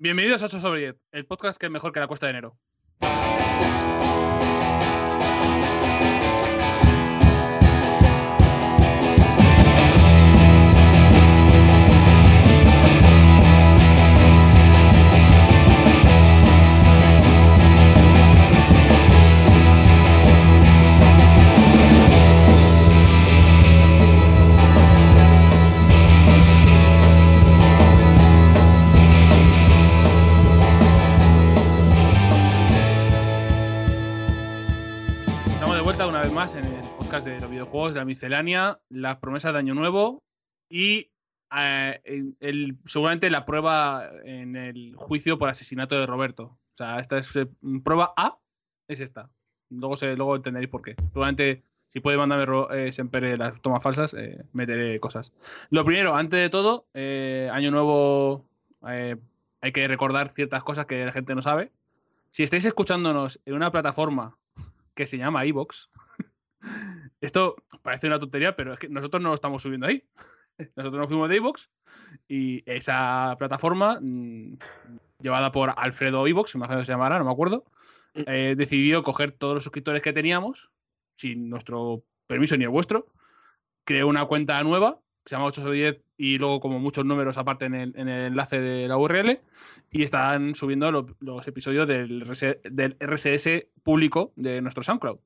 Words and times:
Bienvenidos 0.00 0.42
a 0.42 0.44
8 0.44 0.60
sobre 0.60 0.78
10, 0.78 0.96
el 1.10 1.26
podcast 1.26 1.58
que 1.58 1.66
es 1.66 1.72
mejor 1.72 1.92
que 1.92 1.98
la 1.98 2.06
cuesta 2.06 2.26
de 2.26 2.30
enero. 2.30 2.56
De 37.24 37.40
los 37.40 37.50
videojuegos, 37.50 37.92
de 37.94 37.98
la 38.00 38.04
miscelánea, 38.04 38.80
las 38.88 39.16
promesas 39.18 39.52
de 39.52 39.58
Año 39.58 39.74
Nuevo 39.74 40.22
y 40.68 41.10
eh, 41.56 42.00
el- 42.40 42.76
seguramente 42.84 43.30
la 43.30 43.44
prueba 43.46 44.10
en 44.24 44.56
el 44.56 44.94
juicio 44.96 45.38
por 45.38 45.48
asesinato 45.48 45.98
de 45.98 46.06
Roberto. 46.06 46.44
O 46.44 46.76
sea, 46.76 46.98
esta 47.00 47.18
es 47.18 47.34
eh, 47.36 47.46
prueba 47.82 48.12
A, 48.16 48.38
es 48.88 49.00
esta. 49.00 49.30
Luego, 49.70 49.96
se, 49.96 50.14
luego 50.16 50.36
entenderéis 50.36 50.70
por 50.70 50.82
qué. 50.82 50.94
Seguramente, 51.12 51.62
si 51.88 52.00
puede 52.00 52.16
mandarme 52.18 52.46
eh, 52.72 53.36
las 53.36 53.60
tomas 53.60 53.82
falsas, 53.82 54.14
eh, 54.14 54.44
meteré 54.52 55.00
cosas. 55.00 55.32
Lo 55.70 55.84
primero, 55.84 56.14
antes 56.14 56.38
de 56.40 56.50
todo, 56.50 56.86
Año 56.94 57.70
Nuevo, 57.70 58.46
hay 58.80 59.72
que 59.72 59.88
recordar 59.88 60.30
ciertas 60.30 60.62
cosas 60.64 60.86
que 60.86 61.04
la 61.04 61.12
gente 61.12 61.34
no 61.34 61.42
sabe. 61.42 61.72
Si 62.30 62.42
estáis 62.42 62.64
escuchándonos 62.64 63.40
en 63.46 63.54
una 63.54 63.72
plataforma 63.72 64.36
que 64.94 65.06
se 65.06 65.18
llama 65.18 65.44
iVox. 65.46 65.90
Esto 67.20 67.56
parece 67.82 68.06
una 68.06 68.18
tontería, 68.18 68.54
pero 68.56 68.72
es 68.74 68.78
que 68.78 68.88
nosotros 68.88 69.22
no 69.22 69.30
lo 69.30 69.34
estamos 69.34 69.62
subiendo 69.62 69.86
ahí. 69.86 70.04
Nosotros 70.76 71.00
nos 71.00 71.06
fuimos 71.08 71.28
de 71.28 71.36
iVox 71.36 71.70
y 72.26 72.62
esa 72.68 73.36
plataforma, 73.38 73.98
mm, 74.00 74.58
llevada 75.20 75.52
por 75.52 75.72
Alfredo 75.76 76.26
iVox, 76.26 76.54
imagino 76.56 76.80
que 76.80 76.84
se 76.84 76.92
llamará, 76.92 77.18
no 77.18 77.24
me 77.24 77.30
acuerdo, 77.30 77.64
eh, 78.14 78.54
decidió 78.56 79.02
coger 79.04 79.30
todos 79.30 79.54
los 79.54 79.62
suscriptores 79.64 80.02
que 80.02 80.12
teníamos, 80.12 80.70
sin 81.16 81.48
nuestro 81.48 82.02
permiso 82.26 82.56
ni 82.56 82.64
el 82.64 82.70
vuestro, 82.70 83.06
creó 83.84 84.08
una 84.08 84.24
cuenta 84.24 84.60
nueva, 84.64 84.98
que 85.24 85.30
se 85.30 85.36
llama 85.36 85.46
8 85.46 85.62
sobre 85.62 85.76
10, 85.78 86.00
y 86.16 86.38
luego 86.38 86.58
como 86.58 86.80
muchos 86.80 87.04
números 87.04 87.38
aparte 87.38 87.66
en 87.66 87.74
el, 87.76 87.92
en 87.96 88.08
el 88.08 88.26
enlace 88.26 88.60
de 88.60 88.88
la 88.88 88.96
URL, 88.96 89.40
y 89.92 90.02
están 90.02 90.56
subiendo 90.56 90.90
lo- 90.90 91.06
los 91.20 91.46
episodios 91.46 91.86
del, 91.86 92.24
del 92.64 92.96
RSS 92.98 93.66
público 93.84 94.32
de 94.34 94.60
nuestro 94.60 94.82
SoundCloud. 94.82 95.18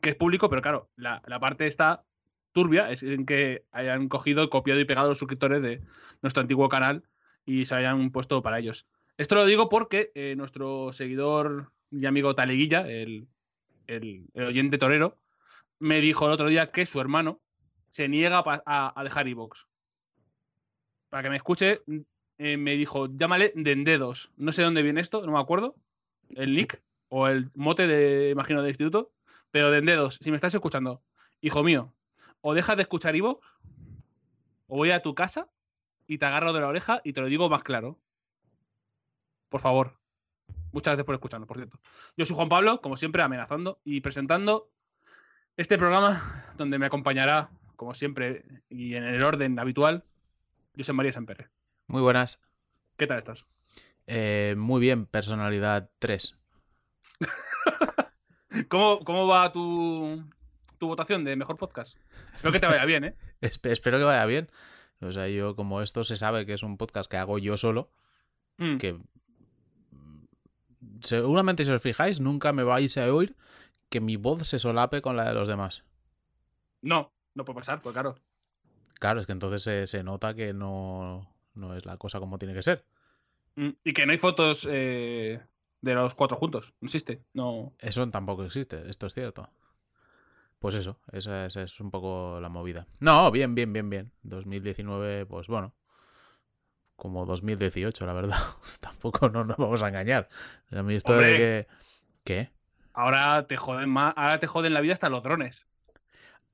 Que 0.00 0.10
es 0.10 0.16
público, 0.16 0.48
pero 0.48 0.60
claro, 0.62 0.90
la, 0.96 1.22
la 1.26 1.40
parte 1.40 1.66
está 1.66 2.04
turbia, 2.52 2.90
es 2.90 3.02
en 3.02 3.26
que 3.26 3.64
hayan 3.70 4.08
cogido, 4.08 4.50
copiado 4.50 4.80
y 4.80 4.84
pegado 4.84 5.08
los 5.08 5.18
suscriptores 5.18 5.62
de 5.62 5.82
nuestro 6.22 6.40
antiguo 6.40 6.68
canal 6.68 7.04
y 7.46 7.66
se 7.66 7.74
hayan 7.74 8.10
puesto 8.10 8.42
para 8.42 8.58
ellos. 8.58 8.86
Esto 9.16 9.34
lo 9.36 9.46
digo 9.46 9.68
porque 9.68 10.10
eh, 10.14 10.34
nuestro 10.36 10.92
seguidor 10.92 11.72
y 11.90 12.06
amigo 12.06 12.34
Taleguilla, 12.34 12.88
el, 12.88 13.28
el- 13.86 14.26
oyente 14.34 14.78
torero, 14.78 15.18
me 15.78 16.00
dijo 16.00 16.26
el 16.26 16.32
otro 16.32 16.46
día 16.48 16.70
que 16.70 16.86
su 16.86 17.00
hermano 17.00 17.40
se 17.88 18.08
niega 18.08 18.38
a, 18.44 18.92
a- 18.94 19.04
dejar 19.04 19.28
iVoox. 19.28 19.66
Para 21.08 21.22
que 21.22 21.30
me 21.30 21.36
escuche, 21.36 21.80
eh, 22.38 22.56
me 22.56 22.72
dijo, 22.72 23.06
llámale 23.16 23.52
Dendedos. 23.54 24.32
No 24.36 24.50
sé 24.50 24.62
dónde 24.62 24.82
viene 24.82 25.00
esto, 25.00 25.24
no 25.24 25.32
me 25.32 25.38
acuerdo. 25.38 25.76
El 26.30 26.56
nick 26.56 26.82
o 27.08 27.28
el 27.28 27.50
mote 27.54 27.86
de, 27.86 28.30
imagino, 28.30 28.60
del 28.60 28.70
instituto. 28.70 29.12
Pero 29.54 29.70
Dendedos, 29.70 30.18
si 30.20 30.30
me 30.32 30.36
estás 30.36 30.52
escuchando, 30.52 31.00
hijo 31.40 31.62
mío, 31.62 31.94
o 32.40 32.54
dejas 32.54 32.74
de 32.74 32.82
escuchar 32.82 33.14
Ivo, 33.14 33.40
o 34.66 34.76
voy 34.78 34.90
a 34.90 35.00
tu 35.00 35.14
casa 35.14 35.48
y 36.08 36.18
te 36.18 36.26
agarro 36.26 36.52
de 36.52 36.60
la 36.60 36.66
oreja 36.66 37.00
y 37.04 37.12
te 37.12 37.20
lo 37.20 37.28
digo 37.28 37.48
más 37.48 37.62
claro. 37.62 38.00
Por 39.48 39.60
favor. 39.60 40.00
Muchas 40.72 40.90
gracias 40.90 41.06
por 41.06 41.14
escucharnos, 41.14 41.46
por 41.46 41.58
cierto. 41.58 41.78
Yo 42.16 42.26
soy 42.26 42.34
Juan 42.34 42.48
Pablo, 42.48 42.80
como 42.80 42.96
siempre, 42.96 43.22
amenazando 43.22 43.78
y 43.84 44.00
presentando 44.00 44.72
este 45.56 45.78
programa 45.78 46.52
donde 46.56 46.80
me 46.80 46.86
acompañará, 46.86 47.48
como 47.76 47.94
siempre, 47.94 48.44
y 48.68 48.96
en 48.96 49.04
el 49.04 49.22
orden 49.22 49.56
habitual, 49.60 50.02
José 50.76 50.92
María 50.94 51.12
Semperre. 51.12 51.48
Muy 51.86 52.02
buenas. 52.02 52.40
¿Qué 52.96 53.06
tal 53.06 53.18
estás? 53.18 53.46
Eh, 54.08 54.56
muy 54.58 54.80
bien, 54.80 55.06
personalidad 55.06 55.92
3. 56.00 56.36
¿Cómo, 58.68 59.00
cómo 59.00 59.26
va 59.26 59.52
tu, 59.52 60.22
tu 60.78 60.86
votación 60.86 61.24
de 61.24 61.36
mejor 61.36 61.56
podcast? 61.56 61.96
Espero 62.34 62.52
que 62.52 62.60
te 62.60 62.66
vaya 62.66 62.84
bien, 62.84 63.04
¿eh? 63.04 63.14
Espe- 63.40 63.70
espero 63.70 63.98
que 63.98 64.04
vaya 64.04 64.24
bien. 64.26 64.50
O 65.00 65.12
sea, 65.12 65.28
yo 65.28 65.54
como 65.56 65.82
esto 65.82 66.04
se 66.04 66.16
sabe 66.16 66.46
que 66.46 66.54
es 66.54 66.62
un 66.62 66.76
podcast 66.78 67.10
que 67.10 67.16
hago 67.16 67.38
yo 67.38 67.56
solo, 67.56 67.90
Mm. 68.56 68.76
que 68.78 68.92
mm, 68.92 70.24
seguramente 71.02 71.64
si 71.64 71.70
os 71.72 71.82
fijáis 71.82 72.20
nunca 72.20 72.52
me 72.52 72.62
vais 72.62 72.96
a 72.98 73.12
oír 73.12 73.34
que 73.88 74.00
mi 74.00 74.16
voz 74.16 74.46
se 74.46 74.58
solape 74.58 75.02
con 75.02 75.16
la 75.16 75.24
de 75.24 75.34
los 75.34 75.48
demás. 75.48 75.82
No, 76.82 77.12
no 77.34 77.44
puede 77.44 77.58
pasar, 77.60 77.80
pues 77.80 77.92
claro. 77.92 78.16
Claro, 79.00 79.20
es 79.20 79.26
que 79.26 79.32
entonces 79.32 79.62
se, 79.62 79.86
se 79.86 80.02
nota 80.04 80.34
que 80.34 80.52
no, 80.52 81.28
no 81.54 81.74
es 81.76 81.84
la 81.84 81.96
cosa 81.96 82.20
como 82.20 82.38
tiene 82.38 82.54
que 82.54 82.62
ser. 82.62 82.84
Mm, 83.56 83.70
Y 83.84 83.92
que 83.92 84.06
no 84.06 84.12
hay 84.12 84.18
fotos 84.18 84.66
eh, 84.70 85.40
de 85.84 85.94
los 85.94 86.14
cuatro 86.14 86.36
juntos. 86.36 86.74
No 86.80 86.86
existe. 86.86 87.22
No. 87.34 87.72
Eso 87.78 88.08
tampoco 88.10 88.44
existe, 88.44 88.88
esto 88.88 89.06
es 89.06 89.14
cierto. 89.14 89.48
Pues 90.58 90.74
eso, 90.76 90.98
esa, 91.12 91.44
esa 91.44 91.62
es 91.62 91.78
un 91.80 91.90
poco 91.90 92.38
la 92.40 92.48
movida. 92.48 92.86
No, 92.98 93.30
bien, 93.30 93.54
bien, 93.54 93.72
bien, 93.72 93.90
bien. 93.90 94.12
2019, 94.22 95.26
pues 95.26 95.46
bueno. 95.46 95.74
Como 96.96 97.26
2018, 97.26 98.06
la 98.06 98.14
verdad. 98.14 98.38
Tampoco 98.80 99.28
no 99.28 99.44
nos 99.44 99.58
vamos 99.58 99.82
a 99.82 99.88
engañar. 99.88 100.28
A 100.70 100.82
mí 100.82 100.94
esto 100.94 101.14
de 101.16 101.36
que... 101.36 101.66
¿Qué? 102.24 102.50
Ahora 102.94 103.46
te 103.46 103.56
joden 103.58 103.90
más. 103.90 104.14
Ahora 104.16 104.38
te 104.38 104.46
joden 104.46 104.72
la 104.72 104.80
vida 104.80 104.94
hasta 104.94 105.10
los 105.10 105.22
drones. 105.22 105.66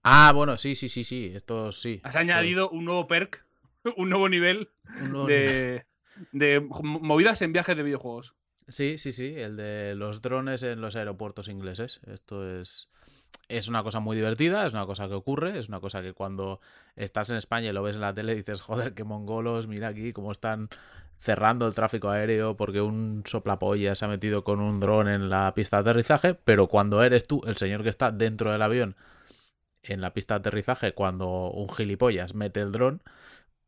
Ah, 0.02 0.32
bueno, 0.34 0.58
sí, 0.58 0.74
sí, 0.74 0.88
sí, 0.88 1.04
sí. 1.04 1.30
Esto 1.32 1.70
sí. 1.70 2.00
Has 2.02 2.16
añadido 2.16 2.68
un 2.70 2.86
nuevo 2.86 3.06
perk, 3.06 3.44
un 3.96 4.10
nuevo 4.10 4.28
nivel 4.28 4.70
Un 5.02 5.12
nuevo 5.12 5.28
nivel. 5.28 5.84
de, 6.32 6.58
de 6.58 6.60
movidas 6.82 7.42
en 7.42 7.52
viajes 7.52 7.76
de 7.76 7.82
videojuegos. 7.84 8.34
Sí, 8.70 8.98
sí, 8.98 9.12
sí. 9.12 9.34
El 9.36 9.56
de 9.56 9.94
los 9.94 10.22
drones 10.22 10.62
en 10.62 10.80
los 10.80 10.96
aeropuertos 10.96 11.48
ingleses. 11.48 12.00
Esto 12.06 12.60
es... 12.60 12.88
Es 13.48 13.66
una 13.68 13.82
cosa 13.82 13.98
muy 13.98 14.16
divertida, 14.16 14.64
es 14.64 14.72
una 14.72 14.86
cosa 14.86 15.08
que 15.08 15.14
ocurre, 15.14 15.58
es 15.58 15.68
una 15.68 15.80
cosa 15.80 16.02
que 16.02 16.12
cuando 16.12 16.60
estás 16.94 17.30
en 17.30 17.36
España 17.36 17.70
y 17.70 17.72
lo 17.72 17.82
ves 17.82 17.96
en 17.96 18.02
la 18.02 18.14
tele 18.14 18.34
dices, 18.34 18.60
joder, 18.60 18.94
qué 18.94 19.02
mongolos, 19.02 19.66
mira 19.66 19.88
aquí 19.88 20.12
cómo 20.12 20.30
están 20.30 20.68
cerrando 21.18 21.66
el 21.66 21.74
tráfico 21.74 22.10
aéreo 22.10 22.56
porque 22.56 22.80
un 22.80 23.24
soplapolla 23.26 23.96
se 23.96 24.04
ha 24.04 24.08
metido 24.08 24.44
con 24.44 24.60
un 24.60 24.78
dron 24.78 25.08
en 25.08 25.30
la 25.30 25.52
pista 25.54 25.78
de 25.78 25.90
aterrizaje, 25.90 26.34
pero 26.34 26.68
cuando 26.68 27.02
eres 27.02 27.26
tú 27.26 27.42
el 27.44 27.56
señor 27.56 27.82
que 27.82 27.88
está 27.88 28.12
dentro 28.12 28.52
del 28.52 28.62
avión 28.62 28.96
en 29.82 30.00
la 30.00 30.12
pista 30.14 30.34
de 30.34 30.40
aterrizaje, 30.40 30.92
cuando 30.92 31.50
un 31.50 31.68
gilipollas 31.70 32.34
mete 32.34 32.60
el 32.60 32.72
dron, 32.72 33.02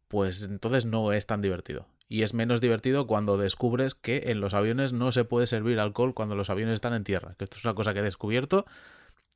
pues 0.08 0.42
entonces 0.44 0.86
no 0.86 1.12
es 1.12 1.26
tan 1.26 1.42
divertido. 1.42 1.86
Y 2.12 2.24
es 2.24 2.34
menos 2.34 2.60
divertido 2.60 3.06
cuando 3.06 3.38
descubres 3.38 3.94
que 3.94 4.24
en 4.26 4.42
los 4.42 4.52
aviones 4.52 4.92
no 4.92 5.12
se 5.12 5.24
puede 5.24 5.46
servir 5.46 5.80
alcohol 5.80 6.12
cuando 6.12 6.36
los 6.36 6.50
aviones 6.50 6.74
están 6.74 6.92
en 6.92 7.04
tierra. 7.04 7.36
Que 7.38 7.44
esto 7.44 7.56
es 7.56 7.64
una 7.64 7.72
cosa 7.74 7.94
que 7.94 8.00
he 8.00 8.02
descubierto 8.02 8.66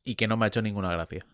y 0.05 0.17
que 0.17 0.29
no 0.29 0.37
me 0.37 0.45
ha 0.45 0.49
hecho 0.49 0.61
ninguna 0.61 0.93
gracia. 0.93 1.25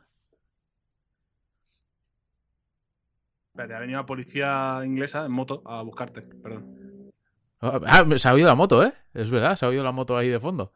Espérate, 3.49 3.75
ha 3.75 3.81
venido 3.81 3.99
la 3.99 4.07
policía 4.07 4.83
inglesa 4.85 5.27
en 5.27 5.33
moto 5.33 5.65
a 5.67 5.83
buscarte. 5.83 6.23
Perdón. 6.23 7.11
Ah, 7.61 8.05
se 8.17 8.29
ha 8.29 8.35
oído 8.35 8.47
la 8.47 8.55
moto, 8.55 8.85
¿eh? 8.85 8.93
Es 9.13 9.29
verdad, 9.29 9.57
se 9.57 9.67
ha 9.67 9.69
oído 9.69 9.83
la 9.83 9.91
moto 9.91 10.17
ahí 10.17 10.29
de 10.29 10.39
fondo. 10.39 10.73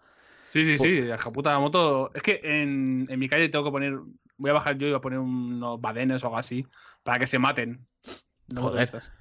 Sí, 0.50 0.64
sí, 0.64 0.78
sí. 0.78 1.00
La 1.02 1.16
puta 1.16 1.56
moto. 1.60 2.10
Es 2.12 2.24
que 2.24 2.40
en, 2.42 3.06
en 3.08 3.18
mi 3.20 3.28
calle 3.28 3.48
tengo 3.50 3.64
que 3.64 3.70
poner. 3.70 4.00
Voy 4.36 4.50
a 4.50 4.54
bajar 4.54 4.76
yo 4.78 4.88
y 4.88 4.90
voy 4.90 4.98
a 4.98 5.00
poner 5.00 5.20
unos 5.20 5.80
badenes 5.80 6.24
o 6.24 6.26
algo 6.26 6.38
así 6.38 6.66
para 7.04 7.20
que 7.20 7.28
se 7.28 7.38
maten. 7.38 7.86
los 8.48 8.64
Joder. 8.64 8.80
motoristas. 8.80 9.12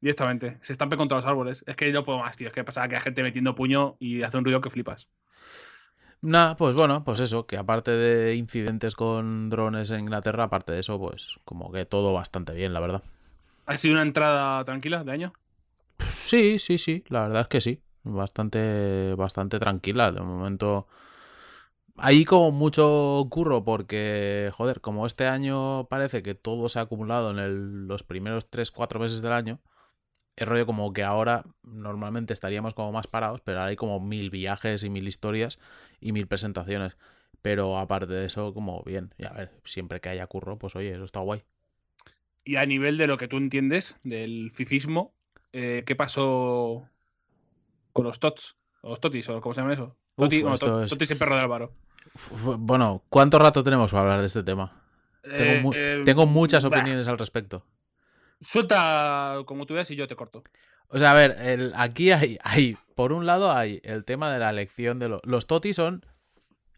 Directamente. 0.00 0.58
Se 0.62 0.72
estampen 0.72 0.98
contra 0.98 1.16
los 1.18 1.26
árboles. 1.26 1.64
Es 1.66 1.76
que 1.76 1.90
no 1.92 2.04
puedo 2.04 2.18
más, 2.18 2.36
tío. 2.36 2.48
Es 2.48 2.52
que 2.54 2.64
pasa 2.64 2.86
que 2.88 2.96
hay 2.96 3.02
gente 3.02 3.22
metiendo 3.22 3.54
puño 3.54 3.96
y 3.98 4.22
hace 4.22 4.36
un 4.38 4.44
ruido 4.44 4.60
que 4.60 4.70
flipas. 4.70 5.08
Nada, 6.22 6.56
pues 6.56 6.74
bueno, 6.74 7.02
pues 7.04 7.20
eso, 7.20 7.46
que 7.46 7.56
aparte 7.58 7.90
de 7.90 8.34
incidentes 8.36 8.94
con 8.94 9.48
drones 9.50 9.90
en 9.90 10.00
Inglaterra, 10.00 10.44
aparte 10.44 10.72
de 10.72 10.80
eso, 10.80 10.98
pues 10.98 11.38
como 11.44 11.72
que 11.72 11.86
todo 11.86 12.12
bastante 12.12 12.52
bien, 12.54 12.72
la 12.74 12.80
verdad. 12.80 13.02
¿Ha 13.64 13.78
sido 13.78 13.94
una 13.94 14.02
entrada 14.02 14.62
tranquila 14.66 15.02
de 15.02 15.12
año? 15.12 15.32
Sí, 16.08 16.58
sí, 16.58 16.78
sí, 16.78 17.04
la 17.08 17.22
verdad 17.22 17.42
es 17.42 17.48
que 17.48 17.60
sí. 17.60 17.82
Bastante, 18.02 19.14
bastante 19.16 19.58
tranquila. 19.58 20.10
De 20.12 20.20
momento. 20.20 20.86
Hay 21.96 22.24
como 22.24 22.50
mucho 22.50 23.26
curro 23.30 23.62
porque, 23.64 24.50
joder, 24.56 24.80
como 24.80 25.06
este 25.06 25.26
año 25.26 25.86
parece 25.88 26.22
que 26.22 26.34
todo 26.34 26.68
se 26.68 26.78
ha 26.78 26.82
acumulado 26.82 27.30
en 27.30 27.38
el- 27.38 27.86
los 27.86 28.02
primeros 28.04 28.48
3-4 28.50 28.98
meses 29.00 29.20
del 29.22 29.32
año, 29.32 29.60
es 30.40 30.48
rollo 30.48 30.64
como 30.66 30.92
que 30.92 31.04
ahora 31.04 31.44
normalmente 31.62 32.32
estaríamos 32.32 32.72
como 32.74 32.92
más 32.92 33.06
parados, 33.06 33.40
pero 33.42 33.58
ahora 33.58 33.68
hay 33.70 33.76
como 33.76 34.00
mil 34.00 34.30
viajes 34.30 34.82
y 34.82 34.88
mil 34.90 35.06
historias 35.06 35.58
y 36.00 36.12
mil 36.12 36.26
presentaciones. 36.26 36.96
Pero 37.42 37.78
aparte 37.78 38.06
de 38.12 38.24
eso, 38.26 38.52
como 38.54 38.82
bien, 38.82 39.14
y 39.18 39.26
a 39.26 39.30
ver, 39.32 39.50
siempre 39.64 40.00
que 40.00 40.08
haya 40.08 40.26
curro, 40.26 40.58
pues 40.58 40.74
oye, 40.76 40.92
eso 40.94 41.04
está 41.04 41.20
guay. 41.20 41.42
Y 42.44 42.56
a 42.56 42.64
nivel 42.64 42.96
de 42.96 43.06
lo 43.06 43.18
que 43.18 43.28
tú 43.28 43.36
entiendes 43.36 43.96
del 44.02 44.50
fifismo, 44.50 45.12
eh, 45.52 45.82
¿qué 45.86 45.94
pasó 45.94 46.88
con 47.92 48.04
los 48.06 48.18
tots? 48.18 48.56
O 48.82 48.90
los 48.90 49.00
totis, 49.00 49.28
o 49.28 49.40
cómo 49.42 49.54
se 49.54 49.60
llama 49.60 49.74
eso. 49.74 49.94
Toti, 50.16 50.36
Uf, 50.36 50.42
bueno, 50.42 50.54
esto 50.54 50.66
to- 50.66 50.82
es- 50.84 50.90
Totis 50.90 51.10
y 51.10 51.14
perro 51.16 51.34
de 51.36 51.40
Álvaro. 51.42 51.72
Uf, 52.14 52.56
Bueno, 52.58 53.02
¿cuánto 53.10 53.38
rato 53.38 53.62
tenemos 53.62 53.90
para 53.90 54.02
hablar 54.04 54.20
de 54.20 54.26
este 54.26 54.42
tema? 54.42 54.82
Tengo, 55.22 55.54
mu- 55.60 55.72
Eh, 55.74 55.98
eh, 55.98 56.02
tengo 56.04 56.26
muchas 56.26 56.64
bah, 56.64 56.78
opiniones 56.78 57.08
al 57.08 57.18
respecto. 57.18 57.62
Suelta 58.40 59.38
como 59.46 59.66
tú 59.66 59.74
veas 59.74 59.90
y 59.90 59.96
yo 59.96 60.06
te 60.08 60.16
corto. 60.16 60.42
O 60.88 60.98
sea, 60.98 61.12
a 61.12 61.14
ver, 61.14 61.36
el- 61.40 61.72
aquí 61.76 62.10
hay, 62.12 62.38
hay, 62.42 62.76
por 62.94 63.12
un 63.12 63.26
lado 63.26 63.52
hay 63.52 63.80
el 63.84 64.04
tema 64.04 64.32
de 64.32 64.38
la 64.38 64.50
elección 64.50 64.98
de 64.98 65.08
los... 65.08 65.20
Los 65.24 65.46
totis 65.46 65.76
son... 65.76 66.04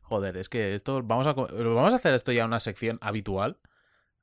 Joder, 0.03 0.37
es 0.37 0.49
que 0.49 0.75
esto... 0.75 1.03
Vamos 1.03 1.27
a, 1.27 1.33
vamos 1.33 1.93
a 1.93 1.97
hacer 1.97 2.13
esto 2.15 2.33
ya 2.33 2.45
una 2.45 2.61
sección 2.61 2.99
habitual, 3.01 3.59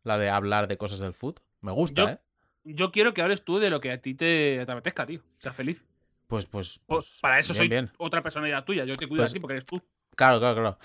la 0.03 0.17
de 0.17 0.29
hablar 0.29 0.67
de 0.67 0.77
cosas 0.77 0.99
del 0.99 1.13
foot. 1.13 1.39
Me 1.61 1.71
gusta, 1.71 2.01
Yo- 2.03 2.09
¿eh? 2.09 2.19
Yo 2.65 2.91
quiero 2.91 3.13
que 3.13 3.21
hables 3.21 3.43
tú 3.43 3.57
de 3.57 3.69
lo 3.71 3.79
que 3.79 3.91
a 3.91 4.01
ti 4.01 4.13
te, 4.13 4.63
te 4.65 4.71
apetezca, 4.71 5.05
tío. 5.05 5.21
Seas 5.39 5.55
feliz. 5.55 5.83
Pues, 6.27 6.45
pues... 6.45 6.81
Pues, 6.85 7.17
para 7.21 7.39
eso 7.39 7.53
bien, 7.53 7.57
soy 7.57 7.67
bien. 7.69 7.91
otra 7.97 8.21
personalidad 8.21 8.63
tuya. 8.65 8.85
Yo 8.85 8.93
te 8.95 9.07
cuido 9.07 9.23
Pues- 9.23 9.31
a 9.31 9.33
ti 9.33 9.39
porque 9.39 9.53
eres 9.53 9.65
tú. 9.65 9.81
Claro, 10.15 10.39
claro, 10.39 10.55
claro. 10.55 10.77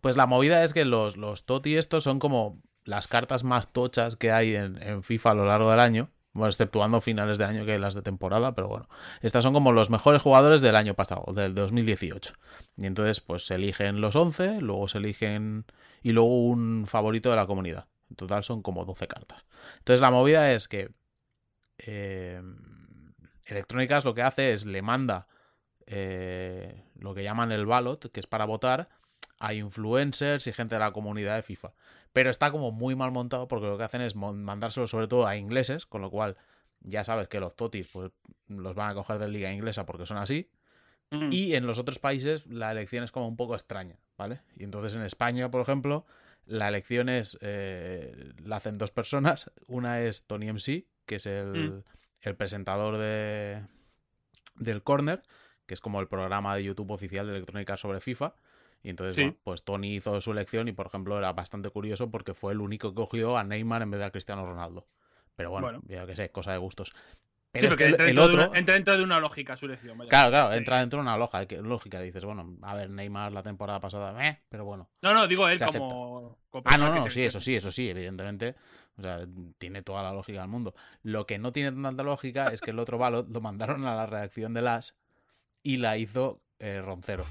Pues 0.00 0.16
la 0.16 0.26
movida 0.26 0.62
es 0.62 0.72
que 0.72 0.84
los, 0.84 1.16
los 1.16 1.44
Toti 1.44 1.76
estos 1.76 2.04
son 2.04 2.18
como 2.20 2.62
las 2.86 3.08
cartas 3.08 3.44
más 3.44 3.72
tochas 3.72 4.16
que 4.16 4.32
hay 4.32 4.54
en, 4.56 5.02
FIFA 5.02 5.30
a 5.30 5.34
lo 5.34 5.46
largo 5.46 5.70
del 5.70 5.80
año. 5.80 6.10
Bueno, 6.32 6.48
exceptuando 6.48 7.00
finales 7.00 7.38
de 7.38 7.44
año 7.44 7.64
que 7.64 7.78
las 7.78 7.94
de 7.94 8.02
temporada, 8.02 8.54
pero 8.54 8.68
bueno. 8.68 8.88
Estas 9.22 9.42
son 9.42 9.54
como 9.54 9.72
los 9.72 9.90
mejores 9.90 10.20
jugadores 10.20 10.60
del 10.60 10.76
año 10.76 10.94
pasado, 10.94 11.32
del 11.34 11.54
2018. 11.54 12.34
Y 12.76 12.86
entonces, 12.86 13.20
pues 13.20 13.46
se 13.46 13.54
eligen 13.54 14.00
los 14.00 14.16
11, 14.16 14.60
luego 14.60 14.88
se 14.88 14.98
eligen. 14.98 15.64
y 16.02 16.12
luego 16.12 16.46
un 16.46 16.86
favorito 16.86 17.30
de 17.30 17.36
la 17.36 17.46
comunidad. 17.46 17.88
En 18.10 18.16
total 18.16 18.44
son 18.44 18.62
como 18.62 18.84
12 18.84 19.08
cartas. 19.08 19.44
Entonces 19.78 20.00
la 20.00 20.10
movida 20.10 20.52
es 20.52 20.68
que. 20.68 20.90
eh, 21.78 22.40
Electrónicas 23.46 24.04
lo 24.04 24.14
que 24.14 24.22
hace 24.22 24.52
es 24.52 24.66
le 24.66 24.82
manda 24.82 25.28
eh, 25.86 26.84
lo 26.98 27.14
que 27.14 27.22
llaman 27.22 27.52
el 27.52 27.64
ballot, 27.64 28.10
que 28.10 28.20
es 28.20 28.26
para 28.26 28.44
votar, 28.44 28.88
a 29.38 29.54
influencers 29.54 30.46
y 30.46 30.52
gente 30.52 30.74
de 30.74 30.80
la 30.80 30.92
comunidad 30.92 31.36
de 31.36 31.42
FIFA. 31.42 31.72
Pero 32.16 32.30
está 32.30 32.50
como 32.50 32.72
muy 32.72 32.96
mal 32.96 33.12
montado 33.12 33.46
porque 33.46 33.66
lo 33.66 33.76
que 33.76 33.84
hacen 33.84 34.00
es 34.00 34.16
mandárselo 34.16 34.86
sobre 34.86 35.06
todo 35.06 35.26
a 35.26 35.36
ingleses, 35.36 35.84
con 35.84 36.00
lo 36.00 36.10
cual 36.10 36.38
ya 36.80 37.04
sabes 37.04 37.28
que 37.28 37.40
los 37.40 37.54
totis 37.54 37.90
pues, 37.92 38.10
los 38.48 38.74
van 38.74 38.88
a 38.88 38.94
coger 38.94 39.18
de 39.18 39.28
liga 39.28 39.52
inglesa 39.52 39.84
porque 39.84 40.06
son 40.06 40.16
así. 40.16 40.48
Mm. 41.10 41.28
Y 41.30 41.56
en 41.56 41.66
los 41.66 41.78
otros 41.78 41.98
países 41.98 42.46
la 42.46 42.72
elección 42.72 43.04
es 43.04 43.12
como 43.12 43.28
un 43.28 43.36
poco 43.36 43.54
extraña, 43.54 43.98
¿vale? 44.16 44.40
Y 44.56 44.64
entonces 44.64 44.94
en 44.94 45.02
España, 45.02 45.50
por 45.50 45.60
ejemplo, 45.60 46.06
la 46.46 46.68
elección 46.68 47.10
es, 47.10 47.36
eh, 47.42 48.32
la 48.42 48.56
hacen 48.56 48.78
dos 48.78 48.92
personas. 48.92 49.50
Una 49.66 50.00
es 50.00 50.26
Tony 50.26 50.48
MC, 50.48 50.86
que 51.04 51.16
es 51.16 51.26
el, 51.26 51.52
Mm. 51.52 51.82
el 52.22 52.34
presentador 52.34 52.96
de, 52.96 53.62
del 54.54 54.82
Corner, 54.82 55.20
que 55.66 55.74
es 55.74 55.82
como 55.82 56.00
el 56.00 56.08
programa 56.08 56.56
de 56.56 56.64
YouTube 56.64 56.92
oficial 56.92 57.26
de 57.26 57.34
electrónica 57.34 57.76
sobre 57.76 58.00
FIFA. 58.00 58.32
Y 58.82 58.90
entonces, 58.90 59.14
Sí. 59.14 59.22
bueno, 59.22 59.36
pues 59.42 59.64
Tony 59.64 59.96
hizo 59.96 60.20
su 60.20 60.30
elección 60.32 60.68
y, 60.68 60.72
por 60.72 60.86
ejemplo, 60.86 61.18
era 61.18 61.32
bastante 61.32 61.70
curioso 61.70 62.10
porque 62.10 62.34
fue 62.34 62.52
el 62.52 62.60
único 62.60 62.90
que 62.90 62.94
cogió 62.94 63.36
a 63.36 63.44
Neymar 63.44 63.82
en 63.82 63.90
vez 63.90 63.98
de 64.00 64.06
a 64.06 64.10
Cristiano 64.10 64.46
Ronaldo. 64.46 64.86
Pero 65.34 65.50
bueno, 65.50 65.66
Bueno. 65.66 65.82
ya 65.86 66.06
que 66.06 66.14
sé, 66.16 66.30
cosa 66.30 66.52
de 66.52 66.58
gustos. 66.58 66.94
Sí, 67.54 67.64
es 67.66 67.74
que 67.74 67.86
entra, 67.86 68.04
el 68.06 68.14
dentro 68.14 68.28
de 68.28 68.34
otro... 68.34 68.48
una, 68.50 68.58
entra 68.58 68.74
dentro 68.74 68.96
de 68.98 69.02
una 69.02 69.18
lógica 69.18 69.56
su 69.56 69.64
elección. 69.66 69.96
vaya. 69.96 70.10
Claro, 70.10 70.30
claro, 70.30 70.52
entra 70.54 70.80
dentro 70.80 70.98
de 70.98 71.02
una 71.02 71.16
loja, 71.16 71.46
que- 71.46 71.56
lógica. 71.62 72.00
Dices, 72.00 72.22
bueno, 72.24 72.56
a 72.62 72.74
ver, 72.74 72.90
Neymar 72.90 73.32
la 73.32 73.42
temporada 73.42 73.80
pasada, 73.80 74.28
eh, 74.28 74.40
pero 74.48 74.64
bueno. 74.66 74.90
No, 75.02 75.14
no, 75.14 75.26
digo 75.26 75.48
él 75.48 75.58
como, 75.58 76.38
como 76.50 76.62
Ah, 76.66 76.76
no, 76.76 76.94
no, 76.94 77.08
sí, 77.10 77.22
eso 77.22 77.40
sí, 77.40 77.56
eso 77.56 77.70
sí, 77.72 77.88
evidentemente. 77.88 78.54
O 78.98 79.02
sea, 79.02 79.26
tiene 79.58 79.82
toda 79.82 80.02
la 80.02 80.12
lógica 80.12 80.40
del 80.40 80.48
mundo. 80.48 80.74
Lo 81.02 81.26
que 81.26 81.38
no 81.38 81.52
tiene 81.52 81.72
tanta 81.72 82.02
lógica 82.02 82.48
es 82.48 82.60
que 82.60 82.70
el 82.70 82.78
otro 82.78 82.98
ballot 82.98 83.28
lo 83.30 83.40
mandaron 83.40 83.86
a 83.86 83.94
la 83.96 84.06
redacción 84.06 84.52
de 84.54 84.62
las 84.62 84.94
y 85.62 85.78
la 85.78 85.96
hizo 85.96 86.42
eh, 86.58 86.82
Roncero. 86.82 87.24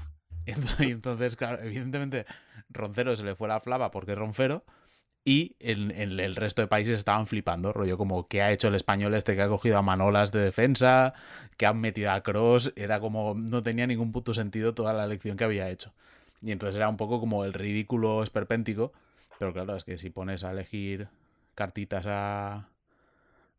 Y 0.46 0.52
ento- 0.54 0.86
y 0.86 0.92
entonces, 0.92 1.36
claro, 1.36 1.62
evidentemente, 1.62 2.26
Roncero 2.70 3.16
se 3.16 3.24
le 3.24 3.34
fue 3.36 3.48
la 3.48 3.60
flava 3.60 3.90
porque 3.92 4.14
es. 4.14 4.64
Y 5.24 5.56
en, 5.60 5.92
el 6.20 6.36
resto 6.36 6.62
de 6.62 6.68
países 6.68 6.98
estaban 6.98 7.26
flipando, 7.28 7.72
rollo 7.72 7.98
como 7.98 8.28
que 8.28 8.42
ha 8.42 8.52
hecho 8.52 8.68
el 8.68 8.76
español 8.76 9.14
este 9.14 9.36
que 9.36 9.42
ha 9.42 9.48
cogido 9.48 9.78
a 9.78 9.82
Manolas 9.82 10.32
de 10.32 10.40
defensa, 10.40 11.14
que 11.58 11.66
han 11.66 11.80
metido 11.80 12.12
a 12.12 12.22
Cross, 12.22 12.72
era 12.76 13.00
como 13.00 13.34
no 13.34 13.62
tenía 13.62 13.86
ningún 13.86 14.12
puto 14.12 14.34
sentido 14.34 14.74
toda 14.74 14.94
la 14.94 15.04
elección 15.04 15.36
que 15.36 15.44
había 15.44 15.70
hecho. 15.70 15.94
Y 16.42 16.52
entonces 16.52 16.76
era 16.76 16.88
un 16.88 16.96
poco 16.96 17.20
como 17.20 17.44
el 17.44 17.54
ridículo 17.54 18.22
esperpéntico, 18.22 18.92
pero 19.38 19.52
claro, 19.52 19.76
es 19.76 19.84
que 19.84 19.98
si 19.98 20.10
pones 20.10 20.44
a 20.44 20.52
elegir 20.52 21.08
cartitas 21.56 22.06
a, 22.06 22.68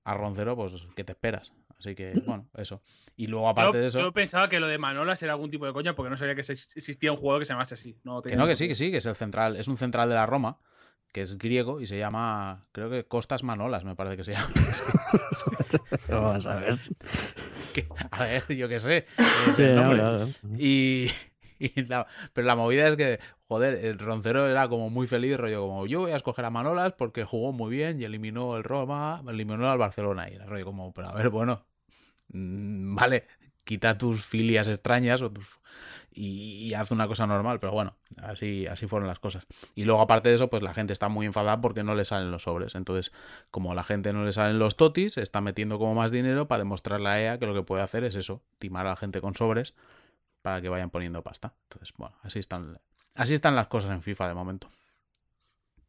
a 0.06 0.14
Roncero, 0.16 0.56
pues 0.56 0.74
¿qué 0.96 1.04
te 1.04 1.14
esperas? 1.14 1.52
Así 1.80 1.96
que, 1.96 2.14
bueno, 2.26 2.48
eso. 2.56 2.82
Y 3.16 3.28
luego 3.28 3.50
aparte 3.50 3.78
yo, 3.78 3.82
de 3.82 3.88
eso... 3.88 4.00
yo 4.00 4.12
pensaba 4.14 4.50
que 4.50 4.60
lo 4.60 4.68
de 4.68 4.78
Manolas 4.78 5.22
era 5.24 5.34
algún 5.34 5.52
tipo 5.52 5.66
de 5.66 5.74
coña 5.74 5.96
porque 5.96 6.10
no 6.10 6.18
sabía 6.18 6.36
que 6.36 6.44
se- 6.44 6.54
existía 6.54 7.12
un 7.12 7.18
jugador 7.18 7.42
que 7.42 7.46
se 7.46 7.54
llamase 7.54 7.76
así. 7.76 7.98
No, 8.04 8.22
Que 8.22 8.36
no, 8.36 8.48
que 8.48 8.56
sí, 8.56 8.68
que 8.68 8.76
sí, 8.76 8.92
que 8.92 8.98
es 8.98 9.06
el 9.06 9.16
central, 9.16 9.56
es 9.58 9.68
un 9.68 9.78
central 9.78 10.10
de 10.10 10.16
la 10.16 10.26
Roma, 10.26 10.60
que 11.14 11.22
es 11.22 11.38
griego 11.38 11.80
y 11.82 11.86
se 11.86 11.98
llama, 11.98 12.68
creo 12.72 12.90
que 12.90 13.06
Costas 13.06 13.44
Manolas, 13.44 13.84
me 13.84 13.96
parece 13.96 14.18
que 14.18 14.24
se 14.24 14.34
llama. 14.34 14.52
Vamos 16.10 16.46
a 16.46 16.60
ver. 16.60 16.80
Que- 17.74 17.88
a 18.12 18.24
ver, 18.24 18.56
yo 18.56 18.68
qué 18.70 18.80
sé. 18.80 19.06
Sí, 19.54 19.64
no, 19.64 19.94
claro. 19.94 20.28
Y, 20.58 21.10
y 21.60 21.84
la- 21.86 22.08
pero 22.34 22.48
la 22.48 22.56
movida 22.56 22.88
es 22.88 22.96
que, 22.96 23.20
joder, 23.48 23.86
el 23.86 24.00
Roncero 24.00 24.48
era 24.48 24.68
como 24.68 24.90
muy 24.90 25.08
feliz, 25.08 25.38
rollo 25.38 25.62
como 25.62 25.86
yo 25.88 26.02
voy 26.02 26.12
a 26.12 26.16
escoger 26.16 26.46
a 26.46 26.50
Manolas 26.50 26.94
porque 26.94 27.24
jugó 27.24 27.52
muy 27.52 27.76
bien 27.76 28.02
y 28.02 28.04
eliminó 28.06 28.58
el 28.58 28.64
Roma, 28.64 29.22
eliminó 29.28 29.70
al 29.70 29.78
Barcelona. 29.78 30.30
Y 30.30 30.36
era 30.36 30.46
rollo 30.46 30.66
como, 30.66 30.94
pero 30.94 31.10
a 31.10 31.14
ver, 31.14 31.30
bueno, 31.30 31.66
vale, 32.30 33.28
quita 33.64 33.98
tus 33.98 34.26
filias 34.26 34.68
extrañas 34.68 35.22
o 35.22 35.32
tus- 35.32 35.60
y, 36.12 36.66
y 36.68 36.74
haz 36.74 36.92
una 36.92 37.08
cosa 37.08 37.28
normal, 37.28 37.60
pero 37.60 37.74
bueno, 37.74 37.96
así, 38.24 38.66
así 38.68 38.88
fueron 38.88 39.08
las 39.08 39.20
cosas. 39.20 39.46
Y 39.76 39.86
luego, 39.86 40.02
aparte 40.02 40.30
de 40.30 40.36
eso, 40.36 40.50
pues 40.50 40.64
la 40.64 40.74
gente 40.74 40.94
está 40.94 41.10
muy 41.10 41.26
enfadada 41.28 41.62
porque 41.62 41.84
no 41.84 41.94
le 41.96 42.06
salen 42.06 42.32
los 42.32 42.44
sobres. 42.44 42.76
Entonces, 42.76 43.12
como 43.52 43.72
a 43.72 43.76
la 43.76 43.84
gente 43.84 44.14
no 44.14 44.26
le 44.26 44.34
salen 44.34 44.58
los 44.60 44.78
totis, 44.78 45.18
está 45.18 45.42
metiendo 45.42 45.78
como 45.78 45.94
más 45.96 46.12
dinero 46.12 46.48
para 46.48 46.60
demostrarle 46.60 47.10
a 47.10 47.22
EA 47.22 47.40
que 47.40 47.46
lo 47.46 47.54
que 47.54 47.64
puede 47.64 47.84
hacer 47.84 48.04
es 48.04 48.16
eso, 48.16 48.42
timar 48.58 48.88
a 48.88 48.92
la 48.92 48.96
gente 48.96 49.22
con 49.22 49.36
sobres 49.36 49.76
para 50.42 50.62
que 50.62 50.70
vayan 50.70 50.90
poniendo 50.90 51.22
pasta. 51.24 51.54
Entonces, 51.64 51.94
bueno, 51.98 52.16
así 52.24 52.40
están, 52.40 52.80
así 53.16 53.34
están 53.34 53.56
las 53.56 53.68
cosas 53.68 53.92
en 53.92 54.02
FIFA 54.02 54.28
de 54.30 54.34
momento. 54.36 54.70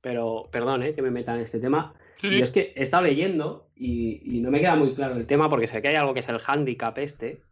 Pero, 0.00 0.48
perdón, 0.50 0.82
eh, 0.82 0.94
que 0.94 1.02
me 1.02 1.10
meta 1.10 1.34
en 1.34 1.40
este 1.40 1.58
tema. 1.58 1.94
Sí, 2.16 2.28
Y 2.28 2.42
es 2.42 2.52
que 2.52 2.72
he 2.76 2.82
estado 2.82 3.04
leyendo 3.04 3.68
y, 3.76 4.20
y 4.24 4.40
no 4.40 4.50
me 4.50 4.60
queda 4.60 4.76
muy 4.76 4.94
claro 4.94 5.16
el 5.16 5.26
tema 5.26 5.48
porque 5.48 5.66
sé 5.66 5.80
que 5.82 5.88
hay 5.88 5.94
algo 5.94 6.14
que 6.14 6.20
es 6.20 6.28
el 6.28 6.40
handicap 6.44 6.98
este 6.98 7.42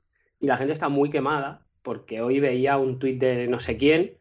y 0.41 0.47
la 0.47 0.57
gente 0.57 0.73
está 0.73 0.89
muy 0.89 1.11
quemada 1.11 1.67
porque 1.83 2.21
hoy 2.21 2.41
veía 2.41 2.77
un 2.79 2.99
tuit 2.99 3.21
de 3.21 3.47
no 3.47 3.61
sé 3.61 3.77
quién, 3.77 4.19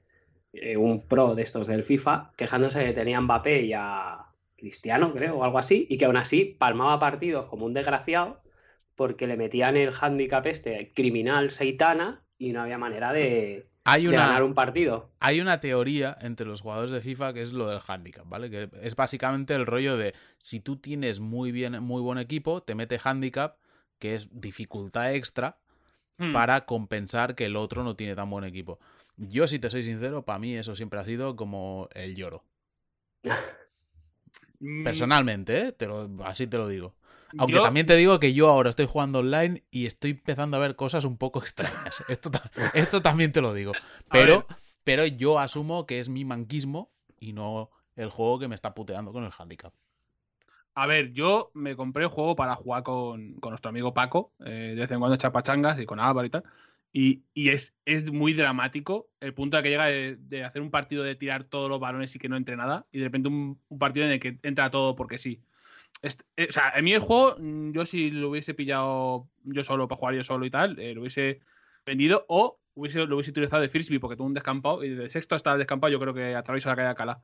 eh, 0.54 0.78
un 0.78 1.02
pro 1.08 1.34
de 1.36 1.42
estos 1.42 1.68
del 1.68 1.84
FIFA, 1.84 2.32
quejándose 2.38 2.80
de 2.80 2.86
que 2.86 2.94
tenía 2.94 3.18
a 3.18 3.22
Mbappé 3.22 3.64
y 3.64 3.74
a 3.74 4.28
Cristiano, 4.56 5.14
creo, 5.14 5.38
o 5.38 5.44
algo 5.44 5.58
así, 5.58 5.86
y 5.90 5.98
que 5.98 6.06
aún 6.06 6.18
así 6.18 6.56
palmaba 6.60 7.00
partidos 7.00 7.48
como 7.48 7.66
un 7.66 7.74
desgraciado 7.74 8.42
porque 8.96 9.28
le 9.28 9.36
metían 9.36 9.76
el 9.78 9.92
handicap 10.00 10.46
este 10.46 10.94
criminal 10.94 11.52
seitana 11.52 12.24
y 12.38 12.54
no 12.54 12.62
había 12.62 12.78
manera 12.78 13.12
de, 13.12 13.66
Hay 13.86 14.04
de 14.04 14.10
una, 14.10 14.28
ganar 14.28 14.44
un 14.44 14.54
partido. 14.54 15.12
hay 15.20 15.40
una 15.42 15.60
teoría 15.60 16.18
entre 16.22 16.46
los 16.48 16.62
jugadores 16.62 16.92
de 16.92 17.02
FIFA 17.02 17.34
que 17.34 17.42
es 17.44 17.54
lo 17.54 17.68
del 17.70 17.80
handicap, 17.88 18.26
¿vale? 18.28 18.50
Que 18.50 18.70
es 18.82 18.96
básicamente 18.96 19.54
el 19.54 19.66
rollo 19.66 19.96
de 19.96 20.14
si 20.40 20.60
tú 20.60 20.78
tienes 20.78 21.20
muy 21.20 21.52
bien, 21.52 21.82
muy 21.84 22.02
buen 22.02 22.18
equipo, 22.18 22.64
te 22.64 22.76
mete 22.76 23.00
handicap, 23.04 23.58
que 24.00 24.16
es 24.16 24.28
dificultad 24.42 25.14
extra, 25.14 25.58
Mm. 26.18 26.32
para 26.34 26.66
compensar 26.66 27.36
que 27.36 27.46
el 27.46 27.58
otro 27.58 27.84
no 27.84 27.96
tiene 27.98 28.16
tan 28.16 28.30
buen 28.30 28.46
equipo. 28.46 28.80
Yo, 29.18 29.48
si 29.48 29.60
te 29.60 29.70
soy 29.70 29.84
sincero, 29.84 30.24
para 30.24 30.40
mí 30.40 30.56
eso 30.56 30.74
siempre 30.74 30.98
ha 31.00 31.04
sido 31.06 31.36
como 31.36 31.90
el 31.94 32.16
lloro. 32.16 32.44
Mm, 34.60 34.84
Personalmente, 34.86 35.60
¿eh? 35.68 35.72
Te 35.74 35.86
lo- 35.86 36.10
así 36.24 36.48
te 36.48 36.58
lo 36.58 36.68
digo. 36.70 36.96
Aunque 37.38 37.54
yo- 37.54 37.62
también 37.64 37.86
te 37.86 37.96
digo 37.96 38.20
que 38.20 38.34
yo 38.34 38.50
ahora 38.50 38.70
estoy 38.70 38.86
jugando 38.86 39.20
online 39.20 39.64
y 39.72 39.86
estoy 39.86 40.12
empezando 40.12 40.58
a 40.58 40.60
ver 40.60 40.76
cosas 40.76 41.06
un 41.06 41.18
poco 41.18 41.40
extrañas. 41.40 42.04
Esto, 42.08 42.32
esto 42.74 43.02
también 43.02 43.32
te 43.32 43.42
lo 43.42 43.54
digo. 43.54 43.74
Pero, 44.12 44.48
pero 44.84 45.06
yo 45.06 45.40
asumo 45.40 45.86
que 45.86 46.00
es 46.00 46.10
mi 46.10 46.26
manquismo 46.26 46.92
y 47.20 47.34
no 47.34 47.70
el 47.96 48.10
juego 48.10 48.40
que 48.40 48.48
me 48.48 48.56
está 48.56 48.74
puteando 48.74 49.12
con 49.14 49.24
el 49.24 49.32
handicap. 49.38 49.74
A 50.74 50.88
ver, 50.88 51.14
yo 51.14 51.52
me 51.54 51.76
compré 51.76 52.04
el 52.04 52.10
juego 52.10 52.36
para 52.36 52.56
jugar 52.56 52.84
con, 52.84 53.36
con 53.36 53.52
nuestro 53.52 53.70
amigo 53.70 53.94
Paco, 53.94 54.34
eh, 54.46 54.74
de 54.76 54.76
vez 54.76 54.92
en 54.92 55.00
cuando 55.00 55.16
chapachangas 55.16 55.80
y 55.80 55.86
con 55.86 56.00
Álvaro 56.00 56.28
y 56.28 56.30
tal. 56.30 56.44
Y, 56.92 57.24
y 57.34 57.50
es, 57.50 57.74
es 57.86 58.12
muy 58.12 58.34
dramático 58.34 59.10
el 59.20 59.34
punto 59.34 59.58
al 59.58 59.64
que 59.64 59.70
llega 59.70 59.86
de, 59.86 60.18
de 60.18 60.44
hacer 60.44 60.62
un 60.62 60.72
partido 60.72 61.04
de 61.04 61.16
tirar 61.16 61.46
todos 61.46 61.70
los 61.70 61.80
balones 61.80 62.16
y 62.16 62.20
que 62.20 62.30
no 62.30 62.36
entre 62.38 62.58
nada. 62.58 62.86
Y 62.92 63.00
de 63.00 63.06
repente 63.06 63.30
un, 63.30 63.60
un 63.70 63.80
partido 63.80 64.06
en 64.06 64.14
el 64.14 64.20
que 64.20 64.38
entra 64.44 64.70
todo 64.72 64.96
porque 64.96 65.18
sí. 65.18 65.42
Est- 66.02 66.22
eh, 66.38 66.48
o 66.50 66.52
sea, 66.52 66.70
a 66.70 66.82
mí 66.82 66.94
el 66.94 67.00
juego, 67.00 67.36
mm, 67.40 67.72
yo 67.72 67.86
si 67.86 68.12
lo 68.12 68.30
hubiese 68.30 68.54
pillado 68.54 69.28
yo 69.44 69.64
solo 69.64 69.88
para 69.88 70.00
jugar 70.00 70.16
yo 70.16 70.24
solo 70.24 70.46
y 70.46 70.50
tal, 70.52 70.80
eh, 70.80 70.94
lo 70.94 71.02
hubiese 71.02 71.40
vendido 71.86 72.26
o 72.28 72.60
hubiese, 72.74 73.06
lo 73.06 73.16
hubiese 73.16 73.32
utilizado 73.32 73.62
de 73.62 73.68
Frisbee 73.70 74.00
porque 74.00 74.16
tuvo 74.18 74.28
un 74.28 74.34
descampado 74.34 74.84
y 74.84 74.90
de 74.90 75.10
sexto 75.10 75.36
hasta 75.36 75.54
el 75.54 75.60
descampado 75.60 75.92
yo 75.92 76.00
creo 76.00 76.14
que 76.14 76.36
atravieso 76.36 76.70
la 76.70 76.76
calle 76.76 76.86
de 76.86 76.90
Alcalá. 76.90 77.22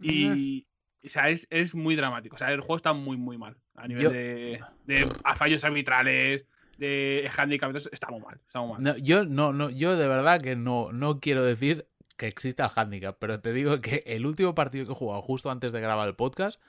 Y, 0.00 0.66
o 1.04 1.08
sea, 1.08 1.28
es, 1.28 1.46
es 1.50 1.74
muy 1.74 1.96
dramático. 1.96 2.34
O 2.34 2.38
sea, 2.38 2.52
el 2.52 2.60
juego 2.60 2.76
está 2.76 2.92
muy, 2.92 3.16
muy 3.16 3.38
mal. 3.38 3.56
A 3.76 3.86
nivel 3.88 4.02
Yo- 4.04 4.10
de, 4.10 4.60
de 4.86 5.08
a 5.22 5.36
fallos 5.36 5.64
arbitrales, 5.64 6.46
de 6.78 7.30
handicap, 7.36 7.68
entonces 7.68 7.92
está 7.92 8.08
muy 8.10 8.20
mal. 8.20 8.40
Está 8.46 8.60
muy 8.60 8.72
mal. 8.72 8.82
No, 8.82 8.96
yo 8.98 9.24
no, 9.24 9.52
no, 9.52 9.70
yo 9.70 9.96
de 9.96 10.08
verdad 10.08 10.40
que 10.40 10.56
no, 10.56 10.92
no 10.92 11.20
quiero 11.20 11.42
decir 11.42 11.86
que 12.16 12.26
exista 12.26 12.64
el 12.66 12.70
handicap, 12.74 13.16
pero 13.18 13.40
te 13.40 13.52
digo 13.52 13.80
que 13.80 14.02
el 14.06 14.26
último 14.26 14.54
partido 14.54 14.84
que 14.86 14.92
he 14.92 14.94
jugado 14.96 15.22
justo 15.22 15.50
antes 15.50 15.72
de 15.72 15.80
grabar 15.80 16.08
el 16.08 16.14
podcast 16.16 16.60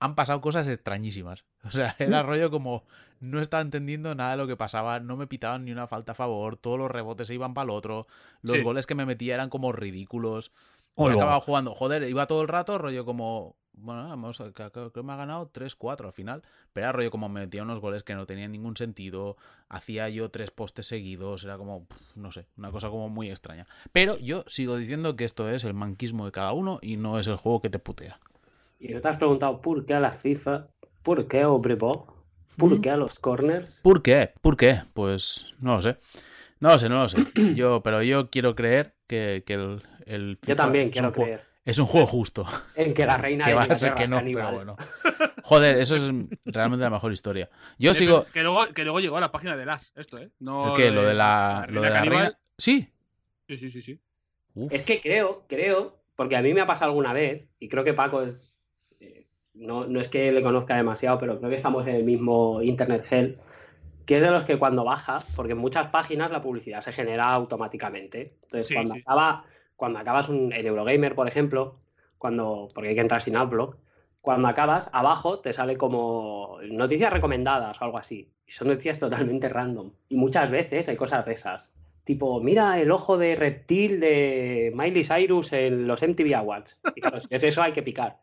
han 0.00 0.14
pasado 0.14 0.40
cosas 0.40 0.66
extrañísimas. 0.68 1.44
O 1.64 1.70
sea, 1.70 1.94
era 1.98 2.22
rollo 2.22 2.50
como 2.50 2.84
no 3.20 3.38
estaba 3.40 3.60
entendiendo 3.60 4.14
nada 4.14 4.30
de 4.30 4.36
lo 4.38 4.46
que 4.46 4.56
pasaba, 4.56 4.98
no 4.98 5.16
me 5.16 5.26
pitaban 5.26 5.66
ni 5.66 5.72
una 5.72 5.86
falta 5.86 6.12
a 6.12 6.14
favor, 6.14 6.56
todos 6.56 6.78
los 6.78 6.90
rebotes 6.90 7.28
se 7.28 7.34
iban 7.34 7.52
para 7.52 7.64
el 7.64 7.70
otro, 7.70 8.06
los 8.40 8.56
Sí. 8.58 8.62
goles 8.64 8.86
que 8.86 8.94
me 8.94 9.04
metía 9.04 9.34
eran 9.34 9.50
como 9.50 9.70
ridículos. 9.72 10.52
Y 10.96 11.02
Oigo. 11.02 11.18
acababa 11.18 11.40
jugando, 11.42 11.74
joder, 11.74 12.02
iba 12.04 12.26
todo 12.26 12.40
el 12.42 12.48
rato 12.48 12.78
rollo 12.78 13.04
como, 13.04 13.56
bueno, 13.74 14.08
vamos, 14.08 14.42
creo 14.54 14.90
que 14.92 15.02
me 15.02 15.12
ha 15.12 15.16
ganado 15.16 15.48
3-4 15.50 16.06
al 16.06 16.12
final, 16.14 16.42
pero 16.72 16.84
era 16.86 16.92
rollo 16.92 17.10
como 17.10 17.28
me 17.28 17.40
metía 17.42 17.62
unos 17.62 17.78
goles 17.80 18.02
que 18.02 18.14
no 18.14 18.24
tenían 18.26 18.52
ningún 18.52 18.76
sentido, 18.78 19.36
hacía 19.68 20.08
yo 20.08 20.30
tres 20.30 20.50
postes 20.50 20.86
seguidos, 20.86 21.44
era 21.44 21.58
como, 21.58 21.86
no 22.16 22.32
sé, 22.32 22.46
una 22.56 22.70
cosa 22.70 22.88
como 22.88 23.10
muy 23.10 23.30
extraña. 23.30 23.66
Pero 23.92 24.16
yo 24.16 24.44
sigo 24.46 24.76
diciendo 24.76 25.14
que 25.14 25.24
esto 25.26 25.48
es 25.50 25.62
el 25.64 25.74
manquismo 25.74 26.24
de 26.24 26.32
cada 26.32 26.52
uno 26.52 26.78
y 26.80 26.96
no 26.96 27.18
es 27.18 27.26
el 27.26 27.36
juego 27.36 27.60
que 27.60 27.68
te 27.70 27.78
putea. 27.78 28.18
Y 28.80 28.88
no 28.94 29.00
te 29.00 29.08
has 29.08 29.16
preguntado 29.18 29.60
por 29.60 29.84
qué 29.86 29.94
a 29.94 30.00
la 30.00 30.10
FIFA, 30.12 30.66
por 31.02 31.28
qué 31.28 31.42
a 31.42 31.50
Obrebo, 31.50 32.24
por 32.56 32.78
Mm. 32.78 32.80
qué 32.80 32.90
a 32.90 32.96
los 32.96 33.18
corners. 33.18 33.80
¿Por 33.84 34.02
qué? 34.02 34.32
¿Por 34.40 34.56
qué? 34.56 34.80
Pues 34.94 35.46
no 35.60 35.76
lo 35.76 35.82
sé. 35.82 35.96
No 36.60 36.70
lo 36.70 36.78
sé, 36.78 36.88
no 36.88 37.02
lo 37.02 37.08
sé. 37.08 37.18
Yo, 37.54 37.82
pero 37.82 38.02
yo 38.02 38.30
quiero 38.30 38.54
creer 38.54 38.94
que, 39.06 39.44
que 39.46 39.54
el, 39.54 39.82
el 40.06 40.34
Yo 40.36 40.40
FIFA 40.40 40.56
también 40.56 40.86
es 40.86 40.92
quiero 40.92 41.08
un 41.08 41.14
juego- 41.14 41.26
creer 41.26 41.44
Es 41.64 41.78
un 41.78 41.86
juego 41.86 42.06
justo. 42.06 42.46
en 42.74 42.94
que 42.94 43.04
la 43.06 43.16
reina 43.18 43.44
que 43.44 43.50
de 43.50 43.56
va 43.56 43.62
a 43.64 43.74
ser 43.74 43.94
que 43.94 44.06
no, 44.06 44.16
caníbal. 44.16 44.44
pero 44.44 44.56
bueno. 44.56 44.76
Joder, 45.42 45.76
eso 45.78 45.96
es 45.96 46.02
realmente 46.46 46.82
la 46.84 46.90
mejor 46.90 47.12
historia. 47.12 47.50
Yo 47.78 47.92
Que- 47.92 47.98
sigo. 47.98 48.24
Que 48.32 48.42
luego, 48.42 48.66
que 48.74 48.82
luego 48.84 49.00
llegó 49.00 49.16
a 49.16 49.20
la 49.20 49.32
página 49.32 49.56
de 49.56 49.66
las, 49.66 49.92
esto, 49.96 50.16
¿eh? 50.18 50.30
No 50.38 50.74
¿Qué? 50.74 50.90
Lo 50.90 51.02
de 51.02 51.14
la, 51.14 51.66
lo 51.68 51.82
de 51.82 51.88
la 51.88 51.94
caníbal. 51.96 52.18
reina. 52.22 52.38
Sí. 52.58 52.88
Sí, 53.48 53.56
sí, 53.56 53.70
sí, 53.70 53.82
sí. 53.82 54.00
Uf. 54.54 54.72
Es 54.72 54.82
que 54.82 55.00
creo, 55.00 55.44
creo, 55.48 55.96
porque 56.16 56.36
a 56.36 56.42
mí 56.42 56.52
me 56.54 56.60
ha 56.60 56.66
pasado 56.66 56.90
alguna 56.90 57.12
vez, 57.12 57.48
y 57.58 57.68
creo 57.68 57.84
que 57.84 57.94
Paco 57.94 58.22
es. 58.22 58.56
No, 59.54 59.86
no 59.86 60.00
es 60.00 60.08
que 60.08 60.32
le 60.32 60.42
conozca 60.42 60.76
demasiado, 60.76 61.18
pero 61.18 61.38
creo 61.38 61.50
que 61.50 61.56
estamos 61.56 61.86
en 61.86 61.96
el 61.96 62.04
mismo 62.04 62.62
Internet 62.62 63.04
Hell, 63.10 63.38
que 64.06 64.16
es 64.16 64.22
de 64.22 64.30
los 64.30 64.44
que 64.44 64.58
cuando 64.58 64.84
baja, 64.84 65.24
porque 65.36 65.52
en 65.52 65.58
muchas 65.58 65.88
páginas 65.88 66.30
la 66.30 66.42
publicidad 66.42 66.80
se 66.80 66.92
genera 66.92 67.32
automáticamente. 67.32 68.34
Entonces, 68.44 68.68
Sí, 68.68 68.74
cuando, 68.74 68.94
sí. 68.94 69.00
acaba, 69.00 69.44
cuando 69.76 69.98
acabas 69.98 70.28
un, 70.28 70.52
en 70.52 70.66
Eurogamer, 70.66 71.14
por 71.14 71.28
ejemplo, 71.28 71.76
cuando, 72.18 72.68
porque 72.74 72.90
hay 72.90 72.94
que 72.94 73.00
entrar 73.00 73.22
sin 73.22 73.36
Adblock, 73.36 73.76
cuando 74.20 74.48
acabas, 74.48 74.90
abajo 74.92 75.40
te 75.40 75.52
sale 75.52 75.76
como 75.76 76.58
noticias 76.62 77.12
recomendadas 77.12 77.80
o 77.80 77.84
algo 77.84 77.98
así. 77.98 78.30
Y 78.46 78.52
son 78.52 78.68
noticias 78.68 78.98
totalmente 78.98 79.48
random. 79.48 79.92
Y 80.08 80.16
muchas 80.16 80.50
veces 80.50 80.88
hay 80.88 80.96
cosas 80.96 81.24
de 81.24 81.32
esas. 81.32 81.72
Tipo, 82.04 82.40
mira 82.40 82.80
el 82.80 82.90
ojo 82.90 83.16
de 83.16 83.34
reptil 83.34 84.00
de 84.00 84.72
Miley 84.74 85.04
Cyrus 85.04 85.52
en 85.52 85.86
los 85.86 86.02
MTV 86.02 86.34
Awards. 86.34 86.78
Y 86.94 87.00
claro, 87.00 87.20
si 87.20 87.28
es 87.30 87.42
eso, 87.44 87.62
hay 87.62 87.72
que 87.72 87.82
picar. 87.82 88.18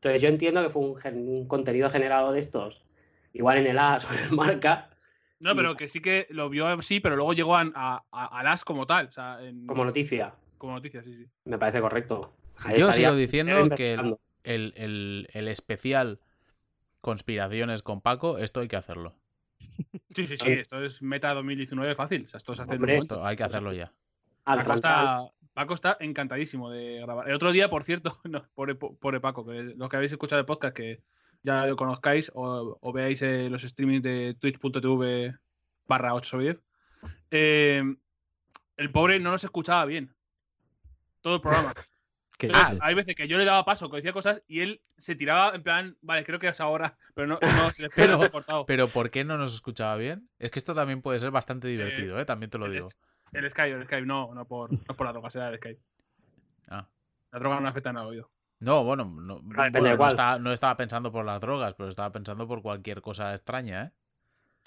Entonces 0.00 0.22
yo 0.22 0.28
entiendo 0.28 0.62
que 0.62 0.70
fue 0.70 0.82
un, 0.82 0.96
gen- 0.96 1.28
un 1.28 1.46
contenido 1.48 1.90
generado 1.90 2.32
de 2.32 2.40
estos, 2.40 2.84
igual 3.32 3.58
en 3.58 3.66
el 3.66 3.78
AS 3.78 4.04
o 4.04 4.12
en 4.14 4.18
el 4.24 4.30
Marca, 4.32 4.90
No, 5.40 5.52
Y- 5.52 5.56
pero 5.56 5.76
que 5.76 5.86
sí 5.88 6.00
que 6.00 6.26
lo 6.30 6.48
vio 6.48 6.66
así, 6.66 6.98
pero 7.00 7.14
luego 7.16 7.32
llegó 7.32 7.56
a, 7.56 7.62
a, 7.74 8.04
a- 8.10 8.38
a 8.40 8.42
las 8.42 8.64
como 8.64 8.86
tal. 8.86 9.06
O 9.06 9.12
sea, 9.12 9.38
en- 9.42 9.66
como 9.66 9.84
noticia. 9.84 10.34
como 10.56 10.72
noticia, 10.74 11.02
sí, 11.02 11.14
sí. 11.14 11.26
Me 11.44 11.58
parece 11.58 11.80
correcto. 11.80 12.32
Ahí 12.64 12.78
Yo 12.80 12.90
sigo 12.92 13.14
diciendo 13.14 13.68
que 13.76 13.92
el, 13.94 14.16
el- 14.44 14.72
el- 14.76 15.28
el 15.32 15.48
especial 15.48 16.18
conspiraciones 17.00 17.82
con 17.82 18.00
Paco, 18.00 18.38
esto 18.38 18.60
hay 18.60 18.68
que 18.68 18.76
hacerlo. 18.76 19.14
Sí, 20.14 20.26
sí, 20.26 20.36
sí. 20.36 20.50
Esto 20.50 20.82
es 20.82 21.02
meta 21.02 21.32
2019 21.34 21.94
fácil. 21.94 22.24
O 22.24 22.28
sea, 22.28 22.38
esto 22.38 22.54
se 22.54 22.62
hace 22.62 22.74
en 22.74 22.78
un 22.78 22.82
Hombre. 22.84 22.94
momento. 22.94 23.14
Esto 23.16 23.26
hay 23.26 23.36
que 23.36 23.42
hacerlo 23.44 23.72
ya. 23.72 23.92
Al 24.48 24.58
Paco 24.58 24.74
está, 24.74 25.22
Paco 25.52 25.74
está 25.74 25.96
encantadísimo 26.00 26.70
de 26.70 27.00
grabar. 27.00 27.28
El 27.28 27.34
otro 27.34 27.52
día, 27.52 27.68
por 27.70 27.84
cierto, 27.84 28.18
no, 28.24 28.48
pobre, 28.54 28.74
pobre 28.74 29.20
Paco, 29.20 29.44
que 29.46 29.74
los 29.76 29.88
que 29.88 29.96
habéis 29.96 30.12
escuchado 30.12 30.40
el 30.40 30.46
podcast, 30.46 30.74
que 30.76 31.02
ya 31.42 31.66
lo 31.66 31.76
conozcáis 31.76 32.30
o, 32.34 32.78
o 32.80 32.92
veáis 32.92 33.22
eh, 33.22 33.48
los 33.48 33.62
streamings 33.62 34.02
de 34.02 34.36
twitch.tv 34.40 35.34
barra 35.86 36.14
810, 36.14 36.64
eh, 37.30 37.82
el 38.76 38.90
pobre 38.92 39.20
no 39.20 39.30
nos 39.30 39.44
escuchaba 39.44 39.84
bien. 39.86 40.14
Todo 41.20 41.36
el 41.36 41.40
programa. 41.40 41.72
Hay 42.80 42.94
veces 42.94 43.16
que 43.16 43.26
yo 43.26 43.36
le 43.36 43.44
daba 43.44 43.64
paso, 43.64 43.90
que 43.90 43.96
decía 43.96 44.12
cosas 44.12 44.44
y 44.46 44.60
él 44.60 44.80
se 44.96 45.16
tiraba 45.16 45.56
en 45.56 45.62
plan, 45.64 45.96
vale, 46.00 46.24
creo 46.24 46.38
que 46.38 46.46
es 46.46 46.60
ahora, 46.60 46.96
pero 47.14 47.26
no, 47.26 47.38
no 47.40 47.70
se 47.70 47.82
le 47.82 47.88
Pero- 47.94 48.30
cortado. 48.30 48.64
Pero 48.66 48.86
¿por 48.88 49.10
qué 49.10 49.24
no 49.24 49.36
nos 49.38 49.54
escuchaba 49.54 49.96
bien? 49.96 50.28
Es 50.38 50.50
que 50.52 50.60
esto 50.60 50.74
también 50.74 51.02
puede 51.02 51.18
ser 51.18 51.32
bastante 51.32 51.66
divertido, 51.66 52.18
¿eh? 52.20 52.24
También 52.24 52.50
te 52.50 52.58
lo 52.58 52.68
digo. 52.70 52.86
es- 52.86 52.96
El 53.32 53.50
Skype, 53.50 53.76
el 53.76 53.84
Skype, 53.84 54.06
no, 54.06 54.34
no 54.34 54.44
por, 54.46 54.72
no 54.72 54.96
por 54.96 55.06
la 55.06 55.12
droga, 55.12 55.30
será 55.30 55.48
el 55.48 55.56
Skype. 55.56 55.80
Ah. 56.68 56.88
La 57.32 57.38
droga 57.38 57.60
no 57.60 57.68
afecta 57.68 57.90
en 57.90 57.96
el 57.98 58.06
oído. 58.06 58.30
No, 58.60 58.82
bueno, 58.82 59.04
no, 59.04 59.40
bueno, 59.40 59.70
de 59.70 59.96
no 59.96 60.08
estaba, 60.08 60.38
no 60.38 60.52
estaba 60.52 60.76
pensando 60.76 61.12
por 61.12 61.24
las 61.24 61.40
drogas, 61.40 61.74
pero 61.74 61.88
estaba 61.88 62.10
pensando 62.10 62.48
por 62.48 62.60
cualquier 62.60 63.00
cosa 63.00 63.34
extraña, 63.34 63.84
¿eh? 63.84 63.90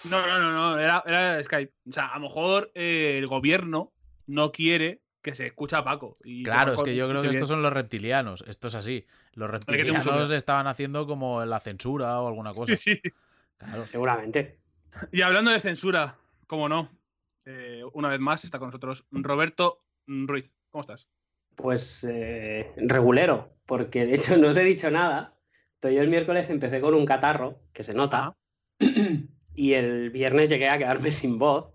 No, 0.04 0.26
no, 0.26 0.38
no, 0.38 0.52
no, 0.52 0.78
era, 0.78 1.02
era 1.06 1.38
el 1.38 1.44
Skype. 1.44 1.72
O 1.88 1.92
sea, 1.92 2.06
a 2.06 2.18
lo 2.18 2.22
mejor 2.22 2.72
eh, 2.74 3.16
el 3.18 3.26
gobierno 3.26 3.92
no 4.26 4.50
quiere 4.50 5.02
que 5.20 5.34
se 5.34 5.46
escuche 5.46 5.76
a 5.76 5.84
Paco. 5.84 6.16
y 6.24 6.42
Claro, 6.42 6.74
es 6.74 6.82
que 6.82 6.96
yo 6.96 7.08
creo 7.08 7.22
que 7.22 7.28
estos 7.28 7.48
son 7.48 7.62
los 7.62 7.72
reptilianos. 7.72 8.44
Esto 8.48 8.66
es 8.66 8.74
así. 8.74 9.06
Los 9.34 9.48
reptilianos 9.48 10.30
estaban 10.30 10.66
haciendo 10.66 11.06
como 11.06 11.44
la 11.44 11.60
censura 11.60 12.20
o 12.20 12.26
alguna 12.26 12.50
cosa. 12.52 12.74
Sí, 12.74 12.96
sí. 12.96 13.12
Claro. 13.58 13.86
Seguramente. 13.86 14.58
Y 15.12 15.22
hablando 15.22 15.52
de 15.52 15.60
censura, 15.60 16.16
cómo 16.46 16.68
no, 16.68 16.90
eh, 17.44 17.82
una 17.92 18.08
vez 18.08 18.20
más 18.20 18.44
está 18.44 18.58
con 18.58 18.68
nosotros 18.68 19.06
Roberto 19.10 19.84
Ruiz. 20.06 20.52
¿Cómo 20.70 20.82
estás? 20.82 21.08
Pues 21.56 22.04
eh, 22.04 22.72
regulero, 22.76 23.52
porque 23.66 24.06
de 24.06 24.14
hecho 24.14 24.36
no 24.36 24.48
os 24.48 24.56
he 24.56 24.64
dicho 24.64 24.90
nada. 24.90 25.34
Yo 25.82 26.00
el 26.00 26.08
miércoles 26.08 26.48
empecé 26.48 26.80
con 26.80 26.94
un 26.94 27.04
catarro, 27.04 27.60
que 27.72 27.82
se 27.82 27.92
nota, 27.92 28.36
y 29.54 29.72
el 29.72 30.10
viernes 30.10 30.48
llegué 30.48 30.68
a 30.68 30.78
quedarme 30.78 31.10
sin 31.12 31.38
voz, 31.38 31.72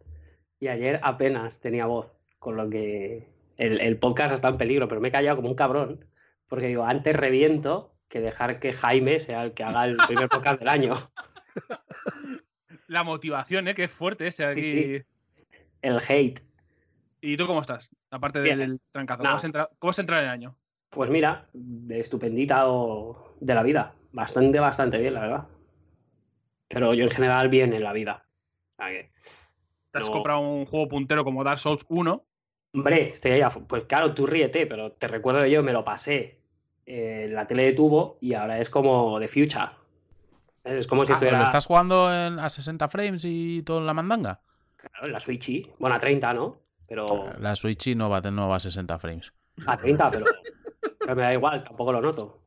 y 0.60 0.70
ayer 0.70 1.00
apenas 1.04 1.60
tenía 1.60 1.86
voz, 1.86 2.16
con 2.40 2.56
lo 2.56 2.70
que 2.70 3.28
el, 3.58 3.82
el 3.82 3.98
podcast 3.98 4.34
está 4.34 4.48
en 4.48 4.58
peligro, 4.58 4.88
pero 4.88 5.02
me 5.02 5.10
he 5.10 5.12
callado 5.12 5.36
como 5.38 5.50
un 5.50 5.56
cabrón, 5.56 6.06
porque 6.48 6.68
digo, 6.68 6.86
antes 6.86 7.16
reviento 7.16 7.94
que 8.08 8.22
dejar 8.22 8.60
que 8.60 8.72
Jaime 8.72 9.20
sea 9.20 9.44
el 9.44 9.54
que 9.54 9.64
haga 9.64 9.86
el 9.86 9.98
primer 9.98 10.30
podcast 10.30 10.60
del 10.60 10.70
año. 10.70 10.94
La 12.88 13.04
motivación, 13.04 13.68
¿eh? 13.68 13.76
Que 13.76 13.86
es 13.86 13.92
fuerte 13.92 14.28
ese 14.28 14.46
aquí. 14.46 14.64
Sí, 14.64 15.02
El 15.88 16.00
hate. 16.08 16.41
¿Y 17.22 17.38
tú 17.38 17.48
cómo 17.48 17.62
estás? 17.62 17.89
Aparte 18.12 18.41
Bien. 18.41 18.60
del 18.60 18.82
trancazo. 18.91 19.24
¿Cómo 19.24 19.39
se, 19.39 19.48
entra, 19.48 19.70
¿Cómo 19.79 19.94
se 19.94 20.01
entra 20.01 20.20
en 20.20 20.25
el 20.25 20.29
año? 20.32 20.58
Pues 20.89 21.10
mira, 21.10 21.48
estupendita 21.89 22.67
o- 22.70 23.34
de 23.39 23.56
la 23.56 23.63
vida. 23.63 23.94
Bastante, 24.12 24.60
bastante 24.60 24.98
bien, 24.98 25.13
la 25.13 25.22
verdad. 25.22 25.48
Pero 26.67 26.94
yo 26.94 27.06
en 27.06 27.10
general 27.12 27.50
bien 27.50 27.74
en 27.74 27.84
la 27.84 27.94
vida. 27.94 28.25
Que, 28.77 29.12
Te 29.91 30.00
has 30.00 30.08
No. 30.08 30.13
comprado 30.13 30.39
un 30.41 30.65
juego 30.65 30.88
puntero 30.89 31.24
como 31.24 31.44
Dark 31.44 31.60
Souls 31.60 31.86
1. 31.88 32.24
hombre, 32.74 33.03
estoy 33.10 33.32
ahí 33.32 33.41
a 33.41 33.50
fu- 33.50 33.65
Pues 33.65 33.86
claro, 33.86 34.13
tú 34.13 34.27
ríete, 34.27 34.67
pero 34.67 34.91
te 34.91 35.08
recuerdo 35.08 35.41
que 35.41 35.50
yo 35.50 35.63
me 35.63 35.72
lo 35.74 35.84
pasé 35.86 36.41
en 36.86 37.34
la 37.34 37.48
tele 37.48 37.63
de 37.63 37.74
tubo 37.74 38.17
y 38.22 38.34
ahora 38.34 38.60
es 38.60 38.70
como 38.70 39.20
de 39.20 39.27
future. 39.27 39.70
Es 40.63 40.86
como 40.86 41.06
si 41.06 41.13
Ah, 41.13 41.15
estuviera 41.15 41.38
¿Lo 41.39 41.46
estás 41.46 41.65
jugando 41.65 42.13
en- 42.13 42.38
a 42.39 42.50
60 42.50 42.88
frames 42.89 43.24
y 43.25 43.63
todo 43.63 43.79
en 43.79 43.86
la 43.88 43.94
mandanga? 43.94 44.41
Claro, 44.89 45.08
la 45.08 45.20
Switch. 45.20 45.70
Bueno, 45.79 45.96
a 45.96 46.00
30, 46.00 46.34
¿no? 46.34 46.62
Pero 46.88 47.34
La 47.39 47.56
Switch 47.56 47.96
no 47.96 48.10
va, 48.10 48.17
a- 48.17 48.32
no 48.32 48.48
va 48.48 48.56
a 48.56 48.60
60 48.60 48.98
frames. 49.00 49.34
a 49.65 49.75
30, 49.77 50.10
pero, 50.10 50.25
pero 51.00 51.15
me 51.15 51.22
da 51.24 51.34
igual, 51.34 51.63
tampoco 51.63 51.91
lo 51.91 52.01
noto. 52.01 52.44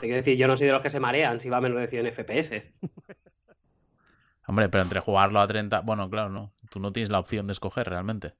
Te 0.00 0.06
quiero 0.06 0.16
decir, 0.16 0.36
yo 0.38 0.46
no 0.46 0.56
soy 0.56 0.68
de 0.68 0.72
los 0.72 0.82
que 0.82 0.90
se 0.90 1.00
marean 1.00 1.40
si 1.40 1.48
va 1.50 1.56
a 1.56 1.60
menos 1.60 1.80
de 1.80 1.88
100 1.88 2.06
FPS. 2.06 2.72
Hombre, 4.46 4.68
pero 4.68 4.82
entre 4.82 5.00
jugarlo 5.00 5.40
a 5.40 5.46
30. 5.46 5.80
Bueno, 5.80 6.08
claro, 6.10 6.28
no. 6.28 6.52
Tú 6.70 6.80
no 6.80 6.92
tienes 6.92 7.10
la 7.10 7.18
opción 7.20 7.46
de 7.46 7.52
escoger 7.52 7.88
realmente. 7.88 8.34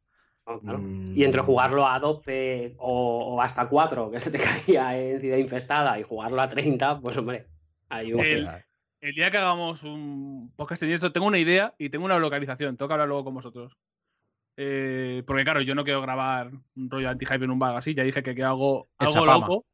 No, 0.46 0.58
claro. 0.60 0.78
Mm, 0.78 1.16
Y 1.16 1.24
entre 1.24 1.42
jugarlo 1.42 1.86
a 1.86 1.98
12 2.00 2.74
o, 2.78 3.34
o 3.36 3.40
hasta 3.40 3.68
4, 3.68 4.10
que 4.10 4.18
se 4.20 4.30
te 4.30 4.38
caía 4.66 4.98
en 4.98 5.20
Ciudad 5.20 5.36
Infestada, 5.36 5.98
y 5.98 6.02
jugarlo 6.02 6.40
a 6.42 6.48
30, 6.48 7.00
pues 7.00 7.16
hombre, 7.16 7.46
hay 7.88 8.12
un... 8.12 8.20
El- 8.20 8.48
El 9.02 9.14
día 9.14 9.30
que 9.32 9.36
hagamos 9.38 9.82
un 9.82 10.52
podcast 10.54 10.82
en 10.84 10.90
directo, 10.90 11.10
tengo 11.12 11.26
una 11.26 11.38
idea 11.38 11.74
y 11.76 11.90
tengo 11.90 12.04
una 12.04 12.18
localización. 12.20 12.76
Tengo 12.76 12.86
que 12.88 12.92
hablar 12.94 13.08
luego 13.08 13.24
con 13.24 13.34
vosotros. 13.34 13.76
Eh, 14.56 15.24
porque, 15.26 15.42
claro, 15.42 15.60
yo 15.60 15.74
no 15.74 15.82
quiero 15.82 16.00
grabar 16.02 16.52
un 16.76 16.88
rollo 16.88 17.08
anti-hype 17.08 17.44
en 17.44 17.50
un 17.50 17.58
bar 17.58 17.76
así. 17.76 17.94
Ya 17.94 18.04
dije 18.04 18.22
que, 18.22 18.34
que 18.34 18.44
hago 18.44 18.88
algo 18.98 19.26
loco. 19.26 19.66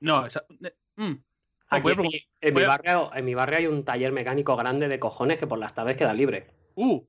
No, 0.00 0.26
esa- 0.26 0.44
eh, 0.62 0.74
mm, 0.96 1.12
Aquí 1.68 1.90
en, 1.92 2.00
mi, 2.02 2.08
en 2.14 2.22
mi 2.42 2.52
puede- 2.52 2.66
barrio, 2.66 3.10
en 3.14 3.24
mi 3.24 3.34
barrio 3.34 3.58
hay 3.58 3.66
un 3.68 3.84
taller 3.86 4.12
mecánico 4.12 4.54
grande 4.54 4.86
de 4.88 4.98
cojones 5.00 5.38
que 5.40 5.46
por 5.46 5.58
las 5.58 5.74
tardes 5.74 5.96
queda 5.96 6.12
libre. 6.12 6.48
Uh, 6.74 7.02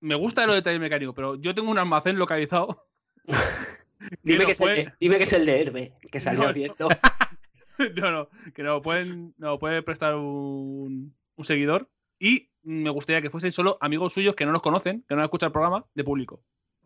me 0.00 0.14
gusta 0.16 0.46
lo 0.46 0.52
de 0.52 0.60
taller 0.60 0.80
mecánico, 0.80 1.14
pero 1.14 1.36
yo 1.36 1.54
tengo 1.54 1.70
un 1.70 1.78
almacén 1.78 2.18
localizado. 2.18 2.84
Dime, 4.22 4.40
no 4.40 4.46
que, 4.46 4.52
es 4.52 4.58
puede- 4.58 4.80
el 4.80 4.86
de, 4.86 4.92
dime 5.00 5.16
que 5.16 5.24
es 5.24 5.32
el 5.32 5.46
de 5.46 5.60
Herbe, 5.62 5.92
que 6.10 6.20
salió 6.20 6.42
No, 6.42 6.48
ardiendo. 6.50 6.88
no, 7.96 8.10
no, 8.10 8.28
que 8.52 8.62
nos 8.62 8.82
pueden, 8.82 9.32
nos 9.38 9.58
puede 9.58 9.82
prestar 9.82 10.14
un, 10.16 11.14
un 11.36 11.44
seguidor. 11.44 11.88
Y 12.18 12.50
me 12.62 12.90
gustaría 12.90 13.20
que 13.22 13.30
fuesen 13.30 13.52
solo 13.52 13.78
amigos 13.80 14.12
suyos 14.12 14.34
que 14.34 14.46
no 14.46 14.52
nos 14.52 14.62
conocen, 14.62 15.04
que 15.08 15.14
no 15.16 15.22
escuchan 15.24 15.48
el 15.48 15.52
programa, 15.52 15.84
de 15.94 16.04
público. 16.04 16.42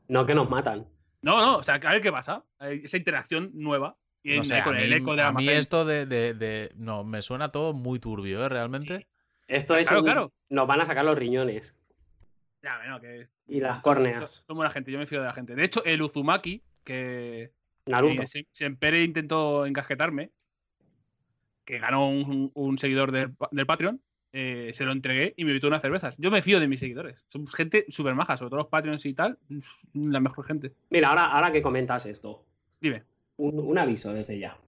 No, 0.08 0.24
que 0.24 0.34
nos 0.34 0.48
matan. 0.48 0.86
No, 1.22 1.40
no, 1.40 1.56
o 1.58 1.62
sea, 1.62 1.74
a 1.76 1.92
ver 1.92 2.00
qué 2.00 2.12
pasa. 2.12 2.44
Hay 2.58 2.82
Esa 2.84 2.96
interacción 2.96 3.50
nueva. 3.54 3.96
Y 4.22 4.36
No 4.36 4.44
sé, 4.44 4.60
con 4.62 4.74
a 4.74 4.80
el 4.80 4.88
mí, 4.90 4.96
eco 4.96 5.10
del 5.12 5.20
a 5.24 5.32
mí 5.32 5.48
esto 5.48 5.84
de, 5.84 6.04
de- 6.06 6.34
de- 6.34 6.72
No, 6.76 7.04
me 7.04 7.22
suena 7.22 7.50
todo 7.52 7.72
muy 7.72 7.98
turbio, 8.00 8.44
¿eh? 8.44 8.48
Realmente. 8.48 9.06
Esto 9.46 9.76
es. 9.76 9.86
Claro, 9.86 10.00
un- 10.00 10.04
claro. 10.04 10.32
Nos 10.48 10.66
van 10.66 10.80
a 10.80 10.86
sacar 10.86 11.04
los 11.04 11.16
riñones 11.16 11.74
Ya, 12.62 12.78
bueno, 12.78 13.00
que 13.00 13.20
es- 13.20 13.32
y 13.46 13.60
las 13.60 13.80
córneas. 13.82 14.42
son 14.46 14.56
buena 14.56 14.70
gente, 14.70 14.90
yo 14.90 14.98
me 14.98 15.06
fío 15.06 15.20
de 15.20 15.26
la 15.26 15.32
gente. 15.34 15.54
De 15.54 15.64
hecho, 15.64 15.84
el 15.84 16.02
Uzumaki, 16.02 16.62
que, 16.82 17.52
Naruto. 17.86 18.22
que 18.22 18.26
se- 18.26 18.46
Sempere 18.50 19.04
intentó 19.04 19.64
encasquetarme, 19.66 20.30
que 21.64 21.78
ganó 21.78 22.08
un, 22.08 22.50
un 22.54 22.78
seguidor 22.78 23.12
del, 23.12 23.34
del 23.52 23.66
Patreon, 23.66 24.00
eh, 24.38 24.70
se 24.74 24.84
lo 24.84 24.92
entregué 24.92 25.32
y 25.36 25.44
me 25.44 25.52
invitó 25.52 25.68
unas 25.68 25.80
cervezas. 25.80 26.14
Yo 26.18 26.30
me 26.30 26.42
fío 26.42 26.60
de 26.60 26.68
mis 26.68 26.80
seguidores. 26.80 27.24
Somos 27.28 27.54
gente 27.54 27.86
súper 27.88 28.14
maja, 28.14 28.36
sobre 28.36 28.50
todo 28.50 28.58
los 28.58 28.68
Patreons 28.68 29.06
y 29.06 29.14
tal. 29.14 29.38
La 29.94 30.20
mejor 30.20 30.44
gente. 30.44 30.72
Mira, 30.90 31.08
ahora, 31.08 31.24
ahora 31.32 31.50
que 31.52 31.62
comentas 31.62 32.04
esto, 32.04 32.44
Dime, 32.80 33.04
un, 33.38 33.58
un 33.58 33.78
aviso 33.78 34.12
desde 34.12 34.38
ya. 34.38 34.58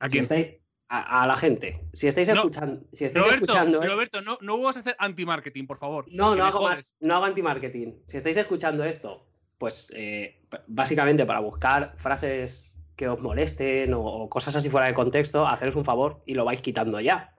¿a 0.00 0.08
Si 0.08 0.18
estáis, 0.18 0.48
a, 0.88 1.22
a 1.22 1.26
la 1.28 1.36
gente. 1.36 1.84
Si 1.92 2.08
estáis 2.08 2.28
No. 2.30 2.34
escuchando, 2.36 2.82
si 2.92 3.04
estáis 3.04 3.24
Roberto, 3.24 3.44
escuchando 3.44 3.80
esto- 3.82 3.92
Roberto, 3.94 4.22
no, 4.22 4.38
no 4.40 4.58
vas 4.60 4.76
a 4.76 4.80
hacer 4.80 4.96
anti-marketing, 4.98 5.66
por 5.66 5.78
favor. 5.78 6.06
No, 6.10 6.34
no 6.34 6.44
hago, 6.44 6.68
no 7.00 7.24
anti-marketing. 7.24 7.92
Si 8.08 8.16
estáis 8.16 8.36
escuchando 8.36 8.82
esto, 8.84 9.26
pues 9.58 9.92
eh, 9.96 10.40
básicamente 10.66 11.24
para 11.26 11.38
buscar 11.40 11.94
frases 11.98 12.82
que 12.96 13.08
os 13.08 13.20
molesten 13.20 13.94
o, 13.94 14.00
o 14.04 14.28
cosas 14.28 14.56
así 14.56 14.68
fuera 14.68 14.88
de 14.88 14.94
contexto, 14.94 15.46
haceros 15.46 15.76
un 15.76 15.84
favor 15.84 16.20
y 16.26 16.34
lo 16.34 16.44
vais 16.44 16.60
quitando 16.60 16.98
ya. 17.00 17.34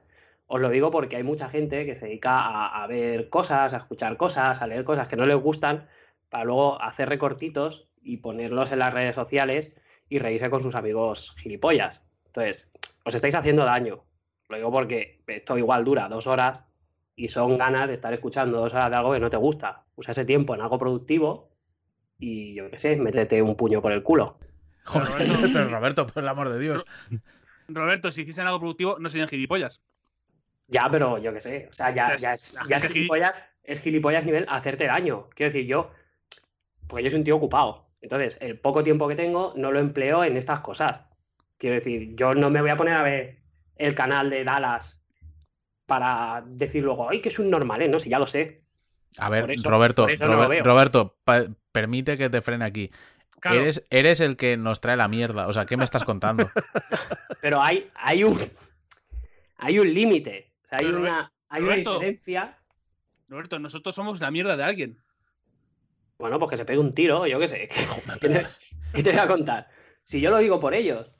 Os 0.51 0.59
lo 0.59 0.69
digo 0.69 0.89
porque 0.89 1.15
hay 1.15 1.21
mucha 1.23 1.47
gente 1.47 1.85
que 1.85 1.93
se 1.93 2.07
dedica 2.07 2.39
a, 2.39 2.83
a 2.83 2.87
ver 2.87 3.29
cosas, 3.29 3.71
a 3.73 3.77
escuchar 3.77 4.17
cosas, 4.17 4.61
a 4.63 4.67
leer 4.67 4.83
cosas 4.83 5.07
que 5.07 5.15
no 5.15 5.27
les 5.27 5.37
gustan, 5.37 5.87
para 6.27 6.43
luego 6.43 6.81
hacer 6.81 7.07
recortitos 7.07 7.87
y 8.01 8.17
ponerlos 8.17 8.71
en 8.71 8.79
las 8.79 8.91
redes 8.93 9.13
sociales 9.13 9.71
y 10.09 10.17
reírse 10.17 10.49
con 10.49 10.63
sus 10.63 10.73
amigos 10.73 11.35
gilipollas. 11.37 12.01
Entonces, 12.25 12.67
os 13.05 13.13
estáis 13.13 13.35
haciendo 13.35 13.63
daño. 13.63 14.03
Lo 14.47 14.57
digo 14.57 14.71
porque 14.71 15.21
esto 15.27 15.55
igual 15.55 15.85
dura 15.85 16.09
dos 16.09 16.25
horas 16.25 16.63
y 17.15 17.27
son 17.27 17.57
ganas 17.59 17.87
de 17.87 17.93
estar 17.93 18.11
escuchando 18.13 18.57
dos 18.59 18.73
horas 18.73 18.89
de 18.89 18.95
algo 18.95 19.13
que 19.13 19.19
no 19.19 19.29
te 19.29 19.37
gusta. 19.37 19.85
Usa 19.97 20.13
ese 20.13 20.25
tiempo 20.25 20.55
en 20.55 20.61
algo 20.61 20.79
productivo 20.79 21.51
y 22.17 22.55
yo 22.55 22.71
qué 22.71 22.79
sé, 22.79 22.95
métete 22.95 23.39
un 23.43 23.55
puño 23.55 23.83
por 23.83 23.91
el 23.91 24.01
culo. 24.01 24.39
Joder, 24.85 25.07
Roberto- 25.09 25.47
pero 25.53 25.69
Roberto, 25.69 26.07
por 26.07 26.23
el 26.23 26.29
amor 26.29 26.49
de 26.49 26.59
Dios. 26.59 26.83
Roberto, 27.67 28.11
si 28.11 28.21
hiciesen 28.21 28.47
algo 28.47 28.59
productivo, 28.59 28.97
no 28.97 29.09
serían 29.09 29.29
gilipollas. 29.29 29.83
Ya, 30.69 30.87
pero 30.89 31.17
yo 31.17 31.33
qué 31.33 31.41
sé, 31.41 31.67
o 31.69 31.73
sea, 31.73 31.91
ya, 31.91 32.03
Entonces, 32.13 32.21
ya 32.21 32.33
es, 32.33 32.57
ya 32.69 32.79
gilipollas, 32.79 33.41
es 33.63 33.81
gilipollas 33.81 34.23
nivel 34.25 34.45
hacerte 34.47 34.85
daño. 34.85 35.27
Quiero 35.35 35.51
decir, 35.51 35.67
yo, 35.67 35.91
porque 36.87 37.03
yo 37.03 37.09
soy 37.09 37.19
un 37.19 37.25
tío 37.25 37.35
ocupado. 37.35 37.89
Entonces, 38.01 38.37
el 38.39 38.59
poco 38.59 38.83
tiempo 38.83 39.07
que 39.07 39.15
tengo 39.15 39.53
no 39.55 39.71
lo 39.71 39.79
empleo 39.79 40.23
en 40.23 40.37
estas 40.37 40.59
cosas. 40.61 41.01
Quiero 41.57 41.75
decir, 41.75 42.15
yo 42.15 42.33
no 42.35 42.49
me 42.49 42.61
voy 42.61 42.69
a 42.69 42.77
poner 42.77 42.93
a 42.95 43.03
ver 43.03 43.39
el 43.75 43.95
canal 43.95 44.29
de 44.29 44.43
Dallas 44.43 45.01
para 45.85 46.43
decir 46.45 46.83
luego, 46.83 47.09
ay, 47.09 47.19
que 47.19 47.29
es 47.29 47.39
un 47.39 47.49
normal, 47.49 47.81
¿eh? 47.81 47.87
No, 47.89 47.99
si 47.99 48.09
ya 48.09 48.19
lo 48.19 48.27
sé. 48.27 48.61
A 49.17 49.29
ver, 49.29 49.49
eso- 49.51 49.69
Roberto, 49.69 50.07
Robert-. 50.07 50.63
Roberto, 50.65 51.17
permite 51.71 52.17
que 52.17 52.29
te 52.29 52.41
frene 52.41 52.63
aquí. 52.65 52.91
Claro, 53.39 53.61
Eres, 53.61 53.85
eres 53.89 54.19
el 54.19 54.37
que 54.37 54.55
nos 54.57 54.81
trae 54.81 54.97
la 54.97 55.07
mierda. 55.07 55.47
O 55.47 55.53
sea, 55.53 55.65
¿qué 55.65 55.77
me 55.77 55.83
estás 55.83 56.03
contando? 56.03 56.49
Pero 57.41 57.61
hay, 57.61 57.89
hay 57.95 58.23
un 58.23 58.37
hay 59.57 59.79
un 59.79 59.93
límite. 59.93 60.48
O 60.69 60.71
sea, 60.71 60.79
hay 60.79 60.85
Pero, 60.85 60.99
una, 60.99 61.31
hay 61.49 61.63
una 61.63 61.75
diferencia. 61.77 62.57
Roberto, 63.27 63.57
nosotros 63.57 63.95
somos 63.95 64.19
la 64.21 64.29
mierda 64.29 64.55
de 64.55 64.63
alguien. 64.63 64.99
Bueno, 66.19 66.37
pues 66.37 66.51
que 66.51 66.57
se 66.57 66.65
pegue 66.65 66.77
un 66.77 66.93
tiro, 66.93 67.25
yo 67.25 67.39
qué 67.39 67.47
sé. 67.47 67.69
¿Qué 68.21 68.29
te, 68.29 68.45
qué 68.93 69.01
te 69.01 69.09
voy 69.11 69.19
a 69.19 69.27
contar? 69.27 69.67
Si 70.03 70.21
yo 70.21 70.29
lo 70.29 70.37
digo 70.37 70.59
por 70.59 70.75
ellos. 70.75 71.11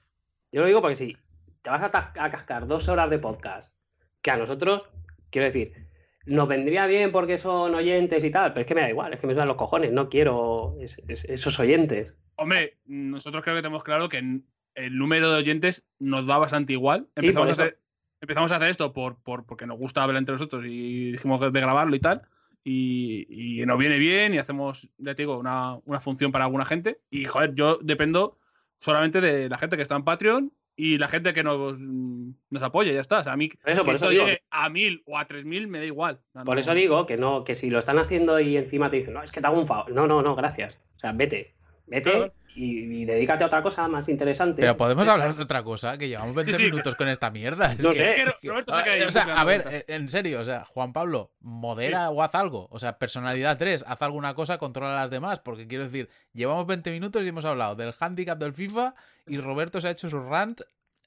Yo 0.52 0.62
lo 0.62 0.68
digo 0.68 0.82
porque 0.82 0.96
si 0.96 1.18
te 1.64 1.70
vas 1.72 1.82
a, 1.82 1.90
cascar 2.30 2.68
dos 2.68 2.88
horas 2.90 3.10
de 3.10 3.18
podcast, 3.18 3.74
que 4.22 4.30
a 4.30 4.38
nosotros, 4.38 4.84
quiero 5.32 5.46
decir, 5.46 5.88
nos 6.28 6.48
vendría 6.48 6.86
bien 6.86 7.12
porque 7.12 7.40
son 7.40 7.74
oyentes 7.74 8.24
y 8.24 8.30
tal, 8.30 8.54
pero 8.54 8.62
es 8.62 8.68
que 8.68 8.76
me 8.76 8.82
da 8.82 8.90
igual, 8.90 9.14
es 9.14 9.20
que 9.20 9.26
me 9.28 9.34
sudan 9.34 9.48
los 9.48 9.58
cojones, 9.58 9.92
no 9.92 10.10
quiero 10.10 10.76
es- 10.80 11.02
es- 11.08 11.26
esos 11.26 11.60
oyentes. 11.60 12.14
Hombre, 12.36 12.78
nosotros 12.86 13.44
creo 13.44 13.56
que 13.56 13.62
tenemos 13.64 13.84
claro 13.84 14.10
que 14.10 14.42
el 14.76 14.98
número 14.98 15.32
de 15.32 15.40
oyentes 15.40 15.86
nos 15.98 16.28
da 16.28 16.38
bastante 16.38 16.74
igual. 16.74 17.08
Sí, 17.18 17.28
Empezamos, 17.28 17.50
a 17.50 17.52
hacer, 17.52 17.80
empezamos 18.22 18.52
a 18.52 18.58
hacer 18.58 18.70
esto 18.70 18.94
por, 18.94 19.16
por- 19.22 19.46
porque 19.46 19.66
nos 19.66 19.78
gusta 19.78 20.04
hablar 20.04 20.18
entre 20.18 20.34
nosotros 20.34 20.64
y 20.66 21.12
dijimos 21.12 21.40
de 21.52 21.62
grabarlo 21.62 21.96
y 21.96 22.00
tal. 22.00 22.22
Y, 22.64 23.60
y 23.62 23.66
nos 23.66 23.78
viene 23.80 23.98
bien 23.98 24.34
y 24.34 24.38
hacemos, 24.38 24.90
ya 24.98 25.16
te 25.16 25.22
digo, 25.24 25.38
una, 25.38 25.78
una 25.86 26.00
función 26.00 26.32
para 26.32 26.46
alguna 26.46 26.66
gente. 26.66 27.00
Y 27.10 27.26
joder, 27.26 27.56
yo 27.56 27.80
dependo 27.82 28.38
solamente 28.78 29.22
de 29.22 29.50
la 29.50 29.58
gente 29.58 29.76
que 29.76 29.82
está 29.82 29.96
en 29.96 30.04
Patreon 30.04 30.52
y 30.76 30.98
la 30.98 31.08
gente 31.08 31.34
que 31.34 31.44
nos, 31.44 31.78
nos 31.80 32.62
apoya, 32.64 32.92
ya 32.92 33.02
está. 33.02 33.20
O 33.20 33.24
sea, 33.24 33.34
a 33.34 33.38
mí 33.38 33.50
Por 33.50 33.72
eso, 33.72 33.82
que 33.82 33.86
por 33.86 33.96
eso 33.96 34.10
digo, 34.10 34.26
llegue 34.26 34.44
a 34.50 34.70
mil 34.70 35.02
o 35.06 35.18
a 35.18 35.26
tres 35.26 35.46
mil 35.46 35.68
me 35.68 35.80
da 35.80 35.86
igual. 35.86 36.20
Por 36.34 36.46
no- 36.56 36.60
eso 36.60 36.74
digo 36.74 37.06
que 37.06 37.18
no, 37.18 37.44
que 37.44 37.56
si 37.56 37.70
lo 37.70 37.80
están 37.80 37.98
haciendo 37.98 38.40
y 38.40 38.58
encima 38.58 38.90
te 38.90 38.98
dicen, 38.98 39.14
no, 39.14 39.24
es 39.24 39.32
que 39.32 39.42
te 39.42 39.48
hago 39.48 39.60
un 39.60 39.68
favor. 39.68 39.92
No, 39.92 40.06
no, 40.08 40.22
no, 40.22 40.36
gracias. 40.36 40.78
O 40.98 41.00
sea, 41.00 41.12
vete, 41.14 41.56
vete 41.88 42.12
Claro. 42.12 42.34
Y, 42.56 43.02
y 43.02 43.06
dedícate 43.06 43.44
a 43.44 43.48
otra 43.48 43.62
cosa 43.62 43.88
más 43.88 44.08
interesante. 44.10 44.62
Pero 44.62 44.76
podemos 44.76 45.08
hablar 45.08 45.34
de 45.36 45.44
otra 45.44 45.64
cosa, 45.64 45.98
que 45.98 46.08
llevamos 46.08 46.36
20 46.36 46.54
sí. 46.56 46.64
minutos 46.64 46.96
con 46.96 47.08
esta 47.08 47.30
mierda. 47.30 47.72
Es 47.74 47.84
No 47.84 47.92
que- 47.92 47.98
sé. 47.98 48.16
Que 48.42 48.50
Roberto 48.50 48.72
se 48.74 48.78
Ah, 48.80 48.84
queda 48.84 48.94
ahí 48.96 49.02
o 49.04 49.12
sea, 49.12 49.40
a 49.40 49.44
ver, 49.44 49.66
eh, 49.72 49.86
en 49.88 50.08
serio, 50.10 50.40
o 50.40 50.44
sea, 50.44 50.66
Juan 50.66 50.92
Pablo, 50.94 51.32
modera 51.40 52.10
o 52.10 52.22
haz 52.24 52.36
algo. 52.36 52.68
O 52.72 52.80
sea, 52.80 52.98
personalidad 52.98 53.58
3, 53.58 53.86
haz 53.88 54.02
alguna 54.02 54.34
cosa, 54.34 54.58
controla 54.58 54.94
a 54.98 55.02
las 55.02 55.10
demás. 55.10 55.40
Porque 55.40 55.68
quiero 55.68 55.84
decir, 55.86 56.10
llevamos 56.34 56.66
20 56.68 56.92
minutos 56.92 57.24
y 57.24 57.30
hemos 57.30 57.46
hablado 57.46 57.76
del 57.76 57.94
handicap 58.00 58.38
del 58.40 58.54
FIFA 58.54 58.96
y 59.28 59.38
Roberto 59.38 59.80
se 59.80 59.88
ha 59.88 59.92
hecho 59.92 60.10
su 60.10 60.20
rant 60.22 60.62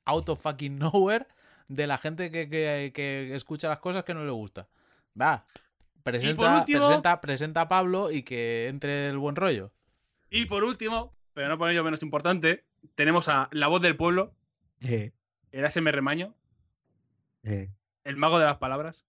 out 0.04 0.28
of 0.28 0.40
fucking 0.42 0.78
nowhere 0.78 1.26
de 1.68 1.86
la 1.86 1.98
gente 1.98 2.30
que, 2.30 2.48
que- 2.48 2.92
que 2.94 3.34
escucha 3.34 3.68
las 3.68 3.78
cosas 3.78 4.04
que 4.04 4.14
no 4.14 4.24
le 4.24 4.30
gusta. 4.30 4.68
Va, 5.20 5.44
presenta, 6.02 6.58
último- 6.60 6.80
presenta, 6.86 7.20
presenta 7.20 7.60
a 7.62 7.68
Pablo 7.68 8.10
y 8.10 8.22
que 8.22 8.68
entre 8.68 9.08
el 9.08 9.18
buen 9.18 9.36
rollo. 9.36 9.70
Y 10.30 10.46
por 10.46 10.64
último, 10.64 11.12
pero 11.34 11.48
no 11.48 11.58
por 11.58 11.70
ello 11.70 11.84
menos 11.84 12.02
importante, 12.02 12.64
tenemos 12.94 13.28
a 13.28 13.48
la 13.52 13.68
voz 13.68 13.80
del 13.82 13.96
pueblo, 13.96 14.34
Eh, 14.80 15.12
el 15.52 15.64
ASMR 15.64 16.00
Maño, 16.02 16.34
eh, 17.44 17.70
el 18.04 18.16
mago 18.16 18.38
de 18.38 18.46
las 18.46 18.58
palabras, 18.58 19.06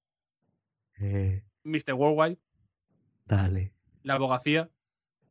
eh, 1.00 1.44
Mr. 1.64 1.94
Worldwide, 1.94 2.38
dale. 3.26 3.74
la 4.04 4.16
abogacía 4.16 4.70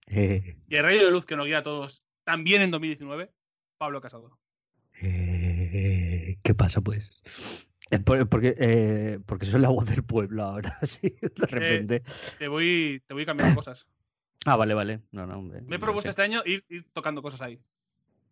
Eh, 0.06 0.56
y 0.68 0.74
el 0.76 0.82
rayo 0.82 1.04
de 1.04 1.10
luz 1.10 1.24
que 1.26 1.36
nos 1.36 1.46
guía 1.46 1.58
a 1.58 1.62
todos, 1.62 2.02
también 2.24 2.62
en 2.62 2.70
2019, 2.70 3.30
Pablo 3.78 4.00
Casado. 4.00 4.38
eh, 5.00 6.36
¿Qué 6.42 6.54
pasa, 6.54 6.80
pues? 6.80 7.10
Eh, 7.90 7.98
por- 7.98 8.28
Porque, 8.28 8.54
eh, 8.58 9.18
porque 9.26 9.46
soy 9.46 9.60
la 9.60 9.68
voz 9.68 9.86
del 9.86 10.02
pueblo 10.04 10.42
ahora, 10.42 10.78
sí, 10.82 11.14
de 11.20 11.46
repente. 11.46 12.02
Te 12.38 12.48
voy, 12.48 13.02
te 13.06 13.14
voy 13.14 13.24
cambiando 13.26 13.54
cosas. 13.62 13.86
Ah, 14.46 14.56
vale, 14.56 14.74
vale. 14.74 15.00
No, 15.12 15.26
no, 15.26 15.38
hombre, 15.38 15.62
Me 15.62 15.76
he 15.76 15.78
propuesto 15.78 16.10
este 16.10 16.22
año 16.22 16.42
ir, 16.44 16.64
ir 16.68 16.84
tocando 16.92 17.22
cosas 17.22 17.40
ahí. 17.42 17.58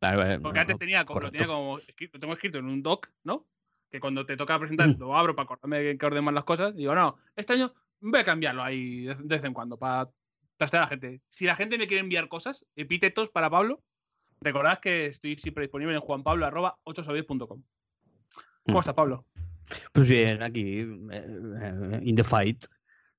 Vale, 0.01 0.17
vale, 0.17 0.41
Porque 0.41 0.57
no, 0.59 0.61
antes 0.63 0.79
tenía, 0.79 1.05
como- 1.05 1.21
lo 1.21 1.27
correcto. 1.27 1.39
tenía 1.45 1.55
como 1.55 1.79
escrito, 1.79 2.17
lo 2.17 2.21
tengo 2.21 2.33
escrito 2.33 2.59
en 2.59 2.67
un 2.67 2.83
doc, 2.83 3.09
¿no? 3.25 3.47
Que 3.91 4.01
cuando 4.01 4.25
te 4.25 4.37
toca 4.37 4.59
presentar 4.59 4.89
lo 4.99 5.17
abro 5.17 5.35
para 5.37 5.45
acordarme 5.45 5.81
de 5.81 5.99
que 5.99 6.07
orden 6.07 6.25
más 6.25 6.35
las 6.35 6.45
cosas. 6.45 6.75
Y 6.75 6.79
digo, 6.79 6.95
no, 6.95 7.17
este 7.37 7.53
año 7.53 7.73
voy 8.01 8.21
a 8.21 8.25
cambiarlo 8.25 8.63
ahí 8.63 9.05
de 9.05 9.15
vez 9.15 9.45
en 9.45 9.53
cuando 9.53 9.77
para 9.77 10.09
trastear 10.57 10.83
a 10.83 10.87
la 10.87 10.89
gente. 10.91 11.21
Si 11.29 11.45
la 11.45 11.55
gente 11.57 11.77
me 11.79 11.87
quiere 11.87 12.01
enviar 12.03 12.29
cosas, 12.29 12.65
epítetos 12.77 13.29
para 13.31 13.51
Pablo, 13.51 13.83
recordad 14.41 14.79
que 14.81 15.07
estoy 15.07 15.37
siempre 15.37 15.63
disponible 15.65 15.95
en 15.95 16.01
juanpablo.8sobies.com. 16.01 17.63
¿Cómo 18.65 18.79
Mm. 18.79 18.81
estás, 18.81 18.95
Pablo? 18.95 19.27
Pues 19.93 20.09
bien, 20.09 20.43
aquí, 20.43 20.79
eh, 20.81 20.87
eh, 21.13 22.01
in 22.03 22.17
the 22.17 22.25
fight. 22.25 22.65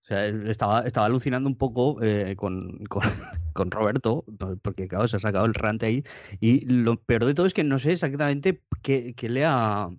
O 0.04 0.06
sea, 0.06 0.26
estaba, 0.26 0.82
estaba 0.82 1.06
alucinando 1.06 1.48
un 1.48 1.56
poco 1.58 2.02
eh, 2.02 2.36
con, 2.36 2.84
con, 2.86 3.02
con 3.54 3.70
Roberto, 3.72 4.26
por- 4.40 4.60
porque 4.60 4.88
claro, 4.88 5.08
se 5.08 5.18
ha 5.18 5.20
sacado 5.20 5.46
el 5.46 5.54
rant 5.54 5.84
ahí. 5.84 6.04
Y 6.40 6.66
lo 6.66 6.98
peor 7.00 7.26
de 7.26 7.34
todo 7.34 7.46
es 7.46 7.54
que 7.54 7.64
no 7.64 7.78
sé 7.80 7.92
exactamente 7.94 8.62
qué, 8.82 9.14
qué 9.16 9.30
le 9.30 9.46
ha 9.46 9.90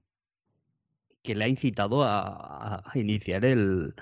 qué 1.22 1.36
le 1.36 1.44
ha 1.44 1.48
incitado 1.48 2.02
a, 2.02 2.82
iniciar 2.94 3.44
el, 3.44 3.94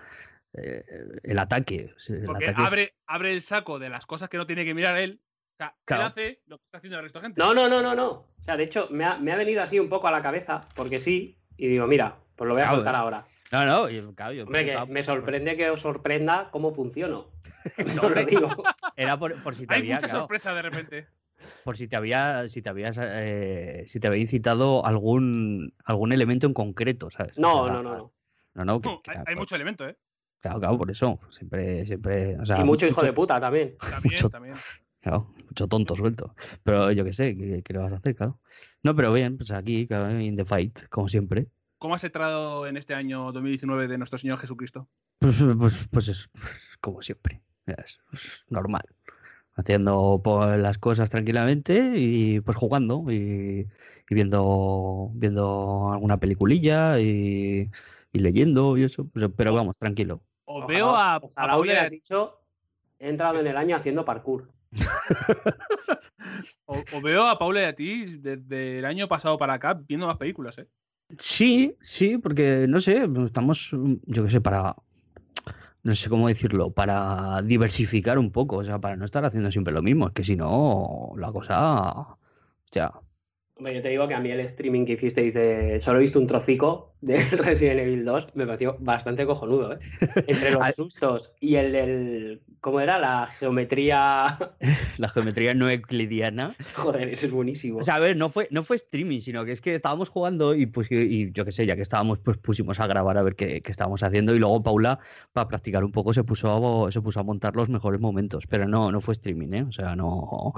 eh, 0.55 0.83
el 1.23 1.39
ataque. 1.39 1.93
El 2.09 2.25
Porque 2.25 2.45
ataque 2.49 2.63
es- 2.63 2.67
abre, 2.67 2.95
abre 3.07 3.33
el 3.33 3.43
saco 3.43 3.79
de 3.79 3.91
las 3.91 4.07
cosas 4.07 4.31
que 4.31 4.39
no 4.39 4.47
tiene 4.47 4.65
que 4.65 4.73
mirar 4.75 4.97
él. 4.97 5.21
O 5.53 5.57
sea, 5.59 5.77
Claro. 5.85 6.05
él 6.05 6.09
hace 6.09 6.41
lo 6.47 6.57
que 6.57 6.65
está 6.65 6.79
haciendo 6.79 6.97
el 6.97 7.03
resto 7.03 7.19
de 7.19 7.27
gente. 7.27 7.39
No, 7.39 7.53
no, 7.53 7.69
no, 7.69 7.83
no, 7.83 7.95
no. 7.95 8.09
O 8.11 8.43
sea, 8.43 8.57
de 8.57 8.63
hecho, 8.65 8.89
me 8.91 9.05
ha, 9.05 9.19
me 9.19 9.33
ha 9.33 9.37
venido 9.37 9.63
así 9.63 9.79
un 9.79 9.91
poco 9.91 10.09
a 10.09 10.11
la 10.11 10.23
cabeza, 10.23 10.63
porque 10.75 10.99
sí, 10.99 11.37
y 11.59 11.69
digo, 11.69 11.87
mira, 11.87 12.17
pues 12.37 12.49
lo 12.49 12.55
voy 12.55 12.63
a 12.63 12.65
Claro, 12.65 12.77
soltar 12.79 12.95
eh. 12.95 12.99
ahora. 12.99 13.27
No, 13.53 13.65
no, 13.67 13.89
yo, 13.89 14.15
claro, 14.15 14.33
yo 14.33 14.45
Hombre, 14.45 14.65
que 14.65 14.87
me 14.87 15.03
sorprende 15.03 15.57
que 15.57 15.71
os 15.71 15.81
sorprenda 15.81 16.51
cómo 16.53 16.73
funciono. 16.73 17.31
No 17.97 18.09
lo 18.09 18.25
digo. 18.25 18.63
Era 18.97 19.19
por, 19.19 19.41
por 19.43 19.55
si 19.55 19.67
te 19.67 19.75
Hay 19.75 19.81
había, 19.81 19.97
mucha 19.97 20.07
claro, 20.07 20.21
sorpresa 20.23 20.55
de 20.55 20.63
repente. 20.63 21.07
por 21.65 21.77
si 21.77 21.89
te 21.89 21.97
había, 21.97 22.49
si 22.49 22.63
te 22.63 22.69
habías, 22.71 22.97
eh, 23.01 23.85
si 23.87 23.99
te 24.01 24.07
había 24.09 24.21
incitado 24.21 24.85
algún, 24.87 25.75
algún 25.85 26.13
elemento 26.13 26.47
en 26.47 26.55
concreto, 26.55 27.11
¿sabes? 27.11 27.37
O 27.39 27.41
No, 27.41 27.65
sea, 27.65 27.73
no, 27.75 27.83
no, 27.83 27.97
no. 27.97 28.13
No, 28.55 28.65
no, 28.65 28.81
que- 28.81 28.89
No, 28.89 29.03
que 29.03 29.11
hay, 29.11 29.17
hay 29.19 29.25
pues, 29.27 29.37
mucho 29.39 29.55
elemento, 29.57 29.89
¿eh? 29.89 29.97
Claro, 30.41 30.59
claro, 30.61 30.79
por 30.79 30.91
eso. 30.91 31.19
Siempre, 31.31 31.85
siempre. 31.85 32.37
O 32.39 32.45
sea, 32.47 32.61
Y 32.61 32.65
mucho 32.65 32.87
hijo 32.87 33.03
de 33.03 33.13
puta 33.13 33.39
también. 33.41 33.77
También, 33.79 34.15
Mucho- 34.15 34.31
también. 34.31 34.55
Claro, 35.01 35.33
mucho 35.47 35.67
tonto 35.67 35.97
suelto. 35.97 36.35
Pero 36.63 36.93
yo 36.93 37.05
qué 37.05 37.13
sé, 37.13 37.37
¿qué, 37.37 37.63
qué 37.63 37.73
le 37.73 37.79
vas 37.79 37.93
a 37.93 37.97
hacer, 37.97 38.15
claro? 38.15 38.39
No, 38.83 38.95
pero 38.95 39.13
bien, 39.13 39.37
pues 39.39 39.51
aquí, 39.51 39.87
claro, 39.87 40.19
in 40.21 40.37
the 40.37 40.45
fight, 40.45 40.87
como 40.89 41.09
siempre. 41.09 41.47
¿Cómo 41.81 41.95
has 41.95 42.05
entrado 42.05 42.66
en 42.66 42.77
este 42.77 42.93
año 42.95 43.33
2019 43.33 43.88
de 43.88 43.97
nuestro 43.97 44.19
Señor 44.19 44.37
Jesucristo? 44.37 44.87
Pues, 45.19 45.43
pues, 45.59 45.88
pues 45.90 46.09
es 46.09 46.29
pues, 46.33 46.77
como 46.79 47.01
siempre. 47.01 47.40
Es 47.66 47.99
pues, 48.11 48.45
normal. 48.51 48.83
Haciendo 49.55 50.21
pues, 50.23 50.59
las 50.61 50.77
cosas 50.77 51.09
tranquilamente 51.09 51.95
y 51.97 52.40
pues 52.40 52.55
jugando 52.59 53.07
y, 53.09 53.66
y 54.11 54.14
viendo, 54.14 55.11
viendo 55.14 55.90
alguna 55.90 56.19
peliculilla 56.21 57.01
y, 57.01 57.71
y 58.12 58.19
leyendo 58.19 58.77
y 58.77 58.85
eso. 58.85 59.07
pues, 59.09 59.31
pero 59.35 59.55
vamos, 59.55 59.75
tranquilo. 59.79 60.23
Os 60.45 60.64
Ojalá- 60.64 60.66
veo 60.66 60.90
a, 60.95 61.14
a 61.14 61.19
ojalá 61.19 61.59
hubieras 61.59 61.87
a- 61.87 61.88
dicho, 61.88 62.40
he 62.99 63.09
entrado 63.09 63.40
en 63.40 63.47
el 63.47 63.57
año 63.57 63.75
haciendo 63.77 64.05
parkour. 64.05 64.51
o- 66.66 66.75
os 66.93 67.03
veo 67.03 67.27
a 67.27 67.38
Paula 67.38 67.62
y 67.62 67.64
a 67.64 67.75
ti 67.75 68.05
desde 68.19 68.81
el 68.81 68.85
año 68.85 69.09
pasado 69.09 69.38
para 69.38 69.55
acá 69.55 69.73
viendo 69.88 70.07
más 70.07 70.19
películas, 70.19 70.59
¿eh? 70.59 70.69
Sí, 71.18 71.77
sí, 71.81 72.18
porque 72.18 72.66
no 72.68 72.81
sé, 72.81 73.09
estamos, 73.25 73.70
yo 74.07 74.25
qué 74.25 74.31
sé, 74.31 74.40
para, 74.40 74.77
no 75.83 75.94
sé 75.94 76.09
cómo 76.09 76.29
decirlo, 76.29 76.70
para 76.70 77.42
diversificar 77.42 78.18
un 78.18 78.31
poco, 78.31 78.57
o 78.57 78.64
sea, 78.64 78.79
para 78.79 78.96
no 78.96 79.05
estar 79.05 79.25
haciendo 79.25 79.51
siempre 79.51 79.75
lo 79.75 79.83
mismo, 79.83 80.09
es 80.09 80.14
que 80.14 80.25
si 80.25 80.37
no, 80.37 81.12
la 81.16 81.33
cosa, 81.33 82.16
hostia, 82.64 82.92
Hombre, 83.61 83.75
yo 83.75 83.83
te 83.83 83.90
digo 83.90 84.09
que 84.09 84.14
a 84.14 84.20
mí 84.20 84.31
el 84.31 84.40
streaming 84.40 84.87
que 84.87 84.94
hicisteis 84.94 85.35
de. 85.35 85.81
Solo 85.81 85.99
he 85.99 86.01
visto 86.01 86.18
un 86.18 86.27
trocico 86.27 86.89
de 87.01 87.17
Resident 87.31 87.81
Evil 87.81 88.05
2, 88.05 88.29
me 88.35 88.47
pareció 88.47 88.77
bastante 88.81 89.25
cojonudo, 89.27 89.75
¿eh? 89.75 89.79
Entre 90.27 90.51
los 90.51 90.61
sustos 90.77 91.33
y 91.41 91.57
el 91.57 91.73
del. 91.73 92.43
¿Cómo 92.61 92.81
era? 92.81 92.99
La 92.99 93.27
geometría. 93.27 94.39
la 94.99 95.09
geometría 95.09 95.55
no 95.55 95.71
euclidiana. 95.71 96.55
Joder, 96.75 97.09
ese 97.09 97.27
es 97.27 97.33
buenísimo. 97.33 97.79
O 97.79 97.83
sea, 97.83 97.95
a 97.95 97.99
ver, 97.99 98.17
no 98.17 98.29
fue, 98.29 98.49
no 98.51 98.63
fue 98.63 98.77
streaming, 98.77 99.21
sino 99.21 99.45
que 99.45 99.53
es 99.53 99.61
que 99.61 99.75
estábamos 99.75 100.11
jugando 100.11 100.55
y 100.55 100.67
pues 100.67 100.89
y, 100.91 101.33
yo 101.33 101.45
qué 101.45 101.53
sé, 101.53 101.65
ya 101.65 101.77
que 101.77 101.83
estábamos, 101.83 102.19
pues 102.19 102.37
pusimos 102.37 102.81
a 102.81 102.87
grabar 102.87 103.17
a 103.17 103.23
ver 103.23 103.35
qué, 103.35 103.63
qué 103.63 103.71
estábamos 103.71 104.03
haciendo 104.03 104.35
y 104.35 104.39
luego 104.39 104.63
Paula, 104.63 104.99
para 105.33 105.49
practicar 105.49 105.85
un 105.85 105.93
poco, 105.93 106.13
se 106.13 106.23
puso 106.23 106.87
a, 106.87 106.93
se 106.93 107.01
puso 107.01 107.21
a 107.21 107.23
montar 107.23 107.57
los 107.57 107.71
mejores 107.71 108.01
momentos, 108.01 108.45
pero 108.47 108.69
no, 108.69 108.93
no 108.93 109.01
fue 109.01 109.13
streaming, 109.13 109.53
¿eh? 109.55 109.63
O 109.63 109.73
sea, 109.73 109.97
no, 109.97 110.53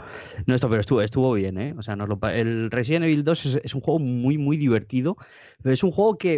no 0.46 0.54
esto, 0.54 0.68
pero 0.68 0.80
estuvo, 0.80 1.02
estuvo 1.02 1.32
bien, 1.34 1.58
¿eh? 1.58 1.74
O 1.78 1.82
sea, 1.82 1.94
nos 1.94 2.08
lo 2.08 2.18
el 2.28 2.70
Resident 2.70 3.04
Evil 3.04 3.22
2 3.22 3.46
es, 3.46 3.60
es 3.62 3.74
un 3.74 3.80
juego 3.80 4.00
muy, 4.00 4.38
muy 4.38 4.56
divertido, 4.56 5.16
pero 5.62 5.72
es 5.72 5.82
un 5.84 5.92
juego 5.92 6.18
que 6.18 6.31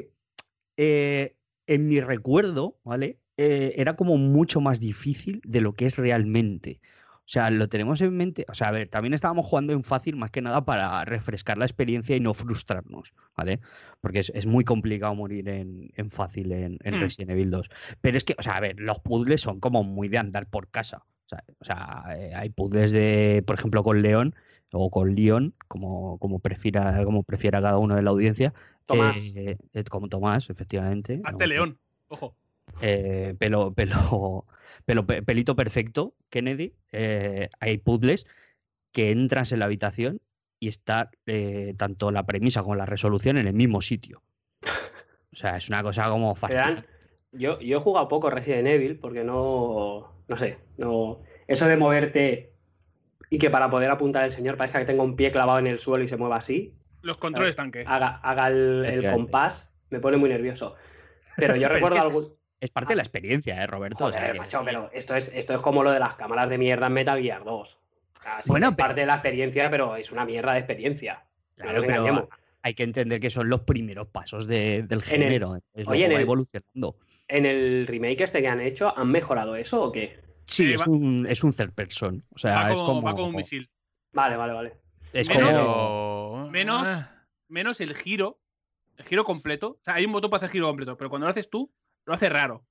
eh, 0.77 1.37
en 1.67 1.89
mi 1.89 2.01
recuerdo, 2.01 2.79
¿vale? 2.85 3.19
Eh, 3.37 3.75
era 3.77 3.97
como 3.97 4.17
mucho 4.17 4.61
más 4.61 4.81
difícil 4.81 5.41
de 5.45 5.61
lo 5.61 5.75
que 5.75 5.87
es 5.87 5.97
realmente. 5.99 6.81
O 7.27 7.29
sea, 7.29 7.49
lo 7.51 7.69
tenemos 7.69 8.01
en 8.03 8.15
mente. 8.17 8.45
O 8.49 8.55
sea, 8.55 8.69
a 8.69 8.71
ver, 8.73 8.89
también 8.89 9.15
estábamos 9.15 9.47
jugando 9.47 9.73
en 9.73 9.83
fácil 9.83 10.17
más 10.17 10.31
que 10.31 10.43
nada 10.43 10.65
para 10.67 11.05
refrescar 11.07 11.57
la 11.57 11.65
experiencia 11.65 12.15
y 12.17 12.21
no 12.21 12.35
frustrarnos, 12.35 13.15
¿vale? 13.35 13.61
Porque 14.01 14.19
es, 14.21 14.31
es 14.35 14.47
muy 14.47 14.65
complicado 14.65 15.15
morir 15.15 15.49
en, 15.49 15.91
en 15.97 16.11
fácil 16.11 16.53
en, 16.53 16.79
en 16.85 16.95
Hmm. 16.95 17.01
Resident 17.01 17.31
Evil 17.31 17.51
2. 17.51 17.71
Pero 18.03 18.17
es 18.19 18.25
que, 18.25 18.35
o 18.39 18.43
sea, 18.43 18.57
a 18.57 18.61
ver, 18.61 18.79
los 18.79 18.99
puzzles 19.01 19.41
son 19.41 19.59
como 19.61 19.83
muy 19.85 20.09
de 20.09 20.19
andar 20.19 20.49
por 20.51 20.69
casa. 20.71 21.05
O 21.27 21.29
sea, 21.29 21.45
o 21.59 21.65
sea, 21.65 22.05
eh, 22.19 22.35
hay 22.35 22.51
puzzles 22.51 22.93
de, 22.93 23.43
por 23.47 23.57
ejemplo, 23.59 23.83
con 23.83 24.03
León 24.03 24.35
o 24.73 24.91
con 24.91 25.15
León, 25.15 25.55
como, 25.69 26.19
como, 26.19 26.41
prefiera, 26.41 27.03
como 27.05 27.23
prefiera 27.23 27.63
cada 27.63 27.79
uno 27.79 27.97
de 27.97 28.03
la 28.03 28.11
audiencia. 28.11 28.53
Tomás. 28.87 29.17
eh, 29.37 29.57
eh, 29.73 29.85
como 29.85 30.09
Tomás, 30.09 30.51
efectivamente. 30.51 31.21
Hazte 31.25 31.45
¿no? 31.45 31.49
león. 31.55 31.79
Ojo. 32.09 32.37
eh, 32.83 33.35
pelo, 33.39 33.73
pelo, 33.75 34.47
pelo, 34.85 35.07
pe- 35.07 35.23
pelito 35.23 35.55
perfecto, 35.57 36.15
Kennedy, 36.31 36.75
eh, 36.93 37.49
hay 37.61 37.79
puzzles 37.79 38.27
que 38.93 39.11
entras 39.11 39.53
en 39.53 39.59
la 39.61 39.65
habitación 39.67 40.21
y 40.61 40.69
está 40.69 41.11
eh, 41.27 41.75
tanto 41.77 42.11
la 42.11 42.25
premisa 42.27 42.63
como 42.63 42.75
la 42.75 42.87
resolución 42.87 43.37
en 43.39 43.47
el 43.47 43.55
mismo 43.55 43.81
sitio. 43.83 44.23
O 45.33 45.37
sea, 45.37 45.57
es 45.57 45.69
una 45.69 45.83
cosa 45.83 46.09
como 46.09 46.35
fascinante. 46.37 46.85
Yo, 47.33 47.59
yo 47.61 47.79
he 47.79 47.81
jugado 47.81 48.07
poco 48.09 48.31
Resident 48.31 48.69
Evil 48.69 48.99
porque 48.99 49.25
no. 49.25 50.13
No 50.29 50.37
sé. 50.37 50.59
No, 50.79 51.21
eso 51.49 51.67
de 51.67 51.77
moverte 51.77 52.53
y 53.31 53.39
que 53.39 53.51
para 53.51 53.69
poder 53.69 53.91
apuntar 53.91 54.25
el 54.25 54.31
señor 54.31 54.57
parezca 54.57 54.79
que 54.79 54.85
tenga 54.85 55.03
un 55.03 55.17
pie 55.17 55.31
clavado 55.33 55.59
en 55.59 55.67
el 55.67 55.79
suelo 55.81 56.05
y 56.05 56.09
se 56.09 56.17
mueva 56.17 56.37
así, 56.37 56.73
Los 57.05 57.17
controles 57.19 57.55
tanque. 57.57 57.85
haga, 57.87 58.17
haga 58.23 58.49
el, 58.49 59.09
compás, 59.13 59.69
me 59.91 60.01
pone 60.01 60.17
muy 60.17 60.29
nervioso. 60.31 60.75
Pero 61.37 61.55
yo 61.57 61.63
Pero 61.63 61.67
es 61.67 61.73
recuerdo 61.73 61.95
que 61.97 62.01
algún. 62.03 62.25
Es 62.61 62.71
parte 62.71 62.93
de 62.93 62.97
la 62.97 63.03
experiencia, 63.03 63.63
¿eh, 63.63 63.67
Roberto? 63.67 64.07
O 64.07 64.11
sea, 64.13 64.21
Joder, 64.21 64.33
que- 64.33 64.39
macho, 64.39 64.63
pero 64.65 64.91
esto 64.95 65.15
es, 65.15 65.31
esto 65.35 65.53
es 65.55 65.59
como 65.61 65.83
lo 65.85 65.91
de 65.91 66.01
las 66.01 66.15
cámaras 66.15 66.49
de 66.49 66.57
mierda 66.59 66.87
en 66.87 66.93
Metal 66.95 67.21
Gear 67.21 67.45
2. 67.45 67.79
O 68.19 68.23
sea, 68.23 68.41
sí 68.43 68.49
Bueno, 68.51 68.69
es 68.71 68.75
pero- 68.75 68.87
parte 68.87 69.01
de 69.03 69.07
la 69.07 69.15
experiencia, 69.15 69.69
pero 69.71 69.97
es 69.97 70.11
una 70.13 70.25
mierda 70.25 70.53
de 70.55 70.61
experiencia. 70.61 71.25
No 71.59 71.65
Claro, 71.65 71.81
pero 71.83 71.93
engañemos. 71.95 72.25
hay 72.63 72.75
que 72.75 72.83
entender 72.85 73.21
que 73.21 73.29
son 73.31 73.51
los 73.51 73.61
primeros 73.61 74.07
pasos 74.09 74.47
de- 74.47 74.83
del 74.85 75.01
En 75.11 75.23
el- 75.23 75.29
género. 75.29 75.57
Es 75.75 75.87
Oye, 75.87 76.07
en 76.07 76.13
va 76.13 76.17
el- 76.17 76.23
evolucionando. 76.23 76.97
¿En 77.29 77.45
el 77.47 77.87
remake 77.87 78.23
este 78.25 78.41
que 78.41 78.49
han 78.49 78.61
hecho, 78.61 78.97
han 78.97 79.11
mejorado 79.11 79.57
eso 79.57 79.83
o 79.83 79.93
qué? 79.93 80.19
Sí, 80.47 80.71
Eh, 80.71 80.75
es 80.75 80.81
va- 80.83 80.91
un, 80.91 81.27
es 81.29 81.45
un 81.45 81.53
third 81.53 81.73
person. 81.73 82.25
O 82.35 82.39
sea, 82.39 82.55
va, 82.65 82.73
es 82.73 82.81
como, 82.81 82.95
como. 82.95 83.03
va 83.03 83.13
como 83.13 83.27
un 83.29 83.35
misil. 83.37 83.69
Vale, 84.13 84.37
vale, 84.37 84.53
vale. 84.55 84.73
Es 85.13 85.29
Menos- 85.29 85.53
como. 85.59 86.24
Menos, 86.55 86.87
Ah, 86.87 87.27
menos 87.49 87.81
el 87.81 87.95
giro. 87.97 88.39
El 88.97 89.05
giro 89.05 89.25
completo. 89.25 89.79
O 89.81 89.85
sea, 89.85 89.95
hay 89.95 90.07
un 90.07 90.13
botón 90.13 90.31
para 90.31 90.39
hacer 90.39 90.51
giro 90.51 90.69
completo, 90.69 90.97
pero 90.97 91.11
cuando 91.11 91.27
lo 91.27 91.31
haces 91.31 91.51
tú, 91.51 91.71
lo 92.05 92.15
hace 92.15 92.29
raro. 92.29 92.65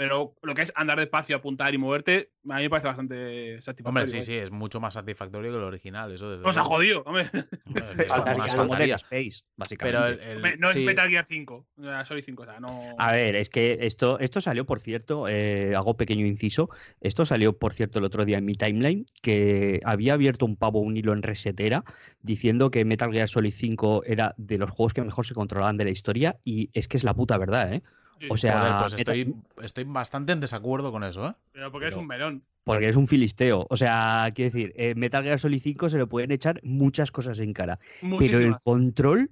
Pero 0.00 0.34
lo 0.40 0.54
que 0.54 0.62
es 0.62 0.72
andar 0.76 0.98
despacio, 0.98 1.36
apuntar 1.36 1.74
y 1.74 1.76
moverte, 1.76 2.30
a 2.48 2.56
mí 2.56 2.62
me 2.62 2.70
parece 2.70 2.88
bastante 2.88 3.60
satisfactorio. 3.60 3.88
Hombre, 3.88 4.06
sí, 4.06 4.16
¿eh? 4.16 4.22
sí, 4.22 4.34
es 4.34 4.50
mucho 4.50 4.80
más 4.80 4.94
satisfactorio 4.94 5.52
que 5.52 5.58
el 5.58 5.62
original. 5.62 6.10
Eso 6.10 6.30
desde 6.30 6.42
Nos 6.42 6.56
ha 6.56 6.62
jodido, 6.62 7.02
hombre. 7.04 7.28
Hombre, 7.66 7.84
Es 8.46 8.54
como 8.54 8.70
Faltaría-. 8.70 8.94
Space, 8.94 9.42
básicamente. 9.56 10.00
Pero 10.00 10.06
el, 10.06 10.20
el- 10.26 10.36
Hombre, 10.36 10.56
no 10.56 10.72
sí, 10.72 10.78
es 10.80 10.86
Metal 10.86 11.06
Gear 11.10 11.26
5, 11.26 11.66
o 11.76 11.82
sea, 11.82 12.02
Solid 12.06 12.22
5, 12.24 12.42
o 12.42 12.46
sea, 12.46 12.60
no. 12.60 12.80
A 12.96 13.12
ver, 13.12 13.36
es 13.36 13.50
que 13.50 13.76
esto, 13.82 14.18
esto 14.20 14.40
salió, 14.40 14.64
por 14.64 14.80
cierto, 14.80 15.28
eh, 15.28 15.74
hago 15.76 15.98
pequeño 15.98 16.24
inciso, 16.24 16.70
esto 17.02 17.26
salió, 17.26 17.58
por 17.58 17.74
cierto, 17.74 17.98
el 17.98 18.06
otro 18.06 18.24
día 18.24 18.38
en 18.38 18.46
mi 18.46 18.54
timeline, 18.54 19.04
que 19.20 19.82
había 19.84 20.14
abierto 20.14 20.46
un 20.46 20.56
pavo 20.56 20.80
un 20.80 20.96
hilo 20.96 21.12
en 21.12 21.22
resetera 21.22 21.84
diciendo 22.22 22.70
que 22.70 22.86
Metal 22.86 23.12
Gear 23.12 23.28
Solid 23.28 23.52
5 23.52 24.04
era 24.06 24.34
de 24.38 24.56
los 24.56 24.70
juegos 24.70 24.94
que 24.94 25.02
mejor 25.02 25.26
se 25.26 25.34
controlaban 25.34 25.76
de 25.76 25.84
la 25.84 25.90
historia 25.90 26.38
y 26.42 26.70
es 26.72 26.88
que 26.88 26.96
es 26.96 27.04
la 27.04 27.12
puta 27.12 27.36
verdad, 27.36 27.74
¿eh? 27.74 27.82
O 28.28 28.36
sea, 28.36 28.58
joder, 28.60 28.74
pues 28.80 28.92
estoy, 28.94 29.34
estoy 29.62 29.84
bastante 29.84 30.32
en 30.32 30.40
desacuerdo 30.40 30.92
con 30.92 31.04
eso, 31.04 31.28
¿eh? 31.28 31.34
pero 31.52 31.72
porque 31.72 31.88
es 31.88 31.94
pero- 31.94 32.02
un 32.02 32.06
melón. 32.06 32.44
porque 32.64 32.88
es 32.88 32.96
un 32.96 33.06
filisteo. 33.06 33.66
O 33.70 33.76
sea, 33.76 34.30
quiero 34.34 34.52
decir, 34.52 34.72
eh, 34.76 34.94
Metal 34.94 35.22
Gear 35.24 35.38
Solid 35.38 35.60
5 35.62 35.88
se 35.88 35.98
le 35.98 36.06
pueden 36.06 36.30
echar 36.30 36.60
muchas 36.62 37.10
cosas 37.10 37.40
en 37.40 37.52
cara, 37.52 37.78
pero 38.18 38.38
el 38.38 38.58
control 38.60 39.30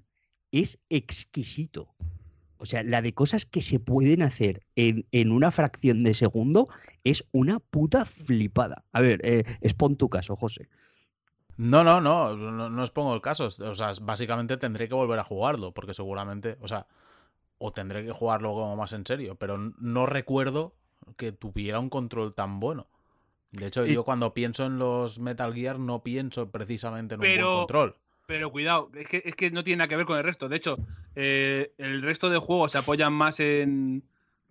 es 0.52 0.78
exquisito. 0.88 1.88
O 2.60 2.66
sea, 2.66 2.82
la 2.82 3.02
de 3.02 3.12
cosas 3.14 3.46
que 3.46 3.60
se 3.62 3.78
pueden 3.78 4.22
hacer 4.22 4.62
en, 4.74 5.06
en 5.12 5.30
una 5.30 5.50
fracción 5.52 6.02
de 6.02 6.14
segundo 6.14 6.68
es 7.04 7.24
una 7.30 7.60
puta 7.60 8.04
flipada. 8.04 8.84
A 8.92 9.00
ver, 9.00 9.20
eh, 9.22 9.44
expon 9.60 9.96
tu 9.96 10.08
caso, 10.08 10.34
José. 10.34 10.68
No, 11.56 11.84
no, 11.84 12.00
no, 12.00 12.36
no, 12.36 12.70
no 12.70 12.82
os 12.82 12.90
pongo 12.90 13.14
el 13.14 13.20
caso. 13.20 13.46
O 13.46 13.74
sea, 13.74 13.92
básicamente 14.02 14.56
tendré 14.56 14.88
que 14.88 14.94
volver 14.94 15.18
a 15.18 15.24
jugarlo, 15.24 15.72
porque 15.72 15.94
seguramente, 15.94 16.56
o 16.60 16.66
sea, 16.68 16.86
o 17.58 17.72
tendré 17.72 18.04
que 18.04 18.12
jugarlo 18.12 18.52
como 18.52 18.76
más 18.76 18.92
en 18.92 19.04
serio, 19.04 19.34
pero 19.34 19.58
no 19.58 20.06
recuerdo 20.06 20.74
que 21.16 21.32
tuviera 21.32 21.78
un 21.80 21.90
control 21.90 22.34
tan 22.34 22.60
bueno. 22.60 22.86
De 23.50 23.66
hecho, 23.66 23.86
Y- 23.86 23.94
yo 23.94 24.04
cuando 24.04 24.34
pienso 24.34 24.66
en 24.66 24.78
los 24.78 25.18
Metal 25.18 25.52
Gear 25.54 25.78
no 25.78 26.02
pienso 26.02 26.50
precisamente 26.50 27.14
en 27.14 27.20
un 27.22 27.34
buen 27.34 27.46
control. 27.46 27.96
Pero 28.26 28.52
cuidado, 28.52 28.90
es 28.94 29.08
que, 29.08 29.22
es 29.24 29.34
que 29.34 29.50
no 29.50 29.64
tiene 29.64 29.78
nada 29.78 29.88
que 29.88 29.96
ver 29.96 30.04
con 30.04 30.18
el 30.18 30.24
resto. 30.24 30.50
De 30.50 30.56
hecho, 30.56 30.76
eh, 31.14 31.72
el 31.78 32.02
resto 32.02 32.28
de 32.28 32.36
juegos 32.36 32.72
se 32.72 32.78
apoyan 32.78 33.12
más 33.12 33.40
en, 33.40 34.02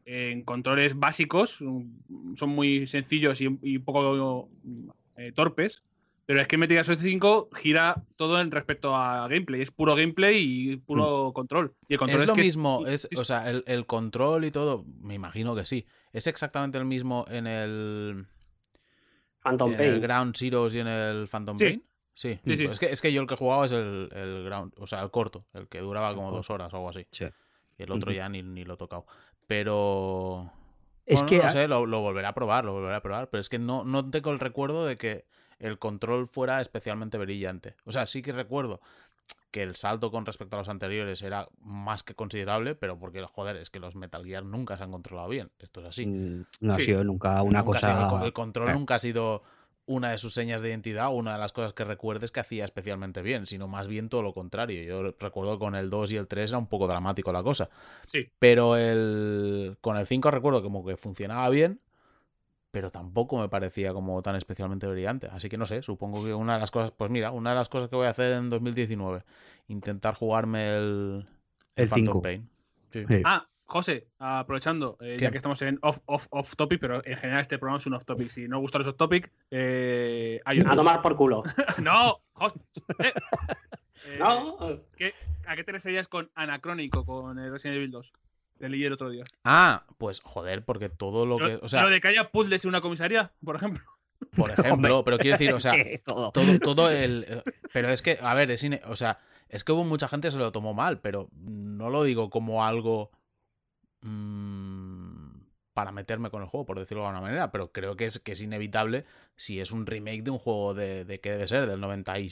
en 0.05 0.41
controles 0.43 0.97
básicos, 0.97 1.61
mm, 1.61 2.35
son 2.35 2.49
muy 2.49 2.87
sencillos 2.87 3.39
y, 3.39 3.77
poco 3.79 4.49
eh, 5.15 5.31
torpes. 5.31 5.83
Pero 6.27 6.41
es 6.41 6.47
que 6.49 6.57
Metal 6.57 6.75
Gear 6.75 6.83
Solid 6.83 6.99
5 6.99 7.49
gira 7.55 8.03
todo 8.17 8.41
en 8.41 8.51
respecto 8.51 8.93
a 8.93 9.29
gameplay. 9.29 9.61
Es 9.61 9.71
puro 9.71 9.95
gameplay 9.95 10.37
y 10.37 10.75
puro 10.75 11.31
control. 11.33 11.73
Y 11.87 11.93
el 11.93 11.99
control 11.99 12.21
Es 12.21 12.27
lo 12.27 12.33
que 12.33 12.41
mismo, 12.41 12.85
es, 12.85 13.07
o 13.15 13.23
sea, 13.23 13.49
el, 13.49 13.63
el 13.65 13.85
control 13.85 14.43
y 14.43 14.51
todo, 14.51 14.83
me 14.99 15.13
imagino 15.13 15.55
que 15.55 15.63
sí. 15.63 15.87
Es 16.11 16.27
exactamente 16.27 16.77
el 16.77 16.83
mismo 16.83 17.25
en 17.29 17.47
el, 17.47 18.25
Phantom 19.41 19.73
en 19.73 19.79
el 19.79 19.89
Pain. 19.91 20.01
Ground 20.01 20.35
Zeroes 20.35 20.75
y 20.75 20.79
en 20.79 20.87
el 20.87 21.27
Phantom 21.29 21.55
Sí. 21.55 21.63
Pain. 21.63 21.83
Sí, 22.13 22.39
Sí, 22.45 22.57
sí. 22.57 22.65
Es, 22.65 22.79
que, 22.79 22.87
es 22.87 23.01
que 23.01 23.13
yo 23.13 23.21
el 23.21 23.27
que 23.27 23.35
jugaba 23.37 23.65
es 23.65 23.71
el, 23.71 24.09
el 24.11 24.43
Ground, 24.43 24.73
o 24.77 24.85
sea, 24.85 25.01
el 25.03 25.11
corto, 25.11 25.45
el 25.53 25.69
que 25.69 25.79
duraba 25.79 26.13
como 26.13 26.31
dos 26.31 26.49
horas 26.49 26.73
o 26.73 26.75
algo 26.75 26.89
así. 26.89 27.07
Sí. 27.09 27.25
Y 27.77 27.83
el 27.83 27.91
otro 27.91 28.11
ya 28.11 28.27
ni, 28.27 28.43
ni 28.43 28.65
lo 28.65 28.73
he 28.73 28.77
tocado. 28.77 29.05
Pero. 29.45 30.51
Es 31.05 31.21
bueno, 31.21 31.29
que 31.29 31.37
no 31.45 31.49
sé, 31.51 31.67
lo, 31.69 31.85
lo 31.85 32.01
volveré 32.01 32.27
a 32.27 32.33
probar, 32.33 32.65
lo 32.65 32.73
volveré 32.73 32.95
a 32.95 33.01
probar. 33.01 33.29
Pero 33.29 33.39
es 33.39 33.47
que 33.47 33.59
no, 33.59 33.85
no 33.85 34.09
tengo 34.09 34.31
el 34.31 34.41
recuerdo 34.41 34.85
de 34.85 34.97
que 34.97 35.25
el 35.59 35.79
control 35.79 36.27
fuera 36.27 36.61
especialmente 36.61 37.17
brillante. 37.17 37.75
O 37.85 37.91
sea, 37.91 38.07
sí 38.07 38.21
que 38.21 38.31
recuerdo 38.31 38.79
que 39.51 39.63
el 39.63 39.75
salto 39.75 40.11
con 40.11 40.25
respecto 40.25 40.55
a 40.55 40.59
los 40.59 40.69
anteriores 40.69 41.21
era 41.21 41.47
más 41.61 42.03
que 42.03 42.13
considerable, 42.13 42.75
pero 42.75 42.99
porque, 42.99 43.23
joder, 43.23 43.55
es 43.55 43.69
que 43.69 43.79
los 43.79 43.95
Metal 43.95 44.23
Gear 44.25 44.43
nunca 44.43 44.77
se 44.77 44.83
han 44.83 44.91
controlado 44.91 45.29
bien. 45.29 45.49
Esto 45.59 45.79
es 45.81 45.87
así. 45.87 46.05
mm, 46.05 46.45
no 46.61 46.73
ha 46.73 46.75
sido 46.75 47.03
nunca 47.03 47.41
una 47.41 47.63
Nunca 47.63 47.77
ha 47.77 47.81
sido- 47.81 47.91
el 47.93 48.03
co- 48.05 48.09
cosa. 48.09 48.25
el, 48.25 48.33
control 48.33 48.69
eh. 48.69 48.73
nunca 48.73 48.95
ha 48.95 48.99
sido 48.99 49.43
una 49.85 50.11
de 50.11 50.17
sus 50.17 50.33
señas 50.33 50.61
de 50.61 50.67
identidad, 50.67 51.13
una 51.13 51.31
de 51.31 51.39
las 51.39 51.53
cosas 51.53 51.71
que 51.71 51.85
recuerdes 51.85 52.29
que 52.29 52.41
hacía 52.41 52.65
especialmente 52.65 53.21
bien, 53.21 53.47
sino 53.47 53.69
más 53.69 53.87
bien 53.87 54.09
todo 54.09 54.21
lo 54.21 54.33
contrario. 54.33 54.83
Yo 54.83 55.15
recuerdo 55.17 55.53
que 55.53 55.59
con 55.59 55.75
el 55.75 55.89
2 55.89 56.11
y 56.11 56.17
el 56.17 56.27
3 56.27 56.49
era 56.51 56.57
un 56.57 56.67
poco 56.67 56.87
dramático 56.87 57.31
la 57.31 57.41
cosa. 57.41 57.69
Sí. 58.05 58.27
Pero 58.37 58.75
el 58.75 59.77
con 59.79 59.95
el 59.95 60.05
5 60.05 60.29
recuerdo 60.29 60.61
como 60.61 60.85
que 60.85 60.97
funcionaba 60.97 61.49
bien, 61.49 61.79
pero 62.77 62.91
tampoco 62.91 63.39
me 63.39 63.49
parecía 63.49 63.91
como 63.91 64.21
tan 64.21 64.35
especialmente 64.35 64.85
brillante. 64.85 65.27
Así 65.31 65.49
que 65.49 65.57
no 65.57 65.65
sé, 65.65 65.81
supongo 65.81 66.23
que 66.23 66.31
una 66.35 66.53
de 66.53 66.59
las 66.59 66.69
cosas, 66.69 66.91
pues 66.95 67.09
mira, 67.09 67.31
una 67.31 67.49
de 67.49 67.55
las 67.55 67.69
cosas 67.69 67.89
que 67.89 67.95
voy 67.95 68.05
a 68.05 68.11
hacer 68.11 68.33
en 68.33 68.51
2019, 68.51 69.23
intentar 69.67 70.13
jugarme 70.13 70.75
el, 70.77 71.27
El 71.75 71.87
Phantom 71.89 72.05
5. 72.05 72.21
Pain. 72.21 72.47
Sí. 72.93 73.03
Sí. 73.07 73.21
Ah, 73.25 73.47
José, 73.65 74.05
aprovechando, 74.19 74.95
eh, 75.01 75.17
ya 75.19 75.31
que 75.31 75.37
estamos 75.37 75.59
en 75.63 75.79
off, 75.81 75.97
off, 76.05 76.27
off 76.29 76.55
topic, 76.55 76.79
pero 76.79 77.01
en 77.03 77.17
general 77.17 77.41
este 77.41 77.57
programa 77.57 77.79
es 77.79 77.87
un 77.87 77.95
off 77.95 78.05
topic. 78.05 78.29
Si 78.29 78.47
no 78.47 78.59
gustan 78.59 78.81
los 78.83 78.89
off 78.89 78.97
topic, 78.97 79.31
eh, 79.49 80.39
hay 80.45 80.59
A 80.59 80.61
otro. 80.61 80.75
tomar 80.75 81.01
por 81.01 81.15
culo. 81.15 81.41
No, 81.83 82.19
José. 82.33 82.59
Eh, 82.99 83.11
eh, 84.05 84.17
No, 84.19 84.55
¿qué- 84.95 85.15
¿A 85.47 85.55
qué 85.55 85.63
te 85.63 85.71
referías 85.71 86.07
con 86.07 86.29
anacrónico 86.35 87.03
con 87.05 87.39
el 87.39 87.51
Resident 87.51 87.77
Evil 87.77 87.89
2? 87.89 88.13
Te 88.59 88.69
leí 88.69 88.83
el 88.85 88.93
otro 88.93 89.09
día. 89.09 89.23
Ah, 89.43 89.85
pues 89.97 90.19
joder, 90.21 90.63
porque 90.65 90.89
todo 90.89 91.25
lo 91.25 91.37
que, 91.37 91.59
o 91.61 91.67
sea, 91.67 91.83
lo 91.83 91.89
de 91.89 92.01
que 92.01 92.07
haya 92.07 92.29
puzzles 92.31 92.63
en 92.65 92.69
una 92.69 92.81
comisaría, 92.81 93.31
por 93.43 93.55
ejemplo. 93.55 93.83
por 94.35 94.49
ejemplo, 94.51 95.03
pero 95.03 95.17
quiero 95.19 95.37
decir, 95.37 95.53
o 95.53 95.59
sea, 95.59 95.71
Que 95.73 95.99
todo. 96.03 96.31
todo, 96.31 96.59
todo 96.59 96.89
el. 96.89 97.25
eh, 97.27 97.43
Pero 97.71 97.89
es 97.89 98.01
que, 98.01 98.17
a 98.21 98.33
ver, 98.33 98.49
es 98.51 98.63
ine- 98.63 98.81
o 98.85 98.95
sea, 98.95 99.19
es 99.47 99.63
que 99.63 99.71
hubo 99.71 99.83
mucha 99.83 100.07
gente 100.07 100.27
que 100.27 100.31
se 100.31 100.37
lo 100.39 100.51
tomó 100.51 100.73
mal, 100.73 100.99
pero 101.01 101.29
no 101.33 101.89
lo 101.89 102.03
digo 102.03 102.29
como 102.31 102.65
algo 102.65 103.11
mm, 104.01 105.39
para 105.73 105.91
meterme 105.91 106.29
con 106.31 106.41
el 106.41 106.47
juego, 106.49 106.65
por 106.65 106.79
decirlo 106.79 107.03
de 107.03 107.09
alguna 107.09 107.21
manera, 107.27 107.51
pero 107.51 107.71
creo 107.71 107.95
que 107.95 108.05
es, 108.05 108.19
que 108.19 108.31
es 108.31 108.41
inevitable 108.41 109.05
si 109.35 109.59
es 109.59 109.71
un 109.71 109.85
remake 109.85 110.23
de 110.23 110.31
un 110.31 110.39
juego 110.39 110.73
de, 110.73 111.05
de 111.05 111.19
qué 111.19 111.31
debe 111.31 111.47
ser, 111.47 111.67
del 111.67 111.79
90 111.79 112.19
y- 112.19 112.31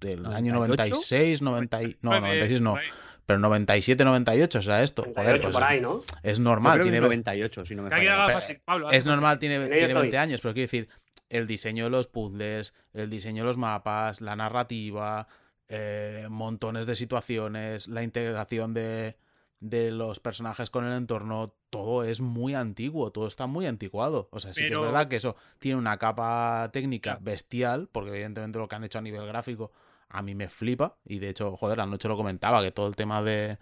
del 0.00 0.26
año 0.26 0.52
98? 0.54 0.90
96, 0.94 1.42
90 1.42 1.82
y- 1.82 1.86
no, 2.02 2.10
Nueve, 2.10 2.26
96 2.26 2.60
no, 2.60 2.70
por 2.72 2.80
ahí. 2.80 2.88
Pero 3.26 3.38
97, 3.40 4.04
98, 4.04 4.58
o 4.58 4.62
sea, 4.62 4.82
esto, 4.82 5.02
joder, 5.02 5.14
38 5.14 5.42
pues 5.42 5.52
por 5.52 5.62
es- 5.62 5.68
ahí, 5.68 5.80
¿no? 5.80 6.00
es 6.22 6.38
Yo 6.38 6.44
normal, 6.44 6.82
tiene 6.82 7.00
98, 7.00 7.64
si 7.64 7.74
no 7.74 7.82
me 7.82 7.90
falla. 7.90 8.40
Pablo, 8.64 8.90
es 8.90 9.04
normal, 9.04 9.38
tiene, 9.38 9.58
tiene 9.66 9.80
estoy. 9.86 10.02
20 10.02 10.18
años, 10.18 10.40
pero 10.40 10.54
quiero 10.54 10.64
decir, 10.66 10.88
el 11.28 11.46
diseño 11.46 11.84
de 11.84 11.90
los 11.90 12.06
puzzles, 12.06 12.72
el 12.94 13.10
diseño 13.10 13.42
de 13.42 13.46
los 13.48 13.56
mapas, 13.58 14.20
la 14.20 14.36
narrativa, 14.36 15.26
eh, 15.68 16.26
montones 16.30 16.86
de 16.86 16.94
situaciones, 16.94 17.88
la 17.88 18.04
integración 18.04 18.72
de, 18.74 19.16
de 19.58 19.90
los 19.90 20.20
personajes 20.20 20.70
con 20.70 20.84
el 20.86 20.92
entorno, 20.92 21.54
todo 21.70 22.04
es 22.04 22.20
muy 22.20 22.54
antiguo, 22.54 23.10
todo 23.10 23.26
está 23.26 23.48
muy 23.48 23.66
anticuado. 23.66 24.28
O 24.30 24.38
sea, 24.38 24.54
sí 24.54 24.60
que 24.68 24.72
es 24.74 24.78
verdad 24.80 25.08
que 25.08 25.16
eso 25.16 25.34
tiene 25.58 25.78
una 25.78 25.96
capa 25.98 26.70
técnica 26.72 27.18
bestial, 27.20 27.88
porque 27.90 28.10
evidentemente 28.10 28.58
lo 28.60 28.68
que 28.68 28.76
han 28.76 28.84
hecho 28.84 28.98
a 28.98 29.02
nivel 29.02 29.26
gráfico 29.26 29.72
a 30.16 30.22
mí 30.22 30.34
me 30.34 30.48
flipa, 30.48 30.96
y 31.04 31.18
de 31.18 31.30
hecho, 31.30 31.56
joder, 31.56 31.80
anoche 31.80 32.08
lo 32.08 32.16
comentaba, 32.16 32.62
que 32.62 32.72
todo 32.72 32.88
el 32.88 32.96
tema 32.96 33.22
de 33.22 33.58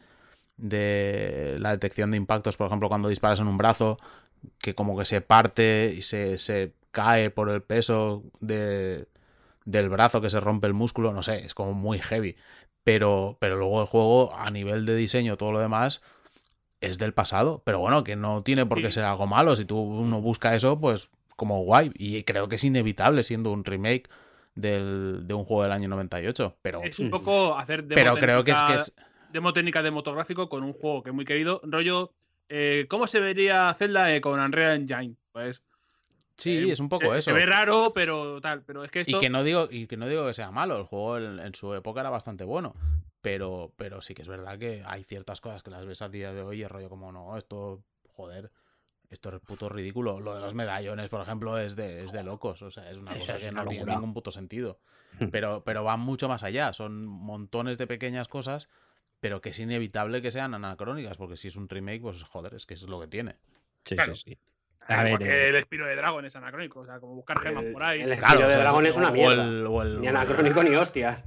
de 0.56 1.56
la 1.58 1.72
detección 1.72 2.10
de 2.10 2.16
impactos, 2.16 2.56
por 2.56 2.66
ejemplo, 2.66 2.88
cuando 2.88 3.08
disparas 3.08 3.40
en 3.40 3.48
un 3.48 3.58
brazo, 3.58 3.96
que 4.58 4.74
como 4.74 4.96
que 4.96 5.04
se 5.04 5.20
parte 5.20 5.94
y 5.96 6.02
se, 6.02 6.38
se 6.38 6.74
cae 6.90 7.30
por 7.30 7.50
el 7.50 7.62
peso 7.62 8.24
de, 8.40 9.06
del 9.64 9.88
brazo, 9.88 10.20
que 10.20 10.30
se 10.30 10.40
rompe 10.40 10.66
el 10.66 10.74
músculo, 10.74 11.12
no 11.12 11.22
sé, 11.22 11.44
es 11.44 11.54
como 11.54 11.72
muy 11.72 11.98
heavy. 11.98 12.36
Pero, 12.84 13.38
pero 13.40 13.56
luego 13.56 13.80
el 13.80 13.86
juego, 13.86 14.34
a 14.34 14.50
nivel 14.50 14.86
de 14.86 14.94
diseño, 14.94 15.36
todo 15.36 15.52
lo 15.52 15.60
demás, 15.60 16.02
es 16.80 16.98
del 16.98 17.14
pasado. 17.14 17.62
Pero 17.64 17.80
bueno, 17.80 18.04
que 18.04 18.14
no 18.14 18.42
tiene 18.42 18.66
por 18.66 18.82
qué 18.82 18.90
ser 18.90 19.04
algo 19.04 19.26
malo. 19.26 19.56
Si 19.56 19.64
tú 19.64 19.78
uno 19.78 20.20
busca 20.20 20.54
eso, 20.54 20.78
pues 20.78 21.08
como 21.36 21.64
guay. 21.64 21.92
Y 21.94 22.22
creo 22.24 22.48
que 22.48 22.56
es 22.56 22.64
inevitable 22.64 23.22
siendo 23.22 23.52
un 23.52 23.64
remake 23.64 24.10
del, 24.54 25.26
de 25.26 25.34
un 25.34 25.44
juego 25.44 25.62
del 25.64 25.72
año 25.72 25.88
98. 25.88 26.56
Pero, 26.62 26.82
Es 26.82 26.98
un 26.98 27.10
poco 27.10 27.56
hacer 27.56 27.84
demo 27.84 27.94
pero 27.94 28.14
creo 28.16 28.44
que 28.44 28.52
es 28.52 28.62
que 28.62 28.74
es... 28.74 28.94
demo 29.32 29.52
técnica 29.52 29.82
de 29.82 29.90
motográfico 29.90 30.48
con 30.48 30.62
un 30.62 30.72
juego 30.72 31.02
que 31.02 31.10
es 31.10 31.14
muy 31.14 31.24
querido. 31.24 31.60
Rollo, 31.64 32.12
eh, 32.48 32.86
¿cómo 32.88 33.06
se 33.06 33.20
vería 33.20 33.72
Zelda 33.74 34.14
eh, 34.14 34.20
con 34.20 34.38
Unreal 34.40 34.76
Engine? 34.76 35.16
Pues 35.32 35.62
Sí, 36.36 36.68
eh, 36.68 36.72
es 36.72 36.80
un 36.80 36.88
poco 36.88 37.12
se, 37.12 37.18
eso. 37.18 37.30
Se 37.30 37.32
ve 37.32 37.46
raro, 37.46 37.92
pero 37.94 38.40
tal. 38.40 38.62
Pero 38.62 38.84
es 38.84 38.90
que 38.90 39.00
esto. 39.00 39.16
Y 39.16 39.20
que 39.20 39.30
no 39.30 39.42
digo, 39.42 39.68
y 39.70 39.86
que 39.86 39.96
no 39.96 40.08
digo 40.08 40.26
que 40.26 40.34
sea 40.34 40.50
malo, 40.50 40.78
el 40.78 40.84
juego 40.84 41.18
en, 41.18 41.38
en 41.38 41.54
su 41.54 41.72
época 41.74 42.00
era 42.00 42.10
bastante 42.10 42.44
bueno. 42.44 42.74
Pero, 43.20 43.72
pero 43.76 44.02
sí 44.02 44.14
que 44.14 44.22
es 44.22 44.28
verdad 44.28 44.58
que 44.58 44.82
hay 44.84 45.02
ciertas 45.04 45.40
cosas 45.40 45.62
que 45.62 45.70
las 45.70 45.86
ves 45.86 46.02
a 46.02 46.08
día 46.08 46.32
de 46.32 46.42
hoy 46.42 46.60
y 46.60 46.62
es 46.64 46.70
rollo 46.70 46.90
como, 46.90 47.10
no, 47.10 47.38
esto, 47.38 47.82
joder, 48.12 48.50
esto 49.14 49.34
es 49.34 49.40
puto 49.40 49.68
ridículo. 49.68 50.20
Lo 50.20 50.34
de 50.34 50.40
los 50.42 50.54
medallones, 50.54 51.08
por 51.08 51.22
ejemplo, 51.22 51.58
es 51.58 51.74
de, 51.74 52.04
es 52.04 52.12
de 52.12 52.22
locos. 52.22 52.60
O 52.62 52.70
sea, 52.70 52.90
es 52.90 52.98
una 52.98 53.12
Eso 53.12 53.20
cosa 53.20 53.36
es 53.36 53.44
que 53.44 53.50
una 53.50 53.62
no 53.64 53.68
tiene 53.70 53.86
ningún 53.86 54.12
puto 54.12 54.30
sentido. 54.30 54.78
Hmm. 55.18 55.28
Pero, 55.28 55.62
pero 55.64 55.82
van 55.84 56.00
mucho 56.00 56.28
más 56.28 56.42
allá. 56.42 56.72
Son 56.72 57.06
montones 57.06 57.78
de 57.78 57.86
pequeñas 57.86 58.28
cosas, 58.28 58.68
pero 59.20 59.40
que 59.40 59.48
es 59.50 59.58
inevitable 59.58 60.20
que 60.20 60.30
sean 60.30 60.52
anacrónicas, 60.54 61.16
porque 61.16 61.36
si 61.36 61.48
es 61.48 61.56
un 61.56 61.68
remake, 61.68 62.02
pues 62.02 62.22
joder, 62.24 62.54
es 62.54 62.66
que 62.66 62.74
eso 62.74 62.84
es 62.86 62.90
lo 62.90 63.00
que 63.00 63.06
tiene. 63.06 63.36
Sí, 63.84 63.94
Claro. 63.96 64.14
sí, 64.14 64.22
sí. 64.32 64.38
a 64.86 65.02
ver, 65.02 65.22
eh, 65.22 65.48
el 65.48 65.56
Espiro 65.56 65.86
de 65.86 65.96
Dragon 65.96 66.24
es 66.26 66.36
anacrónico. 66.36 66.80
O 66.80 66.84
sea, 66.86 67.00
como 67.00 67.14
buscar 67.14 67.38
gemas 67.40 67.64
El- 67.64 67.72
por 67.72 67.82
ahí. 67.84 68.02
el 68.02 68.18
Claro, 68.18 68.24
Espiro 68.26 68.44
o 68.44 68.46
de 68.48 68.52
sea, 68.52 68.60
dragón 68.62 68.86
es 68.86 68.96
una 68.96 69.08
o 69.08 69.12
mierda. 69.12 69.44
el- 69.44 69.66
o 69.66 69.82
el- 69.82 70.00
Ni 70.00 70.08
anacrónico 70.08 70.62
ni 70.62 70.74
hostias. 70.76 71.24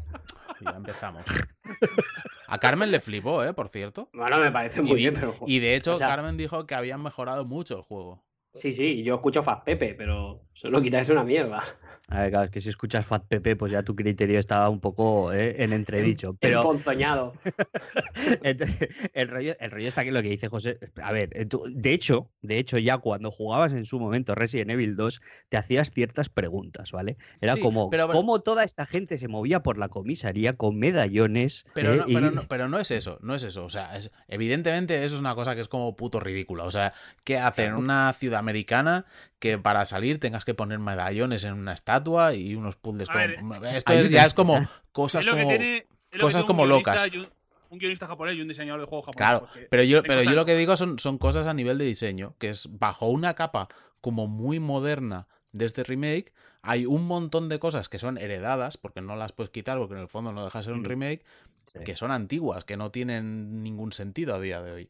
Ya 0.62 0.72
empezamos. 0.72 1.24
A 2.48 2.58
Carmen 2.60 2.92
le 2.92 3.00
flipó, 3.00 3.44
¿eh? 3.44 3.54
Por 3.54 3.70
cierto. 3.70 4.10
Bueno, 4.14 4.40
me 4.40 4.52
parece 4.52 4.80
Y, 4.80 4.84
muy 4.84 4.92
di- 4.92 4.98
bien, 4.98 5.14
pero. 5.16 5.36
y 5.46 5.60
de 5.60 5.76
hecho, 5.76 5.94
o 5.94 5.98
sea- 5.98 6.08
Carmen 6.08 6.38
dijo 6.38 6.66
que 6.66 6.76
habían 6.76 7.02
mejorado 7.04 7.46
mucho 7.46 7.76
el 7.78 7.82
juego. 7.84 8.24
Sí, 8.54 8.74
sí, 8.74 9.04
yo 9.04 9.16
escucho 9.16 9.44
Fat 9.44 9.64
Pepe, 9.64 9.94
pero 9.94 10.42
solo 10.54 10.82
quitarse 10.82 11.12
una 11.12 11.24
mierda. 11.24 11.62
A 12.10 12.22
ver, 12.22 12.30
claro, 12.30 12.46
es 12.46 12.52
que 12.52 12.62
si 12.62 12.70
escuchas 12.70 13.06
Fat 13.06 13.26
Pepe, 13.28 13.56
pues 13.56 13.72
ya 13.72 13.84
tu 13.84 13.96
criterio 13.96 14.40
estaba 14.40 14.70
un 14.70 14.80
poco 14.80 15.34
eh, 15.34 15.62
en 15.64 15.74
entredicho. 15.74 16.36
Pero. 16.40 16.64
Entonces, 18.44 18.90
el 19.14 19.28
rollo, 19.28 19.56
el 19.60 19.72
rollo 19.72 19.88
está 19.88 20.04
que 20.04 20.12
lo 20.12 20.22
que 20.22 20.30
dice 20.30 20.48
José. 20.48 20.80
A 21.02 21.12
ver, 21.12 21.30
eh, 21.34 21.46
tú- 21.46 21.64
de 21.70 21.94
hecho, 21.94 22.30
de 22.42 22.60
hecho, 22.60 22.78
ya 22.78 22.98
cuando 23.00 23.32
jugabas 23.32 23.72
en 23.74 23.86
su 23.86 24.00
momento 24.00 24.36
Resident 24.36 24.72
Evil 24.72 24.96
2, 24.96 25.22
te 25.50 25.58
hacías 25.58 25.92
ciertas 25.92 26.30
preguntas, 26.30 26.92
¿vale? 26.92 27.18
Era 27.42 27.54
Sí, 27.54 27.62
como 27.62 27.90
pero- 27.90 28.08
cómo 28.08 28.40
toda 28.40 28.64
esta 28.64 28.86
gente 28.86 29.18
se 29.18 29.28
movía 29.28 29.62
por 29.62 29.78
la 29.78 29.90
comisaría 29.90 30.54
con 30.54 30.78
medallones. 30.80 31.66
Pero, 31.74 31.94
eh, 31.94 31.98
no, 31.98 32.06
y- 32.08 32.14
pero, 32.14 32.32
no, 32.32 32.42
pero 32.48 32.70
no 32.70 32.80
es 32.80 32.92
eso, 32.92 33.20
no 33.22 33.36
es 33.36 33.44
eso. 33.44 33.66
O 33.66 33.70
sea, 33.70 33.98
es- 33.98 34.12
evidentemente 34.28 35.04
eso 35.04 35.16
es 35.16 35.22
una 35.22 35.36
cosa 35.36 35.56
que 35.56 35.62
es 35.62 35.68
como 35.68 35.96
puto 35.96 36.20
ridícula. 36.20 36.64
O 36.64 36.72
sea, 36.72 36.94
¿qué 37.24 37.38
hacen 37.38 37.68
en 37.70 37.76
una 37.76 38.14
ciudad 38.14 38.40
americana 38.40 39.06
que 39.40 39.58
para 39.60 39.86
salir 39.86 40.20
tengas 40.20 40.46
que 40.46 40.54
poner 40.56 40.80
medallones 40.80 41.44
en 41.44 41.54
una 41.54 41.74
estatua 41.74 41.97
y 42.34 42.56
unos 42.56 42.76
puzzles 42.76 43.10
A 43.10 43.14
como... 43.14 43.60
ver, 43.60 43.76
Esto 43.78 43.94
es- 43.94 44.10
ya 44.10 44.26
es 44.26 44.34
como 44.34 44.68
cosas 44.92 45.22
es 45.22 45.26
lo 45.26 45.36
que 45.36 45.42
como... 45.44 45.56
tiene. 45.58 45.78
es 45.78 45.84
lo 45.86 46.10
que 46.12 46.20
cosas 46.20 46.44
como 46.44 46.64
guionista 46.66 46.94
locas. 46.96 47.14
Un, 47.16 47.28
un 47.70 47.80
guionista 47.80 48.08
japonés 48.08 48.36
y 48.38 48.42
un 48.42 48.48
diseñador 48.48 48.82
de 48.82 48.88
juego 48.88 49.02
japonés. 49.04 49.18
Claro, 49.30 49.48
pero 49.70 49.84
yo, 49.84 50.04
pero 50.04 50.24
yo 50.24 50.32
lo 50.32 50.46
que 50.46 50.56
digo 50.56 50.78
son, 50.78 51.00
son 51.00 51.18
cosas 51.18 51.48
a 51.48 51.54
nivel 51.54 51.78
de 51.78 51.86
diseño, 51.86 52.36
que 52.40 52.50
es 52.50 52.68
bajo 52.80 53.08
una 53.08 53.34
capa 53.34 53.68
como 54.02 54.28
muy 54.28 54.60
moderna 54.60 55.28
de 55.52 55.66
este 55.66 55.84
remake, 55.84 56.34
hay 56.62 56.86
un 56.86 57.06
montón 57.08 57.50
de 57.50 57.60
cosas 57.60 57.90
que 57.90 58.00
son 58.00 58.18
heredadas, 58.18 58.78
porque 58.78 59.02
no 59.02 59.16
las 59.16 59.32
puedes 59.32 59.50
quitar, 59.50 59.78
porque 59.78 59.96
en 59.96 60.02
el 60.02 60.08
fondo 60.08 60.32
no 60.32 60.44
deja 60.46 60.60
de 60.60 60.64
ser 60.66 60.74
un 60.74 60.80
Ujú. 60.82 60.90
remake, 60.90 61.24
Sí. 61.66 61.80
que 61.84 61.96
son 61.98 62.12
antiguas, 62.12 62.64
que 62.64 62.78
no 62.78 62.92
tienen 62.92 63.62
ningún 63.64 63.92
sentido 63.92 64.36
a 64.36 64.40
día 64.40 64.62
de 64.62 64.72
hoy. 64.72 64.90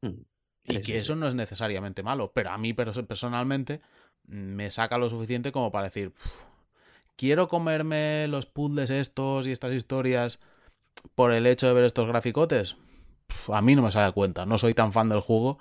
Mm. 0.00 0.08
Y 0.64 0.78
que 0.78 0.84
sí, 0.84 0.92
eso 0.94 1.14
no 1.16 1.28
es 1.28 1.34
necesariamente 1.34 2.02
malo, 2.02 2.32
pero 2.34 2.50
a 2.50 2.58
mí 2.58 2.72
perso- 2.72 3.06
personalmente 3.06 3.78
mm, 3.78 3.80
me 4.28 4.70
saca 4.70 4.98
lo 4.98 5.08
suficiente 5.10 5.52
como 5.52 5.70
para 5.72 5.86
decir, 5.86 6.10
"Pf, 6.12 6.44
quiero 7.16 7.48
comerme 7.48 8.26
los 8.28 8.46
puzzles 8.46 8.90
estos 8.90 9.46
y 9.46 9.52
estas 9.52 9.72
historias 9.74 10.40
por 11.14 11.32
el 11.32 11.46
hecho 11.46 11.66
de 11.66 11.74
ver 11.74 11.84
estos 11.84 12.06
graficotes. 12.08 12.76
A 13.52 13.62
mí 13.62 13.74
no 13.74 13.82
me 13.82 13.92
sale 13.92 14.06
a 14.06 14.12
cuenta, 14.12 14.46
no 14.46 14.58
soy 14.58 14.74
tan 14.74 14.92
fan 14.92 15.08
del 15.08 15.20
juego 15.20 15.58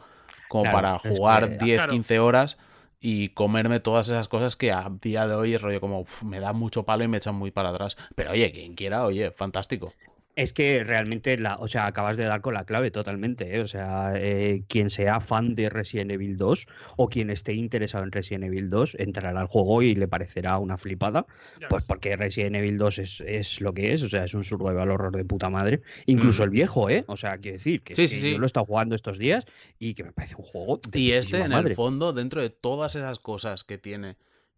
como 0.48 0.64
Claro, 0.64 0.78
para 0.78 0.96
es 0.96 1.02
jugar 1.02 1.50
que- 1.50 1.58
10, 1.58 1.78
Claro. 1.80 1.92
15 1.94 2.20
horas 2.20 2.58
y 3.00 3.30
comerme 3.30 3.80
todas 3.80 4.08
esas 4.10 4.28
cosas 4.28 4.56
que 4.56 4.72
a 4.72 4.90
día 5.02 5.28
de 5.28 5.36
hoy 5.36 5.54
es 5.54 5.62
rollo 5.62 5.82
como 5.82 6.02
"Uf, 6.02 6.24
me 6.24 6.40
da 6.40 6.54
mucho 6.54 6.84
palo 6.84 7.04
y 7.04 7.08
me 7.08 7.18
echan 7.18 7.36
muy 7.36 7.52
para 7.52 7.70
atrás. 7.70 7.98
Pero 8.16 8.32
oye, 8.32 8.52
quien 8.52 8.76
quiera, 8.76 9.06
oye, 9.06 9.32
fantástico. 9.32 9.94
Es 10.36 10.52
que 10.52 10.84
realmente, 10.84 11.38
la, 11.38 11.56
o 11.58 11.68
sea, 11.70 11.86
acabas 11.86 12.18
de 12.18 12.26
dar 12.26 12.42
con 12.42 12.54
la 12.54 12.66
clave 12.66 12.92
totalmente. 12.92 13.56
¿eh? 13.56 13.62
O 13.62 13.68
sea, 13.68 14.14
eh, 14.18 14.64
quien 14.68 14.90
sea 14.90 15.22
fan 15.22 15.56
de 15.56 15.70
Resident 15.70 16.12
Evil 16.12 16.36
2 16.36 16.68
o 16.98 17.08
quien 17.08 17.30
esté 17.30 17.54
interesado 17.54 18.04
en 18.04 18.12
Resident 18.12 18.44
Evil 18.44 18.70
2 18.70 18.96
entrará 19.00 19.40
al 19.40 19.48
juego 19.48 19.82
y 19.82 19.96
le 19.96 20.10
parecerá 20.10 20.58
una 20.58 20.76
flipada. 20.78 21.26
Ya 21.62 21.70
Pues 21.70 21.84
ves. 21.84 21.88
porque 21.88 22.18
Resident 22.18 22.58
Evil 22.58 22.78
2 22.78 23.00
es, 23.00 23.22
es 23.22 23.62
lo 23.62 23.74
que 23.74 23.94
es, 23.94 24.04
o 24.04 24.10
sea, 24.10 24.26
es 24.26 24.34
un 24.34 24.44
survival 24.44 24.92
horror 24.92 25.16
de 25.16 25.24
puta 25.24 25.50
madre. 25.50 25.82
Incluso 26.06 26.42
Mm. 26.42 26.46
el 26.46 26.50
viejo, 26.50 26.90
¿eh? 26.90 27.06
O 27.08 27.16
sea, 27.16 27.38
quiero 27.38 27.58
decir 27.58 27.82
que, 27.82 27.96
Sí, 27.96 28.02
que 28.04 28.08
sí, 28.10 28.20
sí. 28.20 28.32
yo 28.34 28.38
lo 28.38 28.46
he 28.46 28.48
estado 28.48 28.66
jugando 28.66 28.94
estos 28.96 29.18
días 29.18 29.46
y 29.80 29.94
que 29.94 30.04
me 30.04 30.12
parece 30.12 30.36
un 30.36 30.44
juego 30.44 30.82
de 30.90 31.00
Y 31.00 31.14
este, 31.14 31.40
en 31.40 31.52
madre. 31.52 31.70
el 31.70 31.76
fondo, 31.78 32.12
dentro 32.12 32.42
de 32.42 32.50
todas 32.50 32.96
esas 32.96 33.20
cosas 33.20 33.64
que 33.64 33.78
tiene 33.78 34.18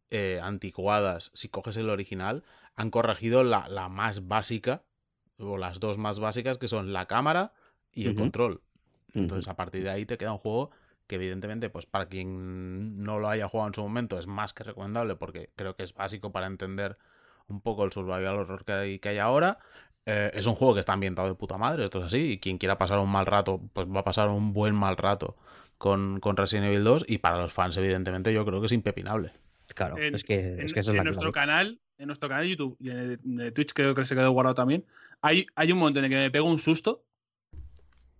eh, 0.09 0.39
anticuadas, 0.41 1.29
si 1.35 1.49
coges 1.49 1.77
el 1.77 1.89
original, 1.91 2.43
han 2.75 2.89
corregido 2.89 3.43
la, 3.43 3.67
la 3.69 3.89
más 3.89 4.27
básica, 4.27 4.81
o 5.39 5.57
las 5.57 5.79
dos 5.79 5.97
más 5.97 6.19
básicas, 6.19 6.57
que 6.57 6.67
son 6.67 6.93
la 6.93 7.05
cámara 7.05 7.53
y 7.91 8.05
el 8.05 8.11
Ujú. 8.13 8.21
control. 8.21 8.51
Ujú. 9.09 9.19
Entonces, 9.19 9.47
a 9.47 9.55
partir 9.55 9.83
de 9.83 9.89
ahí 9.89 10.05
te 10.05 10.17
queda 10.17 10.31
un 10.33 10.37
juego 10.39 10.71
que, 11.07 11.15
evidentemente, 11.15 11.69
pues 11.69 11.85
para 11.85 12.07
quien 12.07 13.01
no 13.03 13.19
lo 13.19 13.29
haya 13.29 13.47
jugado 13.47 13.69
en 13.69 13.73
su 13.73 13.81
momento, 13.81 14.19
es 14.19 14.27
más 14.27 14.53
que 14.53 14.63
recomendable, 14.63 15.15
porque 15.15 15.49
creo 15.55 15.75
que 15.75 15.83
es 15.83 15.93
básico 15.93 16.31
para 16.31 16.47
entender 16.47 16.97
un 17.47 17.61
poco 17.61 17.85
el 17.85 17.91
survival 17.91 18.37
horror 18.39 18.65
que 18.65 18.71
hay, 18.73 18.99
que 18.99 19.09
hay 19.09 19.17
ahora. 19.19 19.59
Eh, 20.05 20.31
es 20.33 20.45
un 20.47 20.55
juego 20.55 20.73
que 20.73 20.79
está 20.81 20.93
ambientado 20.93 21.27
de 21.27 21.35
puta 21.35 21.57
madre, 21.57 21.85
esto 21.85 21.99
es 21.99 22.05
así, 22.05 22.33
y 22.33 22.37
quien 22.39 22.57
quiera 22.57 22.77
pasar 22.77 22.99
un 22.99 23.11
mal 23.11 23.25
rato, 23.25 23.61
pues 23.73 23.87
va 23.87 24.01
a 24.01 24.03
pasar 24.03 24.29
un 24.29 24.53
buen 24.53 24.73
mal 24.75 24.97
rato 24.97 25.35
con, 25.77 26.19
con 26.19 26.35
Resident 26.37 26.67
Evil 26.67 26.83
2, 26.83 27.05
y 27.07 27.19
para 27.19 27.37
los 27.37 27.53
fans, 27.53 27.77
evidentemente, 27.77 28.33
yo 28.33 28.45
creo 28.45 28.59
que 28.59 28.65
es 28.67 28.71
impepinable. 28.71 29.31
Claro, 29.75 29.97
En- 29.97 30.15
es 30.15 30.23
que, 30.23 30.53
en, 30.53 30.61
es 30.61 30.73
que 30.73 30.79
esa 30.79 30.91
es 30.91 30.93
en 30.93 30.97
la 30.97 31.03
nuestro 31.03 31.31
clave. 31.31 31.47
canal, 31.47 31.79
en 31.97 32.07
nuestro 32.07 32.29
canal 32.29 32.43
de 32.45 32.49
YouTube 32.51 32.77
y 32.79 32.89
en 32.89 32.97
el, 32.97 33.19
en 33.25 33.39
el 33.41 33.53
Twitch 33.53 33.73
creo 33.73 33.93
que 33.95 34.05
se 34.05 34.15
quedó 34.15 34.31
guardado 34.31 34.55
también. 34.55 34.85
Hay, 35.21 35.45
hay 35.55 35.71
un 35.71 35.79
momento 35.79 35.99
en 35.99 36.05
el 36.05 36.11
que 36.11 36.17
me 36.17 36.31
pego 36.31 36.47
un 36.47 36.59
susto 36.59 37.03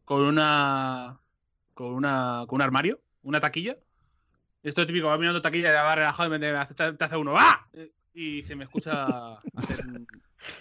con 0.03 0.21
una 0.21 1.19
con 1.73 1.93
una 1.93 2.45
con 2.47 2.57
un 2.57 2.61
armario, 2.61 2.99
una 3.23 3.39
taquilla. 3.39 3.77
Esto 4.63 4.81
es 4.81 4.87
típico, 4.87 5.07
va 5.07 5.17
mirando 5.17 5.41
taquilla, 5.41 5.71
ya 5.71 5.83
va 5.83 5.95
relajado 5.95 6.33
y 6.33 6.39
me 6.39 6.47
hace, 6.49 6.73
te 6.73 7.03
hace 7.03 7.17
uno 7.17 7.35
¡ah! 7.37 7.67
Y 8.13 8.41
se 8.43 8.55
me 8.55 8.63
escucha 8.63 9.33
hacer 9.55 9.85
un, 9.85 10.07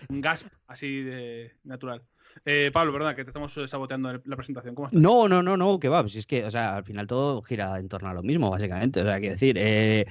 gasp 0.08 0.46
así 0.66 1.02
de 1.02 1.54
natural. 1.64 2.02
Eh, 2.44 2.70
Pablo, 2.72 2.92
perdona, 2.92 3.14
que 3.16 3.24
te 3.24 3.30
estamos 3.30 3.58
saboteando 3.66 4.10
el- 4.10 4.22
la 4.26 4.36
presentación. 4.36 4.74
¿Cómo 4.74 4.88
estás? 4.88 5.00
No, 5.02 5.26
no, 5.26 5.42
no, 5.42 5.56
no, 5.56 5.78
que 5.78 5.88
va. 5.88 6.06
Si 6.06 6.18
es 6.18 6.26
que, 6.26 6.44
o 6.44 6.50
sea, 6.50 6.76
al 6.76 6.84
final 6.84 7.06
todo 7.06 7.40
gira 7.42 7.78
en 7.78 7.88
torno 7.88 8.10
a 8.10 8.14
lo 8.14 8.22
mismo, 8.22 8.50
básicamente. 8.50 9.00
O 9.00 9.04
sea, 9.04 9.18
quiero 9.18 9.34
decir, 9.34 9.56
eh, 9.58 10.06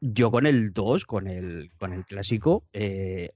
yo 0.00 0.30
con 0.30 0.46
el 0.46 0.72
2, 0.72 1.06
con 1.06 1.26
el, 1.26 1.72
con 1.76 1.92
el 1.92 2.04
clásico, 2.06 2.64
eh, 2.72 3.30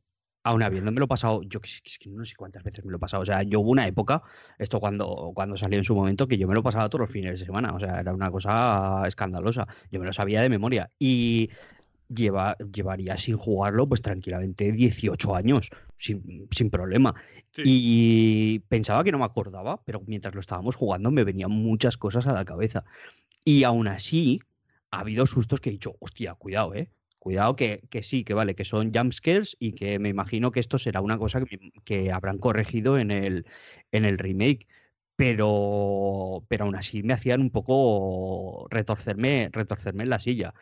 aún 0.44 0.62
habiéndomelo 0.62 1.08
pasado, 1.08 1.42
yo 1.42 1.60
que, 1.60 1.68
es 1.68 1.98
no 2.06 2.24
sé 2.24 2.36
cuántas 2.36 2.62
veces 2.62 2.84
me 2.84 2.90
lo 2.90 2.98
he 2.98 3.00
pasado. 3.00 3.22
O 3.22 3.26
sea, 3.26 3.42
yo 3.42 3.60
hubo 3.60 3.70
una 3.70 3.86
época, 3.86 4.22
esto 4.58 4.78
cuando, 4.78 5.32
cuando 5.34 5.56
salió 5.56 5.78
en 5.78 5.84
su 5.84 5.94
momento, 5.94 6.28
que 6.28 6.36
yo 6.36 6.46
me 6.46 6.54
lo 6.54 6.62
pasaba 6.62 6.88
todos 6.88 7.00
los 7.00 7.10
fines 7.10 7.40
de 7.40 7.46
semana. 7.46 7.74
O 7.74 7.80
sea, 7.80 7.98
era 7.98 8.12
una 8.12 8.30
cosa 8.30 9.02
escandalosa. 9.06 9.66
Yo 9.90 10.00
me 10.00 10.06
lo 10.06 10.12
sabía 10.12 10.42
de 10.42 10.50
memoria. 10.50 10.90
Y 10.98 11.50
lleva, 12.08 12.56
llevaría 12.72 13.16
sin 13.16 13.38
jugarlo, 13.38 13.88
pues 13.88 14.02
tranquilamente 14.02 14.70
18 14.70 15.34
años, 15.34 15.70
sin, 15.96 16.46
sin 16.50 16.68
problema. 16.68 17.14
Sí. 17.52 17.62
Y 17.64 18.58
pensaba 18.68 19.02
que 19.02 19.12
no 19.12 19.18
me 19.18 19.24
acordaba, 19.24 19.80
pero 19.84 20.02
mientras 20.06 20.34
lo 20.34 20.40
estábamos 20.40 20.76
jugando 20.76 21.10
me 21.10 21.24
venían 21.24 21.50
muchas 21.50 21.96
cosas 21.96 22.26
a 22.26 22.32
la 22.34 22.44
cabeza. 22.44 22.84
Y 23.46 23.64
aún 23.64 23.88
así, 23.88 24.40
ha 24.90 25.00
habido 25.00 25.26
sustos 25.26 25.60
que 25.60 25.70
he 25.70 25.72
dicho, 25.72 25.96
hostia, 26.00 26.34
cuidado, 26.34 26.74
¿eh? 26.74 26.90
Cuidado 27.24 27.56
que, 27.56 27.80
que 27.88 28.02
sí, 28.02 28.22
que 28.22 28.34
vale, 28.34 28.54
que 28.54 28.66
son 28.66 28.92
jumpscares 28.92 29.56
y 29.58 29.72
que 29.72 29.98
me 29.98 30.10
imagino 30.10 30.50
que 30.50 30.60
esto 30.60 30.78
será 30.78 31.00
una 31.00 31.16
cosa 31.16 31.42
que, 31.42 31.58
que 31.82 32.12
habrán 32.12 32.36
corregido 32.36 32.98
en 32.98 33.10
el, 33.10 33.46
en 33.92 34.04
el 34.04 34.18
remake. 34.18 34.66
Pero, 35.16 36.44
pero 36.48 36.66
aún 36.66 36.76
así 36.76 37.02
me 37.02 37.14
hacían 37.14 37.40
un 37.40 37.48
poco 37.48 38.66
retorcerme, 38.68 39.48
retorcerme 39.52 40.02
en 40.02 40.10
la 40.10 40.18
silla. 40.20 40.52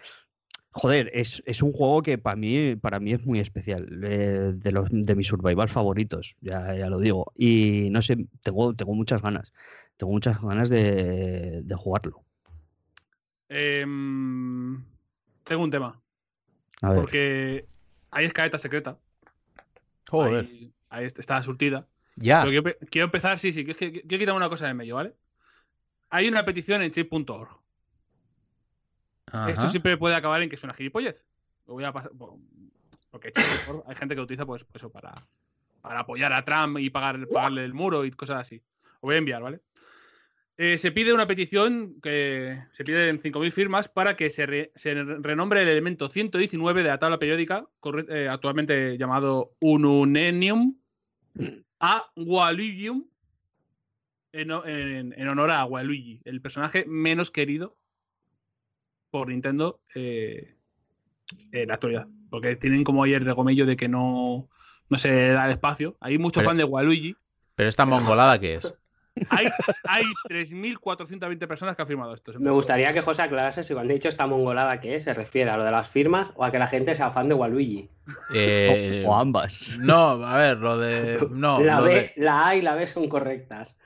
Joder, 0.70 1.10
es, 1.14 1.42
es 1.46 1.62
un 1.62 1.72
juego 1.72 2.00
que 2.00 2.16
para 2.16 2.36
mí, 2.36 2.76
para 2.76 3.00
mí 3.00 3.12
es 3.12 3.26
muy 3.26 3.40
especial, 3.40 3.88
eh, 4.04 4.52
de, 4.54 4.70
los, 4.70 4.88
de 4.88 5.16
mis 5.16 5.26
survival 5.26 5.68
favoritos, 5.68 6.36
ya, 6.40 6.76
ya 6.76 6.88
lo 6.88 7.00
digo. 7.00 7.32
Y 7.34 7.88
no 7.90 8.02
sé, 8.02 8.28
tengo, 8.44 8.72
tengo 8.76 8.94
muchas 8.94 9.20
ganas, 9.20 9.52
tengo 9.96 10.12
muchas 10.12 10.40
ganas 10.40 10.68
de, 10.70 11.62
de 11.64 11.74
jugarlo. 11.74 12.22
Em, 13.48 14.84
tengo 15.42 15.64
un 15.64 15.70
tema. 15.72 16.02
A 16.82 16.90
ver, 16.90 17.00
Porque 17.00 17.66
hay 18.10 18.26
escaleta 18.26 18.58
secreta. 18.58 18.98
Joder. 20.10 20.44
Ahí, 20.44 20.72
ahí 20.90 21.04
está 21.06 21.42
surtida. 21.42 21.86
Ya. 22.16 22.40
Pero 22.44 22.50
quiero, 22.50 22.62
pe- 22.64 22.86
quiero 22.90 23.04
empezar, 23.06 23.38
sí, 23.38 23.52
sí, 23.52 23.64
que 23.64 23.70
es 23.70 23.76
que 23.76 23.90
quiero 23.92 24.18
quitarme 24.18 24.36
una 24.36 24.48
cosa 24.50 24.66
de 24.66 24.74
medio, 24.74 24.96
¿vale? 24.96 25.14
Hay 26.10 26.28
una 26.28 26.44
petición 26.44 26.82
en 26.82 26.90
chip.org. 26.90 27.58
Esto 29.48 29.70
siempre 29.70 29.96
puede 29.96 30.14
acabar 30.14 30.42
en 30.42 30.48
que 30.50 30.56
es 30.56 30.64
una 30.64 30.74
gilipollez. 30.74 31.24
Lo 31.66 31.74
voy 31.74 31.84
a 31.84 31.92
pasar. 31.92 32.10
por- 32.10 32.34
Porque 33.10 33.32
chip.org 33.32 33.82
hay 33.86 33.94
gente 33.96 34.14
que 34.14 34.18
lo 34.18 34.24
utiliza 34.24 34.44
pues, 34.44 34.64
pues 34.64 34.82
eso 34.82 34.90
para, 34.90 35.14
para 35.80 36.00
apoyar 36.00 36.32
a 36.34 36.44
Trump 36.44 36.78
y 36.78 36.90
pagar, 36.90 37.26
pagarle 37.28 37.64
el 37.64 37.72
muro 37.72 38.04
y 38.04 38.10
cosas 38.10 38.40
así. 38.40 38.62
Lo 38.84 38.98
voy 39.08 39.14
a 39.14 39.18
enviar, 39.18 39.40
¿vale? 39.42 39.60
Eh, 40.58 40.76
se 40.78 40.92
pide 40.92 41.12
una 41.14 41.26
petición 41.26 42.00
que 42.02 42.58
se 42.72 42.84
piden 42.84 43.18
5.000 43.20 43.50
firmas 43.52 43.88
para 43.88 44.16
que 44.16 44.28
se, 44.30 44.44
re- 44.46 44.72
se 44.74 44.94
renombre 44.94 45.62
el 45.62 45.68
elemento 45.68 46.08
119 46.08 46.82
de 46.82 46.88
la 46.90 46.98
tabla 46.98 47.18
periódica, 47.18 47.66
corre- 47.80 48.06
eh, 48.08 48.28
actualmente 48.28 48.98
llamado 48.98 49.52
Ununenium, 49.60 50.76
a 51.80 52.04
Waluigium 52.16 53.06
en, 54.32 54.50
en- 54.50 55.14
en 55.18 55.28
honor 55.28 55.50
a 55.50 55.64
Waluigi, 55.64 56.20
el 56.24 56.40
personaje 56.42 56.84
menos 56.86 57.30
querido 57.30 57.76
por 59.10 59.28
Nintendo 59.28 59.80
eh, 59.94 60.54
en 61.50 61.68
la 61.68 61.74
actualidad. 61.74 62.08
Porque 62.30 62.56
tienen 62.56 62.84
como 62.84 63.02
ahí 63.02 63.14
el 63.14 63.24
regomello 63.24 63.66
de 63.66 63.76
que 63.76 63.88
no, 63.88 64.48
no 64.88 64.98
se 64.98 65.28
da 65.28 65.46
el 65.46 65.52
espacio. 65.52 65.96
Hay 66.00 66.18
muchos 66.18 66.40
Pero- 66.42 66.50
fans 66.50 66.58
de 66.58 66.64
Waluigi. 66.64 67.16
Pero 67.54 67.68
esta 67.68 67.84
mongolada 67.84 68.38
que 68.38 68.54
es. 68.54 68.74
Hay, 69.28 69.48
hay 69.84 70.04
3.420 70.28 71.46
personas 71.46 71.76
que 71.76 71.82
han 71.82 71.88
firmado 71.88 72.14
esto. 72.14 72.32
Me 72.38 72.50
gustaría 72.50 72.92
que 72.92 73.02
José 73.02 73.22
aclarase 73.22 73.62
si 73.62 73.74
cuando 73.74 73.92
he 73.92 73.94
dicho 73.96 74.08
esta 74.08 74.26
mongolada 74.26 74.80
que 74.80 74.96
es, 74.96 75.04
se 75.04 75.12
refiere 75.12 75.50
a 75.50 75.56
lo 75.56 75.64
de 75.64 75.70
las 75.70 75.88
firmas 75.90 76.30
o 76.34 76.44
a 76.44 76.50
que 76.50 76.58
la 76.58 76.66
gente 76.66 76.94
sea 76.94 77.10
fan 77.10 77.28
de 77.28 77.34
Waluigi. 77.34 77.88
Eh, 78.34 79.04
o, 79.06 79.10
o 79.10 79.14
ambas. 79.16 79.78
No, 79.80 80.24
a 80.24 80.36
ver, 80.36 80.58
lo 80.58 80.78
de. 80.78 81.26
No, 81.30 81.60
la, 81.62 81.78
lo 81.78 81.84
B, 81.84 81.94
de- 81.94 82.12
la 82.16 82.48
A 82.48 82.56
y 82.56 82.62
la 82.62 82.74
B 82.74 82.86
son 82.86 83.08
correctas. 83.08 83.76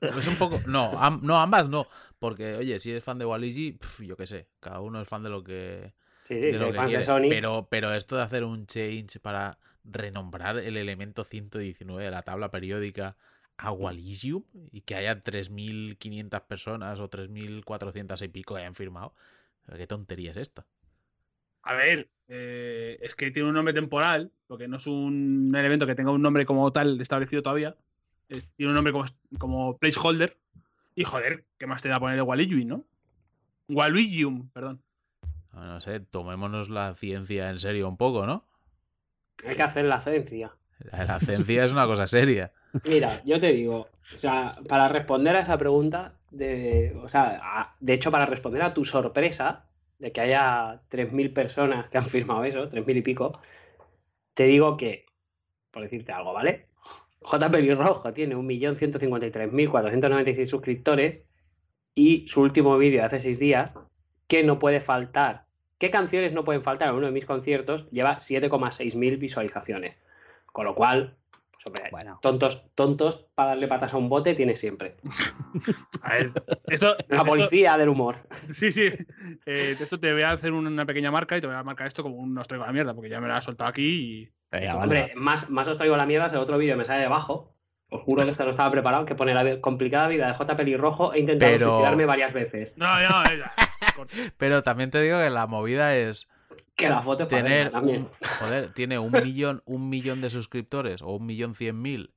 Es 0.00 0.26
un 0.26 0.36
poco. 0.36 0.60
No, 0.66 0.92
am- 1.00 1.20
no, 1.22 1.38
ambas 1.38 1.68
no. 1.68 1.86
Porque, 2.18 2.56
oye, 2.56 2.80
si 2.80 2.90
eres 2.90 3.04
fan 3.04 3.18
de 3.18 3.24
Waligi, 3.24 3.72
pf, 3.72 4.04
yo 4.06 4.16
qué 4.16 4.26
sé. 4.26 4.48
Cada 4.60 4.80
uno 4.80 5.00
es 5.00 5.08
fan 5.08 5.22
de 5.22 5.30
lo 5.30 5.44
que. 5.44 5.94
Sí, 6.24 6.34
sí, 6.34 6.40
de 6.40 6.58
lo 6.58 6.72
que 6.72 6.78
quiere. 6.86 7.02
Sony. 7.02 7.28
Pero, 7.30 7.68
pero 7.70 7.94
esto 7.94 8.16
de 8.16 8.22
hacer 8.22 8.44
un 8.44 8.66
change 8.66 9.20
para 9.20 9.56
renombrar 9.84 10.58
el 10.58 10.76
elemento 10.76 11.24
119 11.24 12.04
de 12.04 12.10
la 12.10 12.22
tabla 12.22 12.50
periódica 12.50 13.16
a 13.58 13.72
Waligium 13.72 14.44
y 14.72 14.80
que 14.82 14.94
haya 14.94 15.20
3.500 15.20 16.40
personas 16.42 16.98
o 17.00 17.08
3.400 17.08 18.22
y 18.22 18.28
pico 18.28 18.54
que 18.54 18.60
hayan 18.60 18.74
firmado. 18.74 19.14
¿Qué 19.76 19.86
tontería 19.86 20.30
es 20.30 20.36
esta? 20.38 20.64
A 21.62 21.74
ver, 21.74 22.08
eh, 22.28 22.98
es 23.02 23.14
que 23.14 23.30
tiene 23.30 23.48
un 23.48 23.54
nombre 23.54 23.74
temporal, 23.74 24.32
porque 24.46 24.68
no 24.68 24.76
es 24.78 24.86
un 24.86 25.52
elemento 25.54 25.86
que 25.86 25.94
tenga 25.94 26.10
un 26.12 26.22
nombre 26.22 26.46
como 26.46 26.72
tal 26.72 27.00
establecido 27.00 27.42
todavía. 27.42 27.76
Es- 28.28 28.48
tiene 28.56 28.70
un 28.70 28.76
nombre 28.76 28.92
como, 28.92 29.04
como 29.38 29.76
placeholder. 29.78 30.38
Y 30.94 31.04
joder, 31.04 31.44
¿qué 31.58 31.66
más 31.66 31.82
te 31.82 31.88
da 31.88 32.00
ponerle 32.00 32.22
Waluigi, 32.22 32.64
no? 32.64 32.84
Waluigium, 33.68 34.48
perdón. 34.50 34.82
No, 35.52 35.64
no 35.64 35.80
sé, 35.80 36.00
tomémonos 36.00 36.68
la 36.70 36.94
ciencia 36.94 37.50
en 37.50 37.58
serio 37.58 37.88
un 37.88 37.96
poco, 37.96 38.26
¿no? 38.26 38.44
Hay 39.46 39.56
que 39.56 39.62
hacer 39.62 39.84
la 39.84 40.00
ciencia. 40.00 40.56
La, 40.92 41.18
ciencia 41.20 41.64
es 41.64 41.72
una 41.72 41.86
cosa 41.86 42.06
seria. 42.06 42.52
Mira, 42.84 43.22
yo 43.24 43.40
te 43.40 43.52
digo, 43.52 43.88
o 44.14 44.18
sea, 44.18 44.56
para 44.68 44.88
responder 44.88 45.36
a 45.36 45.40
esa 45.40 45.56
pregunta, 45.58 46.14
de, 46.30 46.94
o 47.02 47.08
sea, 47.08 47.74
de 47.80 47.94
hecho, 47.94 48.10
para 48.10 48.26
responder 48.26 48.60
a 48.62 48.74
tu 48.74 48.84
sorpresa 48.84 49.64
de 49.98 50.12
que 50.12 50.20
haya 50.20 50.82
3.000 50.90 51.32
personas 51.32 51.88
que 51.88 51.96
han 51.98 52.06
firmado 52.06 52.44
eso, 52.44 52.70
3.000 52.70 52.96
y 52.96 53.02
pico, 53.02 53.40
te 54.34 54.44
digo 54.44 54.76
que, 54.76 55.06
por 55.70 55.82
decirte 55.82 56.12
algo, 56.12 56.32
¿vale? 56.32 56.66
J. 57.20 57.50
Pelirrojo 57.50 58.12
tiene 58.12 58.36
1.153.496 58.36 60.46
suscriptores 60.46 61.22
y 61.94 62.26
su 62.28 62.42
último 62.42 62.78
vídeo 62.78 63.00
de 63.00 63.06
hace 63.06 63.18
seis 63.20 63.40
días, 63.40 63.74
que 64.28 64.44
no 64.44 64.60
puede 64.60 64.80
faltar, 64.80 65.46
¿qué 65.78 65.90
canciones 65.90 66.32
no 66.32 66.44
pueden 66.44 66.62
faltar 66.62 66.90
en 66.90 66.94
uno 66.94 67.06
de 67.06 67.12
mis 67.12 67.26
conciertos? 67.26 67.90
Lleva 67.90 68.18
7,6 68.18 68.94
mil 68.94 69.16
visualizaciones. 69.16 69.96
Con 70.52 70.64
lo 70.66 70.74
cual, 70.74 71.14
Pues, 71.52 71.66
hombre, 71.66 71.82
Bueno. 71.90 72.18
tontos, 72.22 72.64
tontos 72.76 73.26
para 73.34 73.48
darle 73.50 73.66
patas 73.66 73.92
a 73.92 73.96
un 73.96 74.08
bote 74.08 74.34
tiene 74.34 74.54
siempre. 74.54 74.96
A 76.02 76.14
ver, 76.14 76.32
esto, 76.68 76.96
La 77.08 77.16
esto- 77.18 77.24
policía 77.24 77.76
del 77.76 77.88
humor. 77.88 78.16
Sí, 78.50 78.70
sí. 78.70 78.88
Eh, 79.44 79.76
esto 79.78 79.98
te 79.98 80.12
voy 80.12 80.22
a 80.22 80.30
hacer 80.32 80.52
un- 80.52 80.66
una 80.68 80.86
pequeña 80.86 81.10
marca 81.10 81.36
y 81.36 81.40
te 81.40 81.46
voy 81.48 81.56
a 81.56 81.62
marcar 81.64 81.86
esto 81.88 82.02
como 82.04 82.16
un 82.16 82.32
nos 82.34 82.46
traigo 82.48 82.64
la 82.64 82.72
mierda, 82.72 82.94
porque 82.94 83.08
ya 83.10 83.20
me 83.20 83.26
la 83.28 83.38
has 83.38 83.44
soltado 83.44 83.70
aquí 83.70 83.82
y. 84.22 84.32
Venga, 84.50 84.74
vale. 84.76 84.82
Hombre, 84.84 85.12
más, 85.16 85.50
más 85.50 85.66
os 85.68 85.76
traigo 85.76 85.96
la 85.96 86.06
mierda, 86.06 86.28
si 86.28 86.36
el 86.36 86.40
otro 86.42 86.58
vídeo 86.58 86.76
me 86.76 86.84
sale 86.84 87.00
debajo. 87.02 87.54
Os 87.90 88.02
juro 88.02 88.22
que 88.24 88.30
esto 88.30 88.44
no 88.44 88.50
estaba 88.50 88.70
preparado, 88.70 89.04
que 89.06 89.14
pone 89.14 89.32
la 89.34 89.60
complicada 89.60 90.08
vida 90.08 90.26
de 90.28 90.34
J. 90.34 90.56
Pelirrojo. 90.56 91.12
He 91.14 91.20
intentado 91.20 91.52
Pero- 91.52 91.70
suicidarme 91.72 92.04
varias 92.06 92.32
veces. 92.34 92.72
No, 92.76 92.86
no, 92.86 93.22
es- 93.24 93.40
es. 94.16 94.32
Pero 94.36 94.62
también 94.62 94.90
te 94.90 95.00
digo 95.00 95.18
que 95.18 95.30
la 95.30 95.46
movida 95.46 95.96
es 95.96 96.28
Que 96.76 96.88
la 96.88 97.02
foto 97.02 97.24
es 97.24 97.28
para 97.28 97.42
tener 97.42 97.64
verla 97.64 97.78
también. 97.78 98.02
un, 98.02 98.10
joder, 98.40 98.72
tiene 98.72 98.98
un 98.98 99.12
millón, 99.24 99.62
un 99.66 99.88
millón 99.88 100.20
de 100.20 100.30
suscriptores 100.30 101.02
o 101.02 101.16
un 101.16 101.26
millón 101.26 101.54
cien 101.54 101.80
mil 101.80 102.12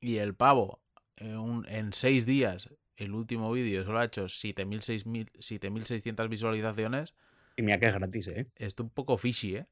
y 0.00 0.16
el 0.18 0.34
pavo 0.34 0.80
en, 1.16 1.38
un- 1.38 1.68
en 1.68 1.92
seis 1.92 2.26
días, 2.26 2.70
el 2.96 3.12
último 3.14 3.50
vídeo 3.52 3.84
solo 3.84 3.98
ha 4.00 4.04
hecho 4.04 4.24
7.000, 4.26 4.80
6.000, 4.82 5.30
7.600 5.40 6.28
visualizaciones, 6.28 7.14
Y 7.56 7.62
mira 7.62 7.78
que 7.80 7.86
es 7.86 7.94
gratis, 7.94 8.28
¿eh? 8.28 8.46
esto 8.56 8.82
un 8.84 8.90
poco 8.90 9.16
fishy, 9.16 9.56
¿eh? 9.56 9.66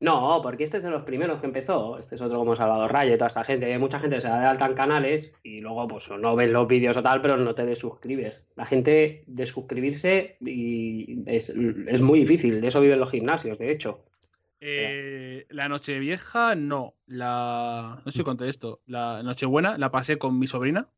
No, 0.00 0.38
porque 0.42 0.62
este 0.62 0.76
es 0.76 0.84
de 0.84 0.90
los 0.90 1.02
primeros 1.02 1.40
que 1.40 1.46
empezó. 1.46 1.98
Este 1.98 2.14
es 2.14 2.20
otro 2.20 2.38
como 2.38 2.54
Salvador 2.54 2.92
Raya 2.92 3.14
y 3.14 3.18
toda 3.18 3.26
esta 3.26 3.42
gente. 3.42 3.66
Hay 3.72 3.78
mucha 3.80 3.98
gente 3.98 4.16
que 4.16 4.20
se 4.20 4.28
da 4.28 4.38
de 4.38 4.46
alta 4.46 4.66
en 4.66 4.74
canales 4.74 5.34
y 5.42 5.60
luego 5.60 5.88
pues 5.88 6.08
no 6.10 6.36
ves 6.36 6.50
los 6.50 6.68
vídeos 6.68 6.96
o 6.96 7.02
tal, 7.02 7.20
pero 7.20 7.36
no 7.36 7.52
te 7.54 7.66
desuscribes. 7.66 8.46
La 8.54 8.64
gente 8.64 9.24
de 9.26 9.46
suscribirse 9.46 10.36
y 10.40 11.24
es, 11.26 11.48
es 11.50 12.00
muy 12.00 12.20
difícil. 12.20 12.60
De 12.60 12.68
eso 12.68 12.80
viven 12.80 13.00
los 13.00 13.10
gimnasios, 13.10 13.58
de 13.58 13.72
hecho. 13.72 14.04
Eh, 14.60 15.46
la 15.50 15.68
Nochevieja, 15.68 16.54
no. 16.54 16.94
La. 17.06 18.00
No 18.04 18.12
sé 18.12 18.18
si 18.18 18.24
conté 18.24 18.48
esto. 18.48 18.80
La 18.86 19.22
Nochebuena 19.24 19.78
la 19.78 19.90
pasé 19.90 20.16
con 20.18 20.38
mi 20.38 20.46
sobrina. 20.46 20.88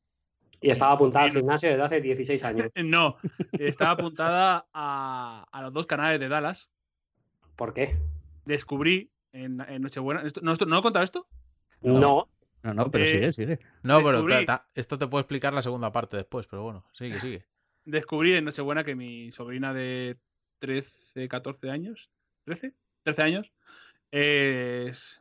Y 0.63 0.69
estaba 0.71 0.93
apuntada 0.93 1.25
al 1.25 1.31
Bien. 1.31 1.41
gimnasio 1.43 1.71
desde 1.71 1.83
hace 1.83 2.01
16 2.03 2.45
años. 2.45 2.67
Eh, 2.75 2.83
No, 2.85 3.17
estaba 3.53 3.93
apuntada 3.93 4.67
a, 4.75 5.47
a 5.51 5.63
los 5.63 5.73
dos 5.73 5.87
canales 5.87 6.21
de 6.21 6.29
Dallas. 6.29 6.71
¿Por 7.57 7.73
qué? 7.73 7.97
Descubrí 8.45 9.11
en, 9.33 9.61
en 9.61 9.83
Nochebuena. 9.83 10.23
¿esto- 10.23 10.41
¿No, 10.43 10.53
esto- 10.53 10.67
¿no 10.67 10.79
he 10.79 10.83
contado 10.83 11.05
esto? 11.05 11.27
No. 11.83 11.99
No. 11.99 12.29
No, 12.63 12.75
no, 12.75 12.91
pero 12.91 13.05
Eh, 13.05 13.07
sigue, 13.07 13.33
sigue. 13.33 13.59
No, 13.83 14.03
pero 14.03 14.19
Descubrí- 14.23 14.45
ta- 14.45 14.59
ta- 14.59 14.69
esto 14.75 14.99
te 14.99 15.07
puedo 15.07 15.21
explicar 15.23 15.55
la 15.55 15.63
segunda 15.63 15.91
parte 15.93 16.17
después, 16.19 16.47
pero 16.47 16.63
bueno, 16.63 16.85
sigue, 16.93 17.19
sigue. 17.19 17.47
Descubrí 17.87 18.35
en 18.35 18.45
Nochebuena 18.45 18.85
que 18.85 18.95
mi 18.95 19.33
sobrina 19.33 19.73
de 19.73 20.19
13, 20.59 21.27
14 21.29 21.71
años, 21.71 22.11
13, 22.45 22.75
13 23.03 23.23
años, 23.23 23.53
es 24.11 25.21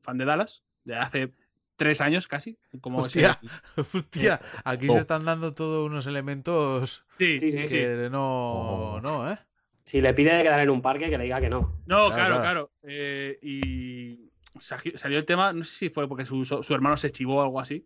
fan 0.00 0.18
de 0.18 0.24
Dallas, 0.24 0.64
de 0.84 0.96
hace 0.96 1.32
tres 1.76 2.00
años 2.00 2.26
casi. 2.26 2.58
Como 2.80 2.98
Hostia. 2.98 3.38
ese- 3.76 3.96
Hostia, 3.98 4.40
aquí 4.64 4.88
Oh. 4.88 4.94
se 4.94 4.98
están 5.00 5.24
dando 5.24 5.52
todos 5.52 5.86
unos 5.86 6.06
elementos 6.08 7.04
Sí, 7.18 7.38
Sí, 7.38 7.50
sí, 7.50 7.58
sí, 7.58 7.68
sí. 7.68 7.76
que 7.76 8.08
no, 8.10 8.94
Oh. 8.94 9.00
no, 9.00 9.30
¿eh? 9.30 9.38
Si 9.84 10.00
le 10.00 10.14
pide 10.14 10.34
de 10.34 10.42
quedar 10.44 10.60
en 10.60 10.70
un 10.70 10.80
parque, 10.82 11.10
que 11.10 11.18
le 11.18 11.24
diga 11.24 11.40
que 11.40 11.48
no. 11.50 11.72
No, 11.86 12.08
Claro, 12.12 12.40
claro. 12.40 12.70
Eh, 12.82 13.38
y 13.42 14.30
salió 14.60 15.18
el 15.18 15.24
tema, 15.24 15.52
no 15.52 15.64
sé 15.64 15.74
si 15.76 15.88
fue 15.88 16.08
porque 16.08 16.24
su, 16.24 16.44
su 16.44 16.74
hermano 16.74 16.96
se 16.96 17.10
chivó 17.10 17.36
o 17.36 17.42
algo 17.42 17.60
así. 17.60 17.84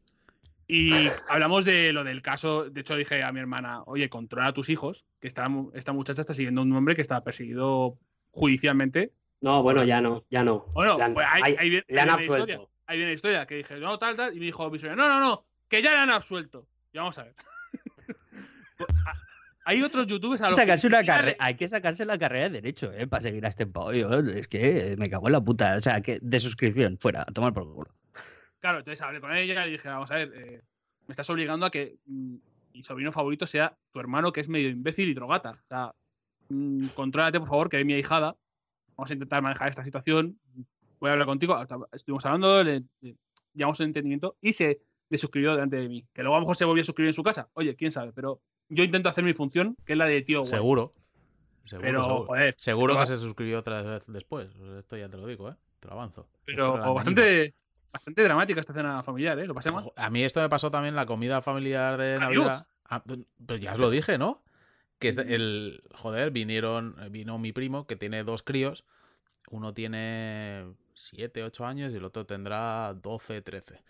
Y 0.68 1.08
hablamos 1.28 1.64
de 1.64 1.92
lo 1.92 2.04
del 2.04 2.22
caso. 2.22 2.68
De 2.68 2.80
hecho, 2.82 2.96
dije 2.96 3.22
a 3.22 3.32
mi 3.32 3.40
hermana, 3.40 3.82
oye, 3.86 4.08
controla 4.10 4.48
a 4.48 4.52
tus 4.52 4.68
hijos, 4.68 5.06
que 5.20 5.28
esta, 5.28 5.48
mu- 5.48 5.70
esta 5.74 5.92
muchacha 5.92 6.20
está 6.20 6.34
siguiendo 6.34 6.60
a 6.60 6.64
un 6.64 6.72
hombre 6.72 6.94
que 6.94 7.02
está 7.02 7.22
perseguido 7.24 7.98
judicialmente. 8.30 9.12
No, 9.40 9.62
bueno, 9.62 9.84
ya 9.84 10.00
no, 10.00 10.24
ya 10.30 10.42
no. 10.44 10.66
Bueno, 10.74 10.96
le 10.98 11.04
han, 11.04 11.14
pues 11.14 11.26
ahí, 11.30 11.42
ahí- 11.44 11.56
ahí 11.58 11.70
viene, 11.70 11.84
le 11.88 12.00
han 12.00 12.10
ahí 12.10 12.16
viene 12.16 12.32
la 12.32 12.38
historia. 12.40 12.68
Ahí 12.88 12.96
viene 12.98 13.10
la 13.12 13.14
historia, 13.14 13.46
que 13.46 13.54
dije, 13.56 13.76
no, 13.78 13.98
tal, 13.98 14.16
tal. 14.16 14.34
Y 14.36 14.38
me 14.40 14.46
dijo 14.46 14.70
mi 14.70 14.78
sobrina, 14.78 14.96
no, 14.96 15.08
no, 15.08 15.20
no, 15.20 15.46
que 15.68 15.82
ya 15.82 15.92
le 15.92 15.98
han 15.98 16.10
absuelto. 16.10 16.66
Y 16.92 16.98
vamos 16.98 17.16
a 17.18 17.24
ver. 17.24 17.34
Hay 19.68 19.82
otros 19.82 20.06
youtubers 20.06 20.40
a 20.42 20.46
los 20.46 20.54
que 20.54 20.60
que 20.62 20.66
sacarse 20.66 20.86
una 20.86 21.00
le- 21.00 21.06
carre- 21.06 21.36
Hay 21.40 21.54
que 21.56 21.66
sacarse 21.68 22.04
la 22.04 22.16
carrera 22.18 22.44
de 22.48 22.60
derecho, 22.60 22.92
¿eh? 22.92 23.06
Para 23.08 23.20
seguir 23.22 23.44
a 23.44 23.48
este. 23.48 23.66
Yo, 23.74 24.20
Es 24.30 24.46
que 24.46 24.94
me 24.96 25.10
cago 25.10 25.26
en 25.26 25.32
la 25.32 25.40
puta. 25.40 25.76
O 25.76 25.80
sea, 25.80 26.00
que 26.00 26.18
de 26.22 26.38
suscripción, 26.40 26.96
fuera, 26.98 27.22
a 27.22 27.32
tomar 27.32 27.52
por 27.52 27.64
culo. 27.72 27.90
Claro, 28.60 28.78
entonces 28.78 29.02
hablé 29.02 29.20
con 29.20 29.34
ella 29.34 29.66
y 29.66 29.72
dije, 29.72 29.88
vamos 29.88 30.10
a 30.10 30.14
ver, 30.14 30.32
eh, 30.36 30.62
me 31.08 31.12
estás 31.12 31.28
obligando 31.30 31.66
a 31.66 31.70
que 31.70 31.98
mm, 32.06 32.34
mi 32.74 32.82
sobrino 32.84 33.10
favorito 33.10 33.46
sea 33.46 33.76
tu 33.92 33.98
hermano, 34.00 34.32
que 34.32 34.40
es 34.40 34.48
medio 34.48 34.68
imbécil 34.68 35.08
y 35.08 35.14
drogata. 35.14 35.50
O 35.50 35.66
sea, 35.68 35.92
mm, 36.48 36.86
contrólate, 36.94 37.38
por 37.40 37.48
favor, 37.48 37.68
que 37.68 37.80
es 37.80 37.84
mi 37.84 37.94
ahijada. 37.94 38.36
Vamos 38.96 39.10
a 39.10 39.14
intentar 39.14 39.42
manejar 39.42 39.68
esta 39.68 39.82
situación. 39.84 40.38
Voy 41.00 41.10
a 41.10 41.12
hablar 41.14 41.26
contigo. 41.26 41.54
Hasta- 41.54 41.76
Estuvimos 41.92 42.24
hablando, 42.24 42.62
le, 42.62 42.82
le- 43.00 43.16
llegamos 43.52 43.80
a 43.80 43.82
un 43.82 43.88
entendimiento 43.88 44.36
y 44.40 44.52
se 44.52 44.80
desuscribió 45.10 45.52
delante 45.52 45.76
de 45.76 45.88
mí. 45.88 46.06
Que 46.14 46.22
luego 46.22 46.36
a 46.36 46.38
lo 46.38 46.42
mejor 46.42 46.56
se 46.56 46.64
volvió 46.64 46.82
a 46.82 46.84
suscribir 46.84 47.08
en 47.10 47.14
su 47.14 47.22
casa. 47.22 47.48
Oye, 47.54 47.74
quién 47.76 47.90
sabe, 47.92 48.12
pero 48.12 48.40
yo 48.68 48.84
intento 48.84 49.08
hacer 49.08 49.24
mi 49.24 49.32
función, 49.34 49.76
que 49.84 49.92
es 49.92 49.98
la 49.98 50.06
de 50.06 50.22
tío 50.22 50.40
guay. 50.40 50.50
Seguro. 50.50 50.92
Seguro, 51.64 51.86
Pero, 51.86 52.02
seguro. 52.02 52.26
joder, 52.26 52.54
Seguro 52.58 52.92
pero- 52.94 53.00
que 53.00 53.06
se 53.06 53.16
suscribió 53.16 53.58
otra 53.58 53.82
vez 53.82 54.04
después. 54.06 54.48
Esto 54.78 54.96
ya 54.96 55.08
te 55.08 55.16
lo 55.16 55.26
digo, 55.26 55.48
¿eh? 55.50 55.54
Te 55.80 55.88
lo 55.88 55.94
avanzo. 55.94 56.28
Pero 56.44 56.94
bastante, 56.94 57.52
bastante 57.92 58.22
dramática 58.22 58.60
esta 58.60 58.72
cena 58.72 59.02
familiar, 59.02 59.38
¿eh? 59.40 59.46
Lo 59.46 59.54
pasé 59.54 59.70
mal. 59.72 59.90
A 59.96 60.10
mí 60.10 60.22
esto 60.22 60.40
me 60.40 60.48
pasó 60.48 60.70
también 60.70 60.94
la 60.94 61.06
comida 61.06 61.42
familiar 61.42 61.96
de 61.96 62.14
Adiós. 62.14 62.20
Navidad. 62.46 62.66
Ah, 62.88 63.02
pues 63.04 63.60
ya 63.60 63.72
os 63.72 63.78
lo 63.80 63.90
dije, 63.90 64.16
¿no? 64.16 64.44
Que 65.00 65.08
es 65.08 65.18
el. 65.18 65.82
Joder, 65.94 66.30
vinieron. 66.30 66.96
Vino 67.10 67.36
mi 67.38 67.52
primo, 67.52 67.86
que 67.86 67.96
tiene 67.96 68.22
dos 68.22 68.42
críos. 68.44 68.84
Uno 69.50 69.74
tiene 69.74 70.66
7, 70.94 71.42
8 71.42 71.66
años 71.66 71.92
y 71.92 71.96
el 71.96 72.04
otro 72.04 72.26
tendrá 72.26 72.94
12, 72.94 73.42
13. 73.42 73.82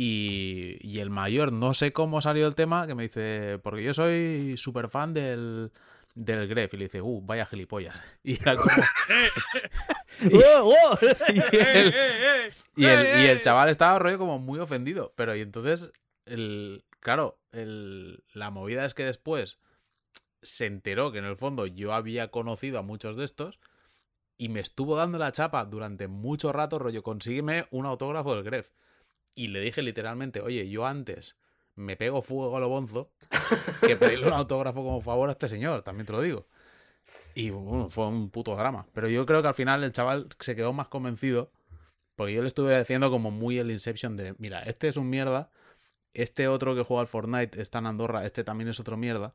Y, 0.00 0.76
y 0.80 1.00
el 1.00 1.10
mayor, 1.10 1.52
no 1.52 1.74
sé 1.74 1.92
cómo 1.92 2.20
salió 2.22 2.46
el 2.46 2.54
tema, 2.54 2.86
que 2.86 2.94
me 2.94 3.02
dice, 3.02 3.58
porque 3.64 3.82
yo 3.82 3.92
soy 3.92 4.54
súper 4.56 4.88
fan 4.88 5.12
del, 5.12 5.72
del 6.14 6.46
Gref. 6.46 6.72
Y 6.74 6.76
le 6.76 6.84
dice, 6.84 7.02
uh, 7.02 7.20
vaya 7.20 7.44
gilipollas. 7.46 7.96
Y 8.22 8.40
era 8.40 8.54
como. 8.54 8.70
¡Eh, 9.08 10.30
¡Oh, 10.60 10.72
oh! 10.92 10.98
y 11.02 11.38
el- 11.56 11.94
y 12.76 12.84
el, 12.86 13.00
y 13.06 13.26
¡Eh, 13.26 13.30
el 13.32 13.40
chaval 13.40 13.70
estaba 13.70 13.98
rollo 13.98 14.18
como 14.18 14.38
muy 14.38 14.60
ofendido. 14.60 15.12
Pero 15.16 15.34
y 15.34 15.40
entonces, 15.40 15.90
el, 16.26 16.84
claro, 17.00 17.40
el, 17.50 18.22
la 18.34 18.50
movida 18.50 18.84
es 18.84 18.94
que 18.94 19.04
después 19.04 19.58
se 20.42 20.66
enteró 20.66 21.10
que 21.10 21.18
en 21.18 21.24
el 21.24 21.36
fondo 21.36 21.66
yo 21.66 21.92
había 21.92 22.30
conocido 22.30 22.78
a 22.78 22.82
muchos 22.82 23.16
de 23.16 23.24
estos 23.24 23.58
y 24.36 24.48
me 24.48 24.60
estuvo 24.60 24.94
dando 24.94 25.18
la 25.18 25.32
chapa 25.32 25.64
durante 25.64 26.06
mucho 26.06 26.52
rato, 26.52 26.78
rollo, 26.78 27.02
consígueme 27.02 27.66
un 27.72 27.84
autógrafo 27.86 28.36
del 28.36 28.44
Gref. 28.44 28.70
Y 29.34 29.48
le 29.48 29.60
dije 29.60 29.82
literalmente, 29.82 30.40
oye, 30.40 30.68
yo 30.68 30.86
antes 30.86 31.36
me 31.74 31.96
pego 31.96 32.22
fuego 32.22 32.56
a 32.56 32.60
lo 32.60 32.68
bonzo 32.68 33.12
que 33.80 33.96
pedirle 33.96 34.26
un 34.26 34.32
autógrafo 34.34 34.82
como 34.82 35.00
favor 35.00 35.28
a 35.28 35.32
este 35.32 35.48
señor, 35.48 35.82
también 35.82 36.06
te 36.06 36.12
lo 36.12 36.20
digo. 36.20 36.46
Y 37.34 37.50
bueno, 37.50 37.88
fue 37.88 38.06
un 38.08 38.30
puto 38.30 38.56
drama. 38.56 38.86
Pero 38.92 39.08
yo 39.08 39.24
creo 39.26 39.42
que 39.42 39.48
al 39.48 39.54
final 39.54 39.84
el 39.84 39.92
chaval 39.92 40.28
se 40.40 40.56
quedó 40.56 40.72
más 40.72 40.88
convencido. 40.88 41.52
Porque 42.16 42.34
yo 42.34 42.40
le 42.40 42.48
estuve 42.48 42.76
diciendo 42.76 43.12
como 43.12 43.30
muy 43.30 43.58
el 43.58 43.70
Inception 43.70 44.16
de, 44.16 44.34
mira, 44.38 44.62
este 44.64 44.88
es 44.88 44.96
un 44.96 45.08
mierda. 45.08 45.52
Este 46.12 46.48
otro 46.48 46.74
que 46.74 46.82
juega 46.82 47.02
al 47.02 47.06
Fortnite 47.06 47.62
está 47.62 47.78
en 47.78 47.86
Andorra, 47.86 48.26
este 48.26 48.42
también 48.42 48.68
es 48.68 48.80
otro 48.80 48.96
mierda. 48.96 49.34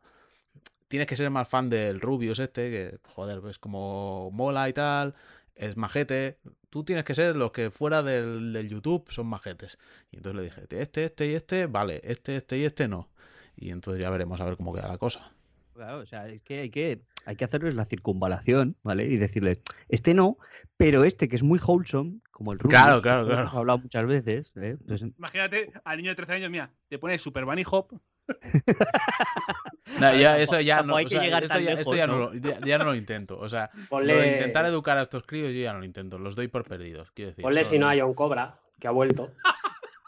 Tienes 0.90 1.08
que 1.08 1.16
ser 1.16 1.30
más 1.30 1.48
fan 1.48 1.70
del 1.70 2.02
Rubius 2.02 2.40
este, 2.40 2.70
que, 2.70 3.00
joder, 3.14 3.40
pues 3.40 3.58
como 3.58 4.32
mola 4.32 4.68
y 4.68 4.74
tal, 4.74 5.16
es 5.56 5.78
majete. 5.78 6.40
Tú 6.70 6.84
tienes 6.84 7.04
que 7.04 7.16
ser 7.16 7.36
los 7.36 7.52
que 7.52 7.70
fuera 7.70 8.02
del, 8.04 8.54
del 8.54 8.70
YouTube 8.70 9.06
son 9.12 9.28
majetes. 9.28 9.78
Y 10.12 10.18
entonces 10.18 10.38
le 10.38 10.44
dije, 10.44 10.82
este, 10.82 11.04
este 11.04 11.28
y 11.28 11.34
este, 11.36 11.66
vale, 11.68 12.02
este, 12.04 12.36
este 12.36 12.58
y 12.58 12.64
este 12.66 12.88
no. 12.88 13.10
Y 13.56 13.70
entonces 13.70 14.02
ya 14.02 14.10
veremos 14.10 14.42
a 14.42 14.46
ver 14.46 14.58
cómo 14.58 14.74
queda 14.74 14.88
la 14.88 14.98
cosa. 14.98 15.32
Claro, 15.74 16.00
o 16.00 16.06
sea, 16.06 16.28
es 16.28 16.42
que 16.44 16.60
hay 16.62 16.70
que, 16.70 17.02
hay 17.26 17.36
que 17.36 17.46
hacerles 17.46 17.74
la 17.74 17.86
circunvalación, 17.86 18.76
¿vale? 18.84 19.08
Y 19.08 19.18
decirles, 19.18 19.60
este 19.90 20.14
no, 20.14 20.38
pero 20.78 21.04
este 21.04 21.28
que 21.28 21.36
es 21.36 21.42
muy 21.44 21.60
wholesome, 21.60 22.20
como 22.30 22.54
el 22.54 22.60
Rubius, 22.60 22.80
Claro, 22.80 23.02
claro, 23.02 23.26
que 23.26 23.34
hemos 23.34 23.46
claro. 23.46 23.58
hablado 23.60 23.80
muchas 23.80 24.06
veces, 24.06 24.54
¿eh? 24.56 24.78
Imagínate 25.18 25.72
al 25.84 25.98
niño 25.98 26.12
de 26.12 26.16
13 26.16 26.34
años, 26.34 26.52
mira, 26.52 26.72
te 26.90 27.00
pone 27.00 27.18
Super 27.18 27.46
Bunny 27.46 27.64
Hop. 27.72 27.92
No, 30.00 30.16
ya, 30.16 30.40
eso 30.40 30.60
ya 30.60 30.82
no, 30.82 30.96
o 30.96 30.98
sea, 30.98 31.40
esto, 31.40 31.48
tan 31.48 31.64
ya, 31.64 31.74
esto 31.74 31.94
lejos, 31.94 31.98
ya 31.98 32.08
no, 32.08 32.14
¿no? 32.18 32.20
lo, 32.20 32.34
ya, 32.34 32.60
ya 32.66 32.78
no 32.78 32.86
lo 32.86 32.96
intento. 32.96 33.38
O 33.38 33.48
sea, 33.48 33.70
lo 33.74 33.88
Ponle, 33.90 34.16
de 34.16 34.28
intentar 34.34 34.66
educar 34.66 34.98
a 34.98 35.04
estos 35.04 35.24
críos 35.24 35.54
yo 35.54 35.62
ya 35.62 35.74
no 35.74 35.80
lo 35.80 35.86
intento. 35.86 36.18
Los 36.18 36.36
doy 36.36 36.48
por 36.48 36.64
perdidos, 36.64 37.12
quiero 37.12 37.30
decir. 37.30 37.44
ponle 37.44 37.64
si 37.64 37.78
no 37.78 37.88
hay 37.88 38.02
un 38.02 38.14
cobra, 38.14 38.60
que 38.80 38.88
ha 38.88 38.92
vuelto. 38.92 39.32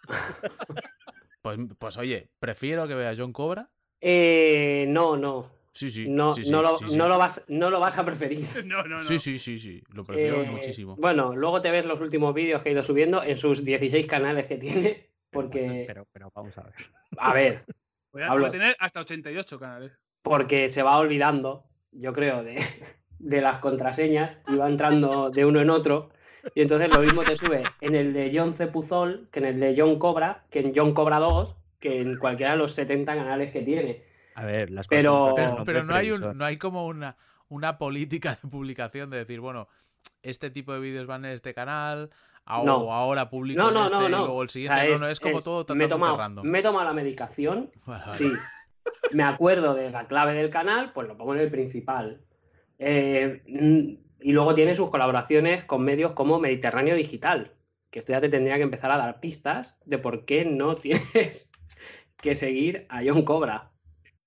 Pues, 1.41 1.59
pues 1.78 1.97
oye, 1.97 2.32
prefiero 2.39 2.88
que 2.88 2.95
vea 2.95 3.13
John 3.16 3.32
Cobra. 3.32 3.70
Eh, 4.01 4.88
no, 4.89 5.16
no. 5.16 5.51
Sí, 5.74 5.91
sí. 5.91 6.07
No, 6.09 6.34
sí, 6.34 6.43
sí, 6.43 6.49
no, 6.49 6.63
lo, 6.63 6.80
sí, 6.80 6.86
sí. 6.88 6.97
no, 6.97 7.07
lo 7.07 7.20
vas, 7.20 7.43
no 7.49 7.70
lo 7.70 7.80
vas 7.80 7.99
a 7.99 8.05
preferir. 8.05 8.39
No, 8.66 8.82
no, 8.82 8.97
no. 8.97 9.03
Sí, 9.03 9.20
sí, 9.20 9.38
sí, 9.38 9.59
sí. 9.59 9.84
Lo 9.93 10.03
prefiero 10.03 10.41
Eh, 10.41 10.49
muchísimo. 10.49 10.95
Bueno, 10.95 11.36
luego 11.36 11.61
te 11.61 11.70
ves 11.70 11.86
los 11.86 12.01
últimos 12.01 12.34
vídeos 12.34 12.63
que 12.63 12.70
he 12.70 12.72
ido 12.72 12.82
subiendo 12.82 13.22
en 13.22 13.38
sus 13.38 13.63
16 13.63 14.07
canales 14.07 14.47
que 14.47 14.57
tiene. 14.57 15.11
Porque, 15.30 15.84
pero, 15.86 16.07
pero 16.11 16.32
vamos 16.34 16.57
a 16.57 16.63
ver. 16.63 16.74
a 17.18 17.34
ver, 17.34 17.66
Voy 18.16 18.24
a, 18.24 18.28
hablo. 18.32 18.43
voy 18.45 18.49
a 18.49 18.51
tener 18.51 18.76
hasta 18.80 19.01
88 19.01 19.59
canales. 19.59 19.91
porque 20.22 20.70
se 20.70 20.82
va 20.84 20.97
olvidando, 20.97 21.66
yo 21.91 22.13
creo, 22.13 22.43
de, 22.43 22.57
de 23.20 23.41
las 23.41 23.59
contraseñas 23.59 24.38
y 24.47 24.55
va 24.55 24.68
entrando 24.70 25.30
de 25.30 25.45
uno 25.45 25.59
en 25.61 25.70
otro. 25.70 26.09
Y 26.53 26.61
entonces 26.61 26.89
lo 26.95 27.01
mismo 27.01 27.24
te 27.24 27.36
sube 27.36 27.63
en 27.82 27.93
el 27.95 28.13
de 28.13 28.32
John 28.34 28.53
Cepuzol 28.53 29.28
que 29.32 29.39
en 29.39 29.45
el 29.45 29.59
de 29.59 29.76
John 29.78 29.99
Cobra, 29.99 30.45
que 30.49 30.59
en 30.61 30.74
John 30.76 30.93
Cobra 30.93 31.18
2, 31.20 31.55
que 31.80 31.99
en 32.01 32.18
cualquiera 32.18 32.53
de 32.53 32.57
los 32.57 32.74
70 32.74 33.13
canales 33.16 33.51
que 33.51 33.61
tiene. 33.63 34.03
A 34.36 34.45
ver, 34.45 34.70
las 34.72 34.88
Pero- 34.88 35.11
cosas 35.32 35.36
Pero, 35.36 35.55
son 35.57 35.66
pero 35.66 35.84
no, 35.84 35.93
hay 35.95 36.11
un- 36.11 36.38
no 36.38 36.45
hay 36.45 36.57
como 36.57 36.86
una, 36.88 37.18
una 37.49 37.78
política 37.78 38.39
de 38.41 38.47
publicación 38.49 39.09
de 39.09 39.18
decir, 39.18 39.39
bueno, 39.41 39.68
este 40.24 40.49
tipo 40.51 40.72
de 40.74 40.80
vídeos 40.80 41.05
van 41.07 41.26
en 41.26 41.32
este 41.32 41.53
canal, 41.53 42.09
a- 42.46 42.64
No. 42.64 42.78
o 42.78 42.91
ahora 42.91 43.30
publico 43.30 43.60
No, 43.62 43.70
en 43.70 43.74
no, 43.74 43.86
este 43.86 43.98
no, 43.98 44.10
luego 44.10 44.41
el 44.41 44.48
O 44.48 44.50
siguiente. 44.50 44.78
sea, 44.80 44.88
no, 44.88 44.93
es- 44.96 45.00
no, 45.02 45.08
es 45.08 45.20
como 45.20 45.38
es- 45.39 45.43
todo 45.43 45.76
me 45.76 45.86
he 45.86 45.88
tomado, 45.88 46.18
random. 46.18 46.46
me 46.46 46.60
he 46.60 46.62
tomado 46.62 46.86
la 46.86 46.93
medicación. 46.93 47.72
Sí, 48.10 48.32
me 49.12 49.24
acuerdo 49.24 49.74
de 49.74 49.89
la 49.89 50.08
clave 50.08 50.34
del 50.34 50.50
canal, 50.50 50.91
pues 50.93 51.08
lo 51.08 51.18
pongo 51.18 51.34
en 51.36 51.41
el 51.41 51.50
principal. 51.52 52.22
Eh, 52.80 53.41
mm, 53.48 54.04
y 54.22 54.32
luego 54.32 54.54
tiene 54.56 54.76
sus 54.76 54.89
colaboraciones 54.89 55.64
con 55.64 55.84
medios 55.84 56.12
como 56.14 56.39
Mediterráneo 56.39 56.96
Digital, 56.96 57.54
que 57.89 58.00
esto 58.00 58.12
ya 58.12 58.22
te 58.22 58.30
tendría 58.30 58.56
que 58.58 58.64
empezar 58.64 58.91
a 58.91 58.98
dar 58.98 59.20
pistas 59.20 59.78
de 59.86 59.98
por 59.98 60.26
qué 60.26 60.46
no 60.46 60.76
tienes 61.32 61.52
que 62.18 62.36
seguir 62.36 62.86
a 62.89 63.02
John 63.06 63.24
Cobra. 63.24 63.72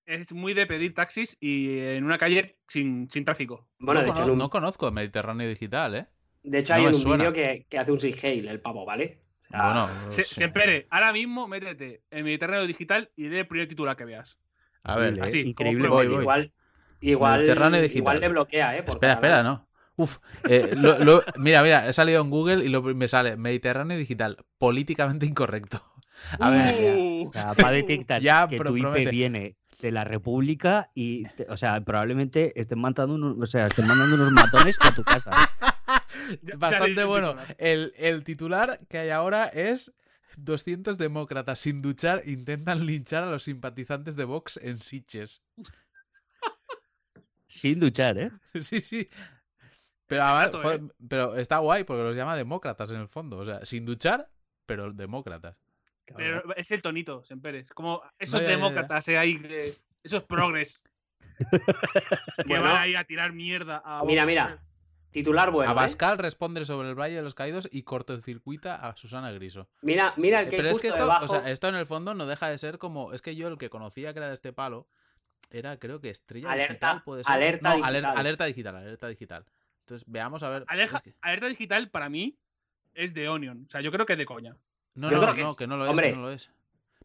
Es 0.07 0.33
muy 0.33 0.55
de 0.55 0.67
pedir 0.67 0.95
taxis 0.95 1.37
y 1.41 1.79
en 1.81 2.05
una 2.05 2.17
calle 2.17 2.57
sin, 2.67 3.11
sin 3.11 3.25
tráfico. 3.27 3.69
Bueno, 3.79 4.01
no, 4.01 4.05
de 4.07 4.11
hecho, 4.11 4.23
cono- 4.23 4.27
en 4.29 4.33
un- 4.33 4.39
no 4.39 4.51
conozco 4.51 4.91
Mediterráneo 4.91 5.47
Digital, 5.49 5.95
¿eh? 5.97 6.07
De 6.43 6.59
hecho 6.59 6.75
no 6.75 6.81
hay 6.81 6.95
un 6.95 7.05
vídeo 7.05 7.33
que, 7.33 7.67
que 7.69 7.79
hace 7.79 7.93
un 7.93 8.01
sig-hail, 8.01 8.49
el 8.49 8.61
pavo, 8.61 8.85
¿vale? 8.85 9.21
O 9.45 9.51
sea, 9.51 9.65
bueno, 9.65 9.89
Se, 10.11 10.25
sí. 10.25 10.35
Sempere, 10.35 10.87
ahora 10.91 11.13
mismo 11.13 11.49
métete 11.49 12.03
en 12.11 12.25
Mediterráneo 12.25 12.67
Digital 12.67 13.11
y 13.17 13.29
lee 13.29 13.39
el 13.39 13.47
primer 13.47 13.67
titular 13.69 13.97
que 13.97 14.05
veas. 14.05 14.39
A 14.83 14.97
ver, 14.97 15.15
Increíble, 15.15 15.29
así, 15.29 15.41
increíble. 15.51 15.89
Voy, 15.89 16.07
voy. 16.07 16.21
Igual, 16.23 16.53
igual, 17.01 17.39
Mediterráneo 17.41 17.81
Digital. 17.81 17.99
igual 17.99 18.21
le 18.21 18.29
bloquea, 18.29 18.77
¿eh? 18.77 18.85
espera, 18.87 19.13
espera, 19.15 19.43
no. 19.43 19.67
Uf, 19.97 20.19
eh, 20.49 20.75
lo- 20.77 20.99
lo- 21.01 21.25
mira, 21.37 21.63
mira, 21.63 21.89
he 21.89 21.93
salido 21.93 22.23
en 22.23 22.31
Google 22.31 22.65
y 22.65 22.69
lo, 22.69 22.83
me 22.83 23.09
sale 23.09 23.37
Mediterráneo 23.37 23.97
Digital, 23.99 24.37
políticamente 24.59 25.27
incorrecto. 25.27 25.83
A 26.39 26.51
ver, 26.51 26.97
Uh, 26.99 27.25
O 27.27 27.31
sea, 27.31 27.53
va 27.55 27.69
a 27.69 27.73
detectar 27.73 28.21
Ya, 28.23 28.47
que 28.49 28.59
tu 28.61 28.77
IP 28.77 28.83
promete. 28.83 29.11
viene 29.11 29.57
de 29.81 29.91
la 29.93 30.05
República 30.05 30.91
y, 30.95 31.25
te- 31.31 31.47
o 31.49 31.57
sea, 31.57 31.81
probablemente 31.81 32.53
estén 32.61 32.81
mandando 32.81 33.15
unos, 33.15 33.37
o 33.41 33.47
sea, 33.47 33.67
estén 33.67 33.87
mandando 33.87 34.15
unos 34.17 34.31
matones 34.33 34.77
a 34.81 34.95
tu 34.95 35.03
casa. 35.05 35.31
Bastante 36.57 37.05
bueno. 37.05 37.37
El, 37.59 37.93
el 37.97 38.25
titular 38.25 38.81
que 38.89 38.99
hay 38.99 39.11
ahora 39.11 39.47
es 39.47 39.93
200 40.37 40.99
demócratas 40.99 41.59
sin 41.59 41.83
duchar 41.83 42.23
intentan 42.27 42.87
linchar 42.87 43.25
a 43.25 43.31
los 43.31 43.45
simpatizantes 43.45 44.17
de 44.17 44.25
Vox 44.25 44.59
en 44.63 44.79
Sitges. 44.79 45.43
Sin 47.47 47.81
duchar, 47.81 48.19
¿eh? 48.19 48.31
Sí, 48.61 48.81
sí. 48.81 49.09
Pero, 50.07 50.23
además, 50.23 50.81
¿eh? 50.81 50.89
pero 51.09 51.37
está 51.37 51.59
guay 51.59 51.85
porque 51.85 52.03
los 52.03 52.17
llama 52.17 52.37
demócratas 52.37 52.91
en 52.91 52.97
el 52.97 53.09
fondo. 53.09 53.39
O 53.39 53.45
sea, 53.45 53.65
sin 53.65 53.85
duchar, 53.85 54.31
pero 54.67 54.93
demócratas. 54.93 55.57
Pero 56.17 56.55
es 56.57 56.71
el 56.71 56.81
tonito, 56.81 57.23
Sempere. 57.25 57.59
Es 57.59 57.71
como 57.71 58.03
esos 58.19 58.41
ya, 58.41 58.47
ya, 58.47 58.53
ya. 58.53 58.57
demócratas 58.57 59.09
eh, 59.09 59.19
ahí, 59.19 59.39
eh, 59.45 59.77
esos 60.03 60.25
progres 60.25 60.83
que 61.51 62.45
Bueno. 62.47 62.65
van 62.65 62.77
ahí 62.79 62.95
a 62.95 63.05
tirar 63.05 63.33
mierda 63.33 63.83
a 63.85 64.03
Mira, 64.05 64.25
mira. 64.25 64.63
Titular 65.21 65.51
bueno. 65.51 65.71
¿eh? 65.71 65.73
Abascal 65.73 66.19
responde 66.19 66.65
sobre 66.65 66.89
el 66.89 66.95
Valle 66.95 67.17
de 67.17 67.23
los 67.23 67.35
Caídos 67.35 67.69
y 67.71 67.83
cortocircuita 67.83 68.75
a 68.77 68.97
Susana 68.97 69.31
Griso. 69.33 69.69
Mira, 69.83 70.15
mira 70.17 70.41
el 70.41 70.47
Eh, 70.47 70.51
que 70.51 70.57
Pero 70.57 70.69
es 70.71 70.79
que 70.79 70.89
esto, 70.89 71.01
debajo. 71.01 71.25
o 71.25 71.29
sea, 71.29 71.51
esto 71.51 71.69
en 71.69 71.75
el 71.77 71.87
fondo 71.87 72.15
no 72.15 72.27
deja 72.27 72.49
de 72.49 72.59
ser 72.59 72.79
como. 72.79 73.13
Es 73.13 73.23
que 73.23 73.37
yo 73.37 73.49
el 73.49 73.59
que 73.59 73.71
conocía 73.71 74.13
que 74.13 74.19
era 74.19 74.29
de 74.29 74.35
este 74.35 74.53
palo 74.53 74.87
era, 75.51 75.79
creo 75.79 76.01
que 76.01 76.11
Estrella 76.11 76.51
Alerta- 76.51 76.69
Digital, 76.73 77.03
puede 77.05 77.25
ser. 77.25 77.33
alerta 77.33 77.69
no, 77.71 77.75
digital. 77.77 77.89
Alerta, 77.97 78.13
alerta 78.21 78.45
digital, 78.45 78.77
alerta 78.77 79.09
digital. 79.09 79.45
Entonces, 79.81 80.05
veamos 80.11 80.43
a 80.43 80.51
ver. 80.51 80.65
Alerta, 80.69 80.97
es 80.99 81.03
que- 81.03 81.15
alerta 81.21 81.47
digital 81.47 81.89
para 81.91 82.09
mí 82.09 82.37
es 82.95 83.15
de 83.15 83.29
Onion. 83.29 83.65
O 83.67 83.71
sea, 83.71 83.81
yo 83.81 83.91
creo 83.91 84.05
que 84.07 84.13
es 84.15 84.19
de 84.19 84.27
coña. 84.27 84.57
No, 84.95 85.11
Yo 85.11 85.19
no, 85.21 85.35
que 85.35 85.43
no, 85.43 85.51
es- 85.53 85.57
que 85.57 85.67
no 85.67 85.77
lo 85.77 85.85
es, 85.85 85.91
hombre, 85.91 86.13
no 86.13 86.23
lo 86.23 86.31
es. 86.31 86.51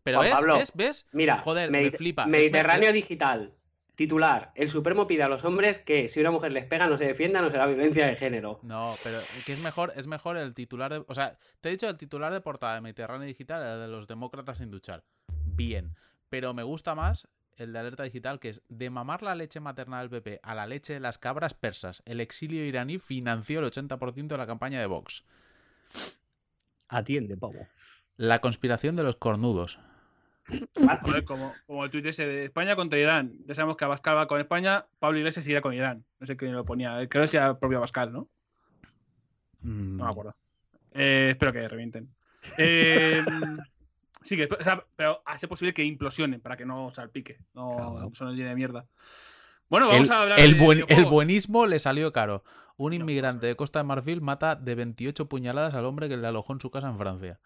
Pero 0.03 0.18
Juan 0.18 0.26
ves, 0.30 0.34
Pablo, 0.36 0.57
ves, 0.57 0.72
ves. 0.76 1.07
Mira, 1.14 1.38
Joder, 1.39 1.72
me 1.72 1.89
flipa. 1.91 2.26
Mediterráneo 2.26 2.89
es- 2.89 2.95
Digital. 2.95 3.53
Titular. 3.95 4.51
El 4.55 4.71
Supremo 4.71 5.05
pide 5.05 5.21
a 5.23 5.27
los 5.27 5.45
hombres 5.45 5.77
que 5.77 6.07
si 6.07 6.19
una 6.19 6.31
mujer 6.31 6.51
les 6.51 6.65
pega 6.65 6.87
no 6.87 6.97
se 6.97 7.05
defienda, 7.05 7.41
no 7.41 7.51
será 7.51 7.67
violencia 7.67 8.07
de 8.07 8.15
género. 8.15 8.59
No, 8.63 8.95
pero 9.03 9.17
que 9.45 9.53
es 9.53 9.63
mejor, 9.63 9.93
es 9.95 10.07
mejor 10.07 10.37
el 10.37 10.55
titular 10.55 10.91
de. 10.91 11.05
O 11.07 11.13
sea, 11.13 11.37
te 11.61 11.69
he 11.69 11.71
dicho 11.73 11.87
el 11.87 11.97
titular 11.97 12.33
de 12.33 12.41
portada 12.41 12.75
de 12.75 12.81
Mediterráneo 12.81 13.27
Digital, 13.27 13.61
el 13.61 13.81
de 13.81 13.87
los 13.87 14.07
demócratas 14.07 14.57
sin 14.57 14.71
duchar. 14.71 15.03
Bien. 15.45 15.95
Pero 16.29 16.55
me 16.55 16.63
gusta 16.63 16.95
más 16.95 17.27
el 17.57 17.71
de 17.71 17.79
alerta 17.79 18.03
digital, 18.03 18.39
que 18.39 18.49
es 18.49 18.63
de 18.67 18.89
mamar 18.89 19.21
la 19.21 19.35
leche 19.35 19.59
materna 19.59 19.99
del 19.99 20.09
PP 20.09 20.39
a 20.41 20.55
la 20.55 20.65
leche 20.65 20.93
de 20.93 20.99
las 20.99 21.19
cabras 21.19 21.53
persas. 21.53 22.01
El 22.05 22.19
exilio 22.19 22.65
iraní 22.65 22.97
financió 22.97 23.59
el 23.59 23.71
80% 23.71 24.27
de 24.27 24.37
la 24.37 24.47
campaña 24.47 24.79
de 24.79 24.87
Vox. 24.87 25.23
Atiende, 26.87 27.37
pavo. 27.37 27.67
La 28.17 28.39
conspiración 28.39 28.95
de 28.95 29.03
los 29.03 29.17
cornudos. 29.17 29.79
Joder, 30.45 31.23
como, 31.25 31.53
como 31.65 31.85
el 31.85 31.91
tuit 31.91 32.05
ese 32.05 32.25
de 32.25 32.45
España 32.45 32.75
contra 32.75 32.99
Irán. 32.99 33.33
Ya 33.45 33.55
sabemos 33.55 33.77
que 33.77 33.85
Abascal 33.85 34.17
va 34.17 34.27
con 34.27 34.39
España, 34.39 34.85
Pablo 34.99 35.17
Iglesias 35.19 35.47
irá 35.47 35.61
con 35.61 35.73
Irán. 35.73 36.03
No 36.19 36.27
sé 36.27 36.35
quién 36.37 36.53
lo 36.53 36.65
ponía. 36.65 37.07
Creo 37.09 37.23
que 37.23 37.27
sea 37.27 37.47
el 37.47 37.57
propio 37.57 37.77
Abascal, 37.77 38.11
¿no? 38.11 38.27
Mm, 39.61 39.97
No 39.97 40.05
me 40.05 40.11
acuerdo. 40.11 40.35
Eh, 40.93 41.29
espero 41.31 41.53
que 41.53 41.67
revienten. 41.67 42.09
Eh, 42.57 43.23
sí, 44.21 44.35
que, 44.35 44.45
o 44.45 44.63
sea, 44.63 44.83
pero 44.95 45.21
hace 45.25 45.47
posible 45.47 45.73
que 45.73 45.83
implosionen 45.83 46.41
para 46.41 46.57
que 46.57 46.65
no 46.65 46.89
salpique. 46.91 47.39
No, 47.53 47.75
Claro. 47.91 48.09
eso 48.13 48.25
no 48.25 48.33
llene 48.33 48.49
de 48.49 48.55
mierda. 48.55 48.85
Bueno, 49.69 49.87
vamos 49.87 50.07
El, 50.07 50.13
a 50.13 50.21
hablar 50.21 50.39
el 50.39 50.57
de 50.57 50.63
buen- 50.63 50.85
el 50.89 51.05
buenismo 51.05 51.65
le 51.65 51.79
salió 51.79 52.11
caro. 52.11 52.43
Un 52.75 52.93
inmigrante 52.93 53.45
de 53.47 53.55
Costa 53.55 53.79
de 53.79 53.85
Marfil 53.85 54.19
mata 54.21 54.55
de 54.55 54.75
28 54.75 55.27
puñaladas 55.29 55.73
al 55.73 55.85
hombre 55.85 56.09
que 56.09 56.17
le 56.17 56.27
alojó 56.27 56.53
en 56.53 56.59
su 56.59 56.69
casa 56.69 56.89
en 56.89 56.97
Francia. 56.97 57.39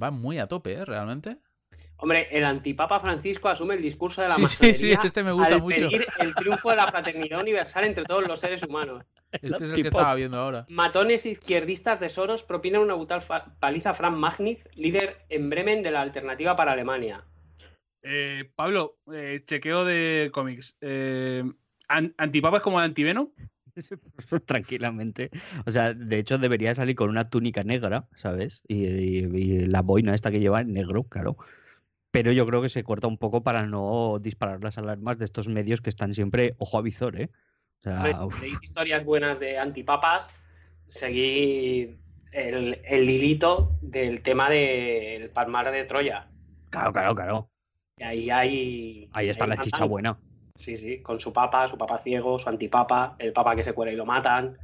Va 0.00 0.10
muy 0.10 0.38
a 0.38 0.46
tope, 0.46 0.72
¿eh? 0.74 0.84
Realmente. 0.84 1.38
Hombre, 2.02 2.28
el 2.30 2.44
antipapa 2.44 2.98
Francisco 2.98 3.48
asume 3.48 3.74
el 3.74 3.82
discurso 3.82 4.22
de 4.22 4.28
la 4.28 4.34
Sí, 4.36 4.46
sí, 4.46 4.56
sí, 4.56 4.62
masonería 4.70 5.00
este 5.04 5.22
me 5.22 5.32
gusta 5.32 5.54
al 5.54 5.60
mucho. 5.62 5.76
pedir 5.90 6.06
el 6.18 6.34
triunfo 6.34 6.70
de 6.70 6.76
la 6.76 6.86
fraternidad 6.86 7.40
universal 7.40 7.84
entre 7.84 8.04
todos 8.04 8.26
los 8.26 8.40
seres 8.40 8.62
humanos. 8.62 9.04
Este 9.32 9.64
es 9.64 9.72
el 9.72 9.82
que 9.82 9.88
estaba 9.88 10.14
viendo 10.14 10.38
ahora. 10.38 10.66
Matones 10.70 11.26
izquierdistas 11.26 12.00
de 12.00 12.08
Soros 12.08 12.42
propinan 12.42 12.80
una 12.80 12.94
brutal 12.94 13.22
paliza 13.60 13.90
a 13.90 13.94
Frank 13.94 14.16
Magnitz, 14.16 14.64
líder 14.74 15.18
en 15.28 15.50
Bremen 15.50 15.82
de 15.82 15.90
la 15.90 16.00
alternativa 16.00 16.56
para 16.56 16.72
Alemania. 16.72 17.24
Eh, 18.02 18.50
Pablo, 18.56 18.96
eh, 19.12 19.42
chequeo 19.46 19.84
de 19.84 20.30
cómics. 20.32 20.76
Eh, 20.80 21.44
¿an- 21.88 22.14
¿Antipapa 22.16 22.56
es 22.56 22.62
como 22.62 22.78
antiveno? 22.80 23.30
Tranquilamente. 24.46 25.30
O 25.66 25.70
sea, 25.70 25.94
de 25.94 26.18
hecho 26.18 26.38
debería 26.38 26.74
salir 26.74 26.96
con 26.96 27.10
una 27.10 27.28
túnica 27.30 27.62
negra, 27.62 28.06
¿sabes? 28.14 28.62
Y, 28.66 28.86
y- 28.86 29.28
y 29.36 29.66
la 29.66 29.82
boina 29.82 30.14
esta 30.14 30.30
que 30.30 30.40
lleva 30.40 30.60
en 30.62 30.72
negro, 30.72 31.04
claro. 31.04 31.36
Pero 32.10 32.32
yo 32.32 32.46
creo 32.46 32.60
que 32.60 32.68
se 32.68 32.82
corta 32.82 33.06
un 33.06 33.18
poco 33.18 33.42
para 33.42 33.66
no 33.66 34.18
disparar 34.20 34.62
las 34.62 34.78
alarmas 34.78 35.18
de 35.18 35.24
estos 35.24 35.48
medios 35.48 35.80
que 35.80 35.90
están 35.90 36.14
siempre 36.14 36.54
ojo 36.58 36.78
a 36.78 36.82
visor, 36.82 37.20
¿eh? 37.20 37.30
O 37.78 37.82
sea, 37.82 38.26
Veis 38.40 38.58
historias 38.62 39.04
buenas 39.04 39.40
de 39.40 39.58
antipapas, 39.58 40.28
seguí 40.88 41.98
el, 42.32 42.80
el 42.84 43.10
hilito 43.10 43.72
del 43.80 44.22
tema 44.22 44.50
del 44.50 45.30
Palmar 45.30 45.70
de 45.70 45.84
Troya. 45.84 46.28
claro, 46.70 46.92
claro, 46.92 47.14
claro. 47.14 47.50
Y 47.96 48.02
ahí 48.02 48.30
hay. 48.30 49.08
Ahí 49.12 49.28
está 49.28 49.44
hay 49.44 49.50
la 49.50 49.56
chicha 49.58 49.84
buena. 49.84 50.18
Sí, 50.56 50.76
sí, 50.76 51.00
con 51.00 51.20
su 51.20 51.32
papa, 51.32 51.68
su 51.68 51.78
papa 51.78 51.98
ciego, 51.98 52.38
su 52.38 52.48
antipapa, 52.48 53.16
el 53.18 53.32
papa 53.32 53.56
que 53.56 53.62
se 53.62 53.72
cuela 53.72 53.92
y 53.92 53.96
lo 53.96 54.04
matan. 54.04 54.58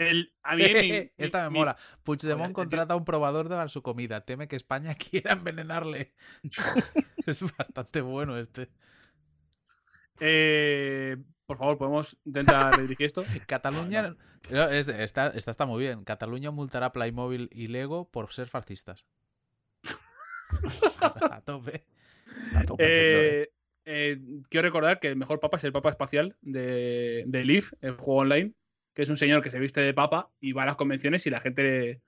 El, 0.00 0.32
a 0.42 0.56
mí 0.56 0.62
mi- 0.82 1.10
Esta 1.18 1.42
me 1.44 1.50
mi- 1.50 1.58
mola. 1.58 1.76
Puigdemont 2.04 2.52
contrata 2.54 2.94
a 2.94 2.96
un 2.96 3.04
probador 3.04 3.48
de 3.48 3.68
su 3.68 3.82
comida. 3.82 4.24
Teme 4.24 4.48
que 4.48 4.56
España 4.56 4.94
quiera 5.10 5.32
envenenarle. 5.32 6.14
es 7.26 7.42
bastante 7.56 8.00
bueno 8.00 8.34
este. 8.36 8.68
eh, 10.20 11.16
por 11.46 11.58
favor, 11.58 11.78
podemos 11.78 12.16
intentar 12.24 12.76
redirigir 12.76 13.06
esto. 13.06 13.24
Cataluña. 13.46 14.16
No, 14.50 14.64
es- 14.68 14.88
esta, 14.88 15.28
esta 15.28 15.50
está 15.50 15.66
muy 15.66 15.80
bien. 15.80 16.04
Cataluña 16.04 16.50
multará 16.50 16.86
a 16.86 16.92
Playmobil 16.92 17.48
y 17.52 17.66
Lego 17.66 18.08
por 18.10 18.32
ser 18.32 18.48
fascistas. 18.48 19.04
a, 21.00 21.36
a 21.36 21.40
tope. 21.42 21.84
Eh, 22.78 23.50
eh, 23.84 24.18
quiero 24.48 24.66
recordar 24.68 25.00
que 25.00 25.08
el 25.08 25.16
mejor 25.16 25.40
papa 25.40 25.56
es 25.56 25.64
el 25.64 25.72
papa 25.72 25.90
espacial 25.90 26.36
de, 26.40 27.24
de 27.26 27.44
Leaf, 27.44 27.72
el 27.80 27.92
juego 27.96 28.20
online, 28.20 28.52
que 29.00 29.04
es 29.04 29.08
un 29.10 29.16
señor 29.16 29.40
que 29.40 29.50
se 29.50 29.58
viste 29.58 29.80
de 29.80 29.94
papa 29.94 30.28
y 30.42 30.52
va 30.52 30.64
a 30.64 30.66
las 30.66 30.76
convenciones 30.76 31.26
y 31.26 31.30
la 31.30 31.40
gente 31.40 31.62
le, 31.62 32.00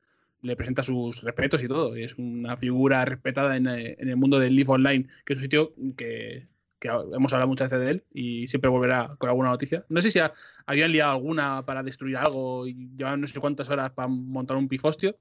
le 0.42 0.56
presenta 0.56 0.82
sus 0.82 1.22
respetos 1.22 1.62
y 1.62 1.68
todo. 1.68 1.96
Y 1.96 2.04
es 2.04 2.18
una 2.18 2.58
figura 2.58 3.02
respetada 3.06 3.56
en, 3.56 3.66
eh, 3.66 3.96
en 3.98 4.10
el 4.10 4.16
mundo 4.16 4.38
del 4.38 4.54
Leaf 4.54 4.68
Online, 4.68 5.06
que 5.24 5.32
es 5.32 5.38
un 5.38 5.42
sitio 5.42 5.72
que, 5.96 6.48
que 6.78 6.88
hemos 6.88 7.32
hablado 7.32 7.48
muchas 7.48 7.70
veces 7.70 7.82
de 7.86 7.90
él 7.92 8.04
y 8.12 8.46
siempre 8.46 8.68
volverá 8.68 9.14
con 9.18 9.30
alguna 9.30 9.48
noticia. 9.48 9.86
No 9.88 10.02
sé 10.02 10.10
si 10.10 10.18
ha- 10.18 10.34
habían 10.66 10.92
liado 10.92 11.12
alguna 11.12 11.64
para 11.64 11.82
destruir 11.82 12.18
algo 12.18 12.66
y 12.66 12.90
llevan 12.94 13.22
no 13.22 13.26
sé 13.26 13.40
cuántas 13.40 13.70
horas 13.70 13.90
para 13.92 14.08
montar 14.08 14.58
un 14.58 14.68
pifostio. 14.68 15.16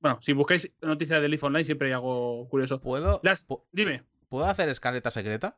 Bueno, 0.00 0.18
si 0.20 0.34
buscáis 0.34 0.70
noticias 0.82 1.22
del 1.22 1.30
Leaf 1.30 1.44
Online 1.44 1.64
siempre 1.64 1.88
hay 1.88 1.94
algo 1.94 2.46
curioso. 2.50 2.78
¿Puedo, 2.78 3.20
Las- 3.22 3.48
pu- 3.48 3.62
Dime. 3.72 4.02
¿Puedo 4.28 4.44
hacer 4.44 4.68
escaleta 4.68 5.08
secreta? 5.08 5.56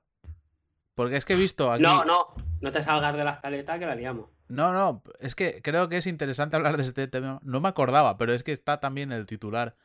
Porque 0.95 1.17
es 1.17 1.25
que 1.25 1.33
he 1.33 1.37
visto 1.37 1.73
aquí. 1.73 1.83
No, 1.83 2.05
no, 2.05 2.27
No 2.61 2.73
te 2.73 2.83
salgas 2.83 3.17
de 3.17 3.25
la 3.25 3.33
escaleta 3.33 3.79
que 3.79 3.87
la 3.87 3.95
liamos. 3.95 4.31
No, 4.49 4.73
no, 4.73 5.03
es 5.21 5.35
que 5.35 5.61
creo 5.63 5.89
que 5.89 5.99
es 5.99 6.07
interesante 6.07 6.57
hablar 6.57 6.77
de 6.77 6.83
este 6.83 7.07
tema. 7.07 7.39
No 7.43 7.61
me 7.61 7.69
acordaba, 7.69 8.17
pero 8.17 8.33
es 8.33 8.43
que 8.43 8.53
está 8.53 8.81
también 8.81 9.13
el 9.13 9.27
titular 9.27 9.77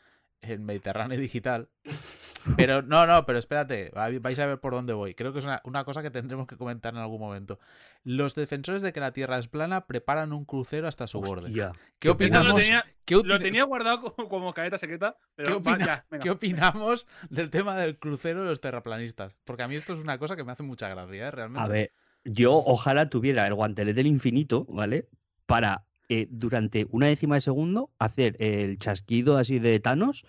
en 0.41 0.65
Mediterráneo 0.65 1.19
Digital. 1.19 1.69
Pero 2.57 2.82
no, 2.82 3.07
no, 3.07 3.26
pero 3.26 3.39
espérate, 3.39 3.89
vais 3.93 4.38
a 4.39 4.45
ver 4.45 4.59
por 4.59 4.74
dónde 4.74 4.91
voy. 4.91 5.15
Creo 5.15 5.32
que 5.32 5.39
es 5.39 5.45
una, 5.45 5.61
una, 5.63 5.86
cosa 5.86 6.01
que 6.01 6.11
tendremos 6.11 6.45
que 6.45 6.57
comentar 6.57 6.93
en 6.93 6.99
algún 6.99 7.21
momento. 7.21 7.57
Los 8.03 8.36
defensores 8.36 8.82
de 8.82 8.91
que 8.91 8.99
la 8.99 9.13
Tierra 9.13 9.38
es 9.38 9.47
plana 9.47 9.86
preparan 9.88 10.34
un 10.34 10.43
crucero 10.43 10.89
hasta 10.89 11.07
su 11.07 11.19
Hostia. 11.19 11.69
borde. 11.69 11.80
¿Qué 11.99 12.09
opinamos? 12.09 12.49
Lo 12.49 12.55
tenía, 12.55 12.86
¿qué 13.05 13.15
lo 13.24 13.39
tenía 13.39 13.63
guardado 13.63 14.01
como, 14.01 14.28
como 14.28 14.53
caeta 14.53 14.78
secreta, 14.78 15.15
pero 15.36 15.51
¿Qué, 15.51 15.55
opina- 15.55 15.78
va, 15.78 15.86
ya, 15.86 16.05
venga. 16.11 16.24
qué 16.24 16.32
opinamos 16.32 17.07
del 17.30 17.49
tema 17.49 17.76
del 17.76 17.97
crucero 17.97 18.41
de 18.41 18.47
los 18.47 18.59
terraplanistas? 18.59 19.34
Porque 19.45 19.63
a 19.63 19.69
mí 19.69 19.76
esto 19.76 19.93
es 19.93 19.99
una 19.99 20.17
cosa 20.17 20.36
que 20.36 20.43
me 20.43 20.51
hace 20.51 20.63
mucha 20.63 20.89
gracia, 20.89 21.28
¿eh? 21.28 21.32
Realmente. 21.32 21.63
A 21.63 21.67
ver, 21.67 21.93
yo 22.26 22.53
ojalá 22.65 23.09
tuviera 23.09 23.45
el 23.47 23.53
guantelete 23.53 23.95
del 23.95 24.07
infinito, 24.07 24.65
¿vale? 24.69 25.09
Para 25.45 25.86
eh, 26.09 26.28
durante 26.30 26.88
una 26.91 27.07
décima 27.07 27.36
de 27.36 27.41
segundo 27.41 27.91
hacer 27.99 28.36
el 28.39 28.78
chasquido 28.80 29.38
así 29.38 29.59
de 29.59 29.80
Thanos, 29.80 30.24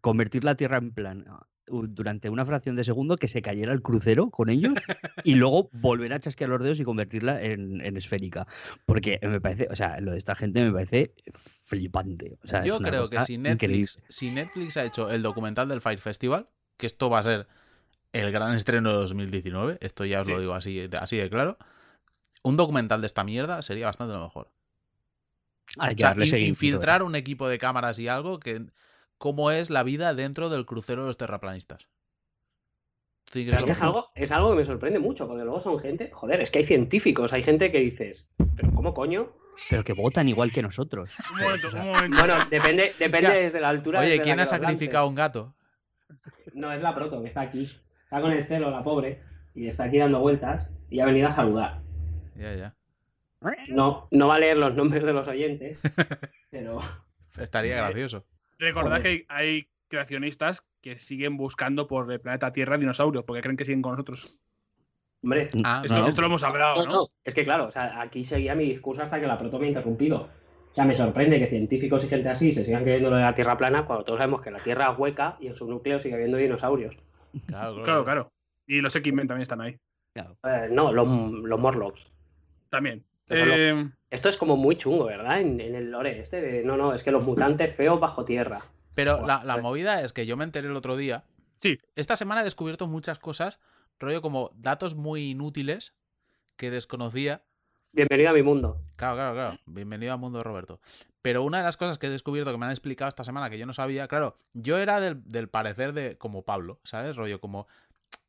convertir 0.00 0.44
la 0.44 0.54
Tierra 0.54 0.78
en 0.78 0.92
plana 0.92 1.40
u- 1.68 1.86
durante 1.86 2.30
una 2.30 2.44
fracción 2.44 2.76
de 2.76 2.84
segundo 2.84 3.16
que 3.16 3.28
se 3.28 3.42
cayera 3.42 3.72
el 3.72 3.82
crucero 3.82 4.30
con 4.30 4.48
ellos 4.50 4.74
y 5.24 5.34
luego 5.34 5.70
volver 5.72 6.12
a 6.12 6.20
chasquear 6.20 6.50
los 6.50 6.62
dedos 6.62 6.80
y 6.80 6.84
convertirla 6.84 7.42
en, 7.42 7.80
en 7.80 7.96
esférica. 7.96 8.46
Porque 8.86 9.18
me 9.22 9.40
parece, 9.40 9.68
o 9.70 9.76
sea, 9.76 10.00
lo 10.00 10.12
de 10.12 10.18
esta 10.18 10.34
gente 10.34 10.64
me 10.64 10.72
parece 10.72 11.14
flipante. 11.64 12.38
O 12.42 12.46
sea, 12.46 12.60
es 12.60 12.66
Yo 12.66 12.78
creo 12.78 13.08
que 13.08 13.20
si 13.22 13.34
increíble. 13.34 13.80
Netflix, 13.82 14.00
si 14.08 14.30
Netflix 14.30 14.76
ha 14.76 14.84
hecho 14.84 15.10
el 15.10 15.22
documental 15.22 15.68
del 15.68 15.80
Fire 15.80 16.00
Festival, 16.00 16.48
que 16.76 16.86
esto 16.86 17.10
va 17.10 17.18
a 17.20 17.22
ser 17.22 17.46
el 18.12 18.32
gran 18.32 18.54
estreno 18.56 18.90
de 18.90 18.96
2019, 18.96 19.78
esto 19.80 20.04
ya 20.04 20.20
os 20.22 20.28
lo 20.28 20.38
digo 20.40 20.54
así, 20.54 20.86
de- 20.88 20.98
así 20.98 21.16
de 21.16 21.30
claro, 21.30 21.56
un 22.42 22.56
documental 22.56 23.00
de 23.00 23.06
esta 23.06 23.24
mierda 23.24 23.62
sería 23.62 23.86
bastante 23.86 24.14
lo 24.14 24.20
mejor. 24.22 24.50
Hay 25.78 25.92
O 25.92 25.96
que 25.96 26.00
sea, 26.00 26.08
darle 26.08 26.24
in- 26.24 26.30
seguimiento, 26.30 26.64
infiltrar 26.66 27.02
un 27.02 27.14
equipo 27.14 27.48
de 27.48 27.58
cámaras 27.58 27.98
y 27.98 28.08
algo 28.08 28.40
que 28.40 28.66
cómo 29.18 29.50
es 29.50 29.70
la 29.70 29.82
vida 29.84 30.14
dentro 30.14 30.48
del 30.48 30.66
crucero 30.66 31.02
de 31.02 31.08
los 31.08 31.16
terraplanistas. 31.16 31.86
Pero 33.32 33.56
es 33.56 33.64
que 33.64 33.72
algo, 33.84 34.10
es 34.16 34.32
algo 34.32 34.50
que 34.50 34.56
me 34.56 34.64
sorprende 34.64 34.98
mucho, 34.98 35.28
porque 35.28 35.44
luego 35.44 35.60
son 35.60 35.78
gente. 35.78 36.10
Joder, 36.12 36.40
es 36.40 36.50
que 36.50 36.58
hay 36.58 36.64
científicos, 36.64 37.32
hay 37.32 37.42
gente 37.42 37.70
que 37.70 37.78
dices, 37.78 38.28
¿pero 38.56 38.72
cómo 38.74 38.92
coño? 38.92 39.30
Pero 39.68 39.84
que 39.84 39.92
votan 39.92 40.28
igual 40.28 40.50
que 40.50 40.62
nosotros. 40.62 41.12
Un 41.36 41.40
momento, 41.44 41.68
un 41.68 41.86
momento. 41.92 42.16
Bueno, 42.18 42.34
depende, 42.50 42.92
depende 42.98 43.28
Ya. 43.28 43.34
desde 43.34 43.60
la 43.60 43.68
altura. 43.68 44.00
Oye, 44.00 44.20
¿quién 44.20 44.40
ha 44.40 44.46
sacrificado 44.46 45.06
un 45.06 45.14
gato? 45.14 45.54
No, 46.54 46.72
es 46.72 46.82
la 46.82 46.92
proto, 46.92 47.22
que 47.22 47.28
está 47.28 47.42
aquí. 47.42 47.70
Está 48.10 48.22
con 48.22 48.32
el 48.32 48.44
celo, 48.44 48.72
la 48.72 48.82
pobre, 48.82 49.20
y 49.54 49.68
está 49.68 49.84
aquí 49.84 49.98
dando 49.98 50.18
vueltas 50.18 50.68
y 50.90 50.98
ha 50.98 51.06
venido 51.06 51.28
a 51.28 51.34
saludar. 51.36 51.80
Ya, 52.34 52.52
ya. 52.56 52.74
No, 53.68 54.08
no 54.10 54.26
va 54.26 54.34
a 54.34 54.38
leer 54.40 54.56
los 54.56 54.74
nombres 54.74 55.04
de 55.04 55.12
los 55.12 55.28
oyentes, 55.28 55.78
pero. 56.50 56.80
Estaría 57.38 57.76
gracioso. 57.76 58.26
Recordad 58.58 59.00
que 59.00 59.24
hay, 59.28 59.68
creacionistas 59.86 60.66
que 60.80 60.98
siguen 60.98 61.36
buscando 61.36 61.86
por 61.86 62.10
el 62.10 62.20
planeta 62.20 62.52
Tierra 62.52 62.76
dinosaurios, 62.78 63.22
porque 63.24 63.42
creen 63.42 63.56
que 63.56 63.64
siguen 63.64 63.80
con 63.80 63.92
nosotros. 63.92 64.40
Hombre, 65.22 65.46
Ah, 65.62 65.82
Esto, 65.84 66.00
no. 66.00 66.08
esto 66.08 66.20
lo 66.22 66.26
hemos 66.26 66.42
hablado, 66.42 66.84
no, 66.86 67.06
Es 67.24 67.34
que 67.34 67.44
claro, 67.44 67.66
o 67.66 67.70
sea, 67.70 68.00
aquí 68.00 68.24
seguía 68.24 68.56
mi 68.56 68.64
discurso 68.64 69.02
hasta 69.02 69.20
que 69.20 69.26
la 69.28 69.38
proto 69.38 69.58
me 69.60 69.66
ha 69.66 69.68
interrumpido. 69.68 70.28
O 70.72 70.74
sea, 70.74 70.84
me 70.84 70.94
sorprende 70.96 71.38
que 71.38 71.46
científicos 71.46 72.02
y 72.04 72.08
gente 72.08 72.28
así 72.28 72.50
se 72.50 72.64
sigan 72.64 72.82
creyendo 72.82 73.10
lo 73.10 73.16
de 73.16 73.22
la 73.22 73.34
Tierra 73.34 73.56
plana 73.56 73.84
cuando 73.84 74.04
todos 74.04 74.18
sabemos 74.18 74.42
que 74.42 74.50
la 74.50 74.58
Tierra 74.58 74.90
es 74.92 74.98
hueca 74.98 75.36
y 75.40 75.46
en 75.46 75.54
su 75.54 75.68
núcleo 75.70 76.00
sigue 76.00 76.14
habiendo 76.14 76.36
dinosaurios. 76.38 76.96
Claro, 77.46 77.82
Claro, 77.82 78.04
claro. 78.04 78.32
Y 78.66 78.80
los 78.80 78.94
X-Men 78.94 79.26
también 79.28 79.42
están 79.42 79.60
ahí. 79.60 79.78
Eh, 80.14 80.68
no, 80.70 80.92
los, 80.92 81.06
los 81.08 81.60
Morlocks. 81.60 82.06
También. 82.68 83.04
Eh, 83.28 83.88
Esto 84.10 84.28
es 84.28 84.36
como 84.36 84.56
muy 84.56 84.76
chungo, 84.76 85.04
¿verdad? 85.04 85.40
En, 85.40 85.60
en 85.60 85.74
el 85.74 85.90
lore 85.90 86.18
este 86.20 86.40
de, 86.40 86.64
no, 86.64 86.76
no, 86.76 86.94
es 86.94 87.02
que 87.04 87.10
los 87.12 87.22
mutantes 87.22 87.74
feos 87.74 88.00
bajo 88.00 88.24
tierra. 88.24 88.62
Pero 88.94 89.24
la, 89.26 89.44
la 89.44 89.58
movida 89.58 90.02
es 90.02 90.12
que 90.12 90.26
yo 90.26 90.36
me 90.36 90.44
enteré 90.44 90.66
el 90.68 90.76
otro 90.76 90.96
día. 90.96 91.24
Sí. 91.56 91.78
Esta 91.94 92.16
semana 92.16 92.40
he 92.40 92.44
descubierto 92.44 92.86
muchas 92.88 93.18
cosas, 93.18 93.60
rollo 93.98 94.20
como 94.20 94.50
datos 94.56 94.96
muy 94.96 95.30
inútiles 95.30 95.94
que 96.56 96.70
desconocía. 96.70 97.42
Bienvenido 97.92 98.30
a 98.30 98.32
mi 98.32 98.42
mundo. 98.42 98.80
Claro, 98.96 99.14
claro, 99.16 99.34
claro. 99.34 99.52
Bienvenido 99.66 100.12
al 100.12 100.18
mundo 100.18 100.38
de 100.38 100.44
Roberto. 100.44 100.80
Pero 101.22 101.42
una 101.42 101.58
de 101.58 101.64
las 101.64 101.76
cosas 101.76 101.98
que 101.98 102.06
he 102.06 102.10
descubierto 102.10 102.50
que 102.50 102.56
me 102.58 102.64
han 102.64 102.70
explicado 102.72 103.08
esta 103.08 103.24
semana 103.24 103.50
que 103.50 103.58
yo 103.58 103.66
no 103.66 103.74
sabía, 103.74 104.08
claro, 104.08 104.36
yo 104.54 104.78
era 104.78 105.00
del, 105.00 105.22
del 105.28 105.48
parecer 105.48 105.92
de 105.92 106.16
como 106.16 106.42
Pablo, 106.42 106.80
¿sabes? 106.84 107.16
Rollo 107.16 107.40
como 107.40 107.66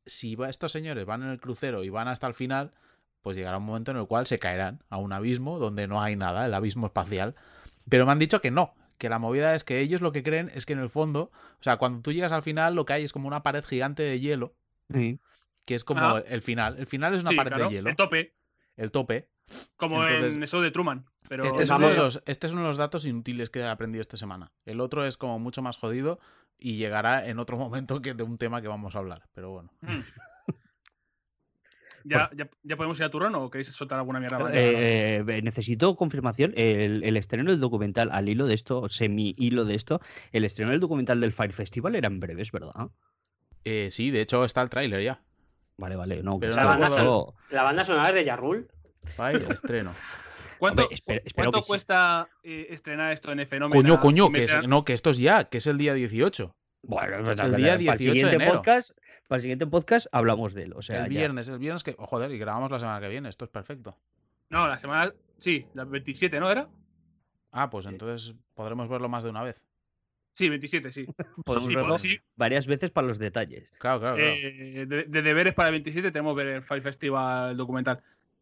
si 0.05 0.35
va- 0.35 0.49
estos 0.49 0.71
señores 0.73 1.05
van 1.05 1.23
en 1.23 1.29
el 1.29 1.39
crucero 1.39 1.83
y 1.83 1.89
van 1.89 2.07
hasta 2.09 2.27
el 2.27 2.33
final, 2.33 2.73
pues 3.21 3.37
llegará 3.37 3.59
un 3.59 3.65
momento 3.65 3.91
en 3.91 3.97
el 3.97 4.07
cual 4.07 4.27
se 4.27 4.39
caerán 4.39 4.83
a 4.89 4.97
un 4.97 5.13
abismo 5.13 5.57
donde 5.59 5.87
no 5.87 6.01
hay 6.01 6.15
nada, 6.17 6.45
el 6.45 6.53
abismo 6.53 6.87
espacial. 6.87 7.35
Pero 7.87 8.05
me 8.05 8.11
han 8.11 8.19
dicho 8.19 8.41
que 8.41 8.51
no, 8.51 8.73
que 8.97 9.07
la 9.09 9.19
movida 9.19 9.55
es 9.55 9.63
que 9.63 9.79
ellos 9.79 10.01
lo 10.01 10.11
que 10.11 10.21
creen 10.23 10.51
es 10.53 10.65
que 10.65 10.73
en 10.73 10.79
el 10.79 10.89
fondo, 10.89 11.31
o 11.33 11.63
sea, 11.63 11.77
cuando 11.77 12.01
tú 12.01 12.11
llegas 12.11 12.31
al 12.33 12.43
final 12.43 12.75
lo 12.75 12.85
que 12.85 12.93
hay 12.93 13.03
es 13.03 13.13
como 13.13 13.27
una 13.27 13.41
pared 13.43 13.63
gigante 13.63 14.03
de 14.03 14.19
hielo, 14.19 14.53
Sí. 14.93 15.17
que 15.65 15.75
es 15.75 15.83
como 15.85 16.01
Ah. 16.01 16.23
el 16.27 16.41
final. 16.41 16.77
El 16.77 16.87
final 16.87 17.13
es 17.13 17.21
una 17.21 17.29
sí, 17.29 17.35
pared 17.37 17.51
claro, 17.51 17.69
de 17.69 17.75
hielo, 17.75 17.89
El 17.89 17.95
tope, 17.95 18.33
el 18.75 18.91
tope. 18.91 19.29
como 19.77 20.03
Entonces- 20.05 20.33
en 20.35 20.43
eso 20.43 20.59
de 20.61 20.71
Truman. 20.71 21.05
Pero 21.31 21.45
Este 21.45 21.63
es, 21.63 21.69
Vamos. 21.69 21.85
uno 21.93 21.95
de 21.95 22.01
los, 22.01 22.21
este 22.25 22.47
es 22.47 22.51
uno 22.51 22.63
de 22.63 22.67
los 22.67 22.75
datos 22.75 23.05
inútiles 23.05 23.49
que 23.49 23.59
he 23.59 23.65
aprendido 23.65 24.01
esta 24.01 24.17
semana. 24.17 24.51
El 24.65 24.81
otro 24.81 25.05
es 25.05 25.15
como 25.15 25.39
mucho 25.39 25.61
más 25.61 25.77
jodido 25.77 26.19
y 26.57 26.75
llegará 26.75 27.25
en 27.25 27.39
otro 27.39 27.55
momento 27.57 28.01
que 28.01 28.13
de 28.13 28.23
un 28.23 28.37
tema 28.37 28.61
que 28.61 28.67
vamos 28.67 28.95
a 28.95 28.99
hablar. 28.99 29.29
Pero 29.33 29.51
bueno. 29.51 29.71
Mm. 29.79 29.99
¿Ya, 32.03 32.29
ya, 32.35 32.49
ya 32.63 32.75
podemos 32.75 32.97
ir 32.99 33.05
a 33.05 33.09
turrón 33.11 33.33
o 33.35 33.49
queréis 33.49 33.67
soltar 33.69 33.97
alguna 33.99 34.19
mierda 34.19 34.39
más? 34.39 34.51
Eh, 34.53 35.23
eh, 35.25 35.41
necesito 35.41 35.95
confirmación. 35.95 36.51
El, 36.57 37.03
el 37.05 37.15
estreno 37.15 37.49
del 37.51 37.61
documental, 37.61 38.09
al 38.11 38.27
hilo 38.27 38.45
de 38.45 38.55
esto, 38.55 38.89
semi 38.89 39.33
hilo 39.37 39.63
de 39.63 39.75
esto, 39.75 40.01
el 40.33 40.43
estreno 40.43 40.71
del 40.71 40.81
documental 40.81 41.21
del 41.21 41.31
Fire 41.31 41.53
Festival 41.53 41.95
era 41.95 42.07
en 42.07 42.19
breves, 42.19 42.51
¿verdad? 42.51 42.73
Eh, 43.63 43.87
sí, 43.91 44.11
de 44.11 44.19
hecho 44.21 44.43
está 44.43 44.61
el 44.63 44.69
tráiler 44.69 45.01
ya. 45.01 45.21
Vale, 45.77 45.95
vale, 45.95 46.23
no. 46.23 46.39
Pero 46.39 46.53
pues 46.55 46.65
recuerdo- 46.65 46.83
esto- 46.97 47.35
La 47.51 47.63
banda 47.63 47.85
sonora 47.85 48.09
es 48.09 48.15
de 48.15 48.25
Yarrul. 48.25 48.67
Fire, 49.15 49.47
estreno. 49.51 49.93
¿Cuánto, 50.61 50.83
Hombre, 50.83 50.93
espero- 50.95 51.21
espero 51.25 51.45
cuánto 51.51 51.57
que 51.57 51.63
sí. 51.63 51.67
cuesta 51.69 52.29
eh, 52.43 52.67
estrenar 52.69 53.11
esto 53.13 53.31
en 53.31 53.47
Fenómeno? 53.47 53.81
Coño, 53.81 53.99
coño, 53.99 54.31
que 54.31 54.43
es- 54.43 54.67
no, 54.67 54.85
que 54.85 54.93
esto 54.93 55.09
es 55.09 55.17
ya, 55.17 55.45
que 55.45 55.57
es 55.57 55.65
el 55.65 55.79
día 55.79 55.95
18. 55.95 56.55
Bueno, 56.83 57.17
pues, 57.23 57.29
El 57.31 57.35
para 57.37 57.57
día 57.57 57.73
el 57.73 57.79
18 57.79 57.97
de 57.97 57.97
siguiente 58.13 58.35
enero. 58.35 58.51
podcast, 58.53 58.91
para 59.27 59.37
el 59.37 59.41
siguiente 59.41 59.65
podcast 59.65 60.05
hablamos 60.11 60.53
de 60.53 60.63
él. 60.65 60.73
O 60.75 60.83
sea, 60.83 60.97
el 61.05 61.11
ya. 61.11 61.17
viernes, 61.17 61.47
el 61.47 61.57
viernes 61.57 61.81
que. 61.81 61.95
oh, 61.97 62.05
joder, 62.05 62.29
y 62.31 62.37
grabamos 62.37 62.69
la 62.69 62.79
semana 62.79 62.99
que 63.01 63.07
viene, 63.09 63.27
esto 63.29 63.45
es 63.45 63.49
perfecto. 63.49 63.97
No, 64.51 64.67
la 64.67 64.77
semana. 64.77 65.11
Sí, 65.39 65.65
la 65.73 65.83
27, 65.85 66.39
¿no 66.39 66.51
era? 66.51 66.69
Ah, 67.51 67.71
pues 67.71 67.87
entonces 67.87 68.35
podremos 68.53 68.87
verlo 68.87 69.09
más 69.09 69.23
de 69.23 69.31
una 69.31 69.41
vez. 69.41 69.59
Sí, 70.35 70.47
27, 70.47 70.91
sí. 70.91 71.07
Podemos 71.45 71.69
Sí, 71.69 71.75
verlo 71.75 71.97
sí, 71.97 72.19
varias 72.35 72.67
veces 72.67 72.91
para 72.91 73.07
los 73.07 73.17
detalles. 73.17 73.71
Claro, 73.79 73.99
claro, 73.99 74.15
claro. 74.17 74.31
eh, 74.31 74.85
de, 74.87 75.03
de 75.05 75.21
deberes 75.23 75.55
para 75.55 75.69
el 75.69 75.73
27 75.73 76.11
tenemos 76.11 76.37
que 76.37 76.43
ver 76.43 76.55
el 76.57 76.61
Fire 76.61 76.83
Festival 76.83 77.57
documental. 77.57 78.01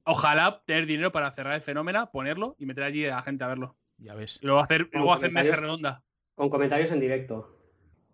Ojalá 0.09 0.61
tener 0.65 0.85
dinero 0.85 1.11
para 1.11 1.31
cerrar 1.31 1.53
el 1.55 1.61
fenómeno, 1.61 2.09
ponerlo 2.11 2.55
y 2.57 2.65
meter 2.65 2.83
allí 2.83 3.05
a 3.05 3.21
gente 3.21 3.43
a 3.43 3.47
verlo. 3.47 3.75
Ya 3.97 4.15
ves. 4.15 4.39
Y 4.41 4.45
luego 4.45 4.61
hacer, 4.61 4.89
luego 4.91 5.13
hacer 5.13 5.31
mesa 5.31 5.55
redonda. 5.55 6.03
Con 6.35 6.49
comentarios 6.49 6.91
en 6.91 6.99
directo. 6.99 7.55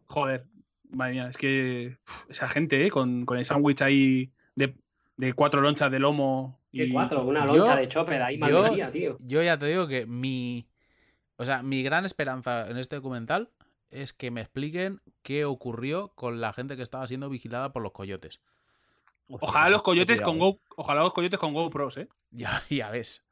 Joder, 0.06 0.46
madre 0.90 1.14
mía, 1.14 1.28
es 1.30 1.38
que 1.38 1.98
uf, 2.02 2.30
esa 2.30 2.48
gente, 2.50 2.86
¿eh? 2.86 2.90
con, 2.90 3.26
con 3.26 3.38
el 3.38 3.46
sándwich 3.46 3.82
ahí 3.82 4.32
de, 4.56 4.76
de 5.18 5.34
cuatro 5.34 5.62
lonchas 5.62 5.92
de 5.92 6.00
lomo. 6.00 6.60
¿Qué 6.72 6.86
Y, 6.86 6.92
cuatro? 6.92 7.24
Una 7.24 7.46
yo- 7.48 7.56
loncha 7.58 7.76
de 7.78 7.88
chopper 7.88 8.22
ahí, 8.22 8.38
yo- 8.38 8.62
madre 8.62 8.76
mía, 8.76 8.92
tío. 8.92 9.18
Yo 9.22 9.42
ya 9.42 9.58
te 9.58 9.68
digo 9.68 9.88
que 9.88 10.06
mi. 10.06 10.68
O 11.38 11.46
sea, 11.46 11.64
mi 11.64 11.84
gran 11.84 12.06
esperanza 12.06 12.70
en 12.70 12.78
este 12.78 12.96
documental 12.98 13.50
es 13.90 14.12
que 14.14 14.32
me 14.32 14.42
expliquen 14.42 15.02
qué 15.22 15.46
ocurrió 15.46 16.10
con 16.16 16.42
la 16.42 16.52
gente 16.54 16.76
que 16.76 16.82
estaba 16.84 17.08
siendo 17.08 17.30
vigilada 17.30 17.72
por 17.74 17.84
los 17.84 17.92
coyotes. 17.92 18.42
Ojalá 19.30 19.66
pues, 19.66 19.72
los 19.72 19.82
coyotes 19.84 20.22
con. 20.22 20.40
Go, 20.40 20.60
ojalá 20.76 21.02
los 21.02 21.14
coyotes 21.14 21.40
con 21.40 21.54
GoPros, 21.54 21.98
¿eh? 21.98 22.08
Ya, 22.32 22.64
ya 22.70 22.90
ves. 22.92 23.24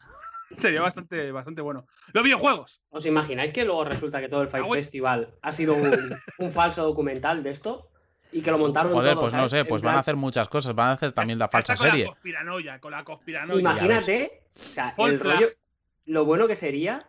Sería 0.53 0.81
bastante, 0.81 1.31
bastante 1.31 1.61
bueno. 1.61 1.85
Los 2.13 2.23
videojuegos. 2.23 2.81
¿Os 2.89 3.05
imagináis 3.05 3.51
que 3.51 3.65
luego 3.65 3.83
resulta 3.83 4.21
que 4.21 4.29
todo 4.29 4.41
el 4.41 4.47
Fire. 4.47 4.65
Festival 4.65 5.35
ha 5.41 5.51
sido 5.51 5.75
un, 5.75 6.15
un 6.37 6.51
falso 6.51 6.83
documental 6.83 7.43
de 7.43 7.49
esto? 7.49 7.89
Y 8.31 8.41
que 8.41 8.49
lo 8.49 8.57
montaron 8.57 8.91
Joder, 8.91 9.13
todo, 9.13 9.21
pues 9.21 9.33
no 9.33 9.47
sé, 9.47 9.59
En 9.59 9.67
pues 9.67 9.81
plan, 9.83 9.91
van 9.91 9.97
a 9.97 10.01
hacer 10.01 10.15
muchas 10.15 10.49
cosas. 10.49 10.73
Van 10.73 10.89
a 10.89 10.91
hacer 10.93 11.11
también 11.11 11.37
la 11.37 11.47
falsa 11.49 11.75
con 11.75 11.87
serie. 11.87 12.05
La 12.05 12.09
conspiranoia, 12.11 12.79
con 12.79 12.91
la 12.91 13.03
conspiranoia. 13.03 13.59
Imagínate, 13.59 14.43
o 14.59 14.71
sea, 14.71 14.93
el 14.97 15.19
rollo, 15.19 15.49
lo 16.05 16.25
bueno 16.25 16.47
que 16.47 16.55
sería 16.55 17.07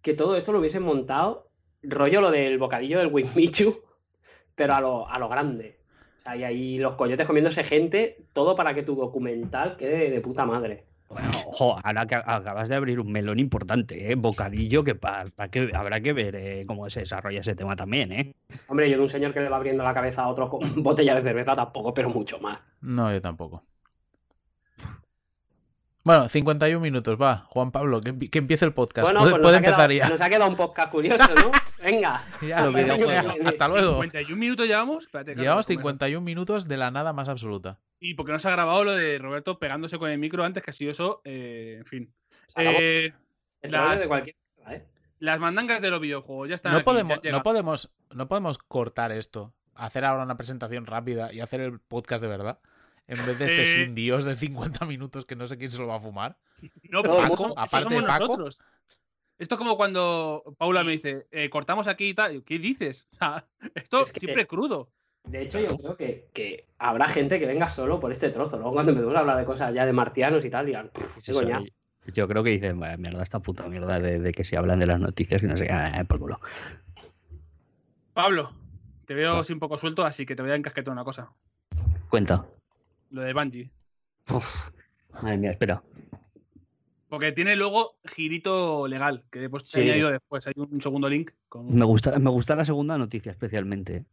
que 0.00 0.14
todo 0.14 0.36
esto 0.36 0.52
lo 0.52 0.60
hubiesen 0.60 0.84
montado, 0.84 1.50
rollo 1.82 2.20
lo 2.20 2.30
del 2.30 2.56
bocadillo 2.58 2.98
del 2.98 3.08
Winmichu, 3.08 3.82
pero 4.54 4.74
a 4.74 4.80
lo, 4.80 5.08
a 5.08 5.18
lo 5.18 5.28
grande. 5.28 5.79
O 6.20 6.22
sea, 6.22 6.36
y 6.36 6.44
ahí 6.44 6.78
los 6.78 6.94
coyotes 6.94 7.26
comiéndose 7.26 7.64
gente, 7.64 8.18
todo 8.32 8.54
para 8.54 8.74
que 8.74 8.82
tu 8.82 8.94
documental 8.94 9.76
quede 9.76 10.10
de 10.10 10.20
puta 10.20 10.44
madre. 10.46 10.84
Bueno, 11.08 11.28
ojo, 11.46 11.76
ahora 11.82 12.06
que 12.06 12.14
acabas 12.14 12.68
de 12.68 12.76
abrir 12.76 13.00
un 13.00 13.10
melón 13.10 13.40
importante, 13.40 14.12
¿eh? 14.12 14.14
Bocadillo, 14.14 14.84
que, 14.84 14.94
pa- 14.94 15.24
pa 15.34 15.48
que 15.48 15.70
habrá 15.74 16.00
que 16.00 16.12
ver 16.12 16.36
eh, 16.36 16.64
cómo 16.68 16.88
se 16.88 17.00
desarrolla 17.00 17.40
ese 17.40 17.56
tema 17.56 17.74
también, 17.74 18.12
¿eh? 18.12 18.32
Hombre, 18.68 18.88
yo 18.88 18.96
de 18.96 19.02
un 19.02 19.08
señor 19.08 19.32
que 19.34 19.40
le 19.40 19.48
va 19.48 19.56
abriendo 19.56 19.82
la 19.82 19.92
cabeza 19.92 20.22
a 20.22 20.28
otro 20.28 20.48
con 20.48 20.60
botella 20.84 21.16
de 21.16 21.22
cerveza 21.22 21.54
tampoco, 21.54 21.92
pero 21.94 22.10
mucho 22.10 22.38
más. 22.38 22.60
No, 22.80 23.10
yo 23.12 23.20
tampoco. 23.20 23.64
Bueno, 26.02 26.28
51 26.28 26.80
minutos, 26.80 27.20
va. 27.20 27.44
Juan 27.48 27.70
Pablo, 27.72 28.00
que, 28.00 28.16
que 28.30 28.38
empiece 28.38 28.64
el 28.64 28.72
podcast. 28.72 29.04
Bueno, 29.06 29.20
puede 29.20 29.32
pues 29.32 29.42
puede 29.42 29.60
nos, 29.60 29.62
ha 29.62 29.70
empezar 29.70 29.90
quedado, 29.90 30.08
ya. 30.08 30.08
nos 30.08 30.20
ha 30.22 30.28
quedado 30.30 30.50
un 30.50 30.56
podcast 30.56 30.90
curioso, 30.92 31.34
¿no? 31.34 31.52
Venga. 31.84 32.22
Ya, 32.40 32.62
Los 32.62 32.74
hasta 32.74 32.78
videojuegos. 32.94 33.24
luego. 33.34 33.48
Hasta 33.48 33.68
luego. 33.68 33.92
51 34.02 34.36
minutos 34.36 34.66
llevamos. 34.66 35.04
Espérate, 35.04 35.34
Llevamos 35.34 35.66
acabo 35.66 35.78
de 35.78 35.82
comer. 35.82 35.92
51 35.94 36.20
minutos 36.24 36.68
de 36.68 36.76
la 36.78 36.90
nada 36.90 37.12
más 37.12 37.28
absoluta. 37.28 37.78
Y 38.00 38.14
porque 38.14 38.32
no 38.32 38.38
se 38.38 38.48
ha 38.48 38.52
grabado 38.52 38.82
lo 38.84 38.92
de 38.92 39.18
Roberto 39.18 39.58
pegándose 39.58 39.98
con 39.98 40.10
el 40.10 40.18
micro 40.18 40.42
antes, 40.42 40.62
que 40.62 40.70
ha 40.70 40.74
sido 40.74 40.90
eso, 40.90 41.20
eh, 41.24 41.76
en 41.80 41.84
fin. 41.84 42.14
Eh, 42.56 43.12
las- 43.62 44.00
de 44.00 44.08
cualquier 44.08 44.36
¿eh? 44.70 44.84
las 45.18 45.38
mandangas 45.38 45.82
de 45.82 45.90
los 45.90 46.00
videojuegos 46.00 46.48
ya 46.48 46.54
están. 46.54 46.72
No 46.72 46.78
aquí, 46.78 46.84
podemos, 46.86 47.20
ya 47.22 47.30
no, 47.30 47.42
podemos, 47.42 47.90
no 48.10 48.26
podemos 48.26 48.56
cortar 48.56 49.12
esto, 49.12 49.52
hacer 49.74 50.06
ahora 50.06 50.22
una 50.24 50.38
presentación 50.38 50.86
rápida 50.86 51.30
y 51.32 51.40
hacer 51.40 51.60
el 51.60 51.78
podcast 51.78 52.22
de 52.22 52.28
verdad. 52.28 52.58
En 53.10 53.26
vez 53.26 53.38
de 53.38 53.46
este 53.46 53.62
Eh. 53.62 53.66
sin 53.66 53.94
Dios 53.94 54.24
de 54.24 54.36
50 54.36 54.84
minutos 54.86 55.26
que 55.26 55.34
no 55.36 55.46
sé 55.46 55.58
quién 55.58 55.70
se 55.70 55.78
lo 55.78 55.88
va 55.88 55.96
a 55.96 56.00
fumar. 56.00 56.36
No, 56.90 57.02
somos- 57.02 57.38
somos 57.38 57.54
aparte 57.56 57.94
de 57.94 58.02
Paco. 58.02 58.26
nosotros. 58.26 58.64
Esto 59.38 59.54
es 59.54 59.58
como 59.58 59.76
cuando 59.76 60.44
Paula 60.58 60.84
me 60.84 60.92
dice, 60.92 61.26
eh, 61.30 61.48
cortamos 61.50 61.86
aquí 61.88 62.10
y 62.10 62.14
tal. 62.14 62.44
¿Qué 62.44 62.58
dices? 62.58 63.08
O 63.14 63.16
sea, 63.18 63.46
esto 63.74 64.02
Es 64.02 64.12
que- 64.12 64.20
siempre 64.20 64.46
crudo. 64.46 64.90
De 65.24 65.42
hecho, 65.42 65.60
yo 65.60 65.76
creo 65.76 65.96
que, 65.96 66.28
que 66.32 66.66
habrá 66.78 67.06
gente 67.08 67.38
que 67.38 67.46
venga 67.46 67.68
solo 67.68 68.00
por 68.00 68.10
este 68.12 68.30
trozo. 68.30 68.56
Luego, 68.56 68.72
cuando 68.72 68.92
empecemos 68.92 69.14
a 69.16 69.20
hablar 69.20 69.36
de 69.38 69.44
cosas 69.44 69.74
ya 69.74 69.84
de 69.84 69.92
marcianos 69.92 70.44
y 70.44 70.50
tal, 70.50 70.64
dirán, 70.66 70.88
"Pff, 70.94 71.14
qué 71.24 71.32
Eso, 71.32 71.40
coñazo". 71.42 71.66
yo 72.06 72.26
creo 72.28 72.42
que 72.42 72.50
dicen, 72.50 72.80
"Vaya 72.80 72.96
mierda, 72.96 73.22
esta 73.22 73.40
puta 73.40 73.66
mierda 73.68 73.98
de, 74.00 74.18
de 74.18 74.32
que 74.32 74.44
se 74.44 74.56
hablan 74.56 74.78
de 74.78 74.86
las 74.86 74.98
noticias 75.00 75.42
y 75.42 75.46
no 75.46 75.56
sé 75.58 75.66
qué, 75.66 75.72
eh, 75.74 76.04
por 76.06 76.20
culo. 76.20 76.40
Pablo, 78.14 78.52
te 79.06 79.14
veo 79.14 79.38
así 79.38 79.52
un 79.52 79.58
poco 79.60 79.78
suelto, 79.78 80.04
así 80.04 80.24
que 80.26 80.34
te 80.34 80.42
voy 80.42 80.50
a 80.52 80.56
encasquetar 80.56 80.92
una 80.92 81.04
cosa. 81.04 81.32
Cuenta. 82.08 82.46
Lo 83.10 83.22
de 83.22 83.32
Bungie. 83.32 83.70
Uf, 84.30 84.70
madre 85.22 85.36
mía, 85.38 85.50
espera. 85.52 85.82
Porque 87.08 87.32
tiene 87.32 87.56
luego 87.56 87.96
girito 88.04 88.86
legal, 88.86 89.24
que 89.32 89.40
después 89.40 89.64
te 89.64 89.70
Sí. 89.70 89.80
añadido 89.80 90.10
después. 90.10 90.46
Hay 90.46 90.52
un 90.56 90.80
segundo 90.80 91.08
link. 91.08 91.32
Con... 91.48 91.74
Me 91.74 91.84
gusta, 91.84 92.16
me 92.20 92.30
gusta 92.30 92.54
la 92.54 92.64
segunda 92.64 92.96
noticia 92.96 93.32
especialmente. 93.32 94.04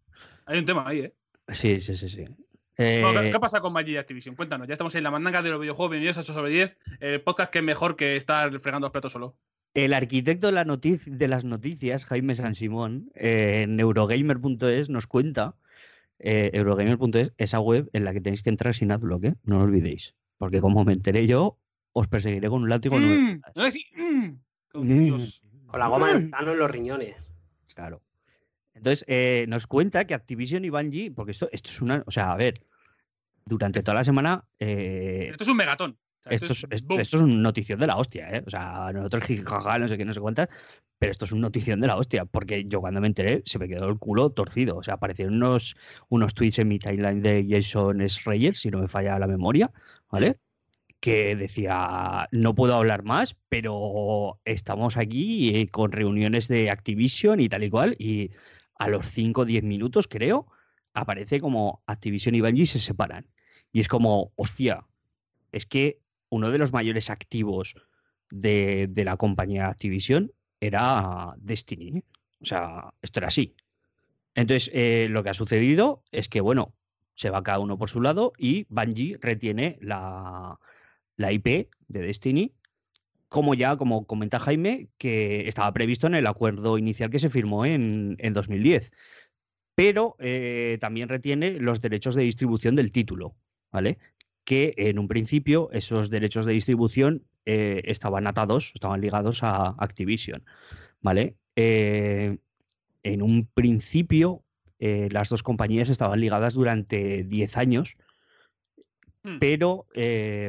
Hay 0.45 0.57
un 0.59 0.65
tema 0.65 0.87
ahí, 0.87 1.01
¿eh? 1.01 1.13
Sí, 1.49 1.79
sí, 1.79 1.95
sí, 1.95 2.09
sí. 2.09 2.23
Bueno, 2.23 3.21
¿qué, 3.21 3.27
Eh, 3.29 3.31
qué 3.31 3.39
pasa 3.39 3.59
con 3.61 3.73
Bungie 3.73 3.93
y 3.93 3.97
Activision? 3.97 4.35
Cuéntanos, 4.35 4.67
ya 4.67 4.73
estamos 4.73 4.93
en 4.95 5.03
la 5.03 5.11
mandanga 5.11 5.41
de 5.43 5.49
los 5.49 5.59
videojuegos. 5.61 5.91
Bienvenidos 5.91 6.17
a 6.17 6.21
8 6.21 6.33
sobre 6.33 6.51
10. 6.51 6.77
El 6.99 7.21
podcast 7.21 7.51
que 7.51 7.59
es 7.59 7.65
mejor 7.65 7.95
que 7.95 8.15
estar 8.15 8.49
fregando 8.59 8.85
los 8.85 8.91
platos 8.91 9.11
solo. 9.13 9.35
el 9.73 9.93
arquitecto 9.93 10.47
de, 10.47 10.53
la 10.53 10.65
notic- 10.65 11.03
de 11.05 11.27
las 11.27 11.43
noticias, 11.45 12.05
Jaime 12.05 12.33
San 12.33 12.55
Simón, 12.55 13.11
eh, 13.13 13.61
en 13.63 13.79
Eurogamer.es 13.79 14.89
nos 14.89 15.05
cuenta, 15.05 15.53
eh, 16.19 16.51
Eurogamer.es, 16.53 17.33
esa 17.37 17.59
web 17.59 17.89
en 17.93 18.03
la 18.05 18.13
que 18.13 18.21
tenéis 18.21 18.41
que 18.43 18.49
entrar 18.49 18.73
sin 18.73 18.91
adblock, 18.91 19.23
¿eh? 19.25 19.35
no 19.43 19.57
lo 19.59 19.63
olvidéis. 19.65 20.15
Porque 20.37 20.61
como 20.61 20.83
me 20.83 20.93
enteré 20.93 21.25
yo, 21.27 21.57
os 21.93 22.07
perseguiré 22.07 22.49
con 22.49 22.63
un 22.63 22.69
látigo. 22.69 22.97
Mm, 22.97 23.41
no 23.55 23.65
es 23.65 23.67
así, 23.75 23.85
mm. 23.95 24.29
Oh, 24.73 24.83
Mm. 24.83 25.05
Dios. 25.05 25.43
Con 25.65 25.79
la 25.79 25.87
goma 25.87 26.07
de 26.13 26.19
metano 26.19 26.51
en 26.53 26.59
los 26.59 26.69
riñones. 26.71 27.15
Claro. 27.73 28.01
Entonces, 28.73 29.03
eh, 29.07 29.45
nos 29.49 29.65
cuenta 29.67 30.05
que 30.05 30.13
Activision 30.13 30.63
y 30.63 30.69
Bungie, 30.69 31.11
porque 31.11 31.31
esto, 31.31 31.49
esto 31.51 31.71
es 31.71 31.81
una, 31.81 32.03
o 32.05 32.11
sea, 32.11 32.31
a 32.31 32.37
ver, 32.37 32.61
durante 33.45 33.81
toda 33.81 33.95
la 33.95 34.03
semana, 34.03 34.45
eh, 34.59 35.29
Esto 35.31 35.43
es 35.43 35.49
un 35.49 35.57
megatón. 35.57 35.97
Sea, 36.27 36.35
esto, 36.35 36.53
es, 36.53 36.65
esto 36.71 37.17
es 37.17 37.23
una 37.23 37.33
notición 37.35 37.79
de 37.79 37.87
la 37.87 37.97
hostia, 37.97 38.29
¿eh? 38.29 38.43
O 38.45 38.49
sea, 38.49 38.91
nosotros 38.93 39.23
jijaja, 39.23 39.79
no 39.79 39.87
sé 39.87 39.97
qué, 39.97 40.05
no 40.05 40.13
sé 40.13 40.19
cuántas, 40.19 40.49
pero 40.99 41.11
esto 41.11 41.25
es 41.25 41.31
una 41.31 41.41
notición 41.41 41.79
de 41.79 41.87
la 41.87 41.95
hostia, 41.95 42.25
porque 42.25 42.65
yo 42.65 42.81
cuando 42.81 43.01
me 43.01 43.07
enteré 43.07 43.43
se 43.45 43.59
me 43.59 43.67
quedó 43.67 43.87
el 43.87 43.99
culo 43.99 44.31
torcido. 44.31 44.77
O 44.77 44.83
sea, 44.83 44.95
aparecieron 44.95 45.35
unos, 45.35 45.75
unos 46.09 46.33
tweets 46.33 46.59
en 46.59 46.67
mi 46.67 46.79
timeline 46.79 47.21
de 47.21 47.45
Jason 47.47 47.99
Schreier, 48.07 48.55
si 48.55 48.69
no 48.69 48.79
me 48.79 48.87
falla 48.87 49.19
la 49.19 49.27
memoria, 49.27 49.71
¿vale? 50.11 50.39
Que 50.99 51.35
decía, 51.35 52.27
no 52.31 52.55
puedo 52.55 52.75
hablar 52.75 53.03
más, 53.03 53.35
pero 53.49 54.39
estamos 54.45 54.97
aquí 54.97 55.55
eh, 55.55 55.67
con 55.69 55.91
reuniones 55.91 56.47
de 56.47 56.71
Activision 56.71 57.39
y 57.39 57.49
tal 57.49 57.63
y 57.63 57.69
cual, 57.69 57.95
y 57.99 58.31
a 58.75 58.87
los 58.87 59.07
5 59.07 59.41
o 59.41 59.45
10 59.45 59.63
minutos, 59.63 60.07
creo, 60.07 60.47
aparece 60.93 61.39
como 61.39 61.83
Activision 61.85 62.33
y 62.33 62.41
Bungie 62.41 62.65
se 62.65 62.79
separan. 62.79 63.27
Y 63.71 63.81
es 63.81 63.87
como, 63.87 64.31
hostia, 64.35 64.85
es 65.51 65.67
que 65.67 65.99
uno 66.29 66.51
de 66.51 66.57
los 66.57 66.73
mayores 66.73 67.09
activos 67.09 67.75
de, 68.29 68.91
la 68.95 69.17
compañía 69.17 69.67
Activision 69.67 70.31
era 70.59 71.33
Destiny. 71.37 72.03
O 72.41 72.45
sea, 72.45 72.93
esto 73.01 73.19
era 73.19 73.29
así. 73.29 73.55
Entonces, 74.35 74.69
eh, 74.73 75.07
lo 75.09 75.23
que 75.23 75.29
ha 75.29 75.33
sucedido 75.33 76.03
es 76.11 76.29
que, 76.29 76.41
bueno, 76.41 76.73
se 77.15 77.29
va 77.29 77.43
cada 77.43 77.59
uno 77.59 77.77
por 77.77 77.89
su 77.89 78.01
lado 78.01 78.33
y 78.37 78.67
Bungie 78.69 79.17
retiene 79.19 79.79
la, 79.81 80.59
IP 81.17 81.69
de 81.87 82.01
Destiny, 82.01 82.53
como 83.29 83.55
ya, 83.55 83.75
como 83.75 84.05
comenta 84.05 84.39
Jaime, 84.39 84.89
que 84.97 85.47
estaba 85.47 85.73
previsto 85.73 86.07
en 86.07 86.15
el 86.15 86.27
acuerdo 86.27 86.77
inicial 86.77 87.09
que 87.09 87.19
se 87.19 87.29
firmó 87.29 87.65
en, 87.65 88.15
en 88.19 88.33
2010. 88.33 88.91
Pero 89.73 90.15
eh, 90.19 90.77
también 90.79 91.09
retiene 91.09 91.51
los 91.59 91.81
derechos 91.81 92.15
de 92.15 92.23
distribución 92.23 92.75
del 92.75 92.91
título, 92.91 93.35
¿vale? 93.71 93.97
Que 94.47 94.73
en 94.77 94.97
un 94.97 95.09
principio 95.09 95.69
esos 95.73 96.09
derechos 96.09 96.45
de 96.45 96.53
distribución 96.53 97.25
eh, 97.45 97.81
estaban 97.83 98.27
atados, 98.27 98.71
estaban 98.73 99.01
ligados 99.01 99.43
a 99.43 99.75
Activision, 99.77 100.45
¿vale? 101.01 101.35
Eh, 101.57 102.37
en 103.03 103.21
un 103.21 103.45
principio 103.53 104.45
eh, 104.79 105.09
las 105.11 105.27
dos 105.27 105.43
compañías 105.43 105.89
estaban 105.89 106.21
ligadas 106.21 106.53
durante 106.53 107.25
10 107.25 107.57
años, 107.57 107.97
Hmm. 109.23 109.39
pero 109.39 109.87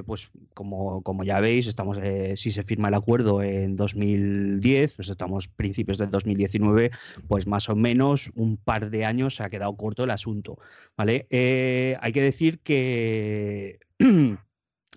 pues 0.07 0.31
como, 0.55 1.03
como 1.03 1.25
ya 1.25 1.41
veis, 1.41 1.67
estamos 1.67 1.99
si 2.37 2.53
se 2.53 2.63
firma 2.63 2.89
el 2.89 2.95
acuerdo 2.95 3.43
en 3.43 3.75
2010, 3.75 4.95
pues 4.95 5.09
estamos 5.09 5.49
principios 5.49 5.99
del 5.99 6.13
2019, 6.13 6.93
pues 7.27 7.49
más 7.49 7.69
o 7.69 7.75
menos 7.75 8.31
un 8.37 8.57
par 8.59 8.91
de 8.91 9.05
años 9.05 9.35
se 9.35 9.43
ha 9.43 9.51
quedado 9.51 9.77
corto 9.77 10.05
el 10.05 10.11
asunto, 10.13 10.59
¿vale? 10.97 11.27
Hay 12.01 12.13
que 12.13 12.23
decir 12.23 12.61
que 12.61 13.81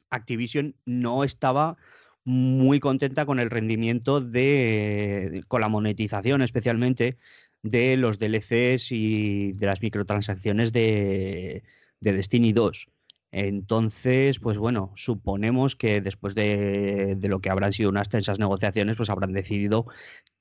Activision 0.09 0.75
no 0.85 1.23
estaba 1.23 1.77
muy 2.23 2.79
contenta 2.79 3.25
con 3.25 3.39
el 3.39 3.49
rendimiento 3.49 4.21
de, 4.21 5.43
con 5.47 5.61
la 5.61 5.69
monetización 5.69 6.41
especialmente 6.41 7.17
de 7.63 7.97
los 7.97 8.19
DLCs 8.19 8.91
y 8.91 9.53
de 9.53 9.65
las 9.65 9.81
microtransacciones 9.81 10.71
de, 10.71 11.63
de 11.99 12.13
Destiny 12.13 12.53
2. 12.53 12.89
Entonces, 13.31 14.39
pues 14.39 14.57
bueno, 14.57 14.91
suponemos 14.95 15.77
que 15.77 16.01
después 16.01 16.35
de, 16.35 17.15
de, 17.17 17.27
lo 17.29 17.39
que 17.39 17.49
habrán 17.49 17.71
sido 17.71 17.89
unas 17.89 18.09
tensas 18.09 18.39
negociaciones, 18.39 18.97
pues 18.97 19.09
habrán 19.09 19.31
decidido 19.31 19.85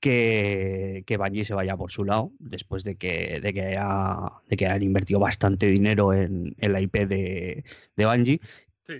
que, 0.01 1.03
que 1.07 1.15
Bungie 1.15 1.45
se 1.45 1.53
vaya 1.53 1.77
por 1.77 1.91
su 1.91 2.03
lado, 2.03 2.33
después 2.39 2.83
de 2.83 2.97
que, 2.97 3.39
de 3.41 3.53
que, 3.53 3.61
haya, 3.61 4.17
de 4.45 4.57
que 4.57 4.65
hayan 4.65 4.83
invertido 4.83 5.21
bastante 5.21 5.67
dinero 5.67 6.13
en, 6.13 6.53
en 6.57 6.73
la 6.73 6.81
IP 6.81 7.07
de, 7.07 7.63
de 7.95 8.05
Bungie. 8.05 8.41
Sí. 8.85 8.95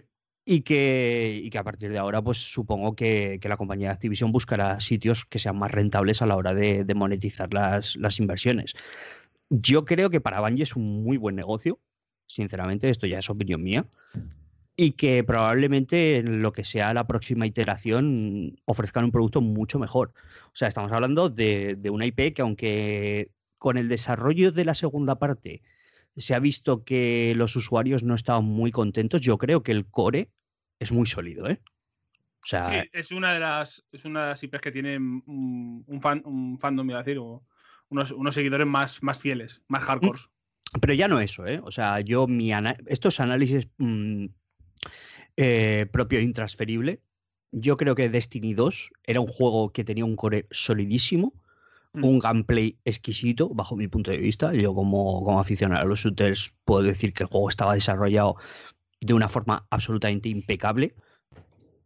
Y 0.45 0.61
que, 0.61 1.41
y 1.43 1.49
que 1.49 1.57
a 1.57 1.63
partir 1.65 1.91
de 1.91 1.97
ahora, 1.97 2.21
pues 2.21 2.37
supongo 2.37 2.95
que, 2.95 3.39
que, 3.41 3.49
la 3.49 3.57
compañía 3.57 3.89
de 3.89 3.93
Activision 3.95 4.31
buscará 4.31 4.79
sitios 4.79 5.25
que 5.25 5.37
sean 5.39 5.57
más 5.57 5.71
rentables 5.71 6.21
a 6.21 6.27
la 6.27 6.37
hora 6.37 6.53
de, 6.53 6.85
de 6.85 6.95
monetizar 6.95 7.53
las, 7.53 7.97
las 7.97 8.19
inversiones. 8.19 8.73
Yo 9.49 9.83
creo 9.83 10.09
que 10.09 10.21
para 10.21 10.39
Bungie 10.39 10.63
es 10.63 10.77
un 10.77 11.03
muy 11.03 11.17
buen 11.17 11.35
negocio, 11.35 11.77
sinceramente, 12.33 12.89
esto 12.89 13.07
ya 13.07 13.19
es 13.19 13.29
opinión 13.29 13.63
mía, 13.63 13.85
y 14.75 14.91
que 14.91 15.23
probablemente 15.23 16.17
en 16.17 16.41
lo 16.41 16.53
que 16.53 16.63
sea 16.63 16.93
la 16.93 17.05
próxima 17.05 17.45
iteración 17.45 18.59
ofrezcan 18.65 19.05
un 19.05 19.11
producto 19.11 19.41
mucho 19.41 19.79
mejor. 19.79 20.13
O 20.47 20.55
sea, 20.55 20.67
estamos 20.67 20.91
hablando 20.91 21.29
de, 21.29 21.75
de 21.77 21.89
una 21.89 22.05
IP 22.05 22.33
que 22.33 22.41
aunque 22.41 23.31
con 23.57 23.77
el 23.77 23.89
desarrollo 23.89 24.51
de 24.51 24.65
la 24.65 24.73
segunda 24.73 25.19
parte 25.19 25.61
se 26.17 26.33
ha 26.33 26.39
visto 26.39 26.83
que 26.83 27.33
los 27.35 27.55
usuarios 27.55 28.03
no 28.03 28.15
estaban 28.15 28.45
muy 28.45 28.71
contentos, 28.71 29.21
yo 29.21 29.37
creo 29.37 29.63
que 29.63 29.71
el 29.71 29.85
core 29.85 30.29
es 30.79 30.91
muy 30.91 31.05
sólido, 31.05 31.47
¿eh? 31.47 31.61
O 32.43 32.47
sea, 32.47 32.63
sí, 32.63 32.89
es 32.91 33.11
una 33.11 33.33
de 33.33 33.39
las, 33.39 33.85
es 33.91 34.03
una 34.03 34.23
de 34.23 34.29
las 34.29 34.43
IPs 34.43 34.61
que 34.61 34.71
tiene 34.71 34.97
un, 34.97 35.83
un, 35.85 36.01
fan, 36.01 36.23
un 36.25 36.57
fandom, 36.57 36.89
iba 36.89 36.97
a 36.97 37.03
decir, 37.03 37.19
o 37.19 37.43
unos, 37.89 38.11
unos 38.11 38.33
seguidores 38.33 38.65
más, 38.65 39.03
más 39.03 39.19
fieles, 39.19 39.61
más 39.67 39.83
hardcore. 39.83 40.19
Pero 40.79 40.93
ya 40.93 41.07
no 41.07 41.19
eso, 41.19 41.45
¿eh? 41.45 41.59
O 41.63 41.71
sea, 41.71 41.99
yo 41.99 42.27
mi 42.27 42.51
estos 42.87 43.19
análisis 43.19 43.67
mmm, 43.77 44.27
eh, 45.35 45.85
propio 45.91 46.19
e 46.19 46.23
intransferible, 46.23 47.01
yo 47.51 47.75
creo 47.75 47.95
que 47.95 48.09
Destiny 48.09 48.53
2 48.53 48.91
era 49.03 49.19
un 49.19 49.27
juego 49.27 49.71
que 49.71 49.83
tenía 49.83 50.05
un 50.05 50.15
core 50.15 50.47
solidísimo, 50.51 51.33
mm. 51.93 52.05
un 52.05 52.19
gameplay 52.19 52.77
exquisito, 52.85 53.49
bajo 53.49 53.75
mi 53.75 53.87
punto 53.89 54.11
de 54.11 54.17
vista. 54.17 54.53
Yo 54.53 54.73
como, 54.73 55.23
como 55.23 55.39
aficionado 55.39 55.81
a 55.81 55.85
los 55.85 55.99
shooters 55.99 56.53
puedo 56.63 56.83
decir 56.83 57.13
que 57.13 57.23
el 57.23 57.29
juego 57.29 57.49
estaba 57.49 57.73
desarrollado 57.73 58.37
de 59.01 59.13
una 59.13 59.27
forma 59.27 59.67
absolutamente 59.69 60.29
impecable, 60.29 60.95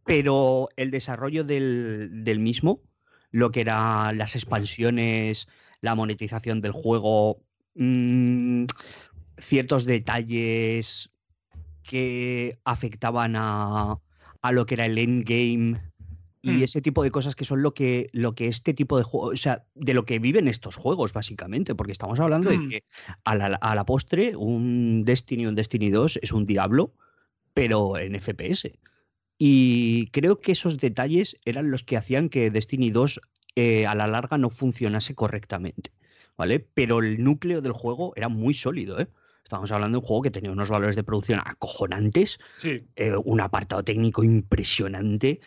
pero 0.04 0.68
el 0.76 0.92
desarrollo 0.92 1.42
del, 1.42 2.24
del 2.24 2.38
mismo, 2.38 2.80
lo 3.32 3.50
que 3.50 3.62
eran 3.62 4.18
las 4.18 4.36
expansiones, 4.36 5.48
la 5.80 5.96
monetización 5.96 6.60
del 6.60 6.72
juego, 6.72 7.40
mmm, 7.76 8.64
ciertos 9.38 9.84
detalles 9.84 11.10
que 11.82 12.58
afectaban 12.64 13.34
a, 13.36 13.98
a 14.42 14.52
lo 14.52 14.66
que 14.66 14.74
era 14.74 14.86
el 14.86 14.98
endgame 14.98 15.80
y 16.42 16.60
Hmm. 16.60 16.62
ese 16.62 16.80
tipo 16.80 17.02
de 17.02 17.10
cosas 17.10 17.34
que 17.34 17.44
son 17.44 17.62
lo 17.62 17.74
que, 17.74 18.08
lo 18.12 18.34
que 18.36 18.46
este 18.46 18.72
tipo 18.72 18.98
de 18.98 19.04
juegos, 19.04 19.34
o 19.34 19.36
sea, 19.36 19.64
de 19.74 19.94
lo 19.94 20.04
que 20.04 20.20
viven 20.20 20.46
estos 20.46 20.76
juegos, 20.76 21.12
básicamente, 21.12 21.74
porque 21.74 21.90
estamos 21.92 22.20
hablando 22.20 22.50
de 22.50 22.58
Hmm. 22.58 22.68
que 22.68 22.84
a 23.24 23.34
la, 23.34 23.46
a 23.56 23.74
la 23.74 23.84
postre 23.84 24.36
un 24.36 25.04
Destiny, 25.04 25.46
un 25.46 25.56
Destiny 25.56 25.90
2 25.90 26.20
es 26.22 26.30
un 26.32 26.46
Diablo, 26.46 26.94
pero 27.52 27.98
en 27.98 28.14
FPS. 28.14 28.78
Y 29.38 30.06
creo 30.12 30.40
que 30.40 30.52
esos 30.52 30.78
detalles 30.78 31.36
eran 31.44 31.70
los 31.70 31.82
que 31.82 31.96
hacían 31.96 32.28
que 32.28 32.50
Destiny 32.50 32.90
2 32.90 33.20
eh, 33.56 33.86
a 33.86 33.94
la 33.96 34.06
larga 34.06 34.38
no 34.38 34.50
funcionase 34.50 35.14
correctamente, 35.14 35.90
¿vale? 36.36 36.60
Pero 36.60 36.98
el 37.00 37.22
núcleo 37.22 37.60
del 37.62 37.72
juego 37.72 38.12
era 38.16 38.28
muy 38.28 38.54
sólido, 38.54 38.98
¿eh? 39.00 39.08
Estamos 39.42 39.70
hablando 39.70 39.96
de 39.98 40.00
un 40.02 40.06
juego 40.06 40.22
que 40.22 40.30
tenía 40.32 40.50
unos 40.50 40.70
valores 40.70 40.96
de 40.96 41.04
producción 41.04 41.40
acojonantes, 41.44 42.38
Sí. 42.58 42.82
eh, 42.96 43.12
un 43.24 43.40
apartado 43.40 43.84
técnico 43.84 44.24
impresionante, 44.24 45.40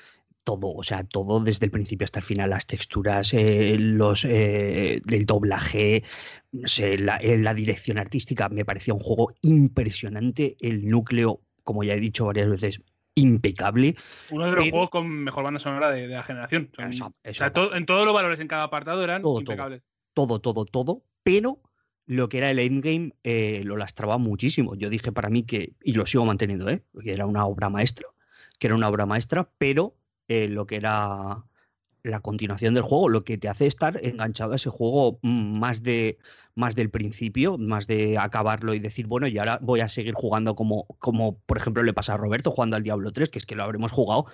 todo, 0.46 0.72
o 0.74 0.84
sea, 0.84 1.04
todo 1.04 1.42
desde 1.42 1.66
el 1.66 1.72
principio 1.72 2.06
hasta 2.06 2.20
el 2.20 2.26
final, 2.26 2.50
las 2.50 2.66
texturas, 2.66 3.34
eh, 3.34 3.76
los 3.78 4.24
eh, 4.26 5.02
el 5.06 5.26
doblaje, 5.26 6.04
no 6.54 6.68
sé, 6.70 6.98
la, 6.98 7.18
eh, 7.18 7.38
la 7.38 7.54
dirección 7.54 7.98
artística, 8.00 8.48
me 8.50 8.64
parecía 8.66 8.94
un 8.94 9.02
juego 9.02 9.34
impresionante, 9.42 10.56
el 10.62 10.88
núcleo, 10.90 11.42
como 11.64 11.84
ya 11.84 11.94
he 11.94 12.00
dicho 12.00 12.26
varias 12.26 12.50
veces, 12.50 12.82
impecable. 13.16 13.96
Uno 14.32 14.46
de 14.46 14.54
los 14.54 14.70
juegos 14.70 14.90
con 14.90 15.08
mejor 15.10 15.44
banda 15.44 15.60
sonora 15.60 15.92
de, 15.92 16.08
de 16.08 16.14
la 16.16 16.24
generación. 16.24 16.72
Son- 16.92 17.14
o 17.28 17.34
sea, 17.34 17.52
to- 17.52 17.76
en 17.76 17.86
todos 17.86 18.06
los 18.06 18.14
valores 18.14 18.40
en 18.40 18.48
cada 18.48 18.64
apartado 18.64 19.04
eran 19.04 19.22
Todo, 19.22 19.34
todo. 19.34 19.42
impecables. 19.42 19.82
todo, 19.82 19.90
todo, 20.28 20.66
todo, 20.66 21.04
pero 21.24 21.62
lo 22.06 22.28
que 22.28 22.40
era 22.40 22.52
el 22.52 22.60
endgame 22.60 23.14
eh, 23.24 23.62
lo 23.64 23.78
lastraba 23.78 24.18
muchísimo. 24.18 24.76
Yo 24.76 24.90
dije 24.90 25.12
para 25.12 25.30
mí 25.30 25.44
que, 25.44 25.74
y 25.84 25.94
lo 25.94 26.06
sigo 26.06 26.26
manteniendo, 26.26 26.70
¿eh? 26.70 26.84
que 27.04 27.14
era 27.14 27.26
una 27.26 27.46
obra 27.46 27.70
maestra, 27.70 28.08
que 28.58 28.68
era 28.68 28.76
una 28.76 28.90
obra 28.90 29.06
maestra, 29.06 29.52
pero 29.58 29.96
eh, 30.28 30.48
lo 30.48 30.66
que 30.66 30.78
era 30.78 31.46
la 32.04 32.20
continuación 32.22 32.74
del 32.74 32.84
juego, 32.84 33.10
lo 33.10 33.24
que 33.24 33.38
te 33.38 33.50
hace 33.50 33.68
estar 33.68 34.00
enganchado 34.04 34.54
a 34.54 34.56
ese 34.56 34.70
juego 34.70 35.20
más 35.22 35.84
de 35.84 36.18
más 36.56 36.76
del 36.76 36.90
principio, 36.90 37.58
más 37.58 37.88
de 37.88 38.18
acabarlo 38.18 38.74
y 38.74 38.80
decir, 38.80 39.08
bueno, 39.08 39.28
y 39.28 39.38
ahora 39.38 39.60
voy 39.62 39.80
a 39.80 39.88
seguir 39.88 40.14
jugando 40.14 40.56
como, 40.56 40.88
como 41.00 41.40
por 41.40 41.58
ejemplo 41.58 41.84
le 41.84 41.94
pasa 41.94 42.16
a 42.16 42.18
Roberto 42.18 42.52
jugando 42.52 42.76
al 42.76 42.84
Diablo 42.84 43.12
3, 43.14 43.30
que 43.30 43.40
es 43.40 43.46
que 43.46 43.56
lo 43.56 43.64
habremos 43.64 43.92
jugado 43.92 44.26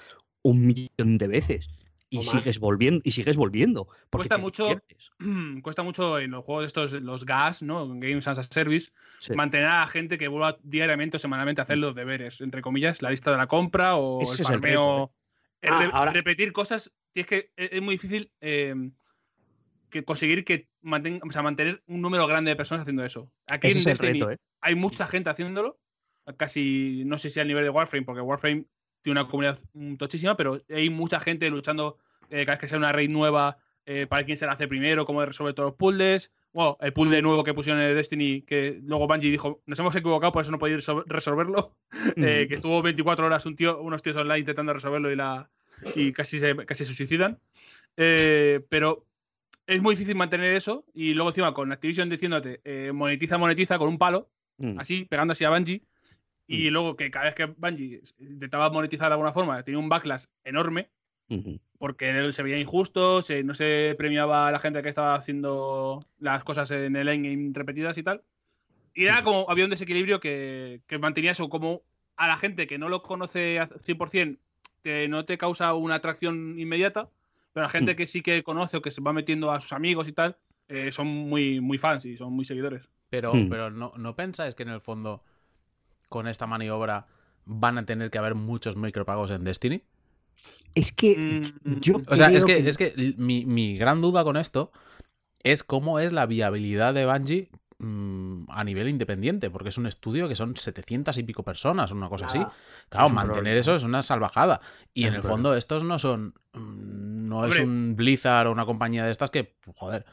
un 0.41 0.65
millón 0.65 1.17
de 1.17 1.27
veces. 1.27 1.69
Y 2.09 2.23
sigues 2.23 2.59
volviendo, 2.59 3.01
y 3.03 3.11
sigues 3.11 3.35
volviendo. 3.35 3.87
Cuesta 4.09 4.37
mucho- 4.37 4.63
diviertes. 4.65 5.11
Cuesta 5.63 5.83
mucho 5.83 6.19
en 6.19 6.31
los 6.31 6.45
juegos 6.45 6.65
estos, 6.67 6.93
los 6.93 7.25
gas, 7.25 7.61
¿no? 7.63 7.87
Games 7.87 8.27
as 8.27 8.37
a 8.37 8.43
Service, 8.43 8.91
Sí. 9.19 9.33
mantener 9.33 9.67
a 9.67 9.79
la 9.81 9.87
gente 9.87 10.17
que 10.17 10.27
vuelva 10.27 10.57
diariamente 10.63 11.17
o 11.17 11.19
semanalmente 11.19 11.61
a 11.61 11.63
hacer 11.63 11.77
los 11.79 11.95
deberes, 11.95 12.41
entre 12.41 12.61
comillas, 12.61 13.01
la 13.01 13.09
lista 13.11 13.31
de 13.31 13.37
la 13.37 13.47
compra 13.47 13.95
o 13.95 14.21
Ese 14.21 14.33
el 14.35 14.39
es 14.41 14.47
reto, 14.47 14.51
farmeo. 14.53 15.13
El 15.61 15.73
Ah, 15.73 15.79
re- 15.79 15.89
ahora- 15.93 16.11
Repetir 16.13 16.53
cosas, 16.53 16.93
tienes 17.11 17.27
que, 17.27 17.51
es, 17.55 17.71
es 17.73 17.81
muy 17.81 17.95
difícil 17.95 18.31
eh, 18.39 18.75
que 19.89 20.03
conseguir 20.03 20.43
que 20.45 20.67
manten- 20.83 21.21
o 21.27 21.31
sea, 21.31 21.41
mantener 21.41 21.81
un 21.87 22.01
número 22.01 22.27
grande 22.27 22.49
de 22.51 22.55
personas 22.55 22.83
haciendo 22.83 23.03
eso. 23.03 23.31
Aquí 23.47 23.67
Ese 23.67 23.77
en 23.77 23.79
es 23.81 23.85
el 23.87 23.91
Destiny 23.93 24.19
reto, 24.19 24.31
¿eh? 24.31 24.37
hay 24.61 24.75
mucha 24.75 25.07
gente 25.07 25.29
haciéndolo, 25.31 25.79
casi 26.37 27.03
no 27.05 27.17
sé 27.17 27.29
si 27.29 27.39
al 27.39 27.47
nivel 27.47 27.63
de 27.63 27.69
Warframe, 27.71 28.05
porque 28.05 28.21
Warframe 28.21 28.65
tiene 29.05 29.21
una 29.21 29.29
comunidad 29.29 29.57
mm, 29.73 29.95
tochísima, 29.95 30.35
pero 30.35 30.59
hay 30.69 30.89
mucha 30.89 31.19
gente 31.19 31.49
luchando 31.49 31.97
eh, 32.29 32.43
cada 32.45 32.53
vez 32.55 32.59
que 32.59 32.67
sea 32.67 32.77
una 32.79 32.91
raid 32.91 33.09
nueva 33.09 33.57
eh, 33.85 34.07
para 34.07 34.25
quién 34.25 34.35
se 34.35 34.45
la 34.47 34.53
hace 34.53 34.67
primero, 34.67 35.05
cómo 35.05 35.23
resuelve 35.23 35.53
todos 35.53 35.69
los 35.69 35.77
puzzles. 35.77 36.31
Bueno, 36.51 36.75
el 36.81 36.91
puzzle 36.91 37.21
nuevo 37.21 37.43
que 37.43 37.53
pusieron 37.53 37.81
en 37.83 37.89
el 37.89 37.95
Destiny, 37.95 38.41
que 38.41 38.79
luego 38.83 39.07
Bungie 39.07 39.29
dijo, 39.29 39.61
nos 39.67 39.77
hemos 39.77 39.95
equivocado, 39.95 40.31
por 40.31 40.41
eso 40.41 40.51
no 40.51 40.57
resol- 40.57 41.03
resolverlo. 41.05 41.75
Eh, 42.17 42.45
Mm. 42.45 42.47
que 42.49 42.55
estuvo 42.55 42.81
24 42.81 43.25
horas 43.25 43.45
un 43.45 43.55
tío, 43.55 43.79
unos 43.81 44.01
tíos 44.01 44.15
online 44.17 44.39
intentando 44.39 44.73
resolverlo 44.73 45.11
y, 45.11 45.15
la, 45.15 45.49
y 45.95 46.11
casi, 46.11 46.39
se, 46.39 46.55
casi 46.65 46.83
se 46.85 46.93
suicidan. 46.95 47.37
Eh, 47.97 48.61
pero 48.69 49.05
es 49.67 49.81
muy 49.81 49.95
difícil 49.95 50.15
mantener 50.15 50.53
eso. 50.55 50.85
Y 50.93 51.13
luego 51.13 51.29
encima 51.29 51.53
con 51.53 51.71
Activision 51.71 52.09
diciéndote, 52.09 52.61
eh, 52.63 52.91
monetiza, 52.91 53.37
monetiza 53.37 53.77
con 53.77 53.87
un 53.89 53.97
palo, 53.97 54.29
Mm. 54.57 54.79
así, 54.79 55.05
pegando 55.05 55.33
así 55.33 55.43
a 55.43 55.49
Bungie. 55.49 55.83
Y 56.47 56.69
luego 56.69 56.95
que 56.95 57.09
cada 57.09 57.25
vez 57.25 57.35
que 57.35 57.45
Bungie 57.45 58.01
intentaba 58.19 58.69
monetizar 58.69 59.09
de 59.09 59.13
alguna 59.13 59.31
forma, 59.33 59.63
tenía 59.63 59.79
un 59.79 59.89
backlash 59.89 60.25
enorme, 60.43 60.89
Ujú. 61.29 61.59
porque 61.79 62.09
él 62.09 62.33
se 62.33 62.43
veía 62.43 62.59
injusto, 62.59 63.21
se, 63.21 63.43
no 63.43 63.53
se 63.55 63.95
premiaba 63.97 64.47
a 64.47 64.51
la 64.51 64.59
gente 64.59 64.81
que 64.83 64.89
estaba 64.89 65.15
haciendo 65.15 66.05
las 66.19 66.43
cosas 66.43 66.69
en 66.71 66.95
el 66.95 67.07
endgame 67.07 67.51
repetidas 67.53 67.97
y 67.97 68.03
tal. 68.03 68.21
Y 68.93 69.05
era 69.05 69.23
como, 69.23 69.49
había 69.49 69.63
un 69.65 69.71
desequilibrio 69.71 70.19
que, 70.19 70.81
que 70.87 70.99
mantenía 70.99 71.31
eso, 71.31 71.49
como 71.49 71.81
a 72.15 72.27
la 72.27 72.37
gente 72.37 72.67
que 72.67 72.77
no 72.77 72.89
lo 72.89 73.01
conoce 73.01 73.59
al 73.59 73.69
100%, 73.69 74.37
que 74.83 75.07
no 75.07 75.25
te 75.25 75.37
causa 75.37 75.73
una 75.73 75.95
atracción 75.95 76.59
inmediata, 76.59 77.09
pero 77.53 77.63
a 77.65 77.67
la 77.67 77.69
gente 77.69 77.93
Mm. 77.93 77.95
que 77.97 78.05
sí 78.07 78.21
que 78.21 78.43
conoce 78.43 78.77
o 78.77 78.81
que 78.81 78.91
se 78.91 79.01
va 79.01 79.13
metiendo 79.13 79.51
a 79.51 79.59
sus 79.59 79.73
amigos 79.73 80.07
y 80.07 80.13
tal, 80.13 80.37
eh, 80.67 80.91
son 80.91 81.07
muy, 81.07 81.59
muy 81.59 81.77
fans 81.77 82.05
y 82.05 82.17
son 82.17 82.33
muy 82.33 82.45
seguidores. 82.45 82.89
Pero, 83.09 83.33
Hmm. 83.33 83.49
pero 83.49 83.69
no, 83.71 83.93
¿no 83.97 84.15
pensáis 84.15 84.55
que 84.55 84.63
en 84.63 84.69
el 84.69 84.81
fondo, 84.81 85.23
con 86.07 86.27
esta 86.27 86.47
maniobra, 86.47 87.07
van 87.45 87.77
a 87.77 87.85
tener 87.85 88.09
que 88.11 88.17
haber 88.17 88.35
muchos 88.35 88.75
micropagos 88.75 89.31
en 89.31 89.43
Destiny? 89.43 89.83
Es 90.73 90.91
que 90.91 91.15
Mm, 91.63 91.79
yo 91.79 92.01
O 92.07 92.15
sea, 92.15 92.31
es 92.31 92.43
que, 92.43 92.57
es 92.67 92.77
que 92.77 93.13
mi, 93.17 93.45
mi 93.45 93.77
gran 93.77 94.01
duda 94.01 94.23
con 94.23 94.35
esto 94.37 94.71
es 95.43 95.63
cómo 95.63 95.99
es 95.99 96.11
la 96.11 96.25
viabilidad 96.25 96.93
de 96.93 97.05
Bungie 97.05 97.49
mm, 97.77 98.45
a 98.49 98.63
nivel 98.63 98.89
independiente, 98.89 99.49
porque 99.49 99.69
es 99.69 99.77
un 99.77 99.85
estudio 99.85 100.27
que 100.27 100.35
son 100.35 100.55
700 100.57 101.17
y 101.17 101.23
pico 101.23 101.43
personas, 101.43 101.91
una 101.91 102.09
cosa 102.09 102.25
así. 102.27 102.39
Nada. 102.39 102.51
Claro, 102.89 103.05
Es 103.05 103.09
un 103.11 103.15
mantener 103.15 103.35
problema. 103.35 103.59
eso 103.59 103.75
es 103.75 103.83
una 103.83 104.01
salvajada. 104.03 104.59
Y 104.93 105.03
Es 105.03 105.09
en 105.09 105.13
el 105.15 105.21
problema. 105.21 105.35
fondo 105.35 105.55
estos 105.55 105.83
no 105.83 105.99
son... 105.99 106.33
mm, 106.53 107.27
No 107.27 107.45
es 107.45 107.59
un 107.59 107.95
Blizzard 107.95 108.47
o 108.47 108.51
una 108.51 108.65
compañía 108.65 109.05
de 109.05 109.11
estas 109.11 109.29
que, 109.31 109.55
joder, 109.75 110.05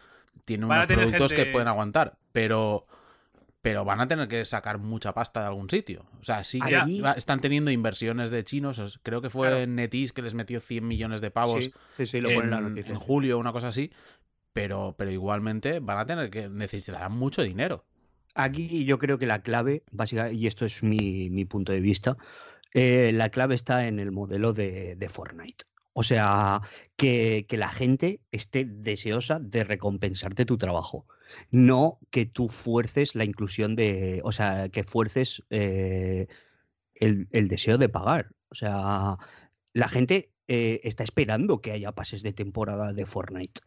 tiene 0.45 0.67
Van 0.67 0.79
unos 0.79 0.87
productos 0.87 1.33
que 1.33 1.47
pueden 1.47 1.69
aguantar, 1.69 2.17
pero... 2.33 2.87
Pero 3.63 3.85
van 3.85 4.01
a 4.01 4.09
tener 4.09 4.27
que 4.29 4.45
sacar 4.45 4.79
mucha 4.79 5.15
pasta 5.15 5.41
de 5.41 5.47
algún 5.47 5.71
sitio. 5.71 6.05
O 6.21 6.25
sea, 6.25 6.43
sí 6.43 6.59
que 6.61 6.75
están 7.17 7.41
teniendo 7.41 7.71
inversiones 7.71 8.31
de 8.31 8.43
chinos. 8.45 8.79
os- 8.81 8.99
Creo 9.03 9.23
que 9.23 9.31
fue 9.31 9.49
Claro. 9.49 9.67
Netis 9.69 10.13
que 10.13 10.21
les 10.23 10.35
metió 10.35 10.61
100 10.61 10.87
millones 10.87 11.21
de 11.21 11.31
pavos 11.31 11.65
Sí, 11.65 11.73
sí, 11.97 12.07
sí, 12.07 12.21
lo 12.21 12.29
pone 12.31 12.45
en 12.45 12.51
la 12.51 12.97
julio, 12.97 13.39
una 13.39 13.53
cosa 13.53 13.69
así. 13.69 13.93
Pero, 14.53 14.95
pero 14.99 15.11
igualmente 15.13 15.79
van 15.81 15.97
a 15.99 16.07
tener 16.07 16.29
que 16.31 16.49
necesitarán 16.49 17.13
mucho 17.13 17.43
dinero. 17.43 17.85
Aquí 18.35 18.85
yo 18.85 18.99
creo 18.99 19.19
que 19.19 19.27
la 19.27 19.43
clave, 19.43 19.83
básica, 19.91 20.31
y 20.33 20.47
esto 20.47 20.67
es 20.67 20.83
mi, 20.83 21.31
mi 21.31 21.45
punto 21.45 21.71
de 21.73 21.81
vista, 21.81 22.17
eh, 22.75 23.13
la 23.15 23.29
clave 23.29 23.55
está 23.55 23.87
en 23.87 23.99
el 24.01 24.11
modelo 24.11 24.53
de, 24.53 24.97
de 24.97 25.09
Fortnite. 25.09 25.65
O 25.95 26.03
sea, 26.03 26.63
que, 26.97 27.45
que 27.49 27.57
la 27.59 27.69
gente 27.69 28.21
esté 28.33 28.65
deseosa 28.65 29.39
de 29.41 29.63
recompensarte 29.65 30.45
tu 30.47 30.57
trabajo. 30.59 31.07
No 31.51 31.99
que 32.11 32.25
tú 32.27 32.49
fuerces 32.49 33.15
la 33.15 33.25
inclusión 33.25 33.77
de. 33.77 34.21
O 34.25 34.33
sea, 34.33 34.69
que 34.71 34.85
fuerces 34.85 35.43
eh, 35.51 36.29
el, 36.95 37.29
el 37.31 37.49
deseo 37.49 37.77
de 37.79 37.89
pagar. 37.89 38.31
O 38.51 38.55
sea, 38.55 39.17
la 39.75 39.89
gente 39.89 40.31
eh, 40.49 40.81
está 40.85 41.05
esperando 41.05 41.61
que 41.61 41.73
haya 41.73 41.93
pases 41.93 42.23
de 42.23 42.33
temporada 42.33 42.93
de 42.93 43.05
Fortnite. 43.07 43.61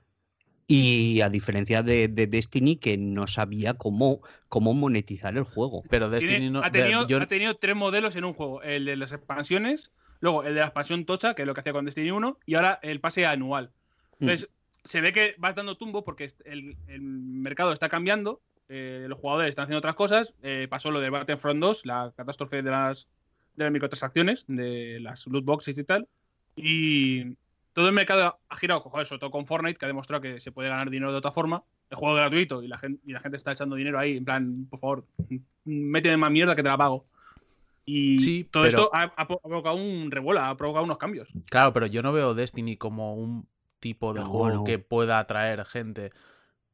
Y 0.67 1.21
a 1.21 1.29
diferencia 1.29 1.83
de, 1.83 2.07
de 2.07 2.25
Destiny, 2.25 2.77
que 2.77 2.97
no 2.97 3.27
sabía 3.27 3.75
cómo, 3.75 4.21
cómo 4.49 4.73
monetizar 4.73 5.37
el 5.37 5.43
juego. 5.43 5.83
Pero 5.91 6.09
Destiny 6.09 6.49
no. 6.49 6.63
ha, 6.63 6.71
tenido, 6.71 7.07
yo- 7.07 7.21
ha 7.21 7.27
tenido 7.27 7.55
tres 7.55 7.75
modelos 7.75 8.15
en 8.15 8.25
un 8.25 8.33
juego. 8.33 8.63
El 8.63 8.85
de 8.85 8.95
las 8.95 9.11
expansiones, 9.11 9.91
luego 10.25 10.43
el 10.43 10.53
de 10.53 10.59
la 10.59 10.65
expansión 10.65 11.05
tocha, 11.05 11.33
que 11.35 11.43
es 11.43 11.47
lo 11.47 11.53
que 11.53 11.61
hacía 11.61 11.71
con 11.71 11.85
Destiny 11.85 12.11
1, 12.11 12.39
y 12.45 12.55
ahora 12.55 12.79
el 12.81 12.99
pase 12.99 13.25
anual. 13.25 13.71
Mm. 14.19 14.23
Entonces, 14.23 14.49
se 14.83 15.01
ve 15.01 15.13
que 15.13 15.35
vas 15.37 15.55
dando 15.55 15.77
tumbo 15.77 16.03
porque 16.03 16.31
el, 16.43 16.75
el 16.87 17.01
mercado 17.01 17.71
está 17.71 17.89
cambiando, 17.89 18.41
eh, 18.67 19.05
los 19.07 19.19
jugadores 19.19 19.49
están 19.49 19.63
haciendo 19.63 19.79
otras 19.79 19.95
cosas. 19.95 20.33
eh, 20.41 20.67
pasó 20.69 20.91
lo 20.91 20.99
de 20.99 21.09
Battlefront 21.09 21.59
2, 21.59 21.85
la 21.85 22.11
catástrofe 22.15 22.61
de 22.61 22.71
las, 22.71 23.07
de 23.55 23.63
las 23.63 23.73
microtransacciones, 23.73 24.45
de 24.47 24.99
las 24.99 25.27
loot 25.27 25.45
boxes 25.45 25.77
y 25.77 25.83
tal. 25.83 26.07
Y 26.55 27.35
todo 27.73 27.87
el 27.87 27.93
mercado 27.93 28.39
ha 28.49 28.55
girado, 28.55 28.79
joder, 28.81 29.05
sobre 29.05 29.19
todo 29.19 29.31
con 29.31 29.45
Fortnite, 29.45 29.77
que 29.77 29.85
ha 29.85 29.87
demostrado 29.87 30.21
que 30.21 30.39
se 30.39 30.51
puede 30.51 30.69
ganar 30.69 30.89
dinero 30.89 31.11
de 31.11 31.17
otra 31.19 31.31
forma. 31.31 31.63
El 31.89 31.97
juego 31.97 32.15
es 32.15 32.21
gratuito 32.21 32.63
y 32.63 32.67
la 32.67 32.79
gente, 32.79 33.01
y 33.05 33.13
la 33.13 33.19
gente 33.19 33.37
está 33.37 33.51
echando 33.51 33.75
dinero 33.75 33.99
ahí, 33.99 34.17
en 34.17 34.25
plan, 34.25 34.65
por 34.69 34.79
favor, 34.79 35.05
méteme 35.65 36.17
más 36.17 36.31
mierda 36.31 36.55
que 36.55 36.63
te 36.63 36.69
la 36.69 36.77
pago. 36.77 37.05
Y 37.85 38.19
Sí, 38.19 38.43
todo 38.45 38.63
pero- 38.63 38.77
esto 38.83 38.89
ha, 38.93 39.03
ha 39.15 39.27
provocado 39.27 39.75
un 39.75 40.09
revuela, 40.11 40.49
ha 40.49 40.57
provocado 40.57 40.85
unos 40.85 40.97
cambios. 40.97 41.27
Claro, 41.49 41.71
pero 41.73 41.85
yo 41.85 42.01
no 42.01 42.11
veo 42.13 42.33
Destiny 42.33 42.77
como 42.77 43.13
un 43.15 43.47
tipo 43.79 44.13
de 44.13 44.21
No, 44.21 44.27
juego 44.29 44.55
no. 44.57 44.63
que 44.63 44.79
pueda 44.79 45.19
atraer 45.19 45.65
gente 45.65 46.11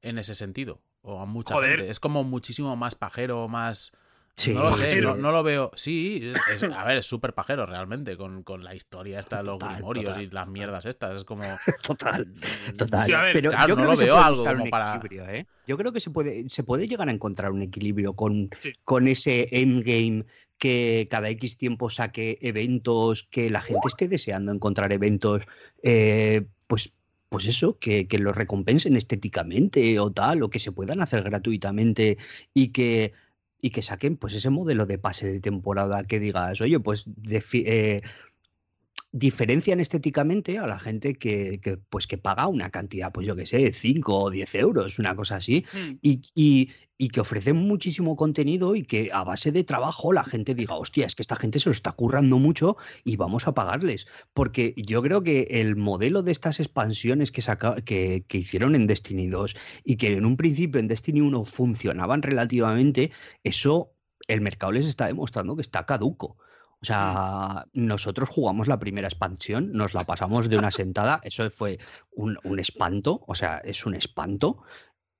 en 0.01 0.17
ese 0.17 0.35
sentido. 0.35 0.81
O 1.01 1.19
a 1.19 1.25
mucha 1.25 1.53
Joder. 1.55 1.77
gente. 1.77 1.91
Es 1.91 1.99
como 1.99 2.23
muchísimo 2.23 2.75
más 2.75 2.95
pajero, 2.95 3.47
más. 3.47 3.91
Sí, 4.35 4.53
no 4.53 4.63
lo 4.63 4.73
sé, 4.73 4.95
no, 5.01 5.15
no 5.17 5.31
lo 5.33 5.43
veo. 5.43 5.71
Sí, 5.75 6.31
es- 6.53 6.63
a 6.63 6.85
ver, 6.85 6.97
es 6.97 7.05
súper 7.05 7.33
pajero 7.33 7.65
realmente, 7.65 8.15
con, 8.15 8.43
con 8.43 8.63
la 8.63 8.73
historia 8.73 9.19
esta 9.19 9.37
de 9.37 9.43
los 9.43 9.59
Total, 9.59 9.75
grimorios 9.75 10.05
total. 10.05 10.23
y 10.23 10.29
las 10.29 10.47
mierdas 10.47 10.85
estas. 10.85 11.17
Es 11.17 11.23
como. 11.25 11.43
Total, 11.83 12.25
total. 12.77 13.05
Sí, 13.05 13.13
a 13.13 13.23
ver, 13.23 13.33
Pero 13.33 13.49
claro, 13.51 13.67
yo 13.67 13.75
no 13.75 13.81
creo 13.81 13.91
lo 13.93 13.97
que 13.99 14.05
veo 14.05 14.17
algo 14.17 14.45
como 14.45 14.69
para- 14.69 15.01
¿eh? 15.35 15.45
Yo 15.67 15.77
creo 15.77 15.91
que 15.91 15.99
se 15.99 16.09
puede, 16.11 16.49
se 16.49 16.63
puede 16.63 16.87
llegar 16.87 17.09
a 17.09 17.11
encontrar 17.11 17.51
un 17.51 17.61
equilibrio 17.61 18.13
con, 18.13 18.49
Sí. 18.59 18.71
con 18.85 19.07
ese 19.09 19.49
endgame 19.51 20.25
que 20.61 21.07
cada 21.09 21.27
X 21.29 21.57
tiempo 21.57 21.89
saque 21.89 22.37
eventos, 22.39 23.23
que 23.23 23.49
la 23.49 23.61
gente 23.61 23.87
esté 23.87 24.07
deseando 24.07 24.51
encontrar 24.51 24.93
eventos, 24.93 25.41
eh, 25.81 26.45
pues, 26.67 26.93
pues 27.29 27.47
eso, 27.47 27.79
que, 27.79 28.07
que 28.07 28.19
los 28.19 28.35
recompensen 28.35 28.95
estéticamente 28.95 29.97
o 29.99 30.11
tal, 30.11 30.43
o 30.43 30.51
que 30.51 30.59
se 30.59 30.71
puedan 30.71 31.01
hacer 31.01 31.23
gratuitamente 31.23 32.19
y 32.53 32.67
que 32.67 33.13
y 33.59 33.71
que 33.71 33.81
saquen 33.81 34.17
pues 34.17 34.35
ese 34.35 34.51
modelo 34.51 34.85
de 34.85 34.99
pase 34.99 35.31
de 35.31 35.39
temporada 35.39 36.03
que 36.03 36.19
digas, 36.19 36.61
oye, 36.61 36.79
pues 36.79 37.05
eh, 37.31 38.01
diferencian 39.11 39.79
estéticamente 39.79 40.57
a 40.57 40.67
la 40.67 40.79
gente 40.79 41.15
que, 41.15 41.59
que, 41.61 41.77
pues, 41.77 42.07
que 42.07 42.17
paga 42.17 42.47
una 42.47 42.69
cantidad, 42.69 43.11
pues 43.11 43.27
yo 43.27 43.35
que 43.35 43.45
sé, 43.45 43.73
5 43.73 44.17
o 44.17 44.29
10 44.29 44.55
euros, 44.55 44.99
una 44.99 45.15
cosa 45.15 45.35
así, 45.37 45.65
Hmm. 45.73 45.97
y, 46.01 46.21
y- 46.33 46.69
y 46.97 47.09
que 47.09 47.19
ofrecen 47.19 47.55
muchísimo 47.55 48.15
contenido 48.15 48.75
y 48.75 48.83
que 48.83 49.09
a 49.11 49.23
base 49.23 49.51
de 49.51 49.63
trabajo 49.63 50.13
la 50.13 50.23
gente 50.23 50.53
diga, 50.53 50.75
hostia, 50.75 51.07
es 51.07 51.15
que 51.15 51.23
esta 51.23 51.35
gente 51.35 51.57
se 51.59 51.67
lo 51.67 51.73
está 51.73 51.91
currando 51.93 52.37
mucho 52.37 52.77
y 53.03 53.15
vamos 53.15 53.47
a 53.47 53.55
pagarles. 53.55 54.05
Porque 54.35 54.75
yo 54.77 55.01
creo 55.01 55.23
que 55.23 55.47
el 55.49 55.75
modelo 55.75 56.21
de 56.21 56.31
estas 56.31 56.59
expansiones 56.59 57.31
que, 57.31 57.41
saca- 57.41 57.81
que, 57.83 58.23
que 58.27 58.37
hicieron 58.37 58.75
en 58.75 58.85
Destiny 58.85 59.27
2 59.29 59.55
y 59.83 59.95
que 59.95 60.13
en 60.13 60.25
un 60.25 60.37
principio 60.37 60.79
en 60.79 60.87
Destiny 60.87 61.21
1 61.21 61.43
funcionaban 61.45 62.21
relativamente, 62.21 63.09
eso 63.43 63.95
el 64.27 64.41
mercado 64.41 64.71
les 64.71 64.85
está 64.85 65.07
demostrando 65.07 65.55
que 65.55 65.63
está 65.63 65.87
caduco. 65.87 66.37
O 66.81 66.85
sea, 66.85 67.65
nosotros 67.73 68.29
jugamos 68.29 68.67
la 68.67 68.79
primera 68.79 69.07
expansión, 69.07 69.71
nos 69.71 69.93
la 69.93 70.03
pasamos 70.05 70.49
de 70.49 70.57
una 70.57 70.71
sentada, 70.71 71.19
eso 71.23 71.49
fue 71.51 71.77
un, 72.11 72.37
un 72.43 72.59
espanto, 72.59 73.23
o 73.27 73.35
sea, 73.35 73.59
es 73.59 73.85
un 73.85 73.93
espanto. 73.95 74.63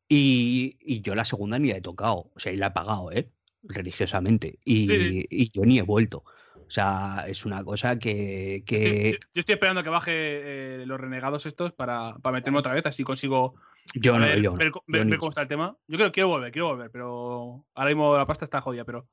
Y, 0.10 0.78
y 0.82 1.02
yo 1.02 1.16
la 1.16 1.24
segunda 1.24 1.58
ni 1.60 1.70
la 1.70 1.78
he 1.78 1.82
tocado, 1.82 2.32
o 2.36 2.40
sea, 2.40 2.52
y 2.52 2.58
la 2.58 2.68
he 2.68 2.72
pagado, 2.72 3.12
¿eh? 3.12 3.30
Religiosamente. 3.64 4.58
Y, 4.66 4.88
Sí, 4.88 5.26
y 5.30 5.52
yo 5.52 5.64
ni 5.66 5.78
he 5.80 5.84
vuelto. 5.84 6.24
O 6.56 6.70
sea, 6.74 7.26
es 7.28 7.46
una 7.46 7.64
cosa 7.64 8.00
que, 8.00 8.60
Yo, 8.60 8.66
que 8.66 9.20
yo 9.34 9.40
estoy 9.40 9.54
esperando 9.54 9.84
que 9.84 9.90
baje 9.90 10.12
eh, 10.14 10.84
los 10.86 11.00
renegados 11.00 11.46
estos 11.46 11.74
para, 11.74 12.16
para 12.22 12.38
meterme 12.38 12.60
otra 12.60 12.74
vez, 12.74 12.86
así 12.86 13.04
consigo 13.04 13.56
yo 13.94 14.18
no, 14.18 14.26
ver, 14.26 14.42
yo 14.42 14.54
ver, 14.54 14.72
yo 14.72 14.82
ver- 14.88 15.06
ni 15.06 15.12
ver 15.12 15.20
cómo 15.20 15.30
está 15.30 15.42
el 15.42 15.48
tema. 15.48 15.78
Yo 15.88 15.98
creo 15.98 16.08
que 16.10 16.14
quiero 16.14 16.30
volver, 16.30 16.52
quiero 16.52 16.68
volver, 16.70 16.90
pero 16.92 17.66
ahora 17.76 17.90
mismo 17.90 18.16
la 18.16 18.26
pasta 18.26 18.46
está 18.46 18.62
jodida, 18.62 18.84
pero 18.86 19.08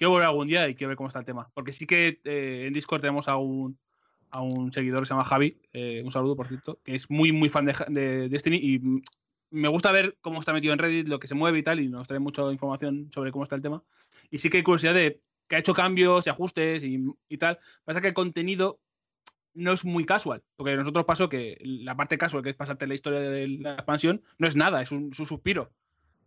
quiero 0.00 0.12
volver 0.12 0.28
algún 0.28 0.48
día 0.48 0.66
y 0.66 0.74
quiero 0.74 0.88
ver 0.88 0.96
cómo 0.96 1.08
está 1.08 1.18
el 1.18 1.26
tema. 1.26 1.50
Porque 1.52 1.72
sí 1.72 1.86
que 1.86 2.20
eh, 2.24 2.64
en 2.66 2.72
Discord 2.72 3.02
tenemos 3.02 3.28
a 3.28 3.36
un, 3.36 3.78
a 4.30 4.40
un 4.40 4.72
seguidor 4.72 5.00
que 5.00 5.04
se 5.04 5.12
llama 5.12 5.24
Javi, 5.24 5.60
eh, 5.74 6.00
un 6.02 6.10
saludo 6.10 6.36
por 6.36 6.48
cierto, 6.48 6.80
que 6.82 6.94
es 6.94 7.10
muy, 7.10 7.32
muy 7.32 7.50
fan 7.50 7.66
de, 7.66 8.30
Destiny 8.30 8.56
y 8.56 8.80
me 9.50 9.68
gusta 9.68 9.92
ver 9.92 10.16
cómo 10.22 10.38
está 10.38 10.54
metido 10.54 10.72
en 10.72 10.78
Reddit, 10.78 11.06
lo 11.06 11.20
que 11.20 11.28
se 11.28 11.34
mueve 11.34 11.58
y 11.58 11.62
tal, 11.62 11.80
y 11.80 11.90
nos 11.90 12.08
trae 12.08 12.18
mucha 12.18 12.50
información 12.50 13.10
sobre 13.12 13.30
cómo 13.30 13.42
está 13.42 13.56
el 13.56 13.62
tema. 13.62 13.82
Y 14.30 14.38
sí 14.38 14.48
que 14.48 14.56
hay 14.56 14.62
curiosidad 14.62 14.94
de 14.94 15.20
que 15.46 15.56
ha 15.56 15.58
hecho 15.58 15.74
cambios 15.74 16.26
y 16.26 16.30
ajustes 16.30 16.82
y, 16.82 16.98
y 17.28 17.36
tal. 17.36 17.58
Pasa 17.84 18.00
que 18.00 18.08
el 18.08 18.14
contenido 18.14 18.80
no 19.52 19.72
es 19.72 19.84
muy 19.84 20.04
casual, 20.04 20.42
porque 20.56 20.76
nosotros 20.76 21.04
pasó 21.04 21.28
que 21.28 21.58
la 21.60 21.94
parte 21.94 22.16
casual, 22.16 22.42
que 22.42 22.48
es 22.48 22.56
pasarte 22.56 22.86
la 22.86 22.94
historia 22.94 23.20
de 23.20 23.48
la 23.48 23.74
expansión, 23.74 24.22
no 24.38 24.48
es 24.48 24.56
nada, 24.56 24.80
es 24.80 24.92
un 24.92 25.12
suspiro. 25.12 25.70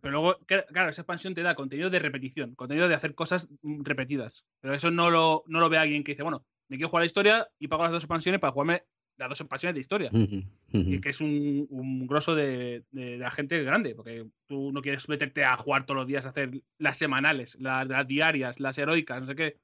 Pero 0.04 0.20
luego, 0.20 0.38
claro, 0.68 0.90
esa 0.90 1.02
expansión 1.02 1.34
te 1.34 1.42
da 1.42 1.54
contenido 1.54 1.90
de 1.90 1.98
repetición, 1.98 2.54
contenido 2.54 2.88
de 2.88 2.94
hacer 2.94 3.14
cosas 3.14 3.48
mm, 3.62 3.82
repetidas. 3.84 4.44
Pero 4.60 4.74
eso 4.74 4.90
no 4.90 5.10
lo, 5.10 5.42
no 5.46 5.60
lo 5.60 5.68
ve 5.68 5.78
alguien 5.78 6.04
que 6.04 6.12
dice, 6.12 6.22
bueno, 6.22 6.44
me 6.68 6.76
quiero 6.76 6.88
jugar 6.90 7.02
la 7.02 7.06
historia 7.06 7.48
y 7.58 7.68
pago 7.68 7.82
las 7.84 7.92
dos 7.92 8.04
expansiones 8.04 8.40
para 8.40 8.52
jugarme 8.52 8.84
las 9.16 9.28
dos 9.28 9.40
expansiones 9.40 9.74
de 9.74 9.80
historia. 9.80 10.10
Y 10.92 11.00
que 11.00 11.08
es 11.10 11.20
un, 11.20 11.66
un 11.70 12.06
grosso 12.06 12.34
de, 12.34 12.84
de- 12.90 13.10
de 13.12 13.18
la 13.18 13.30
gente 13.30 13.62
grande, 13.62 13.94
porque 13.94 14.26
tú 14.46 14.72
no 14.72 14.82
quieres 14.82 15.08
meterte 15.08 15.44
a 15.44 15.56
jugar 15.56 15.86
todos 15.86 15.98
los 15.98 16.06
días, 16.06 16.26
a 16.26 16.30
hacer 16.30 16.50
las 16.78 16.98
semanales, 16.98 17.56
las, 17.60 17.86
las 17.86 18.06
diarias, 18.06 18.60
las 18.60 18.76
heroicas, 18.78 19.20
no 19.20 19.26
sé 19.26 19.34
qué. 19.34 19.56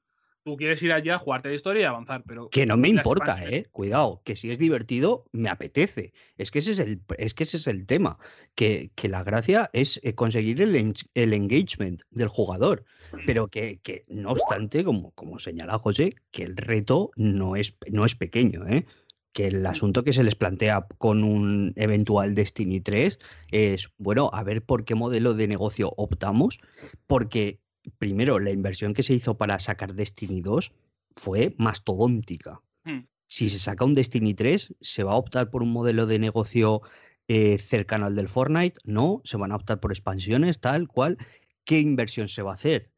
Tú 0.43 0.57
quieres 0.57 0.81
ir 0.81 0.91
allá, 0.91 1.19
jugarte 1.19 1.49
la 1.49 1.55
historia 1.55 1.83
y 1.83 1.85
avanzar, 1.85 2.23
pero 2.25 2.49
Que 2.49 2.65
no 2.65 2.75
me 2.75 2.89
importa, 2.89 3.37
¿eh? 3.47 3.67
Cuidado, 3.71 4.21
que 4.25 4.35
si 4.35 4.49
es 4.49 4.57
divertido, 4.57 5.25
me 5.31 5.49
apetece. 5.49 6.13
Es 6.35 6.49
que 6.49 6.59
ese 6.59 6.71
es 6.71 6.79
el, 6.79 7.01
es 7.19 7.35
que 7.35 7.43
ese 7.43 7.57
es 7.57 7.67
el 7.67 7.85
tema. 7.85 8.17
Que, 8.55 8.91
que 8.95 9.07
la 9.07 9.23
gracia 9.23 9.69
es 9.71 9.99
eh, 10.03 10.15
conseguir 10.15 10.59
el, 10.61 10.95
el 11.13 11.33
engagement 11.33 12.01
del 12.09 12.27
jugador. 12.27 12.85
Pero 13.27 13.49
que, 13.49 13.79
que, 13.83 14.03
no 14.07 14.31
obstante, 14.31 14.83
como, 14.83 15.11
como 15.11 15.37
señala 15.37 15.77
José, 15.77 16.15
que 16.31 16.43
el 16.43 16.57
reto 16.57 17.11
no 17.15 17.55
es, 17.55 17.77
no 17.91 18.03
es 18.03 18.15
pequeño, 18.15 18.67
¿eh? 18.67 18.87
Que 19.33 19.47
el 19.47 19.65
asunto 19.65 20.03
que 20.03 20.11
se 20.11 20.23
les 20.23 20.35
plantea 20.35 20.87
con 20.97 21.23
un 21.23 21.73
eventual 21.75 22.33
Destiny 22.33 22.81
3 22.81 23.19
es, 23.51 23.89
bueno, 23.97 24.31
a 24.33 24.43
ver 24.43 24.63
por 24.63 24.85
qué 24.85 24.95
modelo 24.95 25.35
de 25.35 25.47
negocio 25.47 25.93
optamos, 25.95 26.59
porque 27.05 27.60
primero, 27.97 28.39
la 28.39 28.51
inversión 28.51 28.93
que 28.93 29.03
se 29.03 29.13
hizo 29.13 29.37
para 29.37 29.59
sacar 29.59 29.93
Destiny 29.93 30.41
2 30.41 30.71
fue 31.15 31.55
mastodóntica. 31.57 32.61
Hmm. 32.83 33.01
Si 33.27 33.49
se 33.49 33.59
saca 33.59 33.85
un 33.85 33.93
Destiny 33.93 34.33
3, 34.33 34.75
¿se 34.81 35.03
va 35.03 35.13
a 35.13 35.15
optar 35.15 35.49
por 35.49 35.63
un 35.63 35.71
modelo 35.71 36.05
de 36.05 36.19
negocio 36.19 36.81
eh, 37.27 37.57
cercano 37.59 38.05
al 38.05 38.15
del 38.15 38.27
Fortnite? 38.29 38.79
No, 38.83 39.21
se 39.23 39.37
van 39.37 39.51
a 39.51 39.55
optar 39.55 39.79
por 39.79 39.91
expansiones, 39.91 40.59
tal 40.59 40.87
cual. 40.87 41.17
¿Qué 41.63 41.79
inversión 41.79 42.27
se 42.27 42.41
va 42.41 42.51
a 42.51 42.55
hacer? 42.55 42.91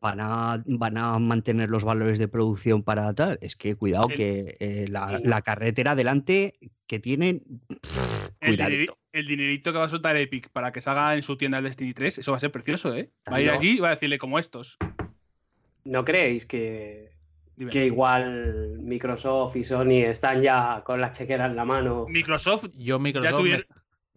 ¿Van 0.00 0.20
a, 0.20 0.62
van 0.66 0.98
a 0.98 1.18
mantener 1.18 1.70
los 1.70 1.84
valores 1.84 2.18
de 2.18 2.28
producción 2.28 2.82
para 2.82 3.12
tal? 3.14 3.38
Es 3.40 3.56
que 3.56 3.74
cuidado 3.74 4.08
El- 4.10 4.16
que 4.16 4.56
eh, 4.60 4.86
la, 4.88 5.42
carretera 5.42 5.94
delante 5.94 6.58
que 6.86 6.98
tienen, 7.00 7.42
El, 8.40 8.56
cuidadito. 8.56 8.98
El 9.12 9.26
dinerito 9.26 9.72
que 9.72 9.78
va 9.78 9.84
a 9.86 9.88
soltar 9.88 10.16
Epic 10.16 10.50
para 10.50 10.72
que 10.72 10.80
salga 10.80 11.14
en 11.14 11.22
su 11.22 11.36
tienda 11.36 11.58
el 11.58 11.64
Destiny 11.64 11.94
3, 11.94 12.18
eso 12.18 12.30
va 12.32 12.36
a 12.36 12.40
ser 12.40 12.52
precioso, 12.52 12.94
¿eh? 12.94 13.10
Va 13.30 13.36
a 13.36 13.40
ir 13.40 13.46
No. 13.48 13.54
allí 13.54 13.70
y 13.76 13.80
va 13.80 13.88
a 13.88 13.92
decirle 13.92 14.18
como 14.18 14.38
estos. 14.38 14.76
¿No 15.84 16.04
creéis 16.04 16.44
que, 16.44 17.12
Dime. 17.56 17.70
que 17.70 17.86
igual 17.86 18.78
Microsoft 18.80 19.56
y 19.56 19.64
Sony 19.64 20.02
están 20.04 20.42
ya 20.42 20.82
con 20.84 21.00
la 21.00 21.10
chequera 21.12 21.46
en 21.46 21.56
la 21.56 21.64
mano? 21.64 22.06
Microsoft, 22.08 22.66
Yo 22.74 22.98
Microsoft 22.98 23.32
me, 23.32 23.36
tuviera- 23.38 23.56
est- 23.56 23.70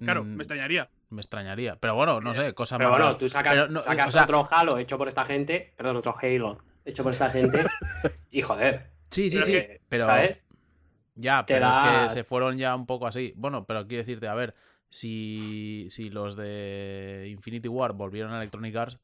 claro, 0.03 0.23
mm, 0.23 0.27
me 0.35 0.43
extrañaría. 0.43 0.89
me 1.09 1.21
extrañaría. 1.21 1.75
Pero 1.77 1.95
bueno, 1.95 2.19
no 2.21 2.33
sé, 2.35 2.53
cosas 2.53 2.77
Pero 2.77 2.89
más 2.89 2.97
bueno, 2.97 3.05
raras. 3.05 3.19
tú 3.19 3.29
sacas, 3.29 3.53
Pero 3.53 3.67
no, 3.69 3.79
sacas 3.79 4.09
o 4.09 4.11
sea- 4.11 4.23
otro 4.23 4.47
Halo 4.51 4.77
hecho 4.77 4.97
por 4.97 5.07
esta 5.07 5.25
gente, 5.25 5.73
perdón, 5.77 5.97
otro 5.97 6.13
Halo 6.21 6.57
hecho 6.85 7.03
por 7.03 7.13
esta 7.13 7.29
gente, 7.29 7.63
y 8.31 8.41
joder, 8.41 8.87
Sí, 9.11 9.29
sí, 9.29 9.37
pero 9.37 9.45
sí. 9.45 9.51
que, 9.53 9.81
Pero 9.89 10.05
¿sabes? 10.05 10.37
ya, 11.15 11.45
pero 11.45 11.69
es 11.69 11.77
que 11.79 12.09
se 12.09 12.23
fueron 12.23 12.57
ya 12.57 12.75
un 12.75 12.85
poco 12.85 13.07
así. 13.07 13.33
Bueno, 13.35 13.65
pero 13.65 13.85
quiero 13.87 14.03
decirte, 14.03 14.27
a 14.27 14.33
ver, 14.33 14.55
si, 14.91 15.87
si 15.89 16.11
los 16.11 16.35
de 16.37 17.27
Infinity 17.31 17.69
War 17.69 17.93
volvieron 17.93 18.33
a 18.33 18.37
Electronic 18.37 18.75
Arts, 18.75 18.99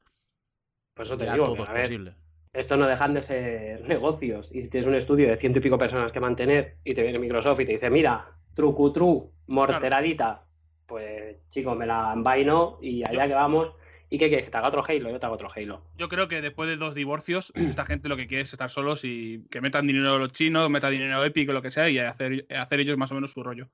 Pues 0.94 1.08
eso 1.08 1.18
te 1.18 1.28
digo, 1.28 1.46
todo 1.46 1.56
que, 1.56 1.64
es 1.64 1.70
a 1.70 1.74
ver, 1.74 1.84
posible. 1.84 2.16
esto 2.54 2.78
no 2.78 2.88
dejan 2.88 3.14
de 3.14 3.22
ser 3.22 3.82
negocios. 3.88 4.50
Y 4.54 4.62
si 4.62 4.70
tienes 4.70 4.88
un 4.88 4.96
estudio 4.96 5.30
de 5.30 5.38
ciento 5.38 5.60
y 5.60 5.62
pico 5.62 5.78
personas 5.78 6.12
que 6.12 6.20
mantener 6.20 6.80
y 6.84 6.94
te 6.94 7.04
viene 7.04 7.20
Microsoft 7.20 7.60
y 7.62 7.66
te 7.66 7.74
dice, 7.74 7.90
mira, 7.90 8.38
trucu 8.54 8.92
tru, 8.92 9.34
morteradita, 9.48 10.46
pues 10.86 11.48
chicos, 11.50 11.78
me 11.78 11.86
la 11.86 12.14
envaino 12.14 12.80
y 12.82 13.04
allá 13.04 13.28
que 13.28 13.34
vamos. 13.34 13.74
¿Y 14.10 14.18
qué 14.18 14.28
quieres? 14.30 14.46
Que 14.46 14.52
te 14.52 14.58
haga 14.58 14.70
otro 14.70 14.84
Halo, 14.88 15.10
yo 15.10 15.20
te 15.20 15.26
hago 15.26 15.36
otro 15.36 15.50
Halo. 15.54 15.84
Yo 15.98 16.08
creo 16.08 16.28
que 16.30 16.42
después 16.42 16.70
de 16.70 16.78
dos 16.78 16.96
divorcios, 16.96 17.52
esta 17.56 17.86
gente 17.86 18.08
lo 18.08 18.16
que 18.16 18.28
quiere 18.28 18.44
es 18.44 18.54
estar 18.54 18.70
solos 18.70 19.02
y 19.04 19.46
que 19.52 19.60
metan 19.62 19.86
dinero 19.86 20.18
los 20.18 20.32
chinos, 20.32 20.70
metan 20.70 20.92
dinero 20.92 21.24
Epic 21.26 21.50
o 21.50 21.54
lo 21.54 21.62
que 21.62 21.72
sea 21.72 21.90
y 21.90 22.00
hacer, 22.00 22.46
hacer 22.58 22.80
ellos 22.80 22.98
más 22.98 23.12
o 23.12 23.16
menos 23.16 23.32
su 23.32 23.44
rollo. 23.44 23.70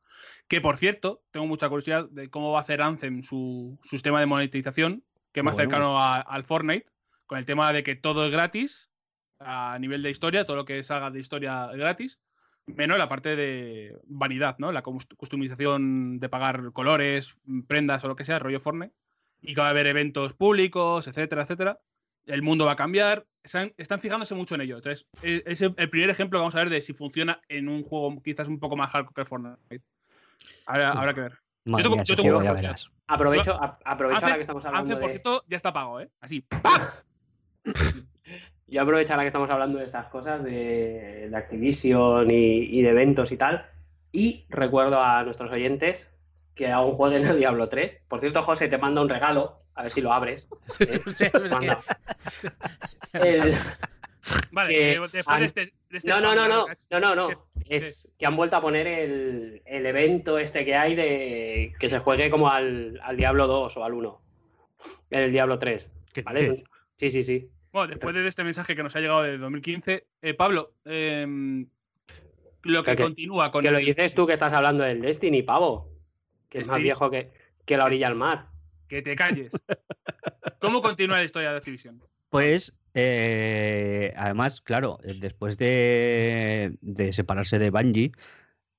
Que 0.47 0.59
por 0.61 0.77
cierto, 0.77 1.21
tengo 1.31 1.45
mucha 1.45 1.69
curiosidad 1.69 2.09
de 2.09 2.29
cómo 2.29 2.51
va 2.51 2.57
a 2.57 2.61
hacer 2.61 2.81
Anthem 2.81 3.21
su, 3.21 3.77
su 3.83 3.89
sistema 3.89 4.19
de 4.19 4.25
monetización, 4.25 5.03
que 5.31 5.41
es 5.41 5.43
más 5.43 5.55
Bueno. 5.55 5.69
cercano 5.69 5.99
a- 6.01 6.21
al 6.21 6.43
Fortnite, 6.43 6.87
con 7.27 7.37
el 7.37 7.45
tema 7.45 7.71
de 7.71 7.83
que 7.83 7.95
todo 7.95 8.25
es 8.25 8.31
gratis 8.31 8.89
a 9.39 9.77
nivel 9.79 10.01
de 10.01 10.09
historia, 10.09 10.45
todo 10.45 10.55
lo 10.57 10.65
que 10.65 10.83
salga 10.83 11.11
de 11.11 11.19
historia 11.19 11.69
es 11.71 11.77
gratis, 11.77 12.19
menos 12.65 12.97
la 12.97 13.09
parte 13.09 13.35
de 13.35 13.97
vanidad, 14.05 14.55
¿no? 14.57 14.71
La 14.71 14.81
cust- 14.83 15.15
customización 15.17 16.19
de 16.19 16.29
pagar 16.29 16.71
colores, 16.71 17.35
prendas 17.67 18.03
o 18.03 18.07
lo 18.07 18.15
que 18.15 18.23
sea, 18.25 18.39
rollo 18.39 18.59
Fortnite 18.59 18.93
y 19.43 19.53
que 19.53 19.61
va 19.61 19.67
a 19.67 19.69
haber 19.71 19.85
eventos 19.87 20.33
públicos, 20.33 21.07
etcétera, 21.07 21.43
etcétera. 21.43 21.79
El 22.25 22.41
mundo 22.41 22.65
va 22.65 22.71
a 22.71 22.75
cambiar. 22.75 23.25
Están, 23.43 23.73
están 23.77 23.99
fijándose 23.99 24.33
mucho 24.33 24.55
en 24.55 24.61
ello. 24.61 24.77
Entonces, 24.77 25.05
e- 25.21 25.43
es 25.45 25.61
el 25.61 25.73
primer 25.89 26.09
ejemplo 26.09 26.39
que 26.39 26.41
vamos 26.41 26.55
a 26.55 26.59
ver 26.59 26.69
de 26.69 26.81
si 26.81 26.93
funciona 26.93 27.41
en 27.49 27.67
un 27.67 27.83
juego 27.83 28.21
quizás 28.23 28.47
un 28.47 28.59
poco 28.59 28.75
más 28.77 28.89
hardcore 28.91 29.13
que 29.23 29.25
Fortnite. 29.25 29.81
Habrá, 30.65 30.91
habrá 30.93 31.13
que 31.13 31.21
ver. 31.21 31.33
Madre 31.65 31.83
tengo- 31.83 31.95
mía, 31.97 32.03
yo 32.05 32.15
tengo 32.15 32.41
ya 32.43 32.53
verás. 32.53 32.89
Aprovecho, 33.07 33.53
a- 33.61 33.77
aprovecho 33.83 34.23
ahora 34.23 34.35
que 34.35 34.41
estamos 34.41 34.63
hablando 34.65 34.93
Hace, 34.93 34.95
por 34.99 35.07
de... 35.09 35.11
cierto, 35.13 35.43
ya 35.47 35.57
está 35.57 35.73
pago, 35.73 35.99
¿eh? 35.99 36.09
Así. 36.21 36.45
Yo 38.67 38.81
aprovecho 38.81 39.13
ahora 39.13 39.23
que 39.23 39.27
estamos 39.27 39.49
hablando 39.49 39.77
de 39.77 39.85
estas 39.85 40.07
cosas, 40.07 40.43
de, 40.43 41.27
de 41.29 41.37
Activision 41.37 42.29
y, 42.31 42.79
y 42.79 42.81
de 42.81 42.89
eventos 42.89 43.31
y 43.31 43.37
tal, 43.37 43.65
y 44.11 44.45
recuerdo 44.49 44.99
a 45.01 45.23
nuestros 45.23 45.51
oyentes 45.51 46.09
que 46.55 46.71
aún 46.71 46.93
jueguen 46.93 47.25
a 47.25 47.33
Diablo 47.33 47.67
3. 47.69 48.01
Por 48.07 48.19
cierto, 48.19 48.41
José, 48.43 48.67
te 48.67 48.77
manda 48.77 49.01
un 49.01 49.09
regalo, 49.09 49.59
a 49.75 49.83
ver 49.83 49.91
si 49.91 50.01
lo 50.01 50.13
abres. 50.13 50.47
¿eh? 50.79 51.01
Sí, 51.13 51.25
que-. 51.31 51.77
El- 53.13 53.55
Vale, 54.51 54.73
Que 54.73 54.93
eh, 54.93 54.99
después 54.99 55.23
han- 55.27 55.39
de 55.41 55.45
este. 55.47 55.61
de 55.89 55.97
este 55.97 56.09
No, 56.09 56.21
no, 56.21 56.33
no, 56.33 56.47
no, 56.47 56.65
no, 57.01 57.15
no, 57.15 57.29
Es 57.67 58.09
que 58.17 58.25
han 58.25 58.35
vuelto 58.37 58.55
a 58.55 58.61
poner 58.61 58.87
el, 58.87 59.61
el 59.65 59.85
evento 59.85 60.37
este 60.39 60.63
que 60.63 60.75
hay 60.75 60.95
de 60.95 61.73
que 61.77 61.89
se 61.89 61.99
juegue 61.99 62.29
como 62.29 62.49
al, 62.49 62.99
al 63.03 63.17
Diablo 63.17 63.47
2 63.47 63.75
o 63.77 63.83
al 63.83 63.93
1. 63.93 64.21
En 65.09 65.23
el 65.23 65.31
Diablo 65.31 65.59
3. 65.59 65.91
¿Qué 66.13 66.21
¿Vale? 66.21 66.63
Sí, 66.97 67.09
sí, 67.09 67.23
sí. 67.23 67.49
Bueno, 67.73 67.87
después 67.89 68.15
de 68.15 68.25
este 68.27 68.43
mensaje 68.43 68.75
que 68.75 68.83
nos 68.83 68.95
ha 68.95 68.99
llegado 69.01 69.23
de 69.23 69.37
2015, 69.37 70.05
eh, 70.21 70.33
Pablo, 70.35 70.73
em, 70.85 71.67
lo 72.63 72.83
que, 72.83 72.95
Que- 72.95 73.03
continúa 73.03 73.51
con 73.51 73.61
Que 73.61 73.71
lo 73.71 73.79
el- 73.79 73.85
dices 73.85 74.13
tú 74.13 74.25
que 74.25 74.33
estás 74.33 74.53
hablando 74.53 74.83
del 74.85 75.01
Destiny, 75.01 75.41
pavo. 75.43 75.89
Que 76.53 76.59
es 76.59 76.67
más 76.67 76.77
viejo 76.77 77.09
que, 77.09 77.31
que 77.65 77.77
la 77.77 77.85
orilla 77.85 78.05
al 78.05 78.15
mar. 78.15 78.49
Que 78.87 79.01
te 79.01 79.15
calles. 79.15 79.53
¿Cómo 80.61 80.81
continúa 80.81 81.17
la 81.17 81.23
historia 81.23 81.49
de 81.49 81.57
Activision? 81.57 81.99
Pues, 82.29 82.77
eh, 82.93 84.13
además, 84.15 84.61
claro, 84.61 84.99
eh, 85.03 85.15
después 85.19 85.57
de, 85.57 86.77
de 86.81 87.11
separarse 87.11 87.57
de 87.57 87.71
Bungie, 87.71 88.11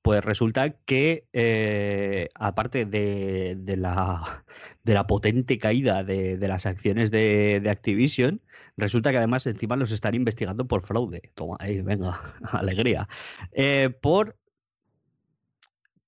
pues 0.02 0.24
resulta 0.24 0.70
que, 0.70 1.26
eh, 1.32 2.28
aparte 2.36 2.86
de, 2.86 3.56
de 3.58 3.76
la, 3.76 4.44
de 4.84 4.94
la 4.94 5.08
potente 5.08 5.58
caída 5.58 6.04
de, 6.04 6.38
de 6.38 6.46
las 6.46 6.66
acciones 6.66 7.10
de, 7.10 7.58
de 7.60 7.70
Activision, 7.70 8.40
resulta 8.76 9.10
que 9.10 9.18
además 9.18 9.48
encima 9.48 9.74
los 9.74 9.90
están 9.90 10.14
investigando 10.14 10.68
por 10.68 10.82
fraude. 10.82 11.32
Toma, 11.34 11.56
ahí, 11.58 11.80
venga, 11.80 12.20
alegría. 12.52 13.08
Eh, 13.50 13.90
por 14.00 14.36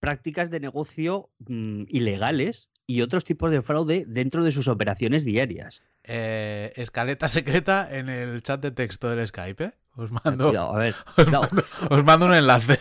prácticas 0.00 0.50
de 0.50 0.60
negocio 0.60 1.30
mm, 1.46 1.84
ilegales 1.88 2.68
y 2.86 3.00
otros 3.02 3.24
tipos 3.24 3.50
de 3.50 3.62
fraude 3.62 4.04
dentro 4.06 4.44
de 4.44 4.52
sus 4.52 4.68
operaciones 4.68 5.24
diarias. 5.24 5.82
Eh, 6.04 6.72
escaleta 6.76 7.26
secreta 7.28 7.88
en 7.90 8.08
el 8.08 8.42
chat 8.42 8.60
de 8.60 8.70
texto 8.70 9.08
del 9.10 9.26
Skype. 9.26 9.64
¿eh? 9.64 9.72
Os 9.96 10.10
mando, 10.12 10.46
Cuidado, 10.48 10.72
a 10.74 10.78
ver, 10.78 10.94
os 11.06 11.14
cuidado. 11.24 11.42
mando, 11.50 11.64
os 11.90 12.04
mando 12.04 12.26
un 12.26 12.34
enlace. 12.34 12.78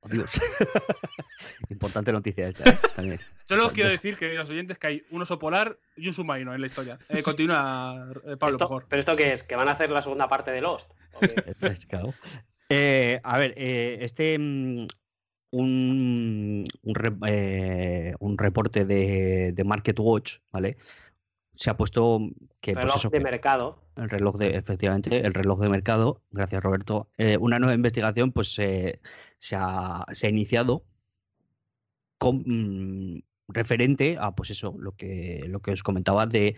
Oh, 0.00 0.08
Dios. 0.08 0.30
Importante 1.68 2.12
noticia 2.12 2.48
esta, 2.48 2.64
¿eh? 2.70 2.78
También. 2.96 3.20
Solo 3.44 3.66
os 3.66 3.72
quiero 3.72 3.90
decir, 3.90 4.16
queridos 4.16 4.48
oyentes, 4.50 4.78
que 4.78 4.86
hay 4.88 5.02
un 5.10 5.22
oso 5.22 5.38
polar 5.38 5.78
y 5.96 6.08
un 6.08 6.12
submarino 6.14 6.54
en 6.54 6.60
la 6.60 6.66
historia. 6.66 6.98
Eh, 7.08 7.22
continúa, 7.22 8.08
eh, 8.26 8.36
Pablo, 8.36 8.38
por 8.38 8.48
Esto- 8.48 8.58
favor. 8.68 8.86
¿Pero 8.88 9.00
esto 9.00 9.14
qué 9.16 9.32
es? 9.32 9.42
¿Que 9.44 9.54
van 9.56 9.68
a 9.68 9.72
hacer 9.72 9.90
la 9.90 10.02
segunda 10.02 10.26
parte 10.28 10.50
de 10.50 10.60
Lost? 10.60 10.90
Eh, 12.74 13.20
a 13.22 13.36
ver, 13.36 13.52
eh, 13.58 13.98
este. 14.00 14.38
Un, 15.52 16.64
un, 16.82 16.94
re- 16.94 17.16
eh, 17.28 18.14
un 18.18 18.36
reporte 18.38 18.84
de, 18.84 19.52
de 19.52 19.64
Market 19.64 19.98
Watch, 20.00 20.38
¿vale? 20.50 20.76
Se 21.54 21.70
ha 21.70 21.76
puesto 21.76 22.18
que. 22.60 22.72
pues 22.72 22.84
Reloj 22.84 22.96
eso, 22.96 23.10
de 23.10 23.18
que- 23.18 23.24
mercado. 23.24 23.82
el 23.96 24.08
reloj 24.10 24.36
de, 24.38 24.56
efectivamente, 24.56 25.24
el 25.24 25.34
reloj 25.34 25.60
de 25.60 25.68
mercado, 25.68 26.22
gracias 26.30 26.62
Roberto. 26.62 27.08
Eh, 27.18 27.36
una 27.38 27.58
nueva 27.58 27.74
investigación 27.74 28.32
pues 28.32 28.58
eh, 28.58 29.00
se, 29.38 29.56
ha, 29.56 30.04
se 30.12 30.26
ha 30.26 30.30
iniciado 30.30 30.84
con, 32.18 32.42
mm, 32.46 33.22
referente 33.48 34.16
a 34.18 34.34
pues 34.34 34.50
eso, 34.50 34.74
lo 34.78 34.92
que, 34.92 35.44
lo 35.48 35.60
que 35.60 35.72
os 35.72 35.82
comentaba 35.82 36.26
de 36.26 36.56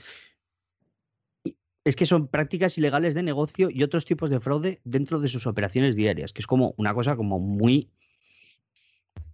es 1.85 1.97
que 1.97 2.07
son 2.07 2.29
prácticas 2.29 2.79
ilegales 2.79 3.15
de 3.15 3.23
negocio 3.23 3.69
y 3.71 3.83
otros 3.83 4.05
tipos 4.07 4.31
de 4.31 4.41
fraude 4.41 4.81
dentro 4.85 5.19
de 5.21 5.29
sus 5.29 5.47
operaciones 5.47 5.97
diarias, 5.97 6.33
que 6.33 6.41
es 6.41 6.47
como 6.47 6.73
una 6.79 6.95
cosa 6.95 7.17
como 7.17 7.39
muy 7.41 7.91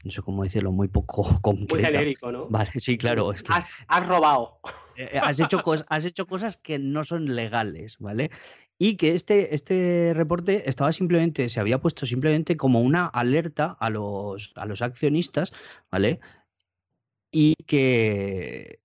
no 0.04 0.10
sé 0.10 0.22
cómo 0.22 0.44
decirlo, 0.44 0.72
muy 0.72 0.88
poco 0.88 1.22
Muy 1.30 1.40
concreta. 1.40 1.88
genérico, 1.88 2.32
¿no? 2.32 2.46
Vale, 2.48 2.70
sí, 2.76 2.96
claro, 2.96 3.32
es 3.32 3.42
que 3.42 3.52
Has, 3.52 3.68
has 3.88 4.06
robado. 4.06 4.60
eh, 4.96 5.18
has, 5.22 5.40
hecho 5.40 5.62
has 5.88 6.04
hecho 6.04 6.26
cosas 6.26 6.56
que 6.56 6.78
no 6.78 7.04
son 7.04 7.34
legales, 7.34 7.96
¿vale? 7.98 8.30
Y 8.78 8.96
que 8.96 9.14
este, 9.14 9.54
este 9.54 10.12
reporte 10.14 10.68
estaba 10.68 10.90
simplemente, 10.92 11.50
se 11.50 11.60
había 11.60 11.80
puesto 11.80 12.06
simplemente 12.06 12.56
como 12.56 12.80
una 12.80 13.06
alerta 13.06 13.76
a 13.78 13.90
los, 13.90 14.52
a 14.56 14.64
los 14.64 14.80
accionistas, 14.80 15.52
¿vale? 15.90 16.18
Y 17.30 17.54
que, 17.66 18.80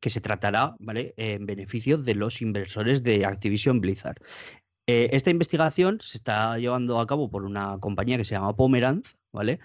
que 0.00 0.10
se 0.10 0.20
tratará, 0.20 0.74
¿vale? 0.80 1.14
En 1.16 1.46
beneficio 1.46 1.96
de 1.96 2.16
los 2.16 2.42
inversores 2.42 3.04
de 3.04 3.24
Activision 3.24 3.80
Blizzard. 3.80 4.16
Eh, 4.86 5.08
esta 5.12 5.30
investigación 5.30 5.98
se 6.02 6.18
está 6.18 6.58
llevando 6.58 6.98
a 7.00 7.06
cabo 7.06 7.30
por 7.30 7.44
una 7.44 7.78
compañía 7.78 8.16
que 8.18 8.24
se 8.24 8.34
llama 8.34 8.54
Pomeranz, 8.56 9.14
¿vale? 9.32 9.60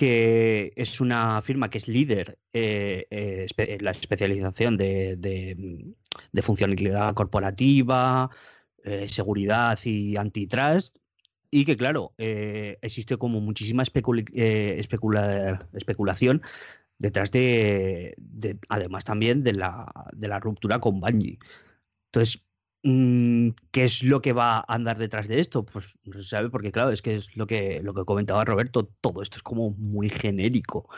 Que 0.00 0.72
es 0.76 0.98
una 1.02 1.42
firma 1.42 1.68
que 1.68 1.76
es 1.76 1.86
líder 1.86 2.38
eh, 2.54 3.06
eh, 3.10 3.46
en 3.58 3.84
la 3.84 3.90
especialización 3.90 4.78
de, 4.78 5.16
de, 5.16 5.54
mm, 5.58 5.92
funcionalidad 6.40 7.12
corporativa, 7.12 8.30
eh, 8.82 9.10
seguridad 9.10 9.78
y 9.84 10.16
antitrust, 10.16 10.96
y 11.50 11.66
que, 11.66 11.76
claro, 11.76 12.14
existe 12.16 13.18
como 13.18 13.42
muchísima 13.42 13.82
especulación 13.82 16.40
detrás 16.96 17.30
de, 17.30 18.14
de- 18.16 18.58
además 18.70 19.04
también 19.04 19.42
de 19.42 19.52
la, 19.52 19.84
de 20.16 20.28
la 20.28 20.40
ruptura 20.40 20.78
con 20.78 21.00
Bungie. 21.00 21.38
Entonces, 22.06 22.42
¿qué 22.82 23.84
es 23.84 24.02
lo 24.02 24.22
que 24.22 24.32
va 24.32 24.58
a 24.58 24.64
andar 24.74 24.98
detrás 24.98 25.28
de 25.28 25.40
esto? 25.40 25.64
Pues 25.64 25.98
no 26.04 26.14
se 26.14 26.22
sabe, 26.22 26.50
porque 26.50 26.72
claro, 26.72 26.90
es 26.90 27.02
que 27.02 27.16
es 27.16 27.36
lo 27.36 27.46
que, 27.46 27.80
lo 27.82 27.94
que 27.94 28.04
comentaba 28.04 28.44
Roberto, 28.44 28.86
todo 29.00 29.22
esto 29.22 29.36
es 29.36 29.42
como 29.42 29.70
muy 29.70 30.08
genérico. 30.08 30.88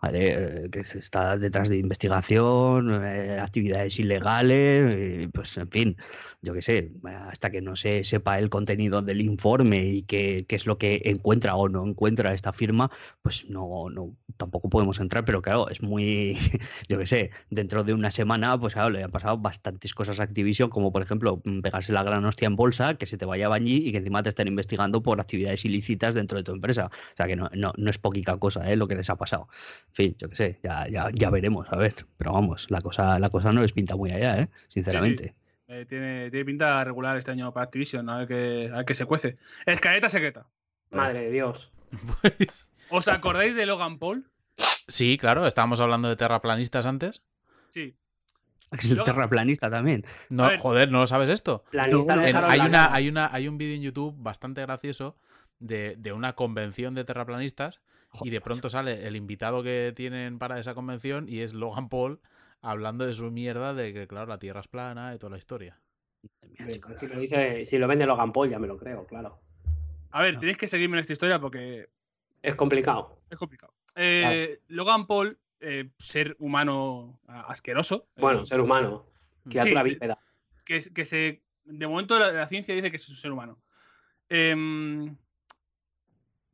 ¿Vale? 0.00 0.64
Eh, 0.66 0.70
Que 0.70 0.80
está 0.80 1.36
detrás 1.38 1.68
de 1.68 1.78
investigación, 1.78 3.04
eh, 3.04 3.38
actividades 3.40 3.98
ilegales, 3.98 5.28
pues 5.32 5.56
en 5.56 5.68
fin, 5.68 5.96
yo 6.42 6.54
qué 6.54 6.62
sé, 6.62 6.92
hasta 7.04 7.50
que 7.50 7.62
no 7.62 7.76
se 7.76 8.04
sepa 8.04 8.38
el 8.38 8.50
contenido 8.50 9.02
del 9.02 9.20
informe 9.20 9.84
y 9.84 10.02
qué, 10.02 10.44
qué 10.48 10.56
es 10.56 10.66
lo 10.66 10.78
que 10.78 11.02
encuentra 11.04 11.56
o 11.56 11.68
no 11.68 11.86
encuentra 11.86 12.34
esta 12.34 12.52
firma, 12.52 12.90
pues 13.22 13.46
no, 13.48 13.88
no, 13.90 14.16
tampoco 14.36 14.68
podemos 14.68 15.00
entrar, 15.00 15.24
pero 15.24 15.42
claro, 15.42 15.68
es 15.70 15.82
muy, 15.82 16.36
yo 16.88 16.98
qué 16.98 17.06
sé, 17.06 17.30
dentro 17.50 17.84
de 17.84 17.92
una 17.94 18.10
semana, 18.10 18.58
pues 18.58 18.74
claro, 18.74 18.90
le 18.90 19.02
han 19.02 19.10
pasado 19.10 19.38
bastantes 19.38 19.94
cosas 19.94 20.20
a 20.20 20.24
Activision, 20.24 20.70
como 20.70 20.92
por 20.92 21.02
ejemplo 21.02 21.40
mm, 21.44 21.60
pegarse 21.60 21.92
la 21.92 22.02
gran 22.02 22.24
hostia 22.24 22.46
en 22.46 22.56
bolsa, 22.56 22.94
que 22.94 23.06
se 23.06 23.16
te 23.16 23.24
vaya 23.24 23.46
a 23.46 23.48
Bungie 23.48 23.76
y 23.76 23.92
que 23.92 23.98
encima 23.98 24.22
te 24.22 24.28
estén 24.30 24.48
investigando 24.48 25.02
por 25.02 25.20
actividades 25.20 25.64
ilícitas 25.64 26.14
dentro 26.14 26.38
de 26.38 26.44
tu 26.44 26.52
empresa. 26.52 26.86
O 26.86 27.16
sea 27.16 27.26
que 27.26 27.36
no, 27.36 27.50
no, 27.54 27.72
no 27.76 27.90
es 27.90 27.98
poquita 27.98 28.36
cosa 28.38 28.70
¿eh? 28.70 28.76
lo 28.76 28.86
que 28.88 28.94
les 28.94 29.10
ha 29.10 29.16
pasado. 29.16 29.48
En 29.88 29.94
fin, 29.94 30.16
yo 30.18 30.28
qué 30.28 30.36
sé, 30.36 30.60
ya, 30.62 30.86
ya, 30.88 31.08
ya 31.12 31.30
veremos, 31.30 31.66
a 31.70 31.76
ver. 31.76 31.94
Pero 32.18 32.32
vamos, 32.32 32.70
la 32.70 32.80
cosa, 32.80 33.18
la 33.18 33.30
cosa 33.30 33.52
no 33.52 33.62
les 33.62 33.72
pinta 33.72 33.96
muy 33.96 34.10
allá, 34.10 34.40
¿eh? 34.40 34.48
sinceramente. 34.68 35.34
Eh, 35.68 35.84
tiene, 35.88 36.30
tiene 36.30 36.44
pinta 36.44 36.84
regular 36.84 37.16
este 37.16 37.30
año 37.30 37.52
para 37.52 37.64
Activision, 37.64 38.08
a 38.08 38.18
ver 38.18 38.28
qué, 38.28 38.70
a 38.72 38.76
ver 38.76 38.84
qué 38.84 38.94
se 38.94 39.06
cuece. 39.06 39.36
Escaleta 39.64 40.08
secreta. 40.08 40.46
Madre 40.90 41.24
de 41.24 41.30
Dios. 41.30 41.72
Pues, 42.20 42.66
¿Os 42.90 43.08
acordáis 43.08 43.54
de 43.56 43.66
Logan 43.66 43.98
Paul? 43.98 44.28
sí, 44.88 45.18
claro, 45.18 45.46
estábamos 45.46 45.80
hablando 45.80 46.08
de 46.08 46.16
terraplanistas 46.16 46.86
antes. 46.86 47.22
Sí. 47.70 47.96
Es 48.72 48.90
el 48.90 49.02
terraplanista 49.02 49.70
también. 49.70 50.04
No, 50.28 50.50
joder, 50.58 50.90
¿no 50.90 51.00
lo 51.00 51.06
sabes 51.06 51.30
esto? 51.30 51.64
Planista 51.70 52.16
No, 52.16 52.22
hay, 52.22 52.60
una, 52.60 52.92
hay, 52.92 53.08
una, 53.08 53.32
hay 53.32 53.48
un 53.48 53.58
vídeo 53.58 53.76
en 53.76 53.82
YouTube 53.82 54.14
bastante 54.18 54.60
gracioso 54.62 55.16
de, 55.58 55.94
de 55.96 56.12
una 56.12 56.34
convención 56.34 56.94
de 56.94 57.04
terraplanistas 57.04 57.80
y 58.22 58.30
de 58.30 58.40
pronto 58.40 58.70
sale 58.70 59.06
el 59.06 59.16
invitado 59.16 59.62
que 59.62 59.92
tienen 59.94 60.38
para 60.38 60.58
esa 60.58 60.74
convención 60.74 61.28
y 61.28 61.40
es 61.40 61.54
Logan 61.54 61.88
Paul 61.88 62.20
hablando 62.62 63.06
de 63.06 63.14
su 63.14 63.30
mierda 63.30 63.74
de 63.74 63.92
que, 63.92 64.06
claro, 64.08 64.26
la 64.26 64.38
Tierra 64.38 64.60
es 64.60 64.68
plana 64.68 65.14
y 65.14 65.18
toda 65.18 65.30
la 65.30 65.38
historia. 65.38 65.78
Si 66.56 67.06
lo, 67.06 67.20
dice, 67.20 67.66
si 67.66 67.78
lo 67.78 67.86
vende 67.86 68.06
Logan 68.06 68.32
Paul, 68.32 68.48
ya 68.48 68.58
me 68.58 68.66
lo 68.66 68.76
creo, 68.76 69.06
claro. 69.06 69.40
A 70.10 70.22
ver, 70.22 70.34
No. 70.34 70.40
tenéis 70.40 70.56
que 70.58 70.66
seguirme 70.68 70.96
en 70.96 71.00
esta 71.02 71.12
historia 71.12 71.38
porque 71.38 71.88
Es 72.42 72.54
complicado. 72.54 73.20
es 73.30 73.38
complicado. 73.38 73.72
Eh, 73.94 74.60
Logan 74.68 75.06
Paul, 75.06 75.38
eh, 75.60 75.90
ser 75.98 76.36
humano 76.38 77.20
asqueroso. 77.26 78.08
eh, 78.16 78.20
Bueno, 78.20 78.44
ser 78.46 78.60
humano. 78.60 79.06
Criatura 79.48 79.82
Sí. 79.82 79.88
bípeda. 79.90 80.18
que, 80.64 80.80
que 80.92 81.04
se. 81.04 81.42
De 81.64 81.86
momento 81.86 82.18
la, 82.18 82.32
la 82.32 82.46
ciencia 82.48 82.74
dice 82.74 82.90
que 82.90 82.96
es 82.96 83.08
un 83.08 83.14
ser 83.16 83.30
humano. 83.30 83.58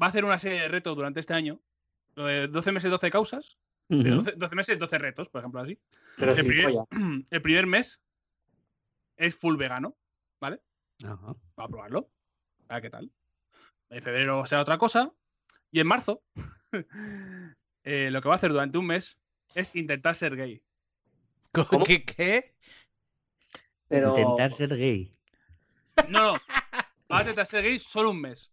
Va 0.03 0.07
a 0.07 0.09
hacer 0.09 0.25
una 0.25 0.39
serie 0.39 0.63
de 0.63 0.69
retos 0.69 0.97
durante 0.97 1.21
este 1.21 1.35
año. 1.35 1.61
Lo 2.17 2.27
de 2.27 2.49
12 2.49 2.73
meses, 2.73 2.91
12 2.91 3.11
causas. 3.11 3.59
de 3.89 4.11
Ujú. 4.11 4.17
12, 4.17 4.33
12 4.33 4.57
meses, 4.57 4.79
12 4.79 4.99
retos, 4.99 5.29
por 5.29 5.41
ejemplo, 5.41 5.61
así. 5.61 5.79
Pero 6.19 6.33
el, 6.33 6.37
sin 6.37 6.47
primer, 6.47 6.75
el 7.31 7.43
primer 7.43 7.67
mes 7.67 8.03
es 9.17 9.35
full 9.35 9.57
vegano. 9.57 9.97
Ajá. 11.05 11.35
Va 11.59 11.65
a 11.65 11.69
probarlo. 11.69 12.11
A 12.69 12.75
ver 12.75 12.83
qué 12.83 12.91
tal. 12.91 13.11
En 13.91 14.03
febrero 14.03 14.47
será 14.47 14.63
otra 14.63 14.79
cosa. 14.79 15.13
Y 15.71 15.81
en 15.81 15.87
marzo, 15.87 16.23
eh, 17.85 18.11
lo 18.11 18.21
que 18.23 18.29
va 18.29 18.35
a 18.35 18.37
hacer 18.37 18.51
durante 18.51 18.79
un 18.79 18.87
mes 18.87 19.19
es 19.55 19.75
intentar 19.75 20.15
ser 20.15 20.37
gay. 20.37 20.63
¿Cómo? 21.53 21.85
¿Qué? 21.85 22.05
qué? 22.05 22.55
Pero. 23.89 24.11
Intentar 24.11 24.53
ser 24.53 24.77
gay. 24.77 25.13
No, 26.09 26.35
no. 26.35 26.39
Va 27.11 27.19
a 27.19 27.21
intentar 27.21 27.47
ser 27.47 27.63
gay 27.65 27.79
solo 27.79 28.11
un 28.11 28.21
mes. 28.21 28.52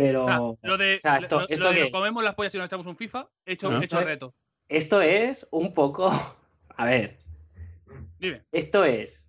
Pero. 0.00 0.24
O 0.24 0.26
sea, 0.28 0.70
lo 0.70 0.78
de, 0.78 0.96
o 0.96 0.98
sea, 0.98 1.16
esto- 1.16 1.40
lo- 1.40 1.48
esto 1.48 1.64
lo 1.64 1.72
de 1.74 1.84
que- 1.84 1.90
comemos 1.90 2.22
las 2.24 2.34
pollas 2.34 2.54
y 2.54 2.58
nos 2.58 2.66
echamos 2.66 2.86
un 2.86 2.96
FIFA, 2.96 3.28
hecho, 3.44 3.70
Ah. 3.70 3.78
hecho 3.82 3.98
el 4.00 4.06
reto. 4.06 4.34
Esto 4.68 5.02
es 5.02 5.46
un 5.50 5.74
poco. 5.74 6.08
A 6.76 6.86
ver. 6.86 7.18
Dime. 8.18 8.42
Esto 8.52 8.84
es. 8.84 9.28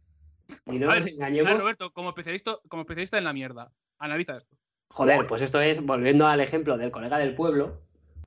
Y 0.66 0.80
no 0.80 0.90
A 0.90 0.96
nos 0.96 1.06
ver, 1.06 1.14
engañemos. 1.14 1.50
a 1.52 1.54
ver, 1.56 1.62
Roberto, 1.62 1.92
como 1.92 2.10
especialista, 2.10 2.58
como 2.70 2.84
especialista 2.84 3.18
en 3.18 3.24
la 3.26 3.34
mierda, 3.34 3.72
analiza 4.00 4.38
esto. 4.38 4.56
Joder, 4.90 5.26
pues 5.28 5.42
esto 5.42 5.60
es, 5.62 5.82
volviendo 5.86 6.28
al 6.28 6.40
ejemplo 6.42 6.78
del 6.78 6.92
colega 6.92 7.18
del 7.18 7.36
pueblo, 7.36 7.82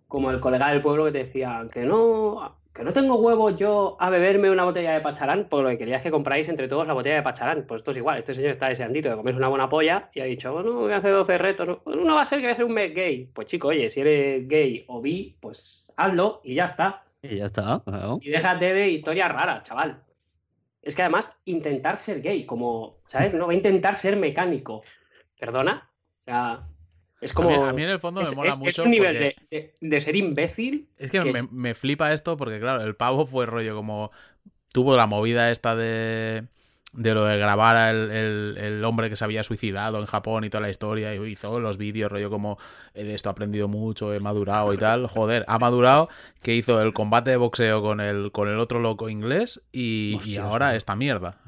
como 0.09 0.31
el 0.31 0.41
colega 0.41 0.71
del 0.71 0.81
pueblo 0.83 1.05
que 1.07 1.13
te 1.13 1.19
decía 1.19 1.67
que 1.73 1.85
no, 1.85 2.59
que 2.75 2.83
no 2.83 2.93
tengo 2.93 3.15
huevos 3.15 3.57
yo 3.57 3.97
a 4.01 4.11
beberme 4.11 4.51
una 4.51 4.65
botella 4.65 4.95
de 4.95 5.01
pacharán, 5.01 5.49
por 5.49 5.63
lo 5.63 5.69
que 5.71 5.79
quería 5.79 5.99
es 5.99 6.03
que 6.03 6.11
compráis 6.11 6.49
entre 6.49 6.67
todos 6.67 6.89
la 6.89 6.93
botella 6.93 7.15
de 7.15 7.23
pacharán. 7.23 7.67
Pues 7.69 7.79
esto 7.79 7.93
es 7.93 7.99
igual, 7.99 8.19
este 8.19 8.35
señor 8.35 8.51
está 8.51 8.69
deseandito 8.69 9.09
de 9.09 9.15
comerse 9.15 9.39
una 9.39 9.47
buena 9.47 9.69
polla 9.69 10.11
y 10.13 10.21
ha 10.21 10.25
dicho, 10.25 10.53
bueno, 10.53 10.73
voy 10.73 10.93
a 10.93 10.97
hacer 10.97 11.13
12 11.13 11.39
retos. 11.39 11.69
No, 11.69 11.81
no 11.95 12.15
va 12.17 12.23
a 12.23 12.27
ser 12.27 12.39
que 12.39 12.47
voy 12.47 12.51
a 12.51 12.55
hacer 12.55 12.65
un 12.65 12.73
mes 12.73 12.93
gay. 12.93 13.31
Pues 13.33 13.47
chico, 13.47 13.69
oye, 13.69 13.89
si 13.91 14.01
eres 14.01 14.49
gay 14.49 14.85
o 14.89 15.01
bi, 15.01 15.37
pues 15.39 15.93
hazlo 15.97 16.41
y 16.43 16.57
ya 16.57 16.65
está. 16.65 17.05
Y 17.23 17.37
ya 17.37 17.47
está. 17.47 17.81
claro. 17.85 18.19
Y 18.21 18.31
déjate 18.31 18.75
de 18.75 18.89
historias 18.91 19.31
raras, 19.31 19.63
chaval. 19.63 20.03
Es 20.83 20.97
que 20.97 21.03
además, 21.03 21.31
intentar 21.45 21.97
ser 21.97 22.21
gay, 22.21 22.45
como, 22.45 22.99
¿sabes? 23.07 23.33
No 23.35 23.47
va 23.47 23.53
a 23.53 23.57
intentar 23.57 23.95
ser 23.95 24.17
mecánico. 24.17 24.83
¿Perdona? 25.39 25.91
O 26.19 26.23
sea, 26.23 26.67
es 27.25 27.33
A 27.33 27.35
como. 27.35 27.49
mí, 27.51 27.55
a 27.57 27.73
mí 27.73 27.83
en 27.83 27.91
el 27.91 27.99
fondo 28.01 28.21
es, 28.21 28.31
me 28.31 28.37
mola 28.37 28.49
es- 28.51 28.55
es 28.57 28.61
mucho. 28.61 28.83
un 28.85 28.91
nivel 28.91 29.15
de, 29.19 29.37
de- 29.51 29.75
de 29.81 30.01
ser 30.01 30.15
imbécil. 30.17 30.89
Es 30.99 31.11
que 31.11 31.21
que 31.21 31.33
me, 31.33 31.43
me 31.51 31.75
flipa 31.75 32.13
esto 32.13 32.37
porque, 32.37 32.61
claro, 32.61 32.83
el 32.83 32.95
pavo 32.95 33.27
fue 33.27 33.47
rollo 33.47 33.75
como. 33.75 34.11
Tuvo 34.73 34.97
la 34.97 35.07
movida 35.07 35.51
esta 35.51 35.75
de. 35.77 36.45
De 36.97 37.13
lo 37.13 37.25
de 37.25 37.37
grabar 37.39 37.75
al 37.75 38.13
el, 38.13 38.57
el 38.57 38.85
hombre 38.85 39.11
que 39.11 39.17
se 39.17 39.25
había 39.25 39.43
suicidado 39.43 39.99
en 39.99 40.07
Japón 40.07 40.45
y 40.45 40.49
toda 40.51 40.61
la 40.61 40.71
historia. 40.71 41.13
Y 41.13 41.21
hizo 41.33 41.59
los 41.59 41.77
vídeos, 41.77 42.09
rollo 42.13 42.31
como. 42.31 42.57
"Eh, 42.95 43.03
De 43.03 43.15
esto 43.17 43.29
he 43.29 43.33
aprendido 43.33 43.67
mucho, 43.67 44.15
he 44.15 44.21
madurado 44.21 44.73
y 44.73 44.77
tal. 44.77 45.09
Joder, 45.09 45.45
ha 45.49 45.59
madurado. 45.59 46.09
Que 46.41 46.55
hizo 46.55 46.81
el 46.81 46.93
combate 46.93 47.31
de 47.31 47.37
boxeo 47.37 47.83
con 47.83 48.01
el, 48.01 48.31
con 48.31 48.49
el 48.49 48.61
otro 48.61 48.79
loco 48.79 49.09
inglés. 49.09 49.61
Y, 49.73 50.21
y 50.25 50.37
ahora 50.37 50.69
tío. 50.71 50.77
esta 50.77 50.95
mierda. 50.95 51.41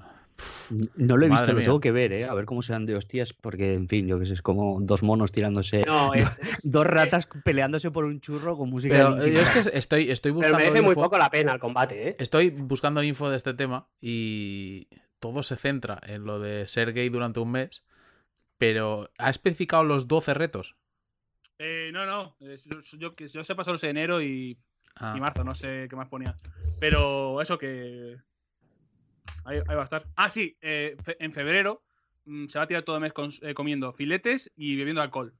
No 0.96 1.16
lo 1.16 1.26
he 1.26 1.28
visto, 1.28 1.52
lo 1.52 1.62
tengo 1.62 1.80
que 1.80 1.92
ver, 1.92 2.12
¿eh? 2.12 2.24
A 2.24 2.34
ver 2.34 2.44
cómo 2.44 2.60
se 2.60 2.72
dan 2.72 2.86
de 2.86 2.96
hostias, 2.96 3.32
porque, 3.32 3.74
en 3.74 3.88
fin, 3.88 4.08
yo 4.08 4.18
que 4.18 4.26
sé, 4.26 4.34
es 4.34 4.42
como 4.42 4.80
dos 4.80 5.02
monos 5.02 5.30
tirándose. 5.30 5.84
No, 5.86 6.12
es, 6.14 6.38
es- 6.40 6.70
Dos 6.70 6.86
ratas 6.86 7.28
peleándose 7.44 7.90
por 7.90 8.04
un 8.04 8.20
churro 8.20 8.56
con 8.56 8.70
música 8.70 8.94
Pero 8.94 9.14
de 9.16 9.32
yo 9.32 9.40
es 9.42 9.50
que 9.50 9.60
estoy, 9.78 10.10
estoy 10.10 10.32
pero 10.32 10.36
buscando. 10.38 10.58
merece 10.58 10.82
muy 10.82 10.90
info- 10.92 11.02
poco 11.02 11.18
la 11.18 11.30
pena 11.30 11.52
el 11.52 11.60
combate, 11.60 12.08
¿eh? 12.08 12.16
Estoy 12.18 12.50
buscando 12.50 13.02
info 13.02 13.30
de 13.30 13.36
este 13.36 13.54
tema 13.54 13.88
y 14.00 14.88
todo 15.20 15.42
se 15.42 15.56
centra 15.56 16.00
en 16.06 16.24
lo 16.24 16.40
de 16.40 16.66
ser 16.66 16.92
gay 16.92 17.08
durante 17.08 17.38
un 17.40 17.52
mes, 17.52 17.84
pero 18.58 19.10
¿ha 19.18 19.30
especificado 19.30 19.84
los 19.84 20.08
12 20.08 20.34
retos? 20.34 20.74
Eh, 21.58 21.90
no, 21.92 22.04
no. 22.06 22.36
yo, 22.40 22.80
yo, 22.98 23.14
que 23.14 23.28
yo 23.28 23.44
sepa 23.44 23.64
solo 23.64 23.78
sé 23.78 23.88
enero 23.88 24.20
y, 24.20 24.58
Ah, 24.96 25.14
y 25.16 25.20
marzo, 25.20 25.44
no 25.44 25.54
sé 25.54 25.86
qué 25.88 25.96
más 25.96 26.08
ponía. 26.08 26.36
Pero 26.80 27.40
eso 27.40 27.56
que. 27.58 28.16
Ahí, 29.44 29.58
ahí 29.68 29.74
va 29.74 29.82
a 29.82 29.84
estar. 29.84 30.06
Ah, 30.16 30.30
sí, 30.30 30.56
eh, 30.60 30.96
fe- 31.02 31.16
en 31.20 31.32
febrero 31.32 31.82
mm, 32.24 32.46
se 32.46 32.58
va 32.58 32.64
a 32.64 32.66
tirar 32.66 32.82
todo 32.82 32.96
el 32.96 33.02
mes 33.02 33.12
con- 33.12 33.30
eh, 33.42 33.54
comiendo 33.54 33.92
filetes 33.92 34.50
y 34.56 34.76
bebiendo 34.76 35.02
alcohol. 35.02 35.34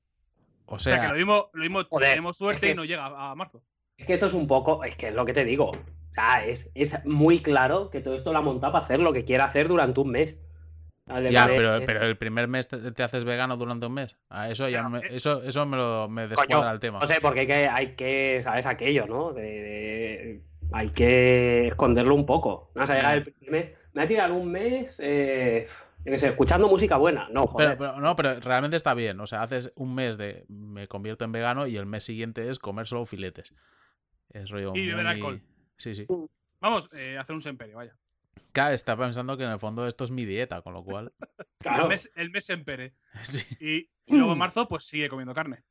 o 0.67 0.75
O 0.77 0.79
sea, 0.79 1.01
que 1.01 1.09
lo 1.09 1.15
mismo, 1.15 1.51
lo 1.53 1.63
mismo 1.63 1.83
Joder, 1.89 2.11
tenemos 2.11 2.37
suerte 2.37 2.67
es 2.67 2.71
que 2.71 2.73
y 2.73 2.77
no 2.77 2.85
llega 2.85 3.07
a, 3.07 3.31
a 3.33 3.35
marzo. 3.35 3.63
Es 3.99 4.07
que 4.07 4.15
esto 4.15 4.27
es 4.27 4.35
un 4.35 4.47
poco, 4.47 4.85
es 4.85 4.95
que 4.97 5.09
es 5.09 5.15
lo 5.15 5.25
que 5.25 5.33
te 5.33 5.45
digo. 5.45 5.71
O 5.71 6.13
sea, 6.13 6.45
es, 6.45 6.71
es 6.75 7.05
muy 7.05 7.41
claro 7.41 7.91
que 7.91 8.01
todo 8.01 8.15
esto 8.15 8.33
lo 8.33 8.39
ha 8.39 8.43
montado 8.43 8.73
para 8.73 8.85
hacer 8.85 9.01
lo 9.01 9.13
que 9.13 9.25
quiera 9.25 9.45
hacer 9.45 9.69
durante 9.69 10.01
un 10.01 10.11
mes. 10.11 10.39
Ya, 11.31 11.47
pero, 11.47 11.85
pero 11.87 12.03
el 12.03 12.17
primer 12.19 12.49
mes 12.49 12.69
te, 12.69 12.91
te 12.93 13.03
haces 13.03 13.25
vegano 13.25 13.57
durante 13.57 13.87
un 13.87 13.95
mes. 13.95 14.17
A 14.29 14.51
eso 14.51 14.69
ya 14.69 14.89
me, 14.89 15.03
eso, 15.09 15.43
eso 15.43 15.65
me 15.65 15.77
lo 15.77 16.09
me 16.09 16.27
descuadra 16.27 16.57
Coño, 16.63 16.73
el 16.73 16.81
tema. 16.81 16.99
No 17.01 17.07
sé, 17.07 17.21
porque 17.21 17.41
hay 17.41 17.47
que, 17.47 17.69
hay 17.69 17.95
que 17.95 18.41
¿sabes? 18.43 18.67
Aquello, 18.67 19.07
¿no? 19.07 19.33
De, 19.33 19.43
de- 19.43 20.43
hay 20.73 20.91
que 20.91 21.67
esconderlo 21.69 22.15
un 22.15 22.27
poco. 22.27 22.71
Vas 22.75 22.91
a 22.91 22.95
llegar 22.97 23.17
el 23.19 23.23
primer 23.25 23.51
mes. 23.51 23.79
Me 23.93 24.01
va 24.01 24.05
a 24.05 24.09
tirar 24.09 24.33
un 24.33 24.51
mes, 24.53 25.01
eh, 25.03 25.67
escuchando 26.05 26.69
música 26.69 26.97
buena. 26.97 27.29
No, 27.31 27.47
joder. 27.47 27.79
Pero, 27.79 27.93
pero- 27.93 28.01
no, 28.01 28.15
pero 28.17 28.41
realmente 28.41 28.77
está 28.77 28.93
bien. 28.95 29.19
O 29.21 29.27
sea, 29.27 29.43
haces 29.43 29.73
un 29.77 29.95
mes 29.95 30.19
de 30.19 30.45
me 30.49 30.87
convierto 30.89 31.25
en 31.25 31.33
vegano 31.33 31.67
y 31.67 31.77
el 31.77 31.87
mes 31.87 32.05
siguiente 32.05 32.51
es 32.51 32.59
comer 32.59 32.87
solo 32.87 33.07
filetes. 33.07 33.55
Es 34.31 34.51
rollo. 34.51 34.73
Y 34.75 34.87
beber 34.87 35.05
muy- 35.05 35.15
alcohol. 35.15 35.43
Sí, 35.79 35.95
sí. 35.95 36.07
Vamos, 36.61 36.89
eh, 36.95 37.17
hacer 37.19 37.35
un 37.35 37.41
semperio, 37.43 37.77
vaya. 37.77 37.97
Claro, 38.53 38.75
está 38.75 38.97
pensando 38.97 39.37
que 39.37 39.45
en 39.45 39.51
el 39.51 39.59
fondo 39.59 39.87
esto 39.87 40.05
es 40.05 40.11
mi 40.11 40.25
dieta, 40.25 40.63
con 40.63 40.73
lo 40.75 40.83
cual. 40.85 41.13
Claro. 41.59 41.85
El 41.85 41.89
mes, 41.89 42.11
el 42.17 42.31
mes 42.31 42.45
sempere. 42.45 42.95
sí. 43.23 43.43
Y, 43.61 43.77
y 44.07 44.17
luego 44.17 44.33
en 44.33 44.39
marzo, 44.39 44.69
pues 44.69 44.85
sigue 44.85 45.09
comiendo 45.09 45.35
carne. 45.35 45.63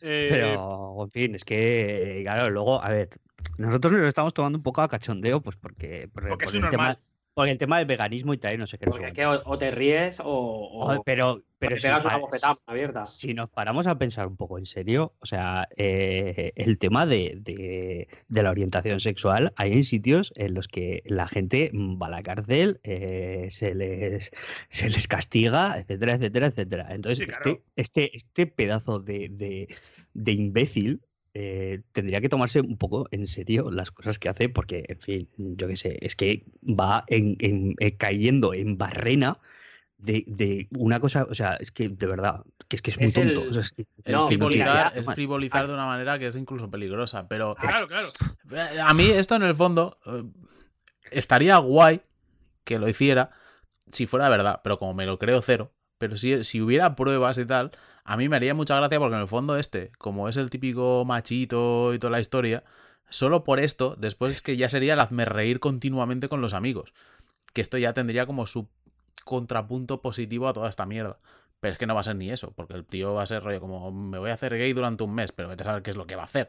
Eh, 0.00 0.28
Pero, 0.30 0.96
en 1.02 1.10
fin, 1.10 1.34
es 1.34 1.44
que, 1.44 2.20
claro, 2.22 2.50
luego, 2.50 2.82
a 2.82 2.88
ver, 2.90 3.08
nosotros 3.56 3.92
nos 3.92 4.02
lo 4.02 4.08
estamos 4.08 4.34
tomando 4.34 4.58
un 4.58 4.62
poco 4.62 4.82
a 4.82 4.88
cachondeo, 4.88 5.40
pues 5.40 5.56
porque, 5.56 6.08
por, 6.12 6.28
porque 6.28 6.46
el 6.46 6.68
tema, 6.70 6.96
normal. 7.38 7.46
por 7.46 7.48
el 7.48 7.58
tema 7.58 7.78
del 7.78 7.86
veganismo 7.86 8.34
y 8.34 8.38
tal, 8.38 8.54
y 8.54 8.58
no 8.58 8.66
sé 8.66 8.78
qué. 8.78 8.86
Porque 8.86 9.06
es 9.08 9.14
que 9.14 9.26
o, 9.26 9.42
o 9.44 9.58
te 9.58 9.70
ríes 9.70 10.20
o, 10.24 11.02
pero, 11.04 11.42
pero 11.58 11.74
te 11.76 11.80
si, 11.80 11.86
pegas 11.86 12.04
una 12.04 12.16
bofetada 12.18 12.54
abierta. 12.66 13.04
si 13.06 13.34
nos 13.34 13.48
paramos 13.50 13.86
a 13.86 13.98
pensar 13.98 14.26
un 14.26 14.36
poco 14.36 14.58
en 14.58 14.66
serio, 14.66 15.14
o 15.20 15.26
sea, 15.26 15.68
eh, 15.76 16.52
el 16.56 16.78
tema 16.78 17.06
de, 17.06 17.38
de- 17.40 18.08
de 18.28 18.42
la 18.42 18.50
orientación 18.50 19.00
sexual, 19.00 19.52
hay 19.56 19.72
en 19.72 19.84
sitios 19.84 20.32
en 20.36 20.54
los 20.54 20.68
que 20.68 21.02
la 21.06 21.28
gente 21.28 21.70
va 21.74 22.08
a 22.08 22.10
la 22.10 22.22
cárcel, 22.22 22.80
eh, 22.82 23.48
se, 23.50 23.74
les, 23.74 24.30
se 24.68 24.90
les 24.90 25.06
castiga, 25.08 25.76
etcétera, 25.78 26.14
etcétera, 26.14 26.46
etcétera. 26.48 26.86
Entonces, 26.90 27.18
Sí, 27.18 27.26
claro. 27.26 27.62
este, 27.76 28.04
este, 28.04 28.16
este 28.16 28.46
pedazo 28.46 29.00
de, 29.00 29.28
de- 29.30 29.68
de 30.14 30.32
imbécil 30.32 31.00
eh, 31.40 31.82
tendría 31.92 32.20
que 32.20 32.28
tomarse 32.28 32.60
un 32.60 32.76
poco 32.76 33.06
en 33.12 33.28
serio 33.28 33.70
las 33.70 33.92
cosas 33.92 34.18
que 34.18 34.28
hace, 34.28 34.48
porque, 34.48 34.84
en 34.88 35.00
fin, 35.00 35.28
yo 35.36 35.68
qué 35.68 35.76
sé, 35.76 35.96
es 36.02 36.16
que 36.16 36.44
va 36.64 37.04
en- 37.06 37.36
en- 37.38 37.76
eh, 37.78 37.96
cayendo 37.96 38.54
en 38.54 38.76
barrena 38.76 39.38
de, 39.98 40.24
de 40.26 40.66
una 40.76 40.98
cosa, 40.98 41.26
o 41.30 41.34
sea, 41.36 41.54
es 41.60 41.70
que 41.70 41.88
de 41.88 42.06
verdad, 42.08 42.42
que 42.68 42.74
es 42.76 42.82
que 42.82 42.90
es 42.90 42.98
muy 42.98 43.06
Es 43.06 43.16
el- 43.16 43.32
tonto. 43.34 43.48
o 43.50 43.52
sea, 43.52 43.62
es 43.62 43.72
que- 43.72 43.86
Es 44.04 44.12
No, 44.12 44.28
frivolizar, 44.28 44.92
es 44.94 45.68
de 45.68 45.74
una 45.74 45.86
manera 45.86 46.18
que 46.18 46.26
es 46.26 46.36
incluso 46.36 46.68
peligrosa. 46.70 47.28
Pero 47.28 47.54
Claro, 47.60 47.86
claro. 47.86 48.08
eh, 48.52 48.80
a 48.80 48.94
mí 48.94 49.04
esto 49.04 49.34
en 49.36 49.42
el 49.42 49.54
fondo 49.54 49.98
eh, 50.06 50.24
estaría 51.10 51.56
guay 51.58 52.00
que 52.64 52.78
lo 52.78 52.88
hiciera 52.88 53.30
si 53.92 54.06
fuera 54.06 54.28
verdad, 54.28 54.60
pero 54.64 54.78
como 54.78 54.94
me 54.94 55.06
lo 55.06 55.18
creo 55.18 55.40
cero. 55.42 55.72
Pero 55.98 56.16
si, 56.16 56.42
si 56.44 56.60
hubiera 56.60 56.94
pruebas 56.94 57.38
y 57.38 57.44
tal, 57.46 57.70
a 58.10 58.16
mí 58.16 58.28
me 58.28 58.36
haría 58.36 58.54
mucha 58.54 58.74
gracia 58.76 58.98
porque 58.98 59.16
en 59.16 59.20
el 59.22 59.28
fondo 59.28 59.56
este, 59.56 59.92
como 59.98 60.28
es 60.28 60.36
el 60.36 60.48
típico 60.50 61.04
machito 61.04 61.92
y 61.92 61.98
toda 61.98 62.10
la 62.10 62.20
historia, 62.20 62.64
solo 63.10 63.44
por 63.44 63.60
esto, 63.60 63.96
después 63.98 64.34
es 64.34 64.42
que 64.42 64.56
ya 64.56 64.68
sería 64.68 64.94
el 64.94 65.00
hazme 65.00 65.24
reír 65.26 65.60
continuamente 65.60 66.28
con 66.28 66.40
los 66.40 66.54
amigos. 66.54 66.94
Que 67.52 67.60
esto 67.60 67.76
ya 67.78 67.92
tendría 67.92 68.24
como 68.26 68.46
su 68.46 68.68
contrapunto 69.24 70.00
positivo 70.00 70.48
a 70.48 70.52
toda 70.52 70.68
esta 70.68 70.86
mierda. 70.86 71.18
Pero 71.60 71.72
es 71.72 71.78
que 71.78 71.86
no 71.86 71.94
va 71.94 72.00
a 72.02 72.04
ser 72.04 72.16
ni 72.16 72.30
eso, 72.30 72.52
porque 72.52 72.74
el 72.74 72.84
tío 72.86 73.14
va 73.14 73.24
a 73.24 73.26
ser 73.26 73.42
rollo 73.42 73.60
como 73.60 73.90
me 73.90 74.18
voy 74.18 74.30
a 74.30 74.34
hacer 74.34 74.56
gay 74.56 74.72
durante 74.72 75.02
un 75.04 75.14
mes, 75.14 75.32
pero 75.32 75.48
vete 75.48 75.62
a 75.64 75.66
saber 75.66 75.82
qué 75.82 75.90
es 75.90 75.96
lo 75.96 76.06
que 76.06 76.14
va 76.16 76.22
a 76.22 76.26
hacer. 76.26 76.48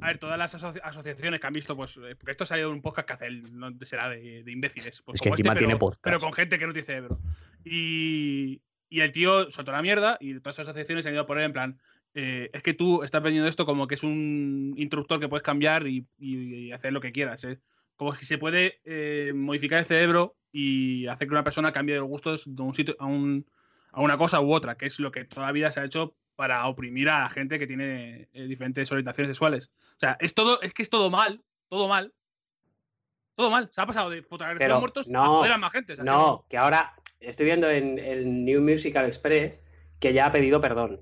A 0.00 0.06
ver, 0.08 0.18
todas 0.18 0.38
las 0.38 0.54
asoci- 0.54 0.80
asociaciones 0.82 1.40
que 1.40 1.46
han 1.46 1.52
visto, 1.52 1.74
pues, 1.76 1.96
eh, 1.96 2.14
porque 2.16 2.30
esto 2.32 2.44
ha 2.44 2.46
salido 2.46 2.68
de 2.68 2.74
un 2.74 2.82
podcast 2.82 3.06
que 3.08 3.12
hace 3.14 3.26
él, 3.26 3.58
no 3.58 3.70
será 3.82 4.08
de, 4.08 4.42
de 4.44 4.52
imbéciles. 4.52 5.02
Pues 5.02 5.16
Es 5.16 5.20
que 5.20 5.28
como 5.28 5.34
encima 5.34 5.52
este, 5.52 5.58
tiene 5.60 5.74
pero, 5.74 5.78
podcast. 5.78 6.02
pero 6.04 6.20
con 6.20 6.32
gente 6.32 6.58
que 6.58 6.66
no 6.66 6.72
tiene 6.72 6.86
cerebro. 6.86 7.18
Y, 7.64 8.60
y 8.88 9.00
el 9.00 9.12
tío 9.12 9.50
soltó 9.50 9.72
la 9.72 9.82
mierda 9.82 10.16
y 10.20 10.34
todas 10.40 10.56
esas 10.56 10.68
asociaciones 10.68 11.02
se 11.04 11.08
han 11.08 11.14
ido 11.14 11.22
a 11.22 11.26
poner 11.26 11.44
en 11.44 11.52
plan, 11.52 11.78
eh, 12.14 12.50
es 12.52 12.62
que 12.62 12.74
tú 12.74 13.02
estás 13.02 13.22
vendiendo 13.22 13.48
esto 13.48 13.66
como 13.66 13.86
que 13.86 13.96
es 13.96 14.02
un 14.04 14.74
interruptor 14.76 15.18
que 15.18 15.28
puedes 15.28 15.42
cambiar 15.42 15.86
y, 15.86 16.06
y- 16.18 16.66
y 16.66 16.72
hacer 16.72 16.92
lo 16.92 17.00
que 17.00 17.10
quieras. 17.12 17.42
¿eh? 17.44 17.58
Como 17.96 18.14
si 18.14 18.24
se 18.24 18.38
puede 18.38 18.80
eh, 18.84 19.32
modificar 19.34 19.78
el 19.80 19.84
cerebro 19.84 20.36
y 20.52 21.06
hacer 21.08 21.26
que 21.26 21.34
una 21.34 21.42
persona 21.44 21.72
cambie 21.72 21.94
de 21.96 22.00
gustos 22.00 22.44
de 22.46 22.62
un 22.62 22.72
sitio 22.74 22.94
a, 23.00 23.06
un, 23.06 23.44
a 23.90 24.00
una 24.00 24.16
cosa 24.16 24.40
u 24.40 24.52
otra, 24.52 24.76
que 24.76 24.86
es 24.86 25.00
lo 25.00 25.10
que 25.10 25.24
toda 25.24 25.46
la 25.46 25.52
vida 25.52 25.72
se 25.72 25.80
ha 25.80 25.84
hecho 25.84 26.14
para 26.36 26.66
oprimir 26.68 27.08
a 27.08 27.20
la 27.20 27.30
gente 27.30 27.58
que 27.58 27.66
tiene 27.66 28.28
eh, 28.32 28.46
diferentes 28.46 28.90
orientaciones 28.92 29.30
sexuales. 29.36 29.70
O 29.96 29.98
sea, 30.00 30.16
es 30.20 30.34
todo, 30.34 30.60
es 30.62 30.72
que 30.74 30.82
es 30.82 30.90
todo 30.90 31.10
mal, 31.10 31.42
todo 31.68 31.88
mal. 31.88 32.12
Todo 33.36 33.50
mal. 33.50 33.68
Se 33.72 33.80
ha 33.80 33.86
pasado 33.86 34.10
de 34.10 34.22
fotografiar 34.22 34.70
muertos 34.78 35.08
a 35.08 35.12
no, 35.12 35.24
joder 35.38 35.52
a 35.52 35.58
más 35.58 35.72
gente. 35.72 35.96
No, 35.96 36.46
que 36.48 36.56
ahora 36.56 36.94
estoy 37.26 37.46
viendo 37.46 37.70
en 37.70 37.98
el 37.98 38.44
New 38.44 38.60
Musical 38.62 39.06
Express 39.06 39.62
que 40.00 40.12
ya 40.12 40.26
ha 40.26 40.32
pedido 40.32 40.60
perdón. 40.60 41.00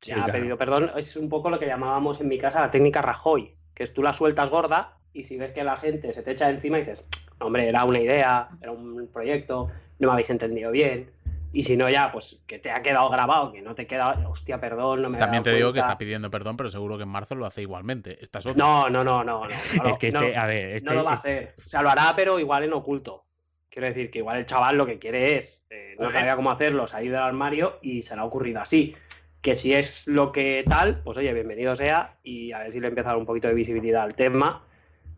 Sí, 0.00 0.10
Ya 0.10 0.16
ha 0.16 0.24
claro. 0.24 0.32
pedido 0.38 0.58
perdón. 0.58 0.90
Es 0.96 1.16
un 1.16 1.28
poco 1.28 1.50
lo 1.50 1.58
que 1.58 1.66
llamábamos 1.66 2.20
en 2.20 2.28
mi 2.28 2.38
casa 2.38 2.60
la 2.60 2.70
técnica 2.70 3.00
Rajoy, 3.02 3.54
que 3.74 3.82
es 3.82 3.94
tú 3.94 4.02
la 4.02 4.12
sueltas 4.12 4.50
gorda 4.50 4.98
y 5.12 5.24
si 5.24 5.36
ves 5.38 5.52
que 5.52 5.64
la 5.64 5.76
gente 5.76 6.12
se 6.12 6.22
te 6.22 6.32
echa 6.32 6.50
encima 6.50 6.78
dices, 6.78 7.04
hombre, 7.40 7.68
era 7.68 7.84
una 7.84 8.00
idea, 8.00 8.48
era 8.60 8.72
un 8.72 9.08
proyecto, 9.12 9.68
no 9.98 10.08
me 10.08 10.12
habéis 10.12 10.30
entendido 10.30 10.70
bien. 10.70 11.10
Y 11.52 11.62
si 11.62 11.76
no, 11.76 11.88
ya, 11.88 12.10
pues 12.10 12.40
que 12.48 12.58
te 12.58 12.72
ha 12.72 12.82
quedado 12.82 13.08
grabado, 13.10 13.52
que 13.52 13.62
no 13.62 13.76
te 13.76 13.86
queda, 13.86 14.28
hostia, 14.28 14.58
perdón, 14.60 15.02
no 15.02 15.08
me 15.08 15.18
También 15.18 15.44
te 15.44 15.50
dado 15.50 15.56
digo 15.58 15.68
que 15.72 15.78
cuenta". 15.78 15.92
está 15.92 15.98
pidiendo 15.98 16.28
perdón, 16.28 16.56
pero 16.56 16.68
seguro 16.68 16.96
que 16.96 17.04
en 17.04 17.08
marzo 17.10 17.36
lo 17.36 17.46
hace 17.46 17.62
igualmente. 17.62 18.18
Esta 18.20 18.40
es 18.40 18.46
otra. 18.46 18.58
No, 18.64 18.90
no, 18.90 19.04
no, 19.04 19.22
no. 19.22 19.44
no, 19.44 19.48
no 19.48 19.48
lo- 19.84 19.90
Es 19.90 19.98
que 19.98 20.10
no- 20.10 20.20
este, 20.22 20.36
a 20.36 20.46
ver, 20.46 20.70
este, 20.70 20.88
no 20.90 20.96
lo 20.96 21.04
va 21.04 21.12
a 21.12 21.14
este- 21.14 21.38
hacer. 21.38 21.54
O 21.64 21.70
sea, 21.70 21.82
lo 21.82 21.90
hará, 21.90 22.12
pero 22.16 22.40
igual 22.40 22.64
en 22.64 22.72
oculto. 22.72 23.22
Quiero 23.74 23.88
decir 23.88 24.08
que 24.12 24.20
igual 24.20 24.38
el 24.38 24.46
chaval 24.46 24.76
lo 24.76 24.86
que 24.86 25.00
quiere 25.00 25.36
es, 25.36 25.64
eh, 25.68 25.96
no 25.98 26.08
sabía 26.12 26.36
cómo 26.36 26.52
hacerlo, 26.52 26.86
salir 26.86 27.10
del 27.10 27.18
armario 27.18 27.80
y 27.82 28.02
se 28.02 28.14
le 28.14 28.20
ha 28.20 28.24
ocurrido 28.24 28.60
así. 28.60 28.94
Que 29.42 29.56
si 29.56 29.72
es 29.74 30.06
lo 30.06 30.30
que 30.30 30.64
tal, 30.68 31.02
pues 31.02 31.18
oye, 31.18 31.34
bienvenido 31.34 31.74
sea 31.74 32.16
y 32.22 32.52
a 32.52 32.60
ver 32.60 32.70
si 32.70 32.78
le 32.78 32.86
empieza 32.86 33.08
a 33.10 33.12
dar 33.14 33.18
un 33.18 33.26
poquito 33.26 33.48
de 33.48 33.54
visibilidad 33.54 34.04
al 34.04 34.14
tema 34.14 34.64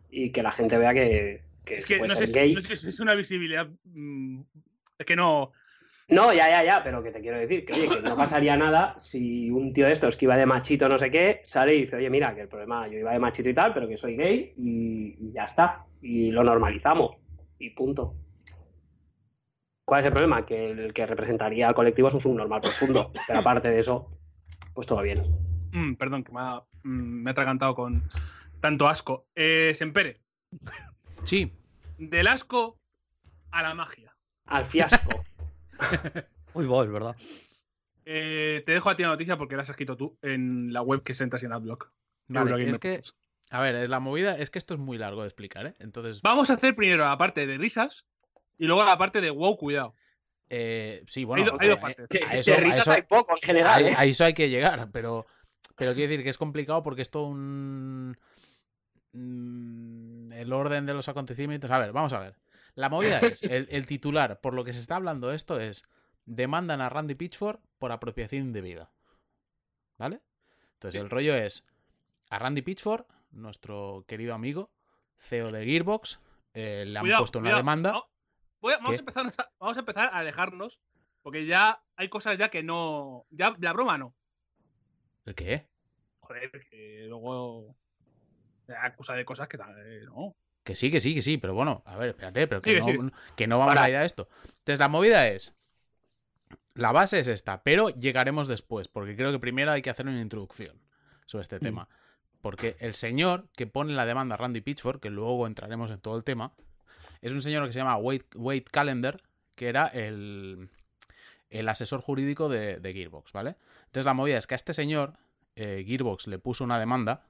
y 0.09 0.31
que 0.31 0.41
la 0.41 0.51
gente 0.51 0.75
vea 0.79 0.91
que, 0.95 1.43
que 1.63 1.75
Es 1.75 1.85
que 1.85 1.99
no 1.99 2.15
sé, 2.15 2.25
si- 2.25 2.33
gay. 2.33 2.55
no 2.55 2.61
sé 2.61 2.75
si 2.77 2.89
es 2.89 2.99
una 2.99 3.13
visibilidad. 3.13 3.67
mm, 3.83 4.41
es 4.97 5.05
que 5.05 5.15
no. 5.15 5.51
No, 6.09 6.33
ya, 6.33 6.49
ya, 6.49 6.63
ya, 6.63 6.83
pero 6.83 7.03
que 7.03 7.11
te 7.11 7.21
quiero 7.21 7.37
decir 7.37 7.63
que, 7.63 7.73
oye, 7.73 7.87
que 7.87 8.01
no 8.01 8.15
pasaría 8.17 8.57
nada 8.57 8.95
si 8.97 9.51
un 9.51 9.71
tío 9.71 9.85
de 9.85 9.91
estos 9.91 10.17
que 10.17 10.25
iba 10.25 10.35
de 10.35 10.47
machito 10.47 10.89
no 10.89 10.97
sé 10.97 11.11
qué 11.11 11.41
sale 11.43 11.75
y 11.75 11.81
dice, 11.81 11.97
oye, 11.97 12.09
mira, 12.09 12.33
que 12.33 12.41
el 12.41 12.47
problema, 12.47 12.87
yo 12.87 12.97
iba 12.97 13.13
de 13.13 13.19
machito 13.19 13.49
y 13.49 13.53
tal, 13.53 13.71
pero 13.71 13.87
que 13.87 13.97
soy 13.97 14.15
gay 14.15 14.53
y, 14.57 15.15
y 15.19 15.31
ya 15.33 15.43
está. 15.43 15.85
Y 16.01 16.31
lo 16.31 16.43
normalizamos. 16.43 17.17
Y 17.59 17.69
punto. 17.71 18.15
¿Cuál 19.87 20.01
es 20.01 20.07
el 20.07 20.11
problema? 20.11 20.45
Que 20.45 20.71
el 20.71 20.93
que 20.93 21.05
representaría 21.05 21.69
al 21.69 21.73
colectivo 21.73 22.09
es 22.09 22.13
un 22.13 22.19
subnormal 22.19 22.59
profundo. 22.59 23.09
Pero 23.25 23.39
aparte 23.39 23.69
de 23.69 23.79
eso, 23.79 24.11
pues 24.73 24.85
todo 24.85 25.01
bien. 25.01 25.23
Mm, 25.71 25.93
perdón, 25.95 26.25
que 26.25 26.33
me 26.33 26.41
ha, 26.41 26.61
mm, 26.83 26.89
me 27.23 27.29
ha 27.29 27.31
atragantado 27.31 27.73
con 27.73 28.03
tanto 28.59 28.89
asco. 28.89 29.27
Eh, 29.33 29.71
Sempere, 29.73 30.19
Sí, 31.23 31.53
del 31.97 32.27
asco 32.27 32.77
a 33.51 33.63
la 33.63 33.73
magia. 33.75 34.13
Al 34.47 34.65
fiasco. 34.65 35.23
Uy, 36.53 36.65
vos, 36.65 36.91
¿verdad? 36.91 37.15
Eh, 38.03 38.63
te 38.65 38.73
dejo 38.73 38.89
a 38.89 38.95
ti 38.97 39.03
la 39.03 39.09
noticia 39.09 39.37
porque 39.37 39.55
la 39.55 39.61
has 39.61 39.69
escrito 39.69 39.95
tú 39.95 40.17
en 40.21 40.73
la 40.73 40.81
web 40.81 41.01
que 41.01 41.13
se 41.13 41.23
entra 41.23 41.39
en 41.41 41.53
Adblock. 41.53 41.93
Vale, 42.27 42.69
es 42.69 42.77
que- 42.79 43.01
a 43.51 43.61
ver, 43.61 43.89
la 43.89 44.01
movida 44.01 44.37
es 44.37 44.49
que 44.49 44.59
esto 44.59 44.73
es 44.73 44.81
muy 44.81 44.97
largo 44.97 45.21
de 45.21 45.29
explicar, 45.29 45.65
¿eh? 45.65 45.75
Entonces, 45.79 46.21
Vamos 46.21 46.49
a 46.49 46.55
hacer 46.55 46.75
primero 46.75 47.05
la 47.05 47.17
parte 47.17 47.47
de 47.47 47.57
risas 47.57 48.05
y 48.57 48.65
luego 48.65 48.83
la 48.83 48.97
parte 48.97 49.21
de 49.21 49.29
wow, 49.29 49.55
cuidado. 49.57 49.93
eh, 50.49 51.03
sí, 51.07 51.23
bueno, 51.25 51.43
hay, 51.43 51.49
do- 51.49 51.57
hay 51.59 51.67
dos 51.69 51.79
partes. 51.79 52.07
A 52.27 52.33
de 52.33 52.39
eso- 52.39 52.55
risas 52.57 52.81
eso- 52.83 52.91
hay 52.93 53.01
poco 53.03 53.33
en 53.35 53.41
general. 53.41 53.85
a, 53.85 53.89
¿eh? 53.89 53.93
a 53.97 54.05
eso 54.05 54.25
hay 54.25 54.33
que 54.33 54.49
llegar, 54.49 54.89
pero, 54.91 55.25
pero 55.75 55.93
quiero 55.93 56.09
decir 56.09 56.23
que 56.23 56.29
es 56.29 56.37
complicado 56.37 56.83
porque 56.83 57.01
es 57.01 57.09
todo 57.11 57.27
un... 57.27 58.17
mm, 59.13 60.31
El 60.33 60.53
orden 60.53 60.85
de 60.85 60.93
los 60.93 61.09
acontecimientos. 61.09 61.69
A 61.71 61.79
ver, 61.79 61.91
vamos 61.91 62.13
a 62.13 62.19
ver. 62.19 62.35
La 62.75 62.89
movida 62.89 63.19
es, 63.19 63.41
el, 63.43 63.67
el 63.71 63.85
titular, 63.87 64.39
por 64.39 64.53
lo 64.53 64.63
que 64.63 64.73
se 64.73 64.79
está 64.79 64.95
hablando 64.97 65.31
esto 65.31 65.59
es, 65.59 65.83
demandan 66.25 66.79
a 66.81 66.89
Randy 66.89 67.15
Pitchford 67.15 67.59
por 67.79 67.91
apropiación 67.91 68.43
indebida. 68.43 68.91
¿Vale? 69.97 70.21
Entonces 70.73 71.01
el 71.01 71.09
rollo 71.09 71.33
es, 71.33 71.65
a 72.29 72.37
Randy 72.37 72.61
Pitchford, 72.61 73.05
nuestro 73.31 74.05
querido 74.07 74.35
amigo, 74.35 74.69
CEO 75.17 75.51
de 75.51 75.65
Gearbox, 75.65 76.19
eh, 76.53 76.83
le 76.87 76.99
han 76.99 77.03
Cuidado, 77.03 77.21
puesto 77.21 77.39
una 77.39 77.45
cuidado. 77.47 77.57
demanda. 77.59 77.91
No, 77.93 78.05
voy 78.61 78.73
a- 78.73 78.77
vamos, 78.83 78.97
a 78.97 78.99
empezar, 78.99 79.33
a- 79.37 79.49
vamos 79.59 79.77
a 79.77 79.79
empezar 79.81 80.09
a 80.13 80.17
alejarnos 80.19 80.81
porque 81.21 81.45
ya 81.45 81.81
hay 81.95 82.09
cosas 82.09 82.37
ya 82.37 82.49
que 82.49 82.63
no. 82.63 83.25
Ya 83.29 83.55
la 83.59 83.73
broma 83.73 83.97
no. 83.97 84.15
¿El 85.25 85.35
qué? 85.35 85.67
Joder, 86.21 86.49
que 86.69 87.05
luego 87.07 87.75
acusa 88.81 89.13
de 89.13 89.25
cosas 89.25 89.47
que 89.47 89.57
eh, 89.57 90.01
no. 90.05 90.35
Que 90.63 90.75
sí, 90.75 90.91
que 90.91 90.99
sí, 90.99 91.13
que 91.13 91.21
sí, 91.21 91.37
pero 91.37 91.53
bueno, 91.53 91.83
a 91.85 91.95
ver, 91.97 92.09
espérate, 92.09 92.47
pero 92.47 92.61
que, 92.61 92.79
no, 92.79 93.11
que 93.35 93.47
no 93.47 93.57
vamos 93.59 93.75
Para. 93.75 93.85
a 93.85 93.89
ir 93.89 93.95
a 93.95 94.05
esto. 94.05 94.27
Entonces, 94.43 94.79
la 94.79 94.89
movida 94.89 95.27
es. 95.27 95.55
La 96.73 96.91
base 96.91 97.19
es 97.19 97.27
esta, 97.27 97.63
pero 97.63 97.89
llegaremos 97.89 98.47
después, 98.47 98.87
porque 98.87 99.15
creo 99.15 99.31
que 99.31 99.39
primero 99.39 99.71
hay 99.71 99.81
que 99.81 99.89
hacer 99.89 100.05
una 100.07 100.21
introducción 100.21 100.79
sobre 101.25 101.41
este 101.41 101.59
tema. 101.59 101.89
Porque 102.41 102.75
el 102.79 102.93
señor 102.93 103.49
que 103.55 103.65
pone 103.65 103.93
la 103.93 104.05
demanda 104.05 104.37
Randy 104.37 104.61
Pitchford, 104.61 104.99
que 104.99 105.09
luego 105.09 105.47
entraremos 105.47 105.89
en 105.89 105.99
todo 105.99 106.15
el 106.17 106.23
tema, 106.23 106.53
es 107.21 107.31
un 107.33 107.41
señor 107.41 107.65
que 107.67 107.73
se 107.73 107.79
llama 107.79 107.97
Wade, 107.97 108.25
Wade 108.35 108.63
Callender, 108.71 109.21
que 109.55 109.67
era 109.69 109.87
el, 109.87 110.69
el 111.49 111.69
asesor 111.69 112.01
jurídico 112.01 112.49
de, 112.49 112.77
de 112.79 112.93
Gearbox, 112.93 113.31
¿vale? 113.31 113.55
Entonces 113.85 114.05
la 114.05 114.13
movida 114.13 114.37
es 114.37 114.47
que 114.47 114.55
a 114.55 114.57
este 114.57 114.73
señor, 114.73 115.13
eh, 115.55 115.83
Gearbox 115.87 116.27
le 116.27 116.39
puso 116.39 116.63
una 116.63 116.79
demanda 116.79 117.25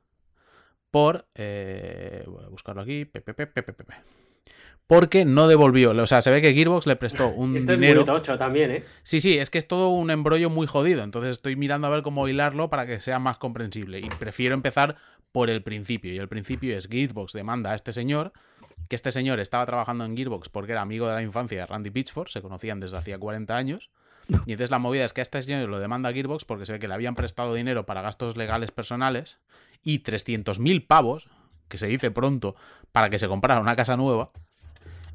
por. 0.91 1.27
eh, 1.35 2.23
voy 2.27 2.43
a 2.43 2.47
buscarlo 2.49 2.81
aquí. 2.81 3.05
pe, 3.05 3.21
pe, 3.21 3.33
pe, 3.33 3.47
pe, 3.47 3.63
pe, 3.63 3.73
pe, 3.73 3.83
pe. 3.83 3.93
Porque 4.87 5.25
no 5.25 5.49
devolvió. 5.49 5.91
O 5.91 6.07
sea, 6.07 6.21
se 6.21 6.31
ve 6.31 6.41
que 6.41 6.53
Gearbox 6.53 6.87
le 6.87 6.95
prestó 6.95 7.27
un 7.35 7.55
Esto 7.57 7.73
es 7.73 7.79
dinero. 7.79 7.99
muy 8.01 8.05
tocho 8.05 8.37
también, 8.37 8.71
¿eh? 8.71 8.83
Sí, 9.03 9.19
sí, 9.19 9.37
es 9.37 9.49
que 9.49 9.57
es 9.57 9.67
todo 9.67 9.89
un 9.89 10.09
embrollo 10.11 10.49
muy 10.49 10.65
jodido. 10.65 11.03
Entonces 11.03 11.31
estoy 11.31 11.55
mirando 11.57 11.87
a 11.87 11.89
ver 11.89 12.03
cómo 12.03 12.27
hilarlo 12.27 12.69
para 12.69 12.85
que 12.87 13.01
sea 13.01 13.19
más 13.19 13.37
comprensible. 13.37 13.99
Y 13.99 14.07
prefiero 14.09 14.53
empezar 14.55 14.95
por 15.33 15.49
el 15.49 15.61
principio. 15.61 16.13
Y 16.13 16.17
el 16.17 16.29
principio 16.29 16.75
es 16.77 16.87
Gearbox 16.87 17.33
demanda 17.33 17.71
a 17.71 17.75
este 17.75 17.91
señor. 17.91 18.31
Que 18.89 18.95
este 18.95 19.11
señor 19.11 19.39
estaba 19.39 19.65
trabajando 19.65 20.05
en 20.05 20.15
Gearbox 20.15 20.49
porque 20.49 20.71
era 20.71 20.81
amigo 20.81 21.07
de 21.07 21.15
la 21.15 21.21
infancia 21.21 21.59
de 21.59 21.65
Randy 21.65 21.89
Pitchford. 21.89 22.29
Se 22.29 22.41
conocían 22.41 22.79
desde 22.79 22.97
hacía 22.97 23.17
40 23.19 23.55
años. 23.55 23.89
Y 24.45 24.51
entonces 24.51 24.71
la 24.71 24.79
movida 24.79 25.05
es 25.05 25.13
que 25.13 25.21
a 25.21 25.23
este 25.23 25.41
señor 25.41 25.69
lo 25.69 25.79
demanda 25.79 26.09
a 26.09 26.13
Gearbox 26.13 26.45
porque 26.45 26.65
se 26.65 26.73
ve 26.73 26.79
que 26.79 26.87
le 26.87 26.93
habían 26.93 27.15
prestado 27.15 27.53
dinero 27.53 27.85
para 27.85 28.01
gastos 28.01 28.35
legales 28.37 28.71
personales. 28.71 29.39
Y 29.83 29.99
300.000 30.03 30.85
pavos, 30.85 31.29
que 31.67 31.77
se 31.77 31.87
dice 31.87 32.11
pronto, 32.11 32.55
para 32.91 33.09
que 33.09 33.19
se 33.19 33.27
comprara 33.27 33.59
una 33.61 33.75
casa 33.75 33.95
nueva. 33.97 34.31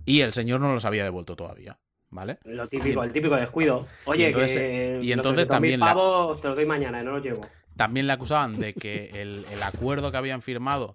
Y 0.05 0.21
el 0.21 0.33
señor 0.33 0.61
no 0.61 0.73
los 0.75 0.85
había 0.85 1.05
devuelto 1.05 1.37
todavía. 1.37 1.79
¿Vale? 2.11 2.39
Lo 2.45 2.69
típico, 2.69 3.03
el 3.03 3.11
típico 3.13 3.37
descuido. 3.37 3.87
Oye, 4.05 4.25
Y 4.25 4.27
entonces- 4.27 4.57
que 4.59 4.99
y 5.03 5.09
los 5.09 5.17
entonces 5.17 5.49
300.000 5.49 5.51
también 5.51 5.81
la- 5.81 5.87
pavos 5.87 6.41
te 6.43 6.49
los 6.49 6.57
doy 6.57 6.67
mañana, 6.67 7.03
no 7.03 7.13
los 7.13 7.23
llevo. 7.25 7.47
También 7.75 8.07
le 8.07 8.13
acusaban 8.13 8.59
de 8.59 8.75
que 8.75 9.07
el, 9.15 9.47
el 9.51 9.63
acuerdo 9.63 10.11
que 10.11 10.19
habían 10.19 10.43
firmado, 10.43 10.95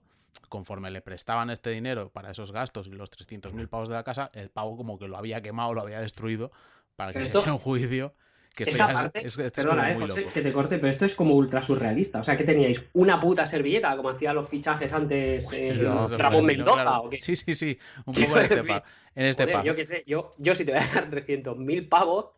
conforme 0.49 0.91
le 0.91 1.01
prestaban 1.01 1.49
este 1.49 1.69
dinero 1.71 2.09
para 2.09 2.31
esos 2.31 2.51
gastos 2.51 2.87
y 2.87 2.91
los 2.91 3.09
300.000 3.11 3.67
pavos 3.67 3.89
de 3.89 3.95
la 3.95 4.03
casa, 4.03 4.29
el 4.33 4.49
pavo 4.49 4.77
como 4.77 4.97
que 4.97 5.07
lo 5.07 5.17
había 5.17 5.41
quemado, 5.41 5.73
lo 5.73 5.81
había 5.81 5.99
destruido 5.99 6.51
para 6.95 7.11
que 7.13 7.19
se 7.19 7.23
esto- 7.25 7.41
haga 7.41 7.53
un 7.53 7.59
juicio. 7.59 8.13
Que 8.55 8.63
esto 8.63 8.75
Esa 8.75 8.91
parte, 8.91 9.19
es, 9.23 9.37
es 9.37 9.51
perdona, 9.51 9.91
eh, 9.91 9.99
José, 9.99 10.25
que 10.33 10.41
te 10.41 10.51
corte, 10.51 10.79
pero 10.79 10.89
esto 10.89 11.05
es 11.05 11.13
como 11.13 11.35
ultra 11.35 11.61
surrealista. 11.61 12.21
O 12.21 12.23
sea, 12.23 12.35
que 12.35 12.43
teníais 12.43 12.83
una 12.93 13.19
puta 13.19 13.45
servilleta, 13.45 13.95
como 13.95 14.09
hacían 14.09 14.33
los 14.33 14.49
fichajes 14.49 14.91
antes 14.93 15.43
eh, 15.43 15.45
Hostia, 15.45 15.73
de 15.75 15.83
Ramón 15.83 16.07
Florentino, 16.17 16.41
Mendoza, 16.41 16.81
claro. 16.81 17.01
¿o 17.03 17.09
qué? 17.11 17.19
Sí, 17.19 17.35
sí, 17.35 17.53
sí. 17.53 17.77
Un 18.07 18.13
poco 18.15 18.37
en 18.37 18.41
este, 18.43 18.63
pa- 18.63 18.83
en 19.13 19.25
este 19.27 19.43
Joder, 19.43 19.57
pa- 19.57 19.63
yo 19.63 19.75
qué 19.75 19.85
sé, 19.85 20.03
yo, 20.07 20.33
yo 20.39 20.55
si 20.55 20.65
te 20.65 20.71
voy 20.71 20.81
a 20.81 20.87
dar 20.91 21.07
300.000 21.11 21.87
pavos, 21.87 22.31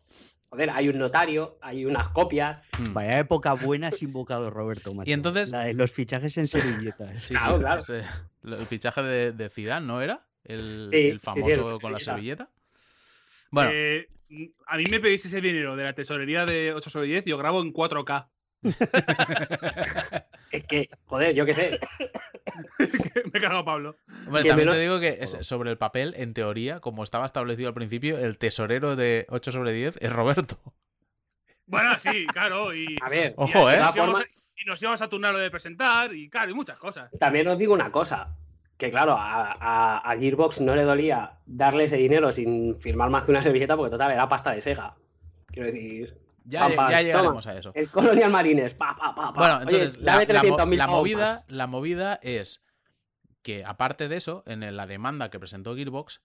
joder, 0.50 0.70
hay 0.70 0.88
un 0.88 0.98
notario, 0.98 1.56
hay 1.62 1.84
unas 1.84 2.08
copias. 2.08 2.62
Mm. 2.78 2.92
Vaya 2.92 3.18
época 3.20 3.54
buena 3.54 3.88
has 3.88 4.02
invocado, 4.02 4.50
Roberto. 4.50 4.92
macho. 4.94 5.08
Y 5.08 5.12
entonces- 5.12 5.50
La 5.50 5.60
de 5.64 5.74
los 5.74 5.90
fichajes 5.92 6.36
en 6.38 6.46
servilletas. 6.48 7.22
Sí, 7.22 7.34
Claro, 7.34 7.56
sí, 7.56 7.60
claro. 7.60 7.80
ese- 7.82 8.04
el 8.44 8.66
fichaje 8.66 9.02
de, 9.02 9.32
de 9.32 9.48
Zidane, 9.48 9.86
¿no 9.86 10.00
era? 10.02 10.26
El, 10.44 10.88
Sí, 10.90 10.96
el 10.96 11.12
sí, 11.12 11.12
sí, 11.12 11.18
famoso 11.42 11.78
con 11.80 11.92
la 11.92 12.00
servilleta. 12.00 12.46
servilleta. 12.46 12.50
Bueno, 13.50 13.70
Eh, 13.72 14.08
a 14.66 14.76
mí 14.76 14.84
me 14.90 15.00
pedís 15.00 15.24
ese 15.26 15.40
dinero 15.40 15.74
de 15.76 15.84
la 15.84 15.92
tesorería 15.92 16.46
de 16.46 16.72
8 16.72 16.88
sobre 16.90 17.06
10 17.08 17.26
y 17.26 17.30
yo 17.30 17.38
grabo 17.38 17.60
en 17.62 17.72
4K. 17.72 18.28
Es 20.52 20.64
que, 20.64 20.90
joder, 21.06 21.32
yo 21.34 21.46
qué 21.46 21.54
sé. 21.54 21.78
me 22.78 22.86
he 22.86 23.40
cargado 23.40 23.58
a 23.60 23.64
Pablo. 23.64 23.96
Hombre, 24.26 24.42
también 24.44 24.68
te 24.70 24.80
digo 24.80 24.98
que 24.98 25.18
es- 25.20 25.36
sobre 25.42 25.70
el 25.70 25.78
papel, 25.78 26.12
en 26.16 26.34
teoría, 26.34 26.80
como 26.80 27.04
estaba 27.04 27.24
establecido 27.24 27.68
al 27.68 27.74
principio, 27.74 28.18
el 28.18 28.36
tesorero 28.36 28.96
de 28.96 29.26
8 29.28 29.52
sobre 29.52 29.72
10 29.72 29.98
es 30.00 30.12
Roberto. 30.12 30.58
Bueno, 31.66 31.96
sí, 32.00 32.26
claro. 32.32 32.74
Y, 32.74 32.96
A 33.00 33.08
ver, 33.08 33.30
y- 33.30 33.34
Ojo, 33.36 33.70
y 33.70 33.74
¿eh? 33.74 33.78
nos 33.78 33.96
a- 34.20 34.24
y 34.56 34.64
nos 34.66 34.82
íbamos 34.82 35.00
a 35.02 35.08
turnar 35.08 35.32
lo 35.32 35.38
de 35.38 35.50
presentar 35.52 36.12
y 36.14 36.28
claro, 36.28 36.50
y 36.50 36.54
muchas 36.54 36.78
cosas. 36.78 37.10
también 37.18 37.46
os 37.46 37.56
digo 37.56 37.72
una 37.72 37.92
cosa. 37.92 38.34
Que 38.76 38.90
claro, 38.90 39.12
a, 39.12 39.52
a- 39.52 39.98
a 39.98 40.18
Gearbox 40.18 40.62
no 40.62 40.74
le 40.74 40.82
dolía 40.82 41.38
darle 41.46 41.84
ese 41.84 41.96
dinero 41.96 42.32
sin 42.32 42.76
firmar 42.80 43.08
más 43.08 43.22
que 43.24 43.30
una 43.30 43.42
servilleta 43.42 43.76
porque 43.76 43.90
total 43.92 44.10
era 44.10 44.28
pasta 44.28 44.50
de 44.52 44.60
Sega. 44.60 44.96
Quiero 45.46 45.70
decir, 45.70 46.16
Ya, 46.44 46.60
Pam, 46.60 46.76
pam, 46.76 46.90
ya 46.90 46.96
toma. 46.98 47.02
llegaremos 47.02 47.46
a 47.46 47.58
eso. 47.58 47.72
el 47.74 47.90
Colonial 47.90 48.30
Marines, 48.30 48.74
pa, 48.74 48.96
pa, 48.96 49.14
pa, 49.14 49.32
pa. 49.32 49.38
Bueno, 49.38 49.62
entonces, 49.62 49.98
la, 49.98 50.12
dame 50.18 50.26
la 50.32 50.42
mo- 50.42 50.56
300.000 50.58 50.76
la 50.76 50.86
pavos 50.86 50.98
movida, 51.00 51.44
la 51.48 51.66
movida 51.66 52.18
es 52.22 52.64
que, 53.42 53.64
aparte 53.64 54.08
de 54.08 54.16
eso, 54.16 54.42
en 54.46 54.76
la 54.76 54.86
demanda 54.86 55.30
que 55.30 55.38
presentó 55.38 55.74
Gearbox, 55.76 56.20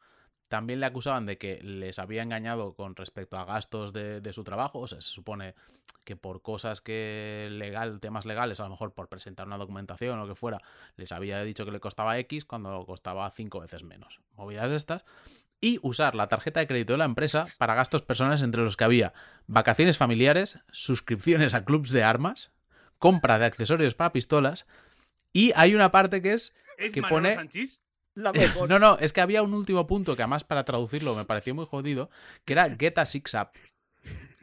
también 0.48 0.80
le 0.80 0.86
acusaban 0.86 1.26
de 1.26 1.38
que 1.40 1.60
les 1.64 1.98
había 1.98 2.22
engañado 2.22 2.76
con 2.76 2.96
respecto 2.96 3.38
a 3.38 3.46
gastos 3.46 3.94
de, 3.94 4.22
de 4.22 4.32
su 4.34 4.44
trabajo. 4.44 4.80
O 4.80 4.88
sea, 4.88 5.02
se 5.02 5.10
supone 5.10 5.56
que 6.04 6.16
por 6.16 6.44
cosas 6.44 6.82
que 6.82 7.48
legal, 7.52 8.00
temas 8.00 8.26
legales, 8.26 8.60
a 8.60 8.64
lo 8.66 8.70
mejor 8.70 8.94
por 8.94 9.10
presentar 9.10 9.48
una 9.48 9.58
documentación 9.58 10.20
o 10.20 10.22
lo 10.24 10.28
que 10.28 10.36
fuera, 10.36 10.60
les 10.98 11.12
había 11.12 11.42
dicho 11.44 11.66
que 11.66 11.72
le 11.72 11.80
costaba 11.80 12.18
X 12.20 12.46
cuando 12.46 12.86
costaba 12.86 13.30
cinco 13.32 13.60
veces 13.60 13.84
menos. 13.84 14.20
Movidas 14.36 14.70
estas. 14.72 15.04
Y 15.62 15.80
usar 15.82 16.16
la 16.16 16.28
tarjeta 16.28 16.60
de 16.60 16.68
crédito 16.68 16.94
de 16.94 17.00
la 17.00 17.06
empresa 17.06 17.48
para 17.58 17.74
gastos 17.76 18.02
personales 18.02 18.42
entre 18.42 18.62
los 18.62 18.78
que 18.78 18.84
había 18.84 19.14
vacaciones 19.48 19.98
familiares, 19.98 20.60
suscripciones 20.72 21.54
a 21.54 21.66
clubs 21.66 21.92
de 21.92 22.04
armas, 22.04 22.52
compra 23.00 23.40
de 23.40 23.46
accesorios 23.46 23.96
para 23.96 24.12
pistolas 24.14 24.66
y 25.34 25.52
hay 25.56 25.74
una 25.76 25.92
parte 25.92 26.22
que 26.22 26.34
es 26.34 26.54
¿Es 26.78 26.92
Que 26.94 27.02
Manolo 27.02 27.16
pone- 27.22 27.36
Sanchís? 27.36 27.82
La 28.16 28.32
mejor. 28.32 28.70
no, 28.70 28.80
no, 28.80 28.98
es 29.00 29.12
que 29.12 29.20
había 29.22 29.44
un 29.44 29.54
último 29.54 29.88
punto 29.88 30.16
que 30.16 30.22
además 30.22 30.44
para 30.46 30.64
traducirlo 30.64 31.16
me 31.16 31.26
pareció 31.26 31.54
muy 31.56 31.66
jodido, 31.66 32.10
que 32.46 32.54
era 32.54 32.70
get 32.80 32.98
a 32.98 33.06
six 33.06 33.34
up. 33.34 33.50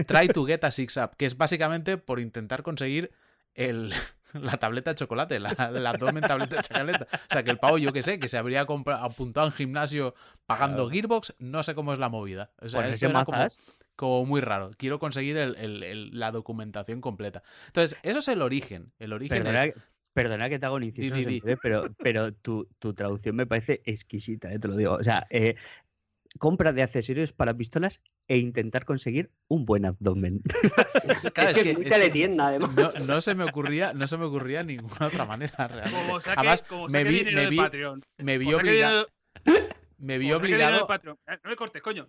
Try 0.07 0.29
to 0.29 0.45
get 0.45 0.65
a 0.65 0.71
six 0.71 0.97
up, 0.97 1.17
que 1.17 1.25
es 1.27 1.37
básicamente 1.37 1.97
por 1.99 2.21
intentar 2.21 2.63
conseguir 2.63 3.11
el, 3.55 3.95
la 4.35 4.57
tableta 4.57 4.91
de 4.91 4.95
chocolate, 4.97 5.39
la, 5.41 5.71
la 5.73 5.91
abdomen 5.91 6.23
tableta 6.23 6.57
de 6.57 6.63
chocolate. 6.63 7.05
O 7.05 7.33
sea, 7.33 7.43
que 7.43 7.51
el 7.51 7.59
pavo, 7.59 7.79
yo 7.79 7.93
que 7.93 8.03
sé, 8.03 8.19
que 8.19 8.29
se 8.29 8.37
habría 8.39 8.63
apuntado 8.63 9.47
en 9.47 9.53
gimnasio 9.53 10.15
pagando 10.47 10.85
Claro. 10.85 10.91
Gearbox, 10.91 11.35
no 11.39 11.63
sé 11.63 11.75
cómo 11.75 11.93
es 11.93 11.99
la 11.99 12.09
movida. 12.09 12.51
O 12.61 12.69
sea, 12.69 12.81
Ponerse 12.81 13.07
esto 13.07 13.09
era 13.09 13.25
como, 13.97 14.27
muy 14.27 14.41
raro. 14.41 14.71
Quiero 14.77 14.99
conseguir 14.99 15.37
el- 15.37 15.57
el- 15.57 15.83
el- 15.83 16.19
la 16.19 16.33
documentación 16.33 17.01
completa. 17.01 17.43
Entonces, 17.67 17.99
eso 18.03 18.19
es 18.19 18.29
el 18.29 18.43
origen. 18.43 18.93
El 18.99 19.13
origen 19.13 19.39
Perdona, 19.39 19.65
es... 19.67 19.75
perdona 20.13 20.49
que 20.49 20.59
te 20.59 20.67
hago 20.67 20.77
un 20.77 20.83
inciso, 20.85 21.15
di, 21.15 21.25
di. 21.25 21.35
Sempere, 21.41 21.57
pero, 21.63 21.95
pero 21.99 22.33
tu, 22.33 22.69
tu 22.79 22.95
traducción 22.95 23.37
me 23.37 23.47
parece 23.47 23.81
exquisita, 23.85 24.53
eh, 24.53 24.59
te 24.59 24.69
lo 24.69 24.77
digo. 24.77 24.95
O 24.95 25.03
sea, 25.05 25.27
eh, 25.31 25.55
compra 26.39 26.73
de 26.73 26.83
accesorios 26.83 27.33
para 27.33 27.55
pistolas 27.55 28.01
e 28.29 28.39
intentar 28.39 28.85
conseguir 28.85 29.31
un 29.49 29.65
buen 29.65 29.85
abdomen. 29.85 30.41
Es, 31.09 31.25
es 31.25 31.31
que 31.33 31.71
es 31.71 31.77
muy 31.77 31.85
teletienda, 31.87 32.49
además. 32.49 32.71
no, 32.75 32.91
no 33.15 33.21
se 33.21 33.35
me 33.35 33.45
ocurría, 33.45 33.93
no 33.93 34.07
se 34.07 34.17
me 34.17 34.25
ocurría 34.25 34.63
ninguna 34.63 35.07
otra 35.09 35.25
manera 35.27 35.55
realmente. 35.69 35.91
Como 36.07 36.21
saque, 36.21 36.41
Además, 36.41 36.63
como 36.63 36.87
me 36.89 36.99
saque 37.01 37.11
vi, 37.11 37.19
dinero 37.19 37.37
me 37.37 37.43
de 37.45 37.51
vi, 37.51 37.57
Patreon. 37.57 38.03
me 38.19 38.39
vi 38.39 38.55
obligado, 38.55 39.09
dinero- 39.45 39.69
me 39.99 40.19
vi 40.19 40.27
como 40.29 40.39
saque 40.41 40.47
dinero 40.47 40.59
de 40.59 40.67
obligado. 40.83 40.87
Patreon. 40.87 41.19
Eh, 41.29 41.39
No 41.45 41.51
me 41.51 41.57
cortes, 41.57 41.83
coño. 41.83 42.09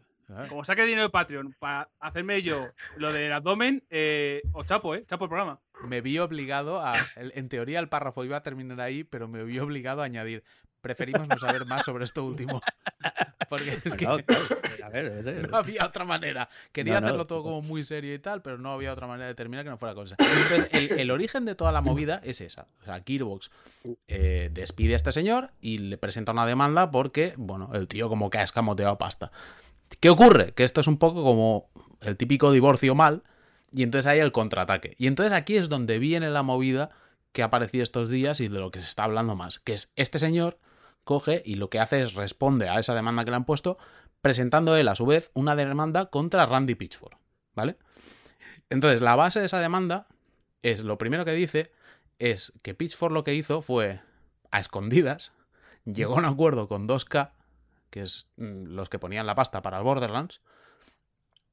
Como 0.49 0.63
saque 0.63 0.83
dinero 0.85 1.03
de 1.03 1.09
Patreon 1.09 1.53
para 1.59 1.89
hacerme 1.99 2.41
yo 2.41 2.65
lo 2.95 3.11
del 3.11 3.31
abdomen, 3.33 3.83
eh, 3.89 4.41
os 4.53 4.65
chapo, 4.65 4.95
¿eh? 4.95 5.03
Chapo 5.05 5.25
el 5.25 5.29
programa. 5.29 5.59
me 5.85 5.99
vi 6.01 6.17
obligado 6.17 6.79
a. 6.81 6.93
En 7.17 7.49
teoría 7.49 7.79
el 7.79 7.89
párrafo 7.89 8.23
iba 8.23 8.37
a 8.37 8.41
terminar 8.41 8.79
ahí, 8.79 9.03
pero 9.03 9.27
me 9.27 9.43
vi 9.43 9.59
obligado 9.59 10.01
a 10.01 10.05
añadir. 10.05 10.43
Preferimos 10.83 11.29
no 11.29 11.37
saber 11.37 11.65
más 11.65 11.85
sobre 11.85 12.03
esto 12.03 12.25
último. 12.25 12.61
Porque 13.49 13.69
es 13.69 13.93
que 13.93 14.05
No, 14.05 14.17
claro, 14.17 14.43
a 14.83 14.89
ver, 14.89 15.49
no 15.49 15.55
había 15.55 15.85
otra 15.85 16.03
manera. 16.03 16.49
Quería 16.73 16.99
no. 16.99 17.07
hacerlo 17.07 17.25
todo 17.25 17.41
como 17.41 17.61
muy 17.61 17.85
serio 17.85 18.13
y 18.13 18.19
tal, 18.19 18.41
pero 18.41 18.57
no 18.57 18.73
había 18.73 18.91
otra 18.91 19.07
manera 19.07 19.27
de 19.27 19.33
terminar 19.33 19.63
que 19.63 19.69
no 19.69 19.77
fuera 19.77 19.95
cosa. 19.95 20.17
Entonces, 20.19 20.67
el, 20.73 20.99
el 20.99 21.11
origen 21.11 21.45
de 21.45 21.55
toda 21.55 21.71
la 21.71 21.79
movida 21.79 22.19
es 22.21 22.41
esa. 22.41 22.67
O 22.81 22.83
sea, 22.83 23.01
Gearbox 23.05 23.49
eh, 24.09 24.49
despide 24.51 24.91
a 24.91 24.97
este 24.97 25.13
señor 25.13 25.51
y 25.61 25.77
le 25.77 25.97
presenta 25.97 26.33
una 26.33 26.45
demanda 26.45 26.91
porque, 26.91 27.33
bueno, 27.37 27.71
el 27.73 27.87
tío 27.87 28.09
como 28.09 28.29
que 28.29 28.39
ha 28.39 28.43
escamoteado 28.43 28.97
pasta. 28.97 29.31
¿Qué 30.01 30.09
ocurre? 30.09 30.51
Que 30.51 30.65
esto 30.65 30.81
es 30.81 30.87
un 30.87 30.97
poco 30.97 31.23
como 31.23 31.69
el 32.01 32.17
típico 32.17 32.51
divorcio 32.51 32.93
mal 32.93 33.23
y 33.71 33.83
entonces 33.83 34.07
hay 34.07 34.19
el 34.19 34.33
contraataque. 34.33 34.95
Y 34.97 35.07
entonces 35.07 35.31
aquí 35.31 35.55
es 35.55 35.69
donde 35.69 35.97
viene 35.97 36.29
la 36.29 36.43
movida 36.43 36.89
que 37.31 37.41
ha 37.41 37.45
aparecido 37.45 37.83
estos 37.83 38.09
días 38.09 38.41
y 38.41 38.49
de 38.49 38.59
lo 38.59 38.69
que 38.69 38.81
se 38.81 38.87
está 38.89 39.05
hablando 39.05 39.33
más, 39.37 39.59
que 39.59 39.71
es 39.71 39.93
este 39.95 40.19
señor 40.19 40.59
coge 41.03 41.41
y 41.45 41.55
lo 41.55 41.69
que 41.69 41.79
hace 41.79 42.01
es 42.01 42.13
responde 42.13 42.69
a 42.69 42.79
esa 42.79 42.95
demanda 42.95 43.23
que 43.23 43.31
le 43.31 43.37
han 43.37 43.45
puesto 43.45 43.77
presentando 44.21 44.77
él 44.77 44.87
a 44.87 44.95
su 44.95 45.05
vez 45.05 45.31
una 45.33 45.55
demanda 45.55 46.05
contra 46.05 46.45
Randy 46.45 46.75
Pitchford, 46.75 47.17
¿vale? 47.55 47.77
Entonces, 48.69 49.01
la 49.01 49.15
base 49.15 49.41
de 49.41 49.47
esa 49.47 49.59
demanda 49.59 50.07
es, 50.61 50.83
lo 50.83 50.97
primero 50.97 51.25
que 51.25 51.33
dice 51.33 51.71
es 52.19 52.53
que 52.61 52.73
Pitchford 52.73 53.11
lo 53.11 53.23
que 53.23 53.35
hizo 53.35 53.61
fue, 53.61 53.99
a 54.49 54.59
escondidas, 54.59 55.33
llegó 55.85 56.15
a 56.15 56.19
un 56.19 56.25
acuerdo 56.25 56.67
con 56.69 56.87
2K, 56.87 57.31
que 57.89 58.01
es 58.01 58.29
mm, 58.37 58.67
los 58.67 58.89
que 58.89 58.97
ponían 58.97 59.25
la 59.25 59.35
pasta 59.35 59.61
para 59.61 59.77
el 59.77 59.83
Borderlands, 59.83 60.39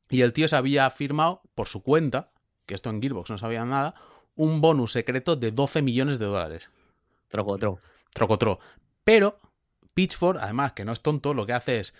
y 0.08 0.22
el 0.22 0.32
tío 0.32 0.46
se 0.46 0.56
había 0.56 0.88
firmado 0.90 1.42
por 1.54 1.66
su 1.66 1.82
cuenta, 1.82 2.30
que 2.66 2.74
esto 2.74 2.90
en 2.90 3.02
Gearbox 3.02 3.30
no 3.30 3.38
sabía 3.38 3.64
nada, 3.64 3.94
un 4.36 4.60
bonus 4.60 4.92
secreto 4.92 5.34
de 5.34 5.50
12 5.50 5.82
millones 5.82 6.18
de 6.18 6.26
dólares. 6.26 6.70
Troco, 7.28 7.58
troco. 7.58 7.80
Trocotro. 8.12 8.58
Pero 9.10 9.40
Pitchford, 9.94 10.36
además 10.36 10.70
que 10.70 10.84
no 10.84 10.92
es 10.92 11.00
tonto, 11.00 11.34
lo 11.34 11.44
que 11.44 11.52
hace 11.52 11.80
es, 11.80 11.94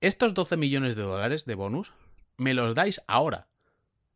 estos 0.00 0.32
12 0.32 0.56
millones 0.56 0.96
de 0.96 1.02
dólares 1.02 1.44
de 1.44 1.54
bonus, 1.54 1.92
me 2.38 2.54
los 2.54 2.74
dais 2.74 3.02
ahora, 3.06 3.48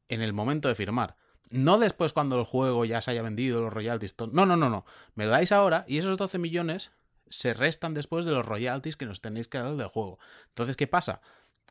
en 0.09 0.23
el 0.23 0.33
momento 0.33 0.67
de 0.69 0.75
firmar. 0.75 1.17
No 1.51 1.79
después 1.79 2.15
cuando 2.15 2.39
el 2.39 2.47
juego 2.47 2.87
ya 2.87 3.03
se 3.03 3.11
haya 3.11 3.21
vendido, 3.21 3.61
los 3.61 3.71
royalties. 3.71 4.15
No, 4.33 4.47
no, 4.47 4.57
no, 4.57 4.71
no. 4.71 4.87
Me 5.15 5.27
lo 5.27 5.33
dais 5.33 5.53
ahora 5.53 5.85
y 5.87 5.99
esos 5.99 6.17
12 6.17 6.39
millones 6.39 6.91
se 7.29 7.53
restan 7.53 7.93
después 7.93 8.25
de 8.25 8.33
los 8.33 8.47
royalties 8.47 8.97
que 8.97 9.05
nos 9.05 9.21
tenéis 9.21 9.47
que 9.47 9.59
dar 9.59 9.77
del 9.77 9.89
juego. 9.89 10.19
Entonces, 10.49 10.75
¿qué 10.75 10.87
pasa? 10.87 11.21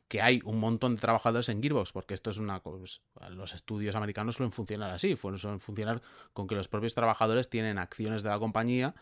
Que 0.08 0.22
hay 0.22 0.42
un 0.46 0.60
montón 0.60 0.94
de 0.94 1.02
trabajadores 1.02 1.50
en 1.50 1.64
Gearbox, 1.64 1.92
porque 1.92 2.14
esto 2.14 2.30
es 2.30 2.38
una 2.38 2.60
cosa. 2.60 3.02
Los 3.32 3.56
estudios 3.56 3.96
americanos 3.96 4.36
suelen 4.36 4.52
funcionar 4.52 4.92
así, 4.92 5.18
suelen 5.18 5.60
funcionar 5.60 6.04
con 6.34 6.46
que 6.46 6.54
los 6.54 6.68
propios 6.68 6.94
trabajadores 6.94 7.50
tienen 7.50 7.80
acciones 7.80 8.22
de 8.22 8.30
la 8.30 8.38
compañía 8.38 8.94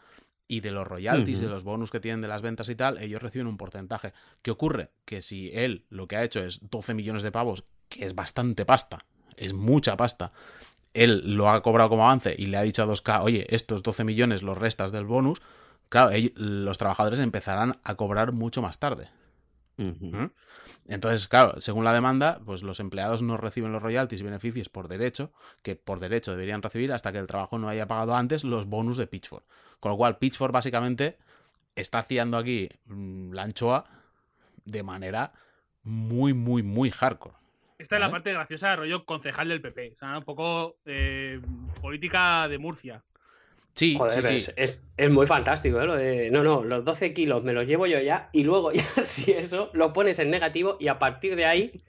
y 0.47 0.59
de 0.59 0.72
los 0.72 0.88
royalties, 0.88 1.39
de 1.39 1.47
los 1.47 1.63
bonus 1.63 1.91
que 1.91 1.99
tienen 1.99 2.22
de 2.22 2.27
las 2.27 2.41
ventas 2.41 2.69
y 2.69 2.76
tal, 2.76 2.97
ellos 2.99 3.22
reciben 3.22 3.47
un 3.47 3.57
porcentaje. 3.57 4.13
¿Qué 4.41 4.51
ocurre? 4.51 4.91
Que 5.05 5.22
si 5.22 5.51
él 5.53 5.85
lo 5.89 6.07
que 6.07 6.17
ha 6.17 6.23
hecho 6.23 6.43
es 6.43 6.69
12 6.69 6.93
millones 6.93 7.23
de 7.23 7.31
pavos, 7.31 7.63
que 7.89 8.05
es 8.05 8.13
bastante 8.15 8.65
pasta, 8.65 9.05
es 9.38 9.53
mucha 9.53 9.97
pasta, 9.97 10.31
él 10.93 11.35
lo 11.35 11.49
ha 11.49 11.61
cobrado 11.61 11.89
como 11.89 12.05
avance 12.05 12.35
y 12.38 12.45
le 12.45 12.57
ha 12.57 12.61
dicho 12.61 12.84
a 12.84 12.88
2K, 12.88 13.23
oye, 13.23 13.47
estos 13.49 13.84
12 13.84 14.03
millones 14.03 14.43
los 14.43 14.57
restas 14.57 14.91
del 14.91 15.05
bonus, 15.05 15.41
claro, 15.89 16.15
los 16.35 16.77
trabajadores 16.77 17.19
empezarán 17.19 17.80
a 17.84 17.95
cobrar 17.95 18.31
mucho 18.31 18.61
más 18.61 18.80
tarde. 18.80 19.09
¿Mm? 19.77 20.27
Entonces, 20.88 21.27
claro, 21.27 21.60
según 21.60 21.84
la 21.84 21.93
demanda, 21.93 22.39
pues 22.45 22.64
los 22.64 22.80
empleados 22.80 23.22
no 23.22 23.38
reciben 23.38 23.72
los 23.72 23.81
royalties 23.81 24.22
y 24.22 24.23
beneficios 24.23 24.69
por 24.69 24.88
derecho, 24.88 25.31
que 25.61 25.76
por 25.76 25.99
derecho 25.99 26.31
deberían 26.31 26.61
recibir 26.61 26.93
hasta 26.93 27.11
que 27.11 27.18
el 27.18 27.27
trabajo 27.27 27.57
no 27.57 27.68
haya 27.68 27.88
pagado 27.88 28.15
antes 28.15 28.43
los 28.43 28.68
bonus 28.68 28.97
de 28.97 29.07
Pitchford. 29.07 29.43
Con 29.80 29.91
lo 29.91 29.97
cual, 29.97 30.18
Pitchford 30.18 30.52
básicamente 30.52 31.18
está 31.76 31.99
haciendo 31.99 32.38
aquí 32.38 32.69
mm, 32.85 33.34
la 33.34 33.43
anchoa 33.43 33.85
de 34.64 34.84
manera 34.84 35.34
muy, 35.84 36.34
muy, 36.34 36.64
muy 36.64 36.91
hardcore. 36.91 37.35
Esta 37.77 37.97
es 37.97 37.99
la 37.99 38.10
parte 38.10 38.31
graciosa 38.31 38.69
de 38.69 38.76
rollo 38.77 39.06
concejal 39.06 39.49
del 39.49 39.61
PP. 39.61 39.91
O 39.93 39.97
sea, 39.97 40.18
un 40.18 40.23
poco 40.23 40.77
eh, 40.85 41.41
política 41.81 42.47
de 42.47 42.57
Murcia. 42.57 43.03
Sí, 43.76 43.95
Joder, 43.97 44.11
sí, 44.11 44.22
sí. 44.22 44.35
Es, 44.35 44.53
es, 44.56 44.88
es 44.95 45.11
muy 45.11 45.27
fantástico, 45.27 45.81
¿eh? 45.81 45.85
Lo 45.85 45.95
de, 45.95 46.31
no, 46.31 46.43
no, 46.43 46.64
los 46.64 46.85
12 46.85 47.14
kilos 47.14 47.43
me 47.43 47.52
los 47.52 47.68
llevo 47.68 47.85
yo 47.88 47.99
ya 47.99 48.30
y 48.31 48.43
luego 48.43 48.72
ya 48.72 48.84
si 49.03 49.34
eso 49.34 49.69
lo 49.73 49.91
pones 49.91 50.18
en 50.19 50.30
negativo 50.31 50.77
y 50.80 50.88
a 50.88 50.97
partir 50.97 51.35
de 51.35 51.45
ahí 51.45 51.81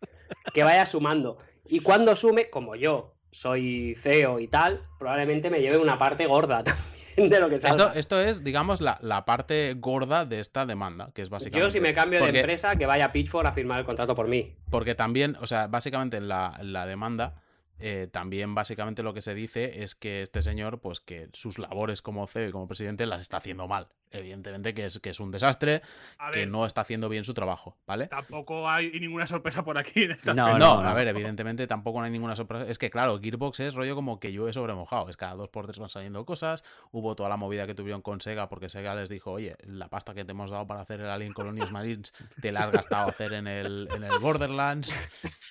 que 0.52 0.64
vaya 0.64 0.84
sumando. 0.84 1.38
Y 1.68 1.80
cuando 1.80 2.16
sume, 2.16 2.50
como 2.50 2.74
yo 2.74 3.14
soy 3.30 3.94
CEO 4.00 4.40
y 4.40 4.48
tal, 4.48 4.82
probablemente 4.98 5.48
me 5.48 5.60
lleve 5.60 5.78
una 5.78 5.96
parte 5.96 6.26
gorda 6.26 6.64
también 7.16 7.30
de 7.30 7.38
lo 7.38 7.48
que 7.48 7.58
salga. 7.58 7.86
Esto, 7.86 7.98
esto 7.98 8.20
es, 8.20 8.42
digamos, 8.42 8.80
la, 8.80 8.98
la 9.00 9.24
parte 9.24 9.74
gorda 9.74 10.24
de 10.24 10.40
esta 10.40 10.66
demanda, 10.66 11.10
que 11.14 11.22
es 11.22 11.30
básicamente... 11.30 11.60
yo 11.60 11.70
si 11.70 11.78
me 11.78 11.94
cambio 11.94 12.20
de 12.20 12.36
empresa, 12.36 12.74
que 12.74 12.86
vaya 12.86 13.12
Pitchford 13.12 13.46
a 13.46 13.52
firmar 13.52 13.78
el 13.78 13.84
contrato 13.84 14.16
por 14.16 14.26
mí. 14.26 14.56
Porque 14.70 14.96
también, 14.96 15.36
o 15.40 15.46
sea, 15.46 15.68
básicamente 15.68 16.16
en 16.16 16.26
la, 16.26 16.58
la 16.62 16.84
demanda, 16.84 17.34
eh, 17.78 18.08
también 18.10 18.54
básicamente 18.54 19.02
lo 19.02 19.14
que 19.14 19.20
se 19.20 19.34
dice 19.34 19.82
es 19.82 19.94
que 19.94 20.22
este 20.22 20.42
señor, 20.42 20.80
pues 20.80 21.00
que 21.00 21.28
sus 21.32 21.58
labores 21.58 22.02
como 22.02 22.26
CEO 22.26 22.48
y 22.48 22.52
como 22.52 22.68
presidente 22.68 23.06
las 23.06 23.22
está 23.22 23.38
haciendo 23.38 23.68
mal. 23.68 23.88
Evidentemente 24.18 24.74
que 24.74 24.86
es, 24.86 24.98
que 25.00 25.10
es 25.10 25.20
un 25.20 25.30
desastre, 25.30 25.82
A 26.18 26.30
que 26.30 26.46
no 26.46 26.66
está 26.66 26.80
haciendo 26.82 27.08
bien 27.08 27.24
su 27.24 27.34
trabajo, 27.34 27.76
¿vale? 27.86 28.08
tampoco 28.08 28.68
hay 28.68 28.90
ninguna 28.98 29.26
sorpresa 29.26 29.64
por 29.64 29.78
aquí 29.78 30.02
en 30.04 30.12
esta 30.12 30.34
No. 30.34 30.58
No, 30.58 30.58
no, 30.58 30.80
a 30.80 30.88
no. 30.90 30.94
ver, 30.94 31.08
evidentemente 31.08 31.66
tampoco 31.66 31.98
no 32.00 32.04
hay 32.06 32.10
ninguna 32.10 32.36
sorpresa. 32.36 32.66
Es 32.68 32.78
que, 32.78 32.90
claro, 32.90 33.18
Gearbox 33.20 33.60
es 33.60 33.74
rollo 33.74 33.94
como 33.94 34.18
que 34.20 34.32
llueve 34.32 34.52
sobre 34.52 34.74
mojado. 34.74 35.08
Es 35.08 35.16
cada 35.16 35.34
dos 35.34 35.48
por 35.48 35.66
tres 35.66 35.78
van 35.78 35.88
saliendo 35.88 36.24
cosas. 36.24 36.64
Hubo 36.92 37.14
toda 37.16 37.28
la 37.28 37.36
movida 37.36 37.66
que 37.66 37.74
tuvieron 37.74 38.02
con 38.02 38.20
Sega 38.20 38.48
porque 38.48 38.68
Sega 38.68 38.94
les 38.94 39.08
dijo, 39.08 39.32
oye, 39.32 39.56
la 39.64 39.88
pasta 39.88 40.14
que 40.14 40.24
te 40.24 40.32
hemos 40.32 40.50
dado 40.50 40.66
para 40.66 40.80
hacer 40.80 41.00
el 41.00 41.08
Alien 41.08 41.32
Colonies 41.32 41.70
Marines 41.72 42.12
te 42.40 42.52
la 42.52 42.64
has 42.64 42.70
gastado 42.70 43.06
a 43.06 43.10
hacer 43.10 43.32
en 43.32 43.46
el, 43.46 43.88
en 43.94 44.04
el 44.04 44.18
Borderlands. 44.18 44.94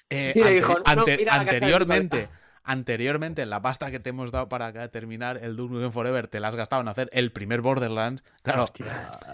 Eh, 0.09 0.33
Y 0.35 0.39
le 0.39 0.45
ante- 0.45 0.55
dijo, 0.55 0.73
"No, 0.75 0.81
ante- 0.85 1.17
mira 1.17 1.33
anteriormente, 2.65 2.95
anteriormente, 2.95 3.45
la 3.45 3.61
pasta 3.61 3.91
que 3.91 3.99
te 3.99 4.09
hemos 4.09 4.31
dado 4.31 4.49
para 4.49 4.71
terminar 4.89 5.39
el 5.41 5.55
Duke 5.55 5.73
Nukem 5.73 5.91
Forever 5.91 6.27
te 6.27 6.39
la 6.39 6.47
has 6.49 6.55
gastado 6.55 6.81
en 6.81 6.87
hacer 6.87 7.09
el 7.13 7.31
primer 7.31 7.61
Borderlands. 7.61 8.23
Claro, 8.43 8.63
Hostia, 8.63 8.85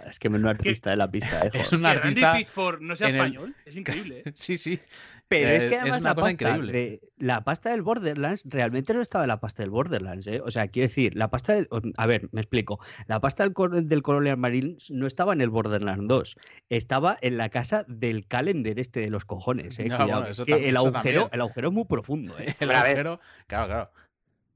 es 0.09 0.19
que 0.19 0.29
menudo 0.29 0.49
artista 0.51 0.89
de 0.89 0.95
la 0.97 1.09
pista, 1.09 1.45
eh. 1.45 1.51
es 1.53 1.71
un 1.71 1.79
Que 1.81 1.87
Randy 1.87 1.99
artista. 2.07 2.33
Pitchford 2.35 2.81
no 2.81 2.95
sea 2.95 3.09
en 3.09 3.15
el- 3.15 3.21
español, 3.21 3.55
es 3.65 3.75
increíble. 3.77 4.23
¿eh? 4.25 4.31
Sí, 4.35 4.57
sí. 4.57 4.79
Pero 5.27 5.47
Eh, 5.47 5.55
es 5.55 5.65
que 5.65 5.75
es 5.75 5.81
además 5.81 6.01
una 6.01 6.09
la 6.09 6.15
cosa 6.15 6.27
pasta, 6.27 6.31
increíble. 6.49 6.73
de, 6.73 7.01
la 7.17 7.41
pasta 7.45 7.69
del 7.69 7.81
Borderlands 7.83 8.43
realmente 8.45 8.93
no 8.93 8.99
estaba 9.01 9.23
en 9.23 9.29
la 9.29 9.39
pasta 9.39 9.63
del 9.63 9.69
Borderlands, 9.69 10.27
¿eh? 10.27 10.41
O 10.43 10.51
sea, 10.51 10.67
quiero 10.67 10.89
decir, 10.89 11.15
la 11.15 11.29
pasta 11.29 11.53
del... 11.53 11.69
A 11.95 12.05
ver, 12.05 12.27
me 12.33 12.41
explico. 12.41 12.81
La 13.07 13.21
pasta 13.21 13.47
del, 13.47 13.87
del 13.87 14.01
Colonial 14.01 14.35
Marines 14.35 14.91
no 14.91 15.07
estaba 15.07 15.31
en 15.31 15.39
el 15.39 15.49
Borderlands 15.49 16.05
2. 16.05 16.35
Estaba 16.67 17.17
en 17.21 17.37
la 17.37 17.47
casa 17.47 17.85
del 17.87 18.27
calendar 18.27 18.77
este 18.77 18.99
de 18.99 19.09
los 19.09 19.23
cojones, 19.23 19.79
¿eh? 19.79 19.85
No, 19.87 19.95
Cuidado, 19.99 20.07
bueno, 20.11 20.25
que 20.25 20.31
eso 20.33 20.41
es 20.43 20.45
que 20.47 20.51
también- 20.51 20.69
el, 20.69 20.75
agujero, 20.77 21.29
el 21.31 21.39
agujero 21.41 21.67
es 21.69 21.73
muy 21.73 21.85
profundo, 21.85 22.37
¿eh? 22.37 22.53
El 22.59 22.69
Hombre, 22.69 22.75
a 22.75 22.83
ver. 22.83 22.89
agujero. 23.07 23.20
Claro, 23.47 23.67
claro. 23.67 23.91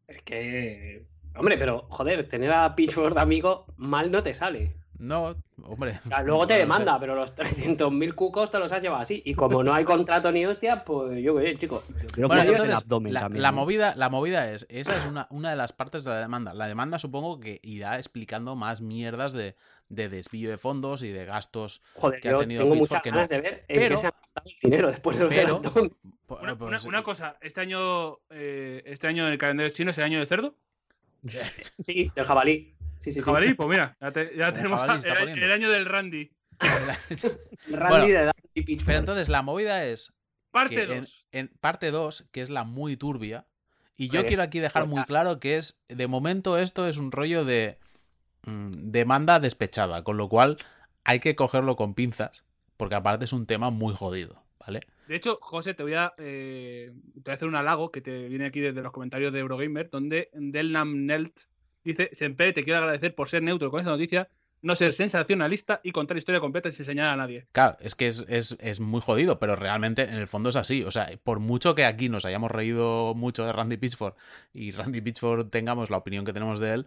Es 0.08 0.22
que, 0.24 1.06
hombre, 1.36 1.58
pero 1.58 1.88
joder, 1.90 2.30
tener 2.30 2.52
a 2.54 2.76
Pitchford 2.76 3.16
de 3.16 3.22
amigo 3.22 3.68
mal 3.78 4.12
no 4.12 4.24
te 4.24 4.34
sale. 4.34 4.76
No, 4.98 5.36
hombre. 5.64 6.00
O 6.06 6.08
sea, 6.08 6.22
luego 6.24 6.48
te 6.48 6.54
no 6.58 6.60
lo 6.60 6.74
sé. 6.74 6.80
demanda, 6.80 7.00
pero 7.00 7.16
los 7.16 7.36
300.000 7.36 8.14
cucos 8.16 8.50
te 8.52 8.60
los 8.60 8.72
has 8.72 8.82
llevado 8.82 9.02
así. 9.02 9.22
Y 9.26 9.34
como 9.34 9.64
no 9.64 9.74
hay 9.74 9.84
contrato 9.84 10.32
ni 10.32 10.46
hostia, 10.46 10.84
pues 10.86 11.22
yo 11.22 11.36
qué 11.38 11.48
sé, 11.48 11.56
chico. 11.58 11.84
Pero 12.16 12.28
Bueno, 12.28 12.42
fue 12.44 12.52
el 12.52 12.56
entonces, 12.62 12.84
abdomen 12.84 13.14
la, 13.14 13.22
también, 13.22 13.42
la 13.42 13.52
¿no? 13.52 13.58
movida, 13.58 13.94
la 13.96 14.10
movida 14.10 14.52
es, 14.52 14.66
esa 14.70 14.96
es 14.98 15.06
una, 15.06 15.28
una 15.30 15.50
de 15.50 15.56
las 15.58 15.74
partes 15.74 16.04
de 16.04 16.12
la 16.12 16.20
demanda. 16.20 16.54
La 16.54 16.68
demanda 16.68 16.98
supongo 17.00 17.40
que 17.40 17.60
irá 17.64 17.98
explicando 17.98 18.56
más 18.56 18.82
mierdas 18.82 19.34
de, 19.34 19.56
de 19.90 20.10
desvío 20.10 20.50
de 20.50 20.58
fondos 20.58 21.04
y 21.04 21.10
de 21.12 21.26
gastos. 21.26 21.82
Joder, 21.96 22.22
que 22.22 22.30
ha 22.30 22.32
yo 22.32 22.40
tenido 22.40 22.64
tengo 22.64 22.76
muchas 22.76 23.02
que 23.04 23.12
no. 23.12 23.18
ganas 23.18 23.30
de 23.30 23.42
ver 23.42 23.66
en 23.68 23.80
Pero- 23.80 23.96
qué 23.96 24.02
se 24.02 24.08
han 24.08 24.14
gastado 24.22 24.50
el 24.50 24.56
dinero 24.62 24.88
después 24.88 25.20
de 25.20 25.26
pero- 25.28 25.62
Una, 26.28 26.56
pues, 26.58 26.84
una- 26.86 26.90
una 26.98 27.04
cosa, 27.04 27.38
este 27.42 27.62
año, 27.62 28.18
eh, 28.32 28.82
este 28.86 29.08
año 29.08 29.28
en 29.28 29.34
el 29.34 29.38
calendario 29.38 29.72
chino 29.72 29.92
es 29.92 29.98
el 30.00 30.06
año 30.06 30.18
del 30.20 30.28
cerdo. 30.28 30.56
Sí, 31.80 32.12
del 32.16 32.26
jabalí. 32.26 32.75
Sí, 33.00 33.12
sí, 33.12 33.20
sí. 33.20 33.22
Jabalí, 33.22 33.54
pues 33.54 33.70
mira, 33.70 33.96
ya, 34.02 34.12
te- 34.12 34.36
ya 34.36 34.48
El 34.48 34.54
tenemos 34.54 34.84
el, 34.84 35.52
año 35.52 35.70
del 35.70 35.86
Randy. 35.86 36.32
Randy 36.60 37.90
Bueno, 37.90 38.06
de 38.06 38.14
Dandy 38.14 38.62
Pitchford. 38.64 38.86
Pero 38.86 39.00
entonces 39.00 39.30
la 39.30 39.42
movida 39.42 39.86
es 39.86 40.14
Parte 40.52 40.76
que 40.76 40.84
en, 40.84 41.02
2. 41.02 41.28
en 41.32 41.48
parte 41.60 41.92
2, 41.92 42.28
que 42.32 42.42
es 42.42 42.50
la 42.50 42.64
muy 42.64 42.96
turbia, 42.98 43.46
y 43.98 44.08
yo 44.08 44.20
Vale. 44.20 44.28
quiero 44.28 44.44
aquí 44.44 44.60
dejar 44.60 44.88
muy 44.88 45.04
claro 45.04 45.40
que 45.40 45.58
es, 45.58 45.82
de 45.88 46.08
momento 46.08 46.58
esto 46.58 46.88
es 46.88 46.98
un 46.98 47.12
rollo 47.12 47.46
de 47.46 47.78
mm, 48.46 48.92
demanda 48.92 49.40
despechada, 49.40 50.04
con 50.04 50.18
lo 50.18 50.30
cual 50.30 50.58
hay 51.04 51.20
que 51.20 51.36
cogerlo 51.36 51.76
con 51.76 51.94
pinzas, 51.94 52.44
porque 52.78 52.96
aparte 52.96 53.26
es 53.26 53.34
un 53.34 53.46
tema 53.46 53.70
muy 53.70 53.94
jodido, 53.94 54.44
¿vale? 54.60 54.82
De 55.08 55.16
hecho, 55.16 55.38
José, 55.42 55.74
te 55.74 55.84
voy 55.84 55.94
a, 55.94 56.14
eh, 56.18 56.92
te 57.16 57.20
voy 57.22 57.32
a 57.32 57.34
hacer 57.34 57.48
un 57.48 57.56
halago 57.56 57.92
que 57.92 58.02
te 58.02 58.28
viene 58.28 58.46
aquí 58.46 58.60
desde 58.60 58.82
los 58.82 58.92
comentarios 58.92 59.32
de 59.34 59.40
Eurogamer, 59.40 59.90
donde 59.90 60.30
Delnam 60.34 61.06
Nelt 61.06 61.42
dice: 61.86 62.10
Siempre 62.12 62.52
te 62.52 62.64
quiero 62.64 62.80
agradecer 62.80 63.16
por 63.16 63.30
ser 63.30 63.42
neutro 63.44 63.72
con 63.72 63.80
esta 63.80 63.92
noticia, 63.92 64.28
no 64.62 64.76
ser 64.76 64.94
sensacionalista 64.94 65.80
y 65.84 65.92
contar 65.92 66.18
historia 66.18 66.42
completa 66.42 66.72
sin 66.72 66.86
señalar 66.86 67.14
a 67.14 67.18
nadie. 67.18 67.46
Claro, 67.52 67.78
es 67.80 67.94
que 67.96 68.08
es, 68.08 68.26
es- 68.28 68.58
es 68.60 68.80
muy 68.80 69.00
jodido, 69.02 69.38
pero 69.40 69.56
realmente 69.56 70.02
en 70.04 70.16
el 70.16 70.28
fondo 70.28 70.50
es 70.50 70.56
así. 70.56 70.84
O 70.84 70.92
sea, 70.92 71.08
por 71.24 71.40
mucho 71.40 71.76
que 71.76 71.86
aquí 71.86 72.10
nos 72.10 72.26
hayamos 72.26 72.50
reído 72.52 73.14
mucho 73.16 73.46
de 73.46 73.54
Randy 73.54 73.78
Pitchford 73.78 74.16
y 74.54 74.72
Randy 74.72 75.02
Pitchford 75.02 75.50
tengamos 75.50 75.90
la 75.90 75.98
opinión 75.98 76.26
que 76.26 76.34
tenemos 76.34 76.60
de 76.60 76.74
él, 76.74 76.86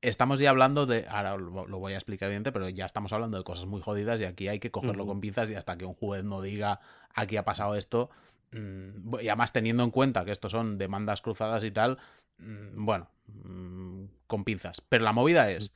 estamos 0.00 0.38
ya 0.40 0.50
hablando 0.50 0.86
de. 0.86 1.06
Ahora 1.08 1.36
lo, 1.36 1.78
voy 1.78 1.92
a 1.92 1.96
explicar 1.96 2.28
evidente, 2.28 2.52
pero 2.52 2.68
ya 2.68 2.86
estamos 2.86 3.12
hablando 3.12 3.36
de 3.38 3.44
cosas 3.44 3.66
muy 3.66 3.80
jodidas 3.80 4.20
y 4.20 4.24
aquí 4.24 4.48
hay 4.48 4.58
que 4.60 4.70
cogerlo 4.70 5.06
con 5.06 5.20
pinzas 5.20 5.50
y 5.50 5.54
hasta 5.54 5.76
que 5.76 5.84
un 5.84 5.94
juez 5.94 6.24
no 6.24 6.40
diga 6.42 6.80
aquí 7.14 7.36
ha 7.36 7.44
pasado 7.44 7.74
esto. 7.76 8.10
mm, 8.52 9.14
Y 9.20 9.28
además 9.28 9.52
teniendo 9.52 9.82
en 9.84 9.90
cuenta 9.90 10.24
que 10.24 10.30
estos 10.32 10.52
son 10.52 10.78
demandas 10.78 11.20
cruzadas 11.20 11.64
y 11.64 11.70
tal, 11.70 11.98
bueno, 12.38 13.08
mm, 13.26 14.04
con 14.26 14.44
pinzas. 14.44 14.80
Pero 14.88 15.04
la 15.04 15.12
movida 15.12 15.50
es 15.50 15.72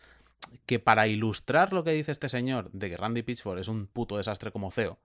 que 0.67 0.79
para 0.79 1.07
ilustrar 1.07 1.73
lo 1.73 1.85
que 1.85 1.93
dice 1.93 2.13
este 2.13 2.29
señor 2.29 2.71
de 2.73 2.91
que 2.91 2.97
Randy 2.97 3.23
Pitchford 3.23 3.59
es 3.59 3.69
un 3.69 3.87
puto 3.87 4.17
desastre 4.17 4.53
como 4.53 4.71
CEO, 4.71 4.99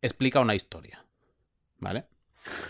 explica 0.00 0.40
una 0.40 0.54
historia. 0.54 1.04
¿Vale? 1.78 2.06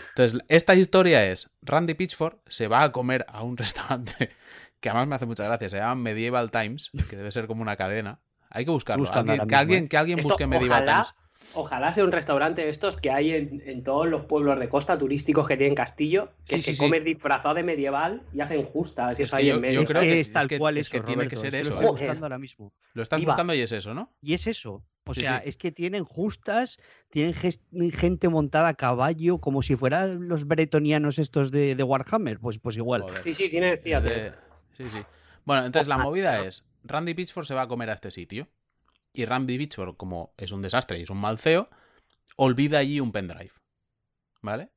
Entonces, 0.09 0.41
esta 0.49 0.75
historia 0.75 1.25
es, 1.25 1.49
Randy 1.61 1.93
Pitchford 1.95 2.37
se 2.47 2.67
va 2.67 2.83
a 2.83 2.91
comer 2.91 3.25
a 3.29 3.43
un 3.43 3.57
restaurante 3.57 4.31
que 4.79 4.89
además 4.89 5.07
me 5.07 5.15
hace 5.15 5.25
mucha 5.25 5.45
gracia, 5.45 5.69
se 5.69 5.77
llama 5.77 5.95
Medieval 5.95 6.51
Times, 6.51 6.91
que 7.09 7.15
debe 7.15 7.31
ser 7.31 7.47
como 7.47 7.61
una 7.61 7.75
cadena. 7.77 8.19
Hay 8.49 8.65
que 8.65 8.71
buscarlo. 8.71 9.05
Alguien- 9.11 9.47
que, 9.47 9.55
alguien, 9.55 9.83
¿eh? 9.85 9.87
que 9.87 9.97
alguien 9.97 10.19
Esto, 10.19 10.29
busque 10.29 10.45
Medieval 10.45 10.83
ojalá, 10.83 11.03
Times. 11.03 11.22
Ojalá 11.55 11.93
sea 11.93 12.03
un 12.03 12.11
restaurante 12.11 12.61
de 12.63 12.69
estos 12.69 12.97
que 12.97 13.11
hay 13.11 13.31
en, 13.31 13.61
en 13.65 13.83
todos 13.83 14.07
los 14.07 14.25
pueblos 14.25 14.59
de 14.59 14.69
costa 14.69 14.97
turísticos 14.97 15.47
que 15.47 15.57
tienen 15.57 15.75
castillo, 15.75 16.29
que 16.45 16.61
Sí, 16.61 16.73
sí. 16.73 16.77
comes 16.77 17.03
disfrazado 17.03 17.55
de 17.55 17.63
medieval 17.63 18.21
y 18.33 18.41
hacen 18.41 18.63
justas 18.63 19.19
y 19.19 19.23
Es 19.23 19.29
eso 19.29 19.37
ahí 19.37 19.47
yo- 19.47 19.55
en 19.55 19.61
medio. 19.61 19.75
yo 19.75 19.81
es 19.83 19.89
creo 19.89 20.01
que 20.01 20.07
que- 20.09 20.19
es 20.19 20.31
tal 20.31 20.47
cual 20.57 20.77
es 20.77 20.89
que 20.89 21.01
tiene 21.01 21.27
que 21.27 21.35
ser 21.35 21.55
eso, 21.55 21.71
Lo 21.71 21.75
¿eh? 21.75 21.79
estoy 21.79 21.91
buscando 22.07 22.25
ahora 22.25 22.39
mismo. 22.39 22.73
Lo 22.93 23.03
estás 23.03 23.19
Viva. 23.19 23.33
buscando 23.33 23.53
y 23.53 23.59
es 23.61 23.71
eso, 23.71 23.93
¿no? 23.93 24.11
Y 24.21 24.33
es 24.33 24.47
eso. 24.47 24.83
O 25.05 25.13
sea, 25.13 25.39
es 25.39 25.57
que 25.57 25.71
tienen 25.73 26.05
justas, 26.05 26.79
tienen 27.09 27.33
gente 27.33 28.29
montada 28.29 28.69
a 28.69 28.73
caballo, 28.73 29.37
como 29.39 29.61
si 29.61 29.75
fueran 29.75 30.29
los 30.29 30.47
bretonianos 30.47 31.19
estos 31.19 31.51
de, 31.51 31.75
de 31.75 31.83
Warhammer. 31.83 32.39
Pues, 32.39 32.59
pues 32.59 32.77
igual. 32.77 33.01
Joder. 33.01 33.21
Sí, 33.23 33.33
sí, 33.33 33.49
tiene, 33.49 33.77
fíjate. 33.77 34.09
de- 34.09 34.31
Sí, 34.77 34.85
sí. 34.89 34.99
Bueno, 35.45 35.65
entonces 35.65 35.89
la 35.89 35.97
movida 35.97 36.45
es, 36.45 36.65
Randy 36.85 37.13
Pitchford 37.13 37.45
se 37.45 37.53
va 37.53 37.63
a 37.63 37.67
comer 37.67 37.89
a 37.89 37.93
este 37.93 38.11
sitio. 38.11 38.47
Y 39.13 39.25
Randy 39.25 39.57
Pitchford, 39.57 39.95
como 39.95 40.33
es 40.37 40.51
un 40.51 40.61
desastre 40.61 40.99
y 40.99 41.03
es 41.03 41.09
un 41.09 41.19
mal 41.19 41.37
CEO, 41.37 41.69
olvida 42.35 42.79
allí 42.79 42.99
un 42.99 43.11
pendrive. 43.11 43.53
¿Vale? 44.41 44.71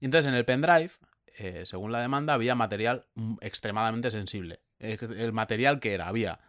Y 0.00 0.06
entonces 0.06 0.28
en 0.28 0.34
el 0.34 0.44
pendrive, 0.44 0.90
eh, 1.38 1.62
según 1.64 1.92
la 1.92 2.00
demanda, 2.00 2.34
había 2.34 2.54
material 2.54 3.06
extremadamente 3.40 4.10
sensible. 4.10 4.60
El 4.78 5.32
material 5.32 5.78
que 5.78 5.94
era, 5.94 6.08
había 6.08 6.40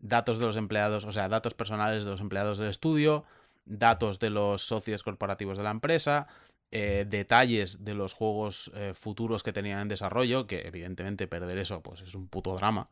datos 0.00 0.38
de 0.38 0.46
los 0.46 0.56
empleados, 0.56 1.04
o 1.04 1.12
sea, 1.12 1.28
datos 1.28 1.54
personales 1.54 2.04
de 2.04 2.10
los 2.10 2.20
empleados 2.20 2.58
del 2.58 2.68
estudio, 2.68 3.24
datos 3.64 4.18
de 4.18 4.30
los 4.30 4.62
socios 4.62 5.02
corporativos 5.02 5.56
de 5.56 5.64
la 5.64 5.70
empresa, 5.70 6.26
eh, 6.70 7.06
detalles 7.08 7.84
de 7.84 7.94
los 7.94 8.14
juegos 8.14 8.72
eh, 8.74 8.92
futuros 8.94 9.42
que 9.42 9.52
tenían 9.52 9.80
en 9.80 9.88
desarrollo, 9.88 10.46
que 10.46 10.66
evidentemente 10.66 11.26
perder 11.26 11.58
eso 11.58 11.82
pues 11.82 12.00
es 12.00 12.14
un 12.14 12.28
puto 12.28 12.54
drama. 12.56 12.88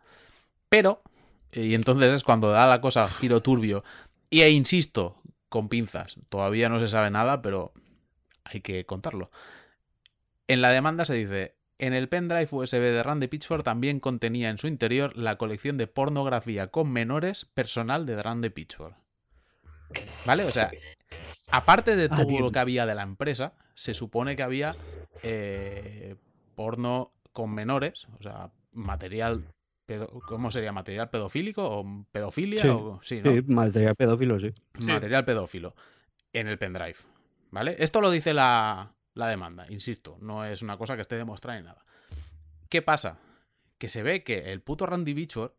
Pero, 0.69 1.03
y 1.53 1.75
entonces 1.75 2.13
es 2.13 2.25
cuando 2.25 2.51
da 2.51 2.67
la 2.67 2.81
cosa 2.81 3.09
giro 3.09 3.43
turbio, 3.43 3.85
y 4.31 4.41
e 4.41 4.51
insisto, 4.51 5.21
con 5.49 5.69
pinzas, 5.69 6.17
todavía 6.29 6.69
no 6.69 6.81
se 6.81 6.89
sabe 6.89 7.11
nada, 7.11 7.43
pero 7.43 7.73
hay 8.45 8.61
que 8.61 8.87
contarlo. 8.87 9.31
En 10.49 10.63
la 10.63 10.71
demanda 10.71 11.05
se 11.05 11.15
dice, 11.15 11.55
en 11.79 11.93
el 11.93 12.09
pendrive 12.09 12.49
USB 12.51 12.79
de 12.79 13.03
Randy 13.03 13.27
Pitchford 13.27 13.63
también 13.63 14.01
contenía 14.01 14.51
en 14.51 14.59
su 14.59 14.67
interior 14.67 15.17
la 15.17 15.37
colección 15.37 15.77
de 15.77 15.87
pornografía 15.87 16.69
con 16.69 16.91
menores 16.91 17.45
personal 17.45 18.07
de 18.07 18.23
Randy 18.23 18.51
Pitchford. 18.51 18.95
¿Vale? 20.25 20.45
O 20.45 20.51
sea, 20.51 20.71
aparte 21.51 21.97
de 21.97 22.09
todo 22.09 22.41
lo 22.41 22.51
que 22.51 22.59
había 22.59 22.87
de 22.87 22.95
la 22.95 23.03
empresa, 23.03 23.55
se 23.75 23.95
supone 23.95 24.37
que 24.37 24.43
había 24.43 24.77
eh, 25.23 26.17
porno 26.55 27.13
con 27.33 27.53
menores, 27.53 28.07
o 28.19 28.23
sea, 28.23 28.51
material, 28.73 29.45
¿cómo 30.27 30.51
sería? 30.51 30.73
¿Material 30.73 31.11
pedofílico 31.11 31.63
o 31.65 32.07
pedofilia? 32.11 32.63
Sí, 32.63 32.69
o, 32.69 33.01
sí, 33.03 33.21
¿no? 33.23 33.33
Sí, 33.33 33.43
material 33.47 33.97
pedófilo, 33.97 34.41
sí. 34.41 34.53
Sí. 34.79 34.87
material 34.87 35.25
pedófilo 35.25 35.75
en 36.33 36.49
el 36.49 36.59
pendrive. 36.59 36.97
¿Vale? 37.51 37.77
Esto 37.79 38.01
lo 38.01 38.11
dice 38.11 38.33
la, 38.33 38.95
la 39.15 39.29
demanda, 39.29 39.67
insisto, 39.69 40.17
no 40.21 40.45
es 40.45 40.63
una 40.63 40.79
cosa 40.79 40.95
que 40.95 41.03
esté 41.03 41.17
demostrada 41.17 41.59
ni 41.59 41.67
nada. 41.67 41.85
¿Qué 42.71 42.81
pasa? 42.81 43.19
Que 43.77 43.89
se 43.89 44.03
ve 44.03 44.25
que 44.25 44.53
el 44.53 44.63
puto 44.63 44.87
Randy 44.87 45.13
Bichford 45.13 45.53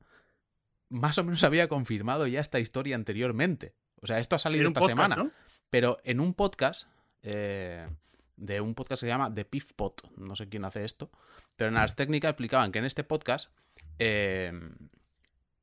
más 0.90 1.18
o 1.18 1.24
menos 1.24 1.44
había 1.44 1.68
confirmado 1.68 2.28
ya 2.28 2.40
esta 2.40 2.60
historia 2.60 2.96
anteriormente. 2.96 3.76
O 4.02 4.08
sea, 4.08 4.20
esto 4.20 4.36
ha 4.36 4.40
salido 4.40 4.66
esta 4.66 4.80
podcast, 4.80 4.98
semana. 4.98 5.16
¿no? 5.16 5.32
Pero 5.70 6.00
en 6.04 6.20
un 6.20 6.34
podcast, 6.34 6.88
eh, 7.22 7.88
de 8.36 8.62
un 8.62 8.76
podcast 8.76 9.02
que 9.02 9.06
se 9.06 9.08
llama 9.08 9.34
The 9.34 9.46
Pif 9.46 9.74
Pot, 9.74 10.02
no 10.18 10.36
sé 10.36 10.50
quién 10.50 10.66
hace 10.66 10.84
esto, 10.84 11.12
pero 11.56 11.70
en 11.70 11.76
las 11.76 11.96
técnicas 11.96 12.30
explicaban 12.30 12.72
que 12.72 12.80
en 12.80 12.86
este 12.86 13.04
podcast 13.04 13.52
eh, 14.00 14.52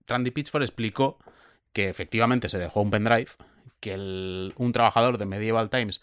Randy 0.07 0.31
Pitchford 0.31 0.63
explicó 0.63 1.19
que 1.73 1.89
efectivamente 1.89 2.49
se 2.49 2.59
dejó 2.59 2.83
un 2.83 2.91
pendrive, 2.91 3.31
que 3.79 3.95
un 3.95 4.73
trabajador 4.73 5.19
de 5.19 5.27
Medieval 5.27 5.71
Times 5.71 6.03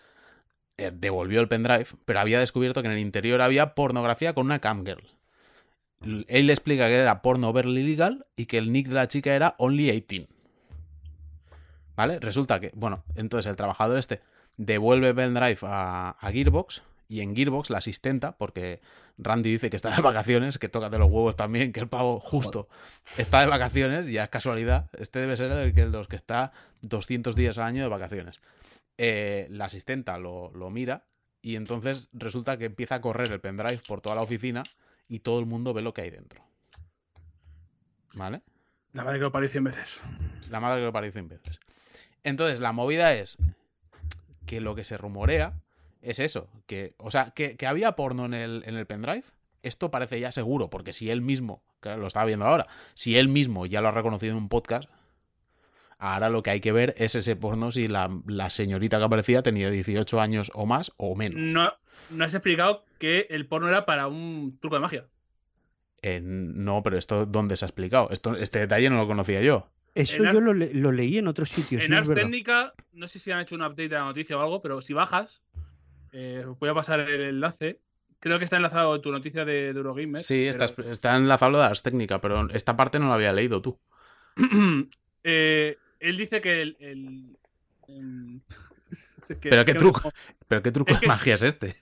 eh, 0.77 0.91
devolvió 0.93 1.41
el 1.41 1.47
pendrive, 1.47 1.87
pero 2.05 2.19
había 2.19 2.39
descubierto 2.39 2.81
que 2.81 2.87
en 2.87 2.93
el 2.93 2.99
interior 2.99 3.41
había 3.41 3.75
pornografía 3.75 4.33
con 4.33 4.45
una 4.45 4.59
camgirl. 4.59 5.03
Él 6.01 6.47
le 6.47 6.53
explica 6.53 6.87
que 6.87 6.95
era 6.95 7.21
porno 7.21 7.49
overly 7.49 7.83
legal 7.83 8.27
y 8.35 8.45
que 8.45 8.59
el 8.59 8.71
nick 8.71 8.87
de 8.87 8.95
la 8.95 9.07
chica 9.07 9.33
era 9.33 9.55
Only 9.57 9.91
18. 9.91 10.27
¿Vale? 11.95 12.19
Resulta 12.19 12.59
que, 12.59 12.71
bueno, 12.75 13.03
entonces 13.15 13.49
el 13.49 13.55
trabajador 13.55 13.97
este 13.97 14.21
devuelve 14.57 15.15
pendrive 15.15 15.57
a 15.63 16.29
Gearbox 16.31 16.83
y 17.09 17.21
en 17.21 17.35
Gearbox 17.35 17.69
la 17.69 17.79
asistenta, 17.79 18.37
porque 18.37 18.79
Randy 19.17 19.51
dice 19.51 19.69
que 19.69 19.75
está 19.75 19.95
de 19.95 20.01
vacaciones, 20.01 20.57
que 20.57 20.69
tócate 20.69 20.97
los 20.97 21.09
huevos 21.09 21.35
también, 21.35 21.71
que 21.71 21.79
el 21.79 21.87
pavo 21.87 22.19
justo 22.19 22.67
está 23.17 23.41
de 23.41 23.47
vacaciones, 23.47 24.07
ya 24.07 24.23
es 24.23 24.29
casualidad, 24.29 24.89
este 24.97 25.19
debe 25.19 25.35
ser 25.35 25.51
el 25.51 25.73
que 25.73 25.85
los 25.85 26.07
que 26.07 26.15
está 26.15 26.51
200 26.81 27.35
días 27.35 27.57
al 27.57 27.65
año 27.65 27.83
de 27.83 27.89
vacaciones. 27.89 28.39
Eh, 28.97 29.47
la 29.49 29.65
asistenta 29.65 30.17
lo, 30.17 30.51
lo 30.53 30.69
mira 30.69 31.05
y 31.41 31.55
entonces 31.55 32.09
resulta 32.13 32.57
que 32.57 32.65
empieza 32.65 32.95
a 32.95 33.01
correr 33.01 33.31
el 33.31 33.39
pendrive 33.39 33.81
por 33.87 34.01
toda 34.01 34.15
la 34.15 34.21
oficina 34.21 34.63
y 35.07 35.19
todo 35.19 35.39
el 35.39 35.45
mundo 35.45 35.73
ve 35.73 35.81
lo 35.81 35.93
que 35.93 36.01
hay 36.01 36.09
dentro. 36.09 36.43
¿Vale? 38.13 38.41
La 38.93 39.03
verdad 39.03 39.19
que 39.19 39.23
lo 39.23 39.31
paré 39.31 39.47
100 39.47 39.63
veces. 39.63 40.01
La 40.49 40.59
madre 40.59 40.79
que 40.79 40.85
lo 40.85 40.93
parió 40.93 41.11
100 41.11 41.27
veces. 41.27 41.59
Entonces, 42.23 42.59
la 42.59 42.71
movida 42.71 43.13
es 43.13 43.37
que 44.45 44.59
lo 44.59 44.75
que 44.75 44.83
se 44.83 44.97
rumorea 44.97 45.53
es 46.09 46.19
eso. 46.19 46.49
Que, 46.65 46.93
o 46.97 47.11
sea, 47.11 47.31
que, 47.31 47.55
que 47.57 47.67
había 47.67 47.93
porno 47.93 48.25
en 48.25 48.33
el, 48.33 48.63
en 48.65 48.75
el 48.75 48.85
pendrive. 48.85 49.23
Esto 49.63 49.91
parece 49.91 50.19
ya 50.19 50.31
seguro, 50.31 50.69
porque 50.69 50.93
si 50.93 51.09
él 51.09 51.21
mismo, 51.21 51.63
que 51.81 51.95
lo 51.97 52.07
estaba 52.07 52.25
viendo 52.25 52.45
ahora, 52.45 52.67
si 52.93 53.17
él 53.17 53.27
mismo 53.27 53.65
ya 53.65 53.81
lo 53.81 53.87
ha 53.89 53.91
reconocido 53.91 54.31
en 54.33 54.37
un 54.37 54.49
podcast, 54.49 54.89
ahora 55.97 56.29
lo 56.29 56.43
que 56.43 56.51
hay 56.51 56.61
que 56.61 56.71
ver 56.71 56.93
es 56.97 57.15
ese 57.15 57.35
porno 57.35 57.71
si 57.71 57.87
la, 57.87 58.09
la 58.27 58.49
señorita 58.49 58.97
que 58.99 59.03
aparecía 59.05 59.41
tenía 59.41 59.69
18 59.69 60.21
años 60.21 60.51
o 60.53 60.65
más 60.65 60.91
o 60.97 61.15
menos. 61.15 61.39
No, 61.51 61.73
no 62.11 62.23
has 62.23 62.33
explicado 62.33 62.85
que 62.99 63.27
el 63.29 63.47
porno 63.47 63.67
era 63.67 63.85
para 63.85 64.07
un 64.07 64.57
truco 64.61 64.75
de 64.75 64.81
magia. 64.81 65.05
Eh, 66.03 66.19
no, 66.23 66.83
pero 66.83 66.97
esto, 66.97 67.25
¿dónde 67.25 67.57
se 67.57 67.65
ha 67.65 67.67
explicado? 67.67 68.09
Esto, 68.11 68.35
este 68.35 68.59
detalle 68.59 68.89
no 68.89 68.97
lo 68.97 69.07
conocía 69.07 69.41
yo. 69.41 69.69
Eso 69.95 70.23
En 70.23 70.33
yo 70.33 70.39
lo, 70.41 70.53
le- 70.53 70.73
lo 70.75 70.91
leí 70.91 71.17
en 71.17 71.27
otro 71.27 71.45
sitio. 71.47 71.79
sí, 71.79 71.87
en 71.87 71.93
Ars. 71.95 72.13
Técnica, 72.13 72.73
no 72.93 73.07
sé 73.07 73.17
si 73.17 73.31
han 73.31 73.39
hecho 73.39 73.55
un 73.55 73.61
update 73.63 73.89
de 73.89 73.95
la 73.95 74.05
noticia 74.05 74.37
o 74.37 74.41
algo, 74.41 74.61
pero 74.61 74.79
si 74.81 74.93
bajas, 74.93 75.41
eh, 76.11 76.43
os 76.47 76.57
voy 76.59 76.69
a 76.69 76.73
pasar 76.73 76.99
el 77.01 77.21
enlace. 77.21 77.79
Creo 78.19 78.39
que 78.39 78.45
está 78.45 78.57
enlazado 78.57 78.95
en 78.95 79.01
tu 79.01 79.11
noticia 79.11 79.45
de, 79.45 79.73
de 79.73 79.77
Eurogamer. 79.79 80.21
Sí, 80.21 80.47
está, 80.47 80.65
pero- 80.75 80.89
está 80.89 81.15
enlazado 81.15 81.51
lo 81.51 81.59
de 81.59 81.69
las 81.69 81.83
técnicas, 81.83 82.19
pero 82.21 82.49
esta 82.51 82.75
parte 82.75 82.99
no 82.99 83.07
la 83.09 83.13
había 83.15 83.31
leído 83.33 83.61
tú. 83.61 83.79
Eh, 85.29 85.77
él 85.99 86.15
dice 86.15 86.39
que 86.41 86.61
el. 86.61 86.77
el- 86.79 87.37
el- 87.89 88.41
es 89.29 89.37
que- 89.37 89.49
Pero 89.49 89.65
qué 89.65 89.73
truco. 89.73 90.11
¿Pero 90.47 90.61
qué 90.63 90.71
truco 90.71 90.91
Es 90.91 90.97
de 90.97 91.01
que- 91.01 91.07
magia 91.07 91.33
es 91.33 91.43
este? 91.43 91.75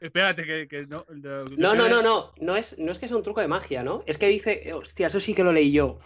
Espérate, 0.00 0.44
que, 0.44 0.66
que 0.68 0.82
no. 0.86 1.04
No, 1.56 1.74
no, 1.74 1.88
no, 1.88 2.02
no. 2.02 2.32
No 2.40 2.56
es, 2.56 2.76
no 2.78 2.90
es 2.92 2.98
que 2.98 3.06
sea 3.08 3.16
un 3.16 3.22
truco 3.22 3.40
de 3.40 3.46
magia, 3.48 3.82
¿no? 3.84 4.02
Es 4.06 4.18
que 4.18 4.28
dice, 4.28 4.72
hostia, 4.74 5.06
eso 5.06 5.20
sí 5.20 5.32
que 5.34 5.44
lo 5.44 5.52
leí 5.52 5.70
yo. 5.72 5.98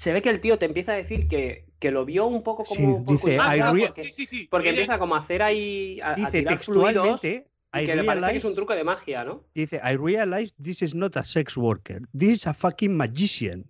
Se 0.00 0.14
ve 0.14 0.22
que 0.22 0.30
el 0.30 0.40
tío 0.40 0.58
te 0.58 0.64
empieza 0.64 0.92
a 0.92 0.94
decir 0.94 1.28
que, 1.28 1.66
que 1.78 1.90
lo 1.90 2.06
vio 2.06 2.24
un 2.24 2.42
poco 2.42 2.64
Sí, 2.64 2.74
como. 2.82 3.04
por 3.04 3.16
dice, 3.16 3.36
re- 3.38 3.86
porque, 3.86 4.04
sí, 4.04 4.12
sí, 4.12 4.26
sí. 4.26 4.48
porque 4.50 4.70
Ella- 4.70 4.80
empieza 4.80 4.98
como 4.98 5.14
a 5.14 5.18
hacer 5.18 5.42
ahí. 5.42 6.00
A, 6.00 6.12
a 6.12 6.14
Dice 6.14 6.42
textualmente, 6.42 7.50
y 7.74 7.80
I 7.80 7.84
que 7.84 7.96
le 7.96 8.04
parece 8.04 8.32
que 8.32 8.38
es 8.38 8.44
un 8.46 8.54
truco 8.54 8.72
de 8.74 8.82
magia, 8.82 9.24
¿no? 9.24 9.44
dice, 9.54 9.78
I 9.84 9.96
realize 9.96 10.54
this 10.62 10.80
is 10.80 10.94
not 10.94 11.18
a 11.18 11.22
sex 11.24 11.54
worker. 11.54 12.00
This 12.18 12.30
is 12.30 12.46
a 12.46 12.54
fucking 12.54 12.96
magician. 12.96 13.66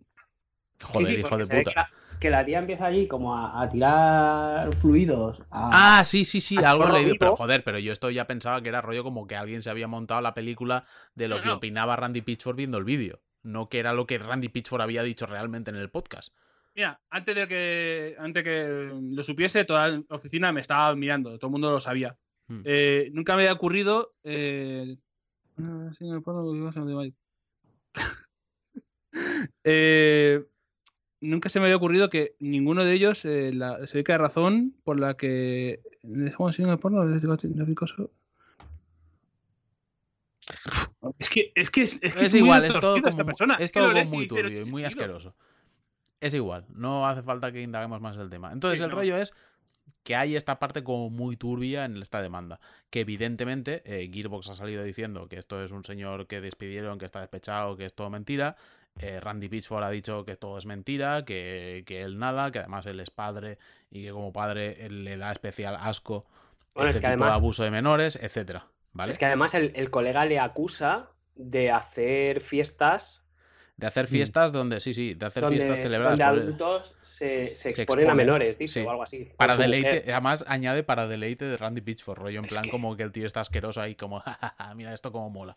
Joder, 0.85 1.07
sí, 1.09 1.15
sí, 1.15 1.19
hijo 1.19 1.37
de 1.37 1.45
puta. 1.47 1.71
que 1.71 1.75
la- 1.75 1.91
que 2.21 2.31
la 2.31 2.45
tía 2.45 2.59
empieza 2.61 2.87
allí 2.87 3.09
como 3.09 3.35
a, 3.37 3.61
a 3.63 3.69
tirar 3.69 4.73
fluidos. 4.77 5.41
a- 5.51 5.99
Ah, 5.99 6.05
sí, 6.05 6.25
sí, 6.25 6.39
sí, 6.41 6.57
algo 6.59 6.85
he 6.85 6.87
chorro 6.87 6.93
leído. 6.93 7.17
Pero 7.19 7.35
joder, 7.35 7.65
pero 7.65 7.81
yo 7.81 7.93
esto 7.93 8.09
ya 8.09 8.29
pensaba 8.29 8.63
que 8.63 8.69
era 8.69 8.81
rollo 8.81 9.03
como 9.03 9.27
que 9.27 9.35
alguien 9.35 9.63
se 9.63 9.71
había 9.71 9.89
montado 9.89 10.21
la 10.21 10.33
película 10.33 10.85
de 11.17 11.27
lo 11.27 11.39
No, 11.39 11.43
que 11.43 11.49
no. 11.49 11.55
opinaba 11.57 11.97
Randy 11.97 12.23
Pitchford 12.23 12.55
viendo 12.57 12.79
el 12.79 12.85
vídeo. 12.85 13.21
No 13.43 13.69
que 13.69 13.79
era 13.79 13.93
lo 13.93 14.07
que 14.07 14.19
Randy 14.19 14.49
Pitchford 14.49 14.83
había 14.83 15.03
dicho 15.03 15.27
realmente 15.27 15.71
en 15.71 15.77
el 15.77 15.91
podcast. 15.91 16.35
Mira, 16.75 17.01
antes 17.11 17.35
de 17.35 17.49
que 17.49 18.17
antes 18.19 18.45
que 18.45 18.91
lo 19.03 19.23
supiese, 19.23 19.65
toda 19.65 19.89
la 19.89 20.05
oficina 20.11 20.53
me 20.53 20.61
estaba 20.61 20.95
mirando, 20.95 21.39
todo 21.39 21.49
el 21.49 21.53
mundo 21.53 21.71
lo 21.71 21.81
sabía. 21.81 22.17
Hmm. 22.47 22.63
Eh, 22.65 23.11
nunca 23.13 23.35
me 23.37 23.43
había 23.43 23.53
ocurrido. 23.53 24.15
eh, 24.23 24.97
a. 26.99 27.09
Eh, 29.65 30.47
nunca 31.21 31.49
se 31.49 31.59
me 31.59 31.67
había 31.67 31.77
ocurrido 31.77 32.09
que 32.09 32.37
ninguno 32.39 32.85
de 32.85 32.93
ellos 32.93 33.25
la, 33.25 33.85
se 33.89 33.99
ve 33.99 34.05
que 34.05 34.13
hay 34.13 34.19
razón 34.19 34.77
por 34.85 35.01
la 35.01 35.17
que 35.17 35.81
dejamos 36.03 36.55
sin 36.55 36.69
el 36.69 36.79
porno. 36.79 37.05
Es 41.19 41.31
que 41.31 41.53
es 41.55 41.71
que 41.71 41.83
es, 41.83 41.99
es, 42.03 42.15
que 42.15 42.25
Es 42.27 42.33
muy 42.33 42.41
igual, 42.43 42.65
es 42.65 42.73
todo 42.79 43.01
como, 43.01 43.25
persona. 43.27 43.57
es 43.59 43.73
que 43.73 43.81
todo 43.81 43.93
como 43.93 44.05
muy 44.07 44.25
dices, 44.25 44.31
"No 44.33 44.43
turbio 44.43 44.61
y 44.63 44.65
muy 44.71 44.83
sentido". 44.83 44.87
asqueroso. 44.87 45.35
Es 46.21 46.35
igual, 46.35 46.67
no 46.69 47.07
hace 47.07 47.23
falta 47.23 47.51
que 47.53 47.63
indaguemos 47.63 48.01
más 48.01 48.17
el 48.17 48.29
tema. 48.31 48.53
Entonces 48.53 48.79
Sí, 48.79 48.85
el 48.85 48.91
no. 48.91 48.97
rollo 48.97 49.17
es 49.17 49.35
que 50.03 50.17
hay 50.17 50.37
esta 50.37 50.59
parte 50.59 50.83
como 50.85 51.11
muy 51.11 51.37
turbia 51.37 51.85
en 51.85 51.97
esta 51.99 52.21
demanda. 52.23 52.61
Que 52.91 53.01
evidentemente 53.01 53.83
eh, 53.85 54.11
Gearbox 54.13 54.49
ha 54.51 54.55
salido 54.55 54.83
diciendo 54.85 55.29
que 55.29 55.37
esto 55.37 55.63
es 55.63 55.73
un 55.73 55.85
señor 55.85 56.27
que 56.27 56.41
despidieron, 56.41 56.99
que 56.99 57.05
está 57.07 57.21
despechado, 57.21 57.77
que 57.77 57.87
es 57.87 57.95
todo 57.95 58.11
mentira. 58.11 58.57
Eh, 58.99 59.21
Randy 59.21 59.49
Pitchford 59.49 59.85
ha 59.85 59.91
dicho 59.91 60.25
que 60.25 60.37
todo 60.37 60.59
es 60.59 60.67
mentira, 60.67 61.25
que, 61.25 61.85
que 61.87 62.03
él 62.03 62.19
nada, 62.19 62.51
que 62.51 62.59
además 62.59 62.85
él 62.87 62.99
es 63.01 63.11
padre 63.11 63.59
y 63.91 64.03
que 64.05 64.11
como 64.11 64.33
padre 64.33 64.85
él 64.85 65.05
le 65.05 65.17
da 65.17 65.33
especial 65.33 65.77
asco 65.79 66.27
Bueno, 66.75 66.91
este 66.91 66.99
es 66.99 67.05
que 67.05 67.13
tipo 67.13 67.23
además- 67.25 67.29
de 67.31 67.35
abuso 67.37 67.63
de 67.63 67.71
menores, 67.71 68.17
etcétera. 68.23 68.67
¿Vale? 68.93 69.11
Es 69.13 69.19
que 69.19 69.27
además 69.27 69.55
el, 69.55 69.73
el 69.77 69.91
colega 69.91 70.25
le 70.27 70.39
acusa 70.39 71.11
de 71.35 71.71
hacer 71.71 72.41
fiestas 72.41 73.25
De 73.77 73.87
hacer 73.87 74.09
fiestas 74.09 74.53
donde, 74.53 74.81
sí, 74.81 74.93
sí, 74.93 75.15
de 75.15 75.27
hacer 75.27 75.43
donde, 75.45 75.57
fiestas 75.59 75.79
celebradas 75.79 76.19
donde 76.19 76.41
adultos 76.43 76.97
se, 77.01 77.55
se 77.55 77.73
Se 77.73 77.83
exponen 77.83 78.11
a 78.11 78.15
menores, 78.15 78.59
dice, 78.59 78.81
sí. 78.81 78.87
o 78.87 78.91
algo 78.91 79.03
así. 79.03 79.31
Para 79.39 79.57
deleite, 79.57 79.89
mujer. 80.01 80.13
además 80.13 80.45
añade 80.49 80.83
para 80.83 81.07
deleite 81.07 81.45
de 81.47 81.57
Randy 81.57 81.81
Pitchford, 81.81 82.19
rollo 82.19 82.41
en 82.41 82.45
Es 82.45 82.51
plan 82.53 82.65
que- 82.65 82.71
como 82.71 82.97
que 82.97 83.05
el 83.05 83.13
tío 83.13 83.25
está 83.27 83.41
asqueroso 83.41 83.81
ahí, 83.81 83.95
como, 83.95 84.21
"Ja, 84.27 84.33
ja, 84.41 84.55
ja, 84.59 84.75
mira 84.75 84.93
esto 84.93 85.11
como 85.13 85.31
mola. 85.31 85.57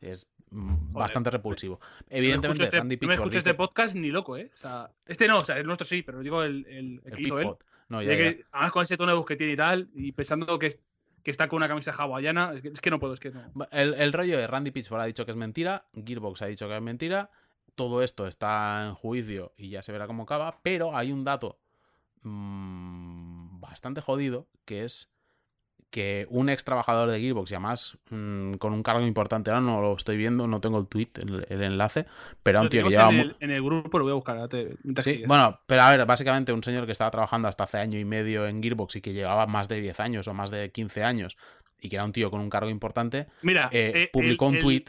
Es 0.00 0.26
mm, 0.50 0.92
bastante 0.92 1.30
repulsivo. 1.30 1.80
No 1.80 2.06
me 2.10 2.18
Evidentemente, 2.18 2.64
este, 2.64 2.76
Randy 2.76 2.96
no 2.96 3.00
me 3.00 3.00
Pitchford 3.00 3.14
escucho 3.14 3.38
dice 3.38 3.38
este 3.38 3.54
podcast 3.54 3.94
ni 3.96 4.10
loco, 4.10 4.36
¿eh? 4.36 4.50
O 4.54 4.56
sea, 4.58 4.90
este 5.06 5.26
no, 5.26 5.38
o 5.38 5.44
sea, 5.44 5.56
el 5.56 5.66
nuestro 5.66 5.86
sí, 5.86 6.02
pero 6.02 6.20
digo 6.20 6.42
el, 6.42 6.66
el, 6.68 6.76
el 6.76 7.00
el 7.06 7.14
que 7.16 7.22
hizo 7.22 7.40
él. 7.40 7.46
Pitchpod. 7.48 7.64
No, 7.88 7.98
De 8.00 8.04
ya, 8.06 8.12
ya. 8.12 8.16
que, 8.18 8.44
además 8.52 8.72
con 8.72 8.82
ese 8.82 8.96
tono 8.96 9.12
de 9.12 9.16
voz 9.18 9.26
que 9.26 9.36
tiene 9.36 9.54
y 9.54 9.56
tal, 9.56 9.88
y 9.94 10.12
pensando 10.12 10.58
que, 10.58 10.66
es- 10.66 10.78
que 11.26 11.32
está 11.32 11.48
con 11.48 11.56
una 11.56 11.66
camisa 11.66 11.90
hawaiana, 11.90 12.52
es 12.54 12.80
que, 12.80 12.88
no 12.88 13.00
puedo, 13.00 13.12
es 13.12 13.18
que. 13.18 13.32
El, 13.72 13.94
el 13.94 14.12
rollo 14.12 14.38
de 14.38 14.46
Randy 14.46 14.70
Pitchford 14.70 15.00
ha 15.00 15.06
dicho 15.06 15.24
que 15.24 15.32
es 15.32 15.36
mentira, 15.36 15.84
Gearbox 15.92 16.40
ha 16.42 16.46
dicho 16.46 16.68
que 16.68 16.76
es 16.76 16.80
mentira, 16.80 17.32
todo 17.74 18.00
esto 18.04 18.28
está 18.28 18.86
en 18.86 18.94
juicio 18.94 19.52
y 19.56 19.70
ya 19.70 19.82
se 19.82 19.90
verá 19.90 20.06
cómo 20.06 20.22
acaba, 20.22 20.60
pero 20.62 20.96
hay 20.96 21.10
un 21.10 21.24
dato 21.24 21.58
mm, 22.22 23.58
bastante 23.58 24.00
jodido 24.02 24.46
que 24.64 24.84
es 24.84 25.10
que 25.96 26.26
un 26.28 26.50
ex 26.50 26.62
trabajador 26.62 27.10
de 27.10 27.18
Gearbox, 27.18 27.50
y 27.50 27.54
además 27.54 27.96
mm, 28.10 28.52
con 28.54 28.74
un 28.74 28.82
cargo 28.82 29.06
importante, 29.06 29.48
ahora 29.50 29.62
no 29.62 29.80
lo 29.80 29.96
estoy 29.96 30.18
viendo, 30.18 30.46
no 30.46 30.60
tengo 30.60 30.78
el 30.78 30.86
tweet, 30.86 31.08
el, 31.22 31.46
el 31.48 31.62
enlace, 31.62 32.04
pero 32.42 32.58
era 32.58 32.62
un 32.64 32.68
tío 32.68 32.84
que 32.84 32.90
llevaba... 32.90 33.12
en, 33.14 33.20
el, 33.20 33.36
en 33.40 33.50
el 33.50 33.62
grupo, 33.62 33.98
lo 33.98 34.04
voy 34.04 34.10
a 34.12 34.14
buscar. 34.16 34.46
te- 34.48 34.76
Sí, 35.02 35.24
bueno, 35.26 35.58
pero 35.66 35.80
a 35.82 35.90
ver, 35.90 36.04
básicamente 36.04 36.52
un 36.52 36.62
señor 36.62 36.84
que 36.84 36.92
estaba 36.92 37.10
trabajando 37.10 37.48
hasta 37.48 37.64
hace 37.64 37.78
año 37.78 37.98
y 37.98 38.04
medio 38.04 38.46
en 38.46 38.62
Gearbox 38.62 38.96
y 38.96 39.00
que 39.00 39.14
llevaba 39.14 39.46
más 39.46 39.68
de 39.68 39.80
10 39.80 39.98
años 40.00 40.28
o 40.28 40.34
más 40.34 40.50
de 40.50 40.70
15 40.70 41.02
años 41.02 41.38
y 41.80 41.88
que 41.88 41.96
era 41.96 42.04
un 42.04 42.12
tío 42.12 42.30
con 42.30 42.40
un 42.40 42.50
cargo 42.50 42.68
importante, 42.68 43.26
Mira, 43.40 43.70
eh, 43.72 43.92
eh, 43.94 44.10
publicó 44.12 44.48
el- 44.48 44.54
un 44.56 44.60
tweet 44.60 44.84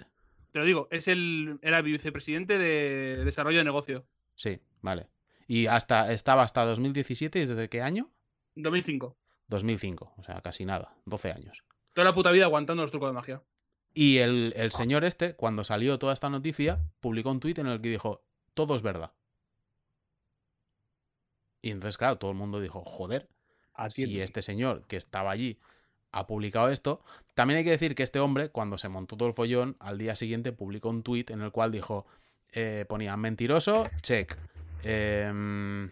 Te 0.52 0.60
lo 0.60 0.66
digo, 0.66 0.88
es 0.92 1.08
el, 1.08 1.58
era 1.62 1.82
vicepresidente 1.82 2.58
de 2.58 3.24
desarrollo 3.24 3.60
de 3.60 3.64
negocio. 3.64 4.06
Sí, 4.36 4.60
vale. 4.82 5.08
Y 5.48 5.68
hasta 5.68 6.12
estaba 6.12 6.44
hasta 6.44 6.66
2017, 6.66 7.40
¿y 7.40 7.46
¿desde 7.46 7.70
qué 7.70 7.82
año? 7.82 8.10
2005. 8.56 9.16
2005, 9.48 10.14
o 10.18 10.24
sea, 10.24 10.42
casi 10.42 10.66
nada, 10.66 10.96
12 11.06 11.32
años. 11.32 11.64
Toda 11.94 12.06
la 12.06 12.14
puta 12.14 12.32
vida 12.32 12.46
aguantando 12.46 12.84
los 12.84 12.92
trucos 12.92 13.10
de 13.10 13.14
magia. 13.14 13.42
Y 13.94 14.18
el, 14.20 14.54
el 14.56 14.72
señor 14.72 15.04
este, 15.04 15.36
cuando 15.36 15.64
salió 15.64 15.98
toda 15.98 16.14
esta 16.14 16.30
noticia, 16.30 16.80
publicó 17.00 17.32
un 17.32 17.40
tuit 17.40 17.58
en 17.58 17.68
el 17.68 17.82
que 17.82 17.90
dijo, 17.90 18.22
todo 18.54 18.76
es 18.76 18.84
verdad. 18.84 19.14
Y 21.62 21.72
entonces, 21.72 21.98
claro, 21.98 22.18
todo 22.18 22.32
el 22.32 22.38
mundo 22.38 22.60
dijo, 22.60 22.84
joder, 22.86 23.28
si 23.90 24.22
este 24.22 24.42
señor 24.42 24.86
que 24.88 24.98
estaba 24.98 25.32
allí 25.32 25.60
ha 26.12 26.28
publicado 26.28 26.70
esto, 26.70 27.04
también 27.34 27.60
hay 27.60 27.64
que 27.64 27.72
decir 27.72 27.96
que 27.96 28.04
este 28.04 28.20
hombre, 28.20 28.50
cuando 28.50 28.78
se 28.78 28.90
montó 28.90 29.18
todo 29.18 29.28
el 29.28 29.34
follón, 29.34 29.76
al 29.80 29.98
día 29.98 30.16
siguiente 30.16 30.52
publicó 30.52 30.90
un 30.90 31.04
tuit 31.04 31.30
en 31.30 31.42
el 31.42 31.52
cual 31.52 31.72
dijo, 31.72 32.06
eh, 32.52 32.86
ponía 32.88 33.18
mentiroso, 33.18 33.88
check. 34.02 34.38
Em, 34.84 35.92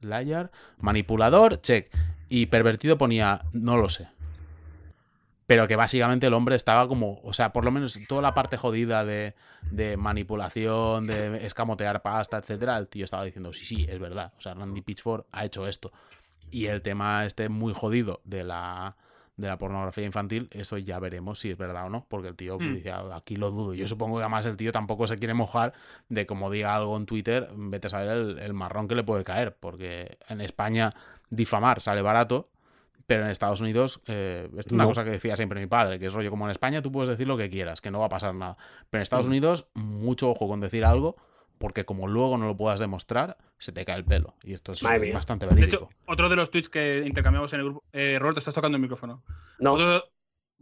liar, 0.00 0.50
manipulador, 0.78 1.60
check. 1.60 1.90
Y 2.28 2.46
pervertido 2.46 2.98
ponía, 2.98 3.42
no 3.52 3.76
lo 3.76 3.88
sé. 3.88 4.08
Pero 5.46 5.66
que 5.66 5.74
básicamente 5.74 6.28
el 6.28 6.34
hombre 6.34 6.54
estaba 6.54 6.86
como, 6.86 7.20
o 7.24 7.32
sea, 7.32 7.52
por 7.52 7.64
lo 7.64 7.72
menos 7.72 7.98
toda 8.08 8.22
la 8.22 8.34
parte 8.34 8.56
jodida 8.56 9.04
de, 9.04 9.34
de 9.70 9.96
manipulación, 9.96 11.08
de 11.08 11.44
escamotear 11.44 12.02
pasta, 12.02 12.38
etcétera, 12.38 12.78
el 12.78 12.86
tío 12.86 13.04
estaba 13.04 13.24
diciendo, 13.24 13.52
sí, 13.52 13.64
sí, 13.64 13.86
es 13.88 13.98
verdad. 13.98 14.32
O 14.38 14.40
sea, 14.40 14.54
Randy 14.54 14.80
Pitchford 14.80 15.24
ha 15.32 15.44
hecho 15.44 15.66
esto. 15.66 15.90
Y 16.52 16.66
el 16.66 16.82
tema 16.82 17.26
este 17.26 17.48
muy 17.48 17.74
jodido 17.74 18.20
de 18.24 18.44
la, 18.44 18.96
de 19.40 19.48
la 19.48 19.58
pornografía 19.58 20.04
infantil, 20.04 20.48
eso 20.52 20.76
ya 20.78 20.98
veremos 20.98 21.40
si 21.40 21.50
es 21.50 21.56
verdad 21.56 21.86
o 21.86 21.88
no, 21.90 22.06
porque 22.08 22.28
el 22.28 22.36
tío 22.36 22.58
Hmm. 22.58 22.74
dice, 22.74 22.90
"Ah, 22.92 23.04
aquí 23.16 23.36
lo 23.36 23.50
dudo. 23.50 23.74
Yo 23.74 23.88
supongo 23.88 24.16
que 24.18 24.22
además 24.22 24.44
el 24.46 24.56
tío 24.56 24.70
tampoco 24.72 25.06
se 25.06 25.18
quiere 25.18 25.34
mojar 25.34 25.72
de 26.08 26.26
como 26.26 26.50
diga 26.50 26.74
algo 26.76 26.96
en 26.96 27.06
Twitter, 27.06 27.48
vete 27.54 27.86
a 27.86 27.90
saber 27.90 28.10
el, 28.10 28.38
el 28.38 28.52
marrón 28.54 28.86
que 28.88 28.94
le 28.94 29.02
puede 29.02 29.24
caer, 29.24 29.56
porque 29.58 30.18
en 30.28 30.40
España 30.40 30.94
difamar 31.30 31.80
sale 31.80 32.02
barato, 32.02 32.44
pero 33.06 33.24
en 33.24 33.30
Estados 33.30 33.60
Unidos, 33.60 34.00
eh, 34.06 34.48
es 34.56 34.66
una 34.66 34.84
No. 34.84 34.90
cosa 34.90 35.02
que 35.04 35.10
decía 35.10 35.34
siempre 35.36 35.58
mi 35.60 35.66
padre, 35.66 35.98
que 35.98 36.06
es 36.06 36.12
rollo 36.12 36.30
como 36.30 36.44
en 36.44 36.52
España 36.52 36.80
tú 36.82 36.92
puedes 36.92 37.08
decir 37.08 37.26
lo 37.26 37.36
que 37.36 37.50
quieras, 37.50 37.80
que 37.80 37.90
no 37.90 37.98
va 37.98 38.06
a 38.06 38.10
pasar 38.10 38.34
nada. 38.34 38.56
Pero 38.88 39.00
en 39.00 39.02
Estados 39.02 39.26
Mm. 39.26 39.30
Unidos, 39.30 39.66
mucho 39.74 40.30
ojo 40.30 40.46
con 40.46 40.60
decir 40.60 40.84
algo, 40.84 41.16
porque 41.60 41.84
como 41.84 42.08
luego 42.08 42.38
no 42.38 42.46
lo 42.46 42.56
puedas 42.56 42.80
demostrar, 42.80 43.36
se 43.58 43.70
te 43.70 43.84
cae 43.84 43.98
el 43.98 44.04
pelo. 44.06 44.34
Y 44.42 44.54
esto 44.54 44.72
es 44.72 44.82
Madre 44.82 45.00
mía. 45.00 45.14
bastante 45.14 45.46
De 45.46 45.54
verídico. 45.54 45.90
hecho, 45.90 45.96
otro 46.06 46.30
de 46.30 46.36
los 46.36 46.50
tweets 46.50 46.70
que 46.70 47.04
intercambiamos 47.06 47.52
en 47.52 47.60
el 47.60 47.66
grupo. 47.66 47.84
Eh, 47.92 48.18
Roberto, 48.18 48.38
estás 48.38 48.54
tocando 48.54 48.76
el 48.76 48.82
micrófono. 48.82 49.22
No, 49.58 49.74
Otro- 49.74 50.04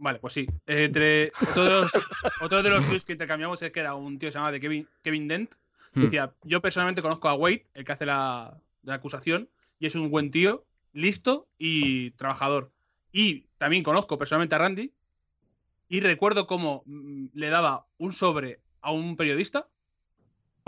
Vale, 0.01 0.19
pues 0.19 0.33
sí. 0.33 0.47
Entre 0.65 1.31
otro 1.49 1.63
de, 1.65 1.71
los, 1.81 1.91
otro 2.41 2.63
de 2.63 2.69
los 2.69 2.85
tweets 2.87 3.03
que 3.05 3.13
intercambiamos 3.13 3.61
es 3.61 3.71
que 3.71 3.79
era 3.79 3.95
un 3.95 4.19
tío 4.19 4.27
que 4.27 4.31
se 4.33 4.37
llama 4.39 4.51
de 4.51 4.59
Kevin, 4.59 4.87
Kevin 5.01 5.27
Dent. 5.27 5.51
que 5.93 5.99
Hmm. 5.99 6.03
Decía, 6.03 6.33
yo 6.43 6.61
personalmente 6.61 7.01
conozco 7.01 7.27
a 7.29 7.33
Wade, 7.33 7.65
el 7.73 7.83
que 7.85 7.91
hace 7.93 8.05
la, 8.05 8.57
la 8.83 8.93
acusación, 8.93 9.49
y 9.79 9.87
es 9.87 9.95
un 9.95 10.11
buen 10.11 10.29
tío, 10.31 10.63
listo 10.93 11.47
y 11.57 12.11
trabajador. 12.11 12.71
Y 13.11 13.45
también 13.57 13.83
conozco 13.83 14.17
personalmente 14.19 14.53
a 14.55 14.59
Randy, 14.59 14.91
y 15.89 15.99
recuerdo 16.01 16.45
cómo 16.45 16.83
mm, 16.85 17.27
le 17.33 17.49
daba 17.49 17.85
un 17.97 18.13
sobre 18.13 18.59
a 18.81 18.91
un 18.91 19.17
periodista 19.17 19.67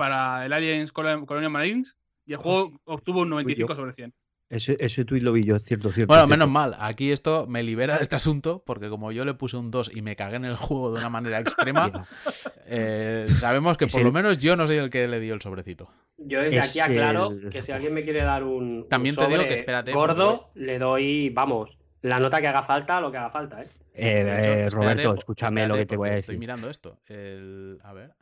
para 0.01 0.43
el 0.47 0.51
Aliens 0.51 0.91
Colonial 0.91 1.27
Colonial 1.27 1.51
Marines, 1.51 1.95
y 2.25 2.33
el 2.33 2.39
juego 2.39 2.71
obtuvo 2.85 3.21
un 3.21 3.29
95 3.29 3.75
sobre 3.75 3.93
100. 3.93 4.11
Ese, 4.49 4.75
ese 4.79 5.05
tuit 5.05 5.21
lo 5.23 5.31
vi 5.31 5.43
yo, 5.43 5.59
cierto, 5.59 5.91
cierto. 5.91 6.07
Bueno, 6.07 6.23
cierto. 6.23 6.27
menos 6.27 6.49
mal, 6.49 6.75
aquí 6.79 7.11
esto 7.11 7.45
me 7.47 7.61
libera 7.61 7.97
de 7.97 8.01
este 8.01 8.15
asunto, 8.15 8.63
porque 8.65 8.89
como 8.89 9.11
yo 9.11 9.25
le 9.25 9.35
puse 9.35 9.57
un 9.57 9.69
2 9.69 9.91
y 9.95 10.01
me 10.01 10.15
cagué 10.15 10.37
en 10.37 10.45
el 10.45 10.55
juego 10.55 10.91
de 10.91 10.99
una 10.99 11.09
manera 11.09 11.39
extrema, 11.39 11.89
eh, 12.65 13.27
sabemos 13.29 13.77
que 13.77 13.85
Es 13.85 13.91
por 13.91 14.01
el- 14.01 14.07
lo 14.07 14.11
menos 14.11 14.39
yo 14.39 14.55
no 14.55 14.65
soy 14.65 14.77
el 14.77 14.89
que 14.89 15.07
le 15.07 15.19
dio 15.19 15.35
el 15.35 15.41
sobrecito. 15.41 15.87
yo 16.17 16.41
desde 16.41 16.57
es 16.57 16.69
aquí 16.69 16.79
aclaro 16.79 17.29
el- 17.31 17.49
que 17.49 17.61
si 17.61 17.71
alguien 17.71 17.93
me 17.93 18.03
quiere 18.03 18.23
dar 18.23 18.43
un, 18.43 18.63
un 18.83 18.89
También 18.89 19.15
te 19.15 19.21
digo 19.27 19.35
sobre 19.37 19.47
que 19.49 19.53
espérate, 19.53 19.93
gordo, 19.93 20.49
le 20.55 20.79
doy, 20.79 21.29
vamos, 21.29 21.77
la 22.01 22.19
nota 22.19 22.41
que 22.41 22.47
haga 22.47 22.63
falta, 22.63 22.99
lo 22.99 23.11
que 23.11 23.17
haga 23.19 23.29
falta, 23.29 23.61
¿eh? 23.61 23.67
Eh, 23.93 24.21
hecho, 24.21 24.53
eh, 24.53 24.69
Roberto, 24.69 25.13
escúchame 25.13 25.67
lo 25.67 25.75
que 25.75 25.85
te 25.85 25.95
voy 25.97 26.07
a 26.09 26.11
decir. 26.13 26.23
Estoy 26.23 26.37
mirando 26.37 26.69
esto. 26.69 26.97
El, 27.07 27.77
a 27.83 27.91
ver, 27.93 28.13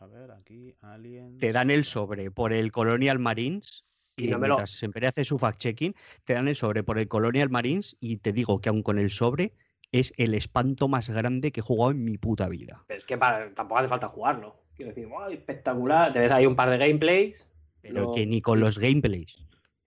vamos 0.00 0.14
a 0.14 0.18
ver 0.20 0.30
aquí, 0.32 0.74
Aliens. 0.82 1.38
Te 1.38 1.52
dan 1.52 1.70
el 1.70 1.84
sobre 1.84 2.30
por 2.30 2.52
el 2.52 2.72
Colonial 2.72 3.18
Marines 3.18 3.84
Y 4.16 4.26
y 4.26 4.30
no 4.30 4.38
me 4.38 4.48
lo- 4.48 4.66
siempre 4.66 5.06
hace 5.06 5.24
su 5.24 5.38
fact-checking, 5.38 5.94
te 6.24 6.32
dan 6.34 6.48
el 6.48 6.56
sobre 6.56 6.82
por 6.82 6.98
el 6.98 7.06
Colonial 7.08 7.50
Marines 7.50 7.96
y 8.00 8.16
te 8.18 8.32
digo 8.32 8.60
que 8.60 8.68
aun 8.70 8.82
con 8.82 8.98
el 8.98 9.10
sobre 9.10 9.52
es 9.92 10.12
el 10.16 10.34
espanto 10.34 10.88
más 10.88 11.08
grande 11.10 11.52
que 11.52 11.60
he 11.60 11.62
jugado 11.62 11.90
en 11.92 12.04
mi 12.04 12.16
puta 12.18 12.48
vida. 12.48 12.82
Pero 12.86 12.96
es 12.98 13.06
que 13.06 13.16
para- 13.18 13.52
tampoco 13.54 13.78
hace 13.80 13.88
falta 13.88 14.08
jugarlo. 14.08 14.56
Quiero 14.74 14.90
decir, 14.90 15.06
¡guau, 15.08 15.30
espectacular! 15.30 16.12
Te 16.12 16.18
ves 16.18 16.32
ahí 16.32 16.46
un 16.46 16.56
par 16.56 16.70
de 16.70 16.78
gameplays. 16.78 17.46
Pero 17.80 18.00
lo- 18.04 18.12
que 18.12 18.26
ni 18.26 18.40
con 18.40 18.58
los 18.60 18.78
gameplays. 18.78 19.36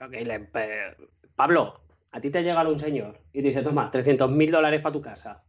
Le- 0.09 0.39
pe- 0.39 0.95
Pablo, 1.35 1.81
a 2.11 2.21
ti 2.21 2.29
te 2.29 2.41
llega 2.43 2.67
un 2.67 2.79
señor 2.79 3.19
y 3.33 3.41
te 3.41 3.49
dice, 3.49 3.61
toma, 3.61 3.91
300 3.91 4.31
mil 4.31 4.49
dólares 4.51 4.81
para 4.81 4.93
tu 4.93 5.01
casa. 5.01 5.43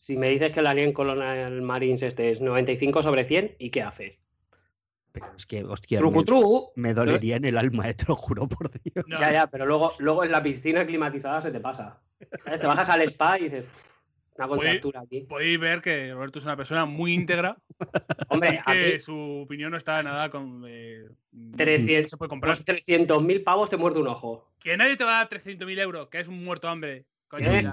Si 0.00 0.16
me 0.16 0.30
dices 0.30 0.50
que 0.50 0.60
el 0.60 0.66
Alien 0.66 0.94
Colonial 0.94 1.60
Marines 1.60 2.02
este 2.02 2.30
es 2.30 2.40
95 2.40 3.02
sobre 3.02 3.22
100, 3.24 3.56
¿y 3.58 3.68
qué 3.68 3.82
haces? 3.82 4.18
Pero 5.12 5.26
es 5.36 5.44
que, 5.44 5.62
hostia, 5.62 5.98
Truco, 5.98 6.20
me, 6.20 6.24
truco. 6.24 6.72
me 6.76 6.94
dolería 6.94 7.36
en 7.36 7.44
el 7.44 7.58
alma, 7.58 7.86
eh, 7.86 7.92
te 7.92 8.06
lo 8.08 8.16
juro 8.16 8.48
por 8.48 8.70
Dios. 8.70 9.04
No, 9.06 9.20
Ya, 9.20 9.30
ya, 9.30 9.46
pero 9.48 9.66
luego, 9.66 9.92
luego 9.98 10.24
en 10.24 10.30
la 10.32 10.42
piscina 10.42 10.86
climatizada 10.86 11.42
se 11.42 11.50
te 11.50 11.60
pasa. 11.60 12.00
¿Sabes? 12.42 12.60
Te 12.60 12.66
bajas 12.66 12.88
al 12.88 13.02
spa 13.02 13.38
y 13.38 13.44
dices, 13.44 13.66
"Uf, 13.66 13.90
una 14.38 14.48
contractura 14.48 15.00
aquí. 15.02 15.20
Podéis 15.28 15.60
ver 15.60 15.82
que 15.82 16.14
Roberto 16.14 16.38
es 16.38 16.46
una 16.46 16.56
persona 16.56 16.86
muy 16.86 17.12
íntegra 17.12 17.58
Hombre, 18.30 18.62
que 18.66 18.98
su 19.00 19.42
opinión 19.44 19.70
no 19.70 19.76
está 19.76 20.02
nada 20.02 20.30
con. 20.30 20.64
eh, 20.66 21.04
no 21.32 21.56
300, 21.58 22.10
se 22.10 22.16
puede 22.16 22.30
comprar. 22.30 22.56
por 22.56 22.64
300.000 22.64 23.44
pavos 23.44 23.68
te 23.68 23.76
muerde 23.76 24.00
un 24.00 24.08
ojo. 24.08 24.48
Que 24.58 24.78
nadie 24.78 24.96
te 24.96 25.04
va 25.04 25.16
a 25.20 25.26
dar 25.26 25.28
300.000 25.28 25.78
euros, 25.78 26.08
que 26.08 26.20
es 26.20 26.28
un 26.28 26.42
muerto 26.42 26.68
hambre. 26.68 27.04
Coño, 27.28 27.52
¿Eh? 27.52 27.70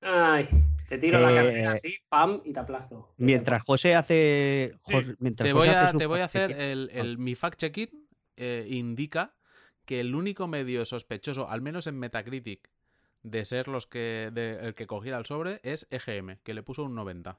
Ay, 0.00 0.48
te 0.90 0.98
tiro 0.98 1.20
la 1.20 1.30
Eh, 1.30 1.34
cartera 1.36 1.72
así, 1.72 1.94
pam, 2.08 2.42
y 2.44 2.52
te 2.52 2.58
aplasto. 2.60 3.14
Mientras 3.16 3.62
José 3.62 3.94
hace. 3.94 4.74
Sí. 4.86 4.96
Mientras 5.20 5.46
Te 5.46 5.52
José 5.52 5.68
voy 5.68 5.68
a, 5.76 5.84
hace 5.86 5.98
te 5.98 6.06
voy 6.06 6.20
a 6.20 6.24
hacer 6.24 6.50
el, 6.52 6.90
el- 6.92 7.16
mi 7.16 7.34
fact-checking 7.36 8.08
eh, 8.36 8.66
indica 8.68 9.36
que 9.84 10.00
el 10.00 10.14
único 10.16 10.48
medio 10.48 10.84
sospechoso, 10.84 11.48
al 11.48 11.60
menos 11.62 11.86
en 11.86 11.96
Metacritic, 11.98 12.68
de 13.22 13.44
ser 13.44 13.68
los 13.68 13.86
que 13.86 14.30
de- 14.32 14.58
el 14.66 14.74
que 14.74 14.86
cogiera 14.88 15.16
el 15.18 15.26
sobre 15.26 15.60
es 15.62 15.86
EGM, 15.90 16.38
que 16.42 16.54
le 16.54 16.62
puso 16.64 16.82
un 16.84 16.94
90. 16.96 17.38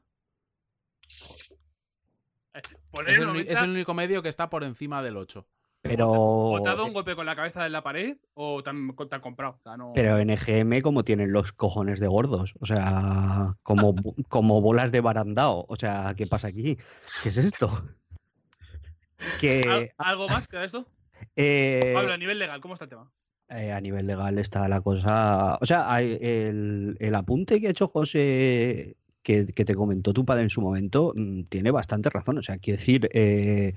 Poner 2.91 3.11
Es 3.13 3.17
el 3.17 3.23
el, 3.23 3.29
uni- 3.29 3.39
90, 3.43 3.53
es 3.53 3.61
el 3.61 3.69
único 3.69 3.93
medio 3.93 4.21
que 4.21 4.29
está 4.29 4.49
por 4.49 4.63
encima 4.63 5.01
del 5.03 5.17
8. 5.17 5.45
Pero. 5.81 6.11
¿O 6.11 6.61
te 6.61 6.69
ha 6.69 6.73
dado 6.73 6.85
un 6.85 6.93
golpe 6.93 7.15
con 7.15 7.25
la 7.25 7.35
cabeza 7.35 7.65
en 7.65 7.71
la 7.71 7.81
pared 7.81 8.17
o 8.35 8.61
te 8.61 8.69
han, 8.69 8.95
te 8.95 9.15
han 9.15 9.21
comprado? 9.21 9.55
O 9.59 9.63
sea, 9.63 9.77
no- 9.77 9.93
Pero 9.95 10.19
en 10.19 10.29
EGM, 10.29 10.81
como 10.81 11.03
tienen 11.03 11.31
los 11.33 11.51
cojones 11.51 11.99
de 11.99 12.07
gordos. 12.07 12.53
O 12.59 12.65
sea, 12.65 13.55
como, 13.63 13.95
como 14.29 14.61
bolas 14.61 14.91
de 14.91 15.01
barandao. 15.01 15.65
O 15.67 15.75
sea, 15.75 16.13
¿qué 16.15 16.27
pasa 16.27 16.47
aquí? 16.49 16.77
¿Qué 17.23 17.29
es 17.29 17.37
esto? 17.37 17.67
¿Al- 19.19 19.39
Que. 19.39 19.91
¿Algo 19.97 20.27
más 20.27 20.47
que 20.47 20.63
esto? 20.63 20.85
eh, 21.35 21.91
Pablo, 21.95 22.13
a 22.13 22.17
nivel 22.17 22.39
legal, 22.39 22.61
¿cómo 22.61 22.73
está 22.75 22.85
el 22.85 22.89
tema? 22.89 23.11
eh, 23.49 23.73
a 23.73 23.81
nivel 23.81 24.07
legal 24.07 24.37
está 24.39 24.67
la 24.69 24.79
cosa. 24.81 25.57
O 25.59 25.65
sea, 25.65 25.99
el, 26.01 26.95
el 26.99 27.15
apunte 27.15 27.59
que 27.59 27.67
ha 27.67 27.71
hecho 27.71 27.89
José, 27.89 28.95
que, 29.23 29.45
que 29.47 29.65
te 29.65 29.75
comentó 29.75 30.13
tu 30.13 30.23
padre 30.23 30.43
en 30.43 30.49
su 30.49 30.61
momento, 30.61 31.11
mm, 31.13 31.43
tiene 31.49 31.69
bastante 31.71 32.09
razón. 32.09 32.37
O 32.37 32.43
sea, 32.43 32.59
quiero 32.59 32.77
decir, 32.77 33.09
eh, 33.11 33.75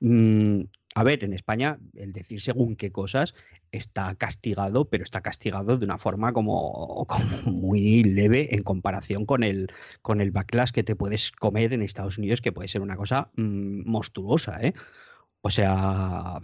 mm, 0.00 0.60
a 0.96 1.02
ver, 1.02 1.24
en 1.24 1.34
España 1.34 1.78
el 1.94 2.14
decir 2.14 2.40
según 2.40 2.74
qué 2.74 2.90
cosas 2.90 3.34
está 3.70 4.14
castigado, 4.14 4.88
pero 4.88 5.04
está 5.04 5.20
castigado 5.20 5.76
de 5.76 5.84
una 5.84 5.98
forma 5.98 6.32
como, 6.32 7.04
como 7.06 7.52
muy 7.52 8.02
leve 8.02 8.54
en 8.54 8.62
comparación 8.62 9.26
con 9.26 9.44
el, 9.44 9.70
con 10.00 10.22
el 10.22 10.30
backlash 10.30 10.70
que 10.70 10.84
te 10.84 10.96
puedes 10.96 11.32
comer 11.32 11.74
en 11.74 11.82
Estados 11.82 12.16
Unidos, 12.16 12.40
que 12.40 12.50
puede 12.50 12.68
ser 12.68 12.80
una 12.80 12.96
cosa 12.96 13.30
mm, 13.36 13.82
monstruosa, 13.84 14.58
¿eh? 14.62 14.72
O 15.42 15.50
sea, 15.50 16.40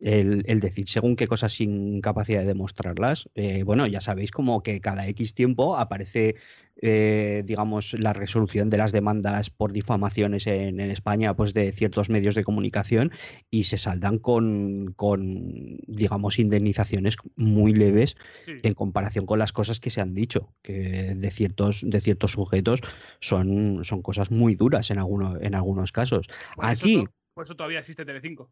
el, 0.00 0.42
el 0.46 0.60
decir 0.60 0.88
según 0.88 1.16
qué 1.16 1.26
cosas 1.26 1.52
sin 1.52 2.00
capacidad 2.00 2.40
de 2.40 2.46
demostrarlas, 2.46 3.28
eh, 3.34 3.62
bueno, 3.62 3.86
ya 3.86 4.00
sabéis 4.00 4.30
como 4.30 4.62
que 4.62 4.80
cada 4.80 5.06
X 5.08 5.34
tiempo 5.34 5.76
aparece, 5.76 6.34
eh, 6.82 7.42
digamos, 7.46 7.94
la 7.94 8.12
resolución 8.12 8.70
de 8.70 8.78
las 8.78 8.92
demandas 8.92 9.50
por 9.50 9.72
difamaciones 9.72 10.46
en, 10.46 10.80
en 10.80 10.90
España, 10.90 11.34
pues 11.34 11.54
de 11.54 11.70
ciertos 11.72 12.10
medios 12.10 12.34
de 12.34 12.44
comunicación 12.44 13.12
y 13.50 13.64
se 13.64 13.78
saldan 13.78 14.18
con, 14.18 14.92
con, 14.96 15.76
digamos, 15.86 16.38
indemnizaciones 16.38 17.16
muy 17.36 17.72
leves 17.74 18.16
Sí. 18.44 18.52
en 18.62 18.74
comparación 18.74 19.26
con 19.26 19.38
las 19.38 19.52
cosas 19.52 19.80
que 19.80 19.90
se 19.90 20.00
han 20.00 20.14
dicho, 20.14 20.54
que 20.62 21.14
de 21.14 21.30
ciertos, 21.30 21.82
de 21.86 22.00
ciertos 22.00 22.32
sujetos 22.32 22.80
son, 23.20 23.84
son 23.84 24.02
cosas 24.02 24.30
muy 24.30 24.54
duras 24.54 24.90
en, 24.90 24.98
alguno- 24.98 25.38
en 25.40 25.54
algunos 25.54 25.92
casos. 25.92 26.26
Por 26.56 26.64
eso 26.66 26.84
Aquí, 26.84 27.06
por 27.34 27.44
eso 27.44 27.56
todavía 27.56 27.78
existe 27.80 28.04
Telecinco. 28.04 28.50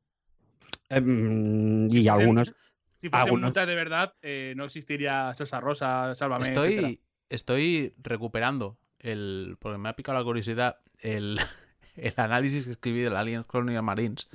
Em, 0.88 1.88
y 1.94 2.08
algunos, 2.08 2.54
Si 2.98 3.08
fuesen 3.08 3.26
Algunos- 3.28 3.54
de 3.54 3.74
verdad, 3.74 4.14
eh, 4.22 4.54
no 4.56 4.64
existiría 4.64 5.34
Salsa 5.34 5.58
Rosa, 5.60 6.14
Sálvame, 6.14 6.42
etcétera. 6.48 6.68
Estoy, 6.88 7.00
estoy 7.30 7.94
recuperando 8.00 8.78
el. 9.00 9.56
Porque 9.58 9.78
me 9.78 9.88
ha 9.88 9.96
picado 9.96 10.16
la 10.18 10.24
curiosidad. 10.24 10.76
El, 11.00 11.38
el 11.96 12.14
análisis 12.16 12.64
que 12.64 12.70
escribí 12.70 13.00
del 13.00 13.16
Alien 13.16 13.42
Colonial 13.42 13.82
Marines. 13.82 14.28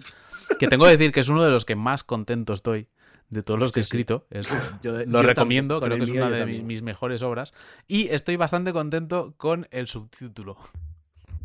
Que 0.60 0.68
tengo 0.68 0.84
que 0.86 0.92
decir 0.92 1.12
que 1.14 1.22
es 1.22 1.30
uno 1.30 1.44
de 1.44 1.52
los 1.52 1.64
que 1.64 1.76
más 1.78 2.04
contento 2.04 2.52
estoy 2.54 2.88
de 3.30 3.42
todos 3.44 3.58
los 3.60 3.72
que 3.72 3.80
he 3.80 3.84
escrito. 3.84 4.26
Es, 4.32 4.50
yo- 4.84 5.06
lo 5.06 5.22
recomiendo, 5.22 5.80
creo 5.80 5.98
que 5.98 6.04
es 6.04 6.10
una 6.10 6.30
de 6.30 6.46
mis 6.46 6.82
mejores 6.82 7.22
obras. 7.22 7.54
Y 7.88 8.10
estoy 8.10 8.36
bastante 8.36 8.74
contento 8.74 9.34
con 9.38 9.68
el 9.72 9.88
subtítulo. 9.88 10.58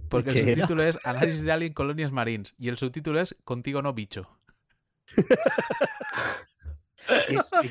Porque 0.09 0.31
el 0.31 0.47
subtítulo 0.49 0.83
es 0.83 0.99
Análisis 1.05 1.43
de 1.45 1.53
Alien 1.53 1.73
Colonias 1.73 2.11
Marines. 2.11 2.55
Y 2.59 2.69
el 2.69 2.79
subtítulo 2.79 3.21
es 3.21 3.37
Contigo 3.45 3.81
no 3.81 3.93
bicho. 3.93 4.29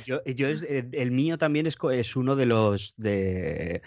Yo- 0.05 0.21
eh, 0.25 0.89
el 0.91 1.11
mío 1.11 1.37
también 1.37 1.67
es, 1.67 1.75
es 1.93 2.15
uno 2.15 2.35
de 2.35 2.45
los 2.45 2.93
de 2.97 3.81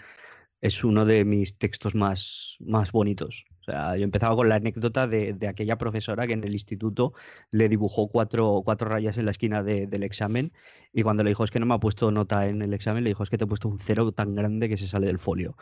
es 0.61 0.83
uno 0.83 1.05
de 1.05 1.25
mis 1.25 1.57
textos 1.57 1.93
más, 1.93 2.55
más 2.59 2.91
bonitos. 2.91 3.45
O 3.61 3.63
sea, 3.65 3.95
yo 3.97 4.03
empezaba 4.03 4.35
con 4.35 4.49
la 4.49 4.55
anécdota 4.55 5.07
de, 5.07 5.33
de 5.33 5.47
aquella 5.47 5.77
profesora 5.77 6.25
que 6.25 6.33
en 6.33 6.43
el 6.43 6.53
instituto 6.53 7.13
le 7.51 7.69
dibujó 7.69 8.07
cuatro, 8.09 8.61
cuatro 8.65 8.89
rayas 8.89 9.17
en 9.17 9.25
la 9.25 9.31
esquina 9.31 9.61
de- 9.61 9.85
del 9.85 10.01
examen 10.03 10.53
y 10.91 11.03
cuando 11.03 11.23
le 11.23 11.29
dijo 11.29 11.43
es 11.43 11.51
que 11.51 11.59
no 11.59 11.67
me 11.67 11.75
ha 11.75 11.79
puesto 11.79 12.09
nota 12.09 12.47
en 12.47 12.63
el 12.63 12.73
examen, 12.73 13.03
le 13.03 13.11
dijo 13.11 13.21
es 13.21 13.29
que 13.29 13.37
te 13.37 13.43
he 13.43 13.47
puesto 13.47 13.67
un 13.69 13.77
cero 13.77 14.11
tan 14.11 14.33
grande 14.33 14.67
que 14.69 14.77
se 14.77 14.87
sale 14.87 15.05
del 15.07 15.19
folio. 15.19 15.55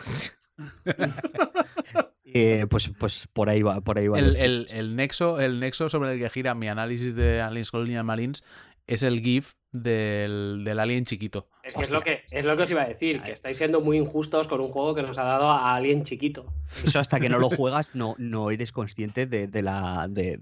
Eh, 2.36 2.66
pues, 2.70 2.92
pues 2.98 3.28
por 3.32 3.50
ahí 3.50 3.62
va, 3.62 3.82
por 3.82 3.98
ahí 4.00 4.08
va. 4.08 4.18
El, 4.20 4.36
el- 4.36 4.68
el 4.72 4.96
nexo, 4.96 5.40
el 5.40 5.60
nexo 5.60 5.88
sobre 5.90 6.14
el 6.14 6.20
que 6.20 6.30
gira 6.30 6.56
mi 6.56 6.68
análisis 6.68 7.16
de 7.16 7.42
Aliens 7.42 7.70
Colonial 7.72 8.04
Marines 8.04 8.44
es 8.88 9.04
el 9.04 9.22
GIF 9.22 9.54
del, 9.74 10.64
del 10.64 10.80
alien 10.80 11.04
chiquito. 11.06 11.48
Es 11.64 11.74
que 11.76 11.82
es 11.82 11.90
lo 11.90 12.02
que, 12.02 12.24
es 12.32 12.46
lo 12.46 12.56
que 12.58 12.64
os 12.64 12.72
iba 12.72 12.84
a 12.84 12.88
decir, 12.88 13.22
que 13.22 13.32
estáis 13.32 13.58
siendo 13.58 13.82
muy 13.82 13.98
injustos 13.98 14.48
con 14.48 14.60
un 14.62 14.68
juego 14.70 14.94
que 14.96 15.02
nos 15.02 15.18
ha 15.18 15.24
dado 15.24 15.50
a 15.50 15.76
alguien 15.76 16.04
chiquito. 16.04 16.46
Eso 16.86 17.00
hasta 17.00 17.20
que 17.20 17.30
no 17.30 17.40
lo 17.40 17.50
juegas 17.50 17.90
no, 17.96 18.16
no 18.18 18.52
eres 18.52 18.72
consciente 18.72 19.26
de, 19.26 19.48
de 19.48 19.62
la, 19.62 20.08
de- 20.10 20.38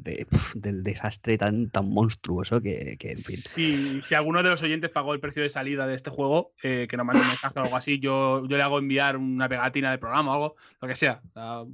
del 0.55 0.83
desastre 0.83 1.37
tan, 1.37 1.69
tan 1.69 1.89
monstruoso 1.89 2.59
que, 2.61 2.97
que, 2.99 3.11
en 3.11 3.17
fin. 3.17 3.35
Si, 3.37 4.01
si 4.01 4.15
alguno 4.15 4.41
de 4.43 4.49
los 4.49 4.61
oyentes 4.63 4.89
pagó 4.89 5.13
el 5.13 5.19
precio 5.19 5.43
de 5.43 5.49
salida 5.49 5.85
de 5.87 5.95
este 5.95 6.09
juego, 6.09 6.53
eh, 6.63 6.87
que 6.89 6.97
nos 6.97 7.05
mande 7.05 7.21
un 7.21 7.27
mensaje 7.27 7.57
o 7.59 7.63
algo 7.63 7.77
así, 7.77 7.99
yo, 7.99 8.45
yo 8.47 8.57
le 8.57 8.63
hago 8.63 8.79
enviar 8.79 9.15
una 9.17 9.47
pegatina 9.47 9.91
de 9.91 9.97
programa 9.99 10.31
o 10.31 10.33
algo, 10.33 10.55
lo 10.81 10.87
que 10.87 10.95
sea. 10.95 11.21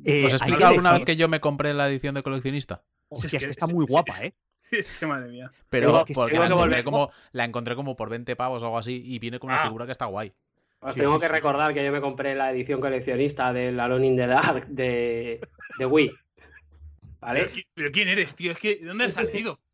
Eh, 0.05 0.25
¿Os 0.25 0.34
explico 0.34 0.57
que 0.59 0.63
alguna 0.65 0.93
vez 0.93 1.05
que 1.05 1.15
yo 1.15 1.27
me 1.29 1.39
compré 1.39 1.73
la 1.73 1.88
edición 1.89 2.15
de 2.15 2.23
coleccionista? 2.23 2.84
Hostia, 3.09 3.27
es 3.27 3.34
es 3.35 3.39
que 3.39 3.45
que- 3.45 3.51
está 3.51 3.65
es- 3.67 3.73
muy 3.73 3.85
es- 3.85 3.91
guapa, 3.91 4.23
¿eh? 4.25 4.34
es 4.72 4.98
que 4.99 5.06
madre 5.07 5.30
mía. 5.30 5.52
Pero 5.69 5.88
Tengo 5.88 6.06
que- 6.06 6.14
porque 6.14 6.31
tengo 6.34 6.45
la 6.48 6.53
encontré, 6.56 6.84
como, 6.84 7.11
la 7.31 7.45
encontré 7.45 7.76
como 7.76 7.95
por 7.95 8.10
20 8.10 8.35
pavos 8.35 8.61
o 8.64 8.65
algo 8.65 8.77
así 8.77 9.02
y 9.06 9.19
viene 9.19 9.39
con 9.39 9.49
una 9.49 9.61
Ah. 9.61 9.64
figura 9.65 9.85
que 9.85 9.91
está 9.91 10.06
guay. 10.06 10.34
Os 10.80 10.94
Sí, 10.94 10.99
tengo 10.99 11.14
sí, 11.15 11.19
que 11.22 11.26
sí, 11.27 11.30
sí. 11.30 11.35
recordar 11.35 11.73
que 11.73 11.84
yo 11.84 11.91
me 11.91 12.02
compré 12.02 12.35
la 12.35 12.52
edición 12.52 12.80
coleccionista 12.80 13.52
del 13.52 13.80
Alone 13.80 14.07
in 14.07 14.15
the 14.15 14.27
Dark 14.27 14.68
de, 14.68 15.41
de 15.80 15.85
Wii. 15.85 16.11
¿Vale? 17.19 17.39
Pero, 17.41 17.52
qui- 17.56 17.68
pero 17.73 17.91
¿quién 17.91 18.07
eres, 18.10 18.35
tío? 18.35 18.52
Es 18.52 18.60
que, 18.60 18.76
¿de 18.77 18.85
dónde 18.85 19.06
has 19.06 19.14
salido? 19.14 19.60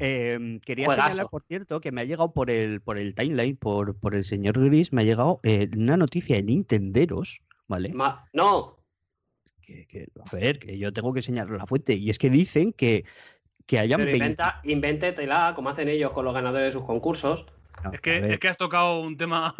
Em, 0.00 0.58
quería 0.60 0.86
Juegazo. 0.86 1.10
señalar, 1.10 1.30
por 1.30 1.42
cierto, 1.44 1.80
que 1.80 1.92
me 1.92 2.00
ha 2.00 2.04
llegado 2.04 2.32
por 2.32 2.50
el, 2.50 2.80
por 2.80 2.98
el 2.98 3.14
timeline, 3.14 3.56
por, 3.56 3.94
por 3.96 4.14
el 4.16 4.24
señor 4.24 4.58
Gris, 4.58 4.92
me 4.92 5.02
ha 5.02 5.04
llegado 5.04 5.38
eh, 5.44 5.68
una 5.76 5.96
noticia 5.96 6.36
de 6.36 6.42
Nintenderos, 6.42 7.42
¿vale? 7.68 7.92
Ma- 7.92 8.26
no, 8.32 8.78
Que, 9.70 9.86
que- 9.86 10.08
a 10.24 10.34
ver, 10.34 10.58
que 10.58 10.76
yo 10.78 10.92
tengo 10.92 11.12
que 11.12 11.22
señalar 11.22 11.56
la 11.56 11.66
fuente, 11.66 11.94
y 11.94 12.10
es 12.10 12.18
que 12.18 12.28
dicen 12.28 12.72
que, 12.72 13.04
que 13.66 13.78
hayan 13.78 13.98
pero 13.98 14.10
20 14.10 14.24
inventa, 14.24 14.60
invéntetela, 14.64 15.52
como 15.54 15.68
hacen 15.68 15.88
ellos 15.88 16.12
con 16.12 16.24
los 16.24 16.34
ganadores 16.34 16.66
de 16.68 16.72
sus 16.72 16.84
concursos. 16.84 17.46
No, 17.84 17.92
Es 17.92 18.00
que, 18.00 18.32
es 18.32 18.40
que 18.40 18.48
has 18.48 18.58
tocado 18.58 19.00
un 19.00 19.16
tema. 19.16 19.54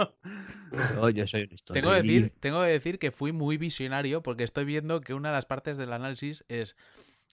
yo, 0.97 1.11
yo 1.11 1.27
soy 1.29 1.43
honesto. 1.45 1.73
Tengo 1.75 1.91
que, 1.91 2.03
decir, 2.03 2.33
tengo 2.41 2.61
que 2.63 2.69
decir 2.69 2.99
que 2.99 3.13
fui 3.13 3.31
muy 3.33 3.57
visionario 3.57 4.21
porque 4.23 4.43
estoy 4.43 4.65
viendo 4.65 5.01
que 5.01 5.15
una 5.15 5.29
de 5.31 5.37
las 5.37 5.47
partes 5.47 5.77
del 5.77 5.93
análisis 5.93 6.45
es. 6.49 6.77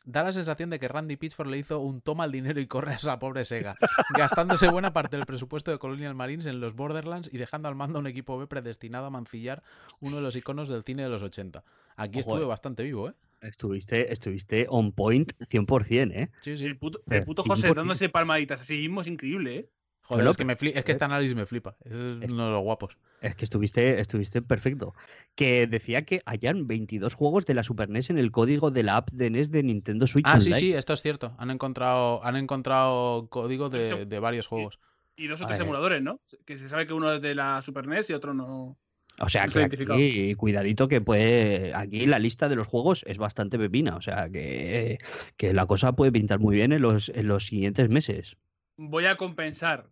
Da 0.07 0.23
la 0.23 0.31
sensación 0.31 0.69
de 0.69 0.79
que 0.79 0.87
Randy 0.87 1.17
Pitchford 1.17 1.49
le 1.49 1.57
hizo 1.57 1.81
un 1.81 1.99
toma 1.99 2.23
el 2.23 2.31
dinero 2.31 2.61
y 2.61 2.65
corre 2.65 2.93
a 2.93 2.95
esa 2.95 3.19
pobre 3.19 3.43
Sega, 3.43 3.75
gastándose 4.17 4.69
buena 4.69 4.93
parte 4.93 5.17
del 5.17 5.25
presupuesto 5.25 5.69
de 5.69 5.79
Colonial 5.79 6.15
Marines 6.15 6.45
en 6.45 6.61
los 6.61 6.73
Borderlands 6.75 7.29
y 7.29 7.37
dejando 7.37 7.67
al 7.67 7.75
mando 7.75 7.99
a 7.99 7.99
un 7.99 8.07
equipo 8.07 8.37
B 8.37 8.47
predestinado 8.47 9.07
a 9.07 9.09
mancillar 9.09 9.63
uno 9.99 10.15
de 10.15 10.21
los 10.21 10.37
iconos 10.37 10.69
del 10.69 10.85
cine 10.85 11.03
de 11.03 11.09
los 11.09 11.21
80. 11.23 11.61
Aquí 11.97 12.19
Ojo, 12.19 12.29
estuve 12.29 12.43
eh. 12.43 12.47
bastante 12.47 12.83
vivo, 12.83 13.09
¿eh? 13.09 13.15
Estuviste, 13.41 14.13
estuviste 14.13 14.65
on 14.69 14.93
point 14.93 15.33
100%, 15.39 16.11
¿eh? 16.13 16.31
Sí, 16.41 16.57
sí. 16.57 16.63
El 16.63 16.77
puto, 16.77 17.01
el 17.09 17.25
puto 17.25 17.43
José 17.43 17.73
dándose 17.73 18.07
palmaditas 18.07 18.61
así 18.61 18.77
mismo 18.77 19.01
es 19.01 19.07
increíble, 19.07 19.57
¿eh? 19.57 19.69
Joder, 20.07 20.21
Pero 20.21 20.31
es 20.31 20.37
que, 20.37 20.45
me 20.45 20.57
fli- 20.57 20.71
es 20.73 20.85
que 20.85 20.93
este 20.93 21.03
análisis 21.03 21.35
me 21.35 21.45
flipa. 21.45 21.75
Es 21.83 21.91
Es- 21.91 22.31
uno 22.33 22.45
de 22.45 22.51
los 22.51 22.63
guapos. 22.63 22.97
Es 23.21 23.35
que 23.35 23.43
estuviste, 23.43 23.99
estuviste 23.99 24.41
perfecto. 24.41 24.93
Que 25.35 25.67
decía 25.67 26.03
que 26.05 26.21
hayan 26.25 26.65
22 26.65 27.13
juegos 27.13 27.45
de 27.45 27.53
la 27.53 27.63
Super 27.63 27.89
NES 27.89 28.09
en 28.11 28.17
el 28.17 28.31
código 28.31 28.71
de 28.71 28.83
la 28.83 28.95
app 28.97 29.09
de 29.11 29.29
NES 29.29 29.51
de 29.51 29.63
Nintendo 29.63 30.07
Switch 30.07 30.25
Ah, 30.27 30.39
sí, 30.39 30.47
Online. 30.51 30.59
sí, 30.59 30.73
esto 30.73 30.93
es 30.93 31.01
cierto. 31.01 31.35
Han 31.39 31.51
encontrado, 31.51 32.23
han 32.23 32.37
encontrado 32.37 33.27
código 33.29 33.69
de, 33.69 34.05
de 34.05 34.19
varios 34.19 34.47
juegos. 34.47 34.79
Y 35.17 35.27
los 35.27 35.41
A 35.41 35.43
otros 35.45 35.57
ver. 35.57 35.65
emuladores, 35.65 36.01
¿no? 36.01 36.21
Que 36.45 36.57
se 36.57 36.69
sabe 36.69 36.87
que 36.87 36.93
uno 36.93 37.11
es 37.11 37.21
de 37.21 37.35
la 37.35 37.61
Super 37.61 37.85
NES 37.87 38.09
y 38.09 38.13
otro 38.13 38.33
no. 38.33 38.77
O 39.19 39.29
sea 39.29 39.47
que 39.47 39.63
aquí, 39.63 40.35
cuidadito 40.35 40.87
que 40.87 41.01
puede. 41.01 41.73
Aquí 41.73 42.05
la 42.05 42.19
lista 42.19 42.47
de 42.49 42.55
los 42.55 42.67
juegos 42.67 43.03
es 43.07 43.17
bastante 43.17 43.57
pepina. 43.57 43.95
O 43.97 44.01
sea 44.01 44.29
que, 44.29 44.99
que 45.37 45.53
la 45.53 45.65
cosa 45.65 45.93
puede 45.93 46.11
pintar 46.13 46.39
muy 46.39 46.55
bien 46.55 46.71
en 46.71 46.81
los, 46.83 47.09
en 47.09 47.27
los 47.27 47.47
siguientes 47.47 47.89
meses. 47.89 48.37
Voy 48.77 49.05
a 49.07 49.17
compensar 49.17 49.89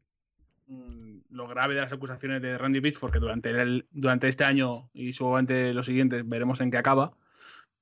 lo 0.67 1.47
grave 1.47 1.75
de 1.75 1.81
las 1.81 1.91
acusaciones 1.93 2.41
de 2.41 2.57
Randy 2.57 2.81
Pitchford, 2.81 3.11
que 3.11 3.19
durante, 3.19 3.49
el, 3.49 3.87
durante 3.91 4.27
este 4.27 4.43
año 4.43 4.89
y 4.93 5.13
seguramente 5.13 5.73
los 5.73 5.85
siguientes 5.85 6.27
veremos 6.27 6.59
en 6.61 6.71
qué 6.71 6.77
acaba. 6.77 7.13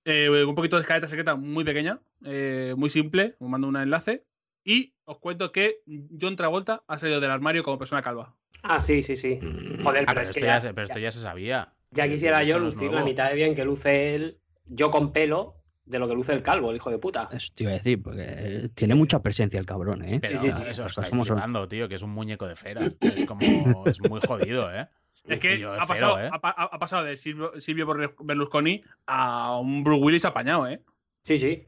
Eh, 0.05 0.29
un 0.45 0.55
poquito 0.55 0.75
de 0.75 0.81
escaleta 0.81 1.07
secreta 1.07 1.35
muy 1.35 1.63
pequeña, 1.63 1.99
eh, 2.25 2.73
muy 2.77 2.89
simple. 2.89 3.35
Os 3.39 3.47
mando 3.49 3.67
un 3.67 3.77
enlace. 3.77 4.25
Y 4.65 4.93
os 5.05 5.17
cuento 5.19 5.51
que 5.51 5.79
John 6.19 6.35
Travolta 6.37 6.83
ha 6.87 6.97
salido 6.97 7.19
del 7.19 7.31
armario 7.31 7.63
como 7.63 7.77
persona 7.77 8.01
calva. 8.01 8.33
Ah, 8.61 8.79
sí, 8.79 9.01
sí, 9.01 9.17
sí. 9.17 9.39
Joder, 9.83 10.05
Ah, 10.07 10.13
pero, 10.13 10.15
pero, 10.15 10.21
es 10.21 10.29
esto 10.29 10.39
que 10.39 10.45
ya, 10.45 10.53
ya, 10.55 10.61
se, 10.61 10.73
pero 10.73 10.85
esto 10.85 10.99
ya 10.99 11.11
se 11.11 11.19
sabía. 11.19 11.73
ya 11.91 12.07
quisiera 12.07 12.43
yo 12.43 12.59
lucir 12.59 12.91
la 12.91 13.03
mitad 13.03 13.29
de 13.29 13.35
bien 13.35 13.55
que 13.55 13.65
luce 13.65 14.15
él, 14.15 14.39
yo 14.65 14.89
con 14.89 15.11
pelo, 15.11 15.55
de 15.85 15.99
lo 15.99 16.07
que 16.07 16.15
luce 16.15 16.31
el 16.33 16.41
calvo, 16.43 16.69
el 16.69 16.77
hijo 16.77 16.89
de 16.89 16.97
puta. 16.97 17.27
Eso 17.31 17.51
te 17.55 17.63
iba 17.63 17.71
a 17.71 17.75
decir, 17.75 18.01
porque 18.01 18.69
tiene 18.73 18.95
mucha 18.95 19.21
presencia 19.21 19.59
el 19.59 19.65
cabrón, 19.65 20.03
¿eh? 20.03 20.19
Pero 20.21 20.39
sí, 20.39 20.49
sí. 20.51 20.63
eso 20.67 20.83
Las 20.83 20.97
está 20.97 21.09
flipando, 21.15 21.67
tío, 21.67 21.89
que 21.89 21.95
es 21.95 22.01
un 22.01 22.11
muñeco 22.11 22.47
de 22.47 22.55
cera. 22.55 22.89
Es 23.01 23.25
como. 23.25 23.41
Es 23.85 23.99
muy 24.09 24.21
jodido, 24.25 24.73
¿eh? 24.73 24.87
Es 25.25 25.39
que 25.39 25.63
ha 25.65 25.85
pasado, 25.85 26.15
cero, 26.17 26.27
¿eh? 26.27 26.29
ha, 26.33 26.39
pa- 26.41 26.49
ha 26.71 26.79
pasado 26.79 27.03
de 27.05 27.15
Silvio, 27.17 27.59
Silvio 27.61 27.85
Berlusconi 28.19 28.81
a 29.05 29.57
un 29.57 29.83
Bruce 29.83 30.03
Willis 30.03 30.25
apañado, 30.25 30.67
¿eh? 30.67 30.81
Sí, 31.21 31.37
sí. 31.37 31.65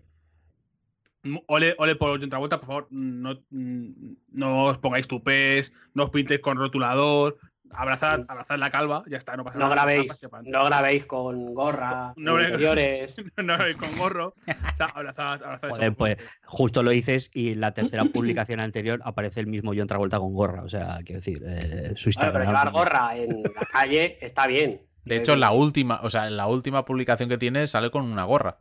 Ole, 1.48 1.74
ole 1.80 1.96
por 1.96 2.20
John 2.20 2.30
Travolta, 2.30 2.58
por 2.60 2.68
favor, 2.68 2.88
no, 2.92 3.34
mm, 3.50 4.14
no 4.34 4.66
os 4.66 4.78
pongáis 4.78 5.08
tupés, 5.08 5.74
no 5.96 6.04
os 6.04 6.10
pintéis 6.12 6.40
con 6.40 6.58
rotulador, 6.58 7.38
abrazad, 7.72 8.18
Sí. 8.20 8.26
abrazad 8.28 8.58
la 8.58 8.70
calva, 8.70 9.04
ya 9.08 9.18
está, 9.18 9.36
no 9.36 9.44
pasa 9.44 9.58
No 9.58 9.66
nada. 9.66 9.76
grabéis, 9.76 10.20
no 10.44 10.66
grabéis 10.66 11.06
con 11.06 11.54
gorra, 11.54 12.14
No 12.18 12.40
interiores. 12.42 13.16
no 13.38 13.44
grabéis 13.54 13.78
con 13.78 13.96
gorro, 13.98 14.28
o 14.38 14.76
sea, 14.76 14.88
abrazad, 14.88 15.44
abrazad. 15.44 15.70
Joder, 15.70 15.84
eso. 15.90 15.94
pues 15.98 16.18
justo 16.46 16.84
lo 16.84 16.92
dices 16.92 17.30
y 17.34 17.52
en 17.54 17.62
la 17.62 17.74
tercera 17.74 18.04
publicación 18.06 18.60
anterior 18.60 19.02
aparece 19.04 19.40
el 19.40 19.48
mismo 19.48 19.74
John 19.76 19.88
Travolta 19.88 20.20
con 20.20 20.34
gorra. 20.34 20.64
O 20.64 20.70
sea, 20.70 21.00
quiero 21.06 21.20
decir, 21.20 21.44
eh, 21.46 21.94
su 21.96 22.12
Bueno, 22.16 22.32
pero 22.34 22.44
Instagram. 22.44 22.48
llevar 22.48 22.72
gorra 22.72 23.18
en 23.18 23.44
la 23.44 23.66
calle 23.72 24.18
está 24.22 24.48
bien. 24.48 24.82
De 25.04 25.18
hecho, 25.18 25.34
en 25.34 25.40
la 25.40 25.52
última, 25.52 26.00
o 26.02 26.10
sea, 26.10 26.28
en 26.28 26.36
la 26.36 26.48
última 26.48 26.84
publicación 26.84 27.30
que 27.30 27.38
tiene 27.38 27.68
sale 27.68 27.92
con 27.92 28.04
una 28.12 28.24
gorra. 28.24 28.60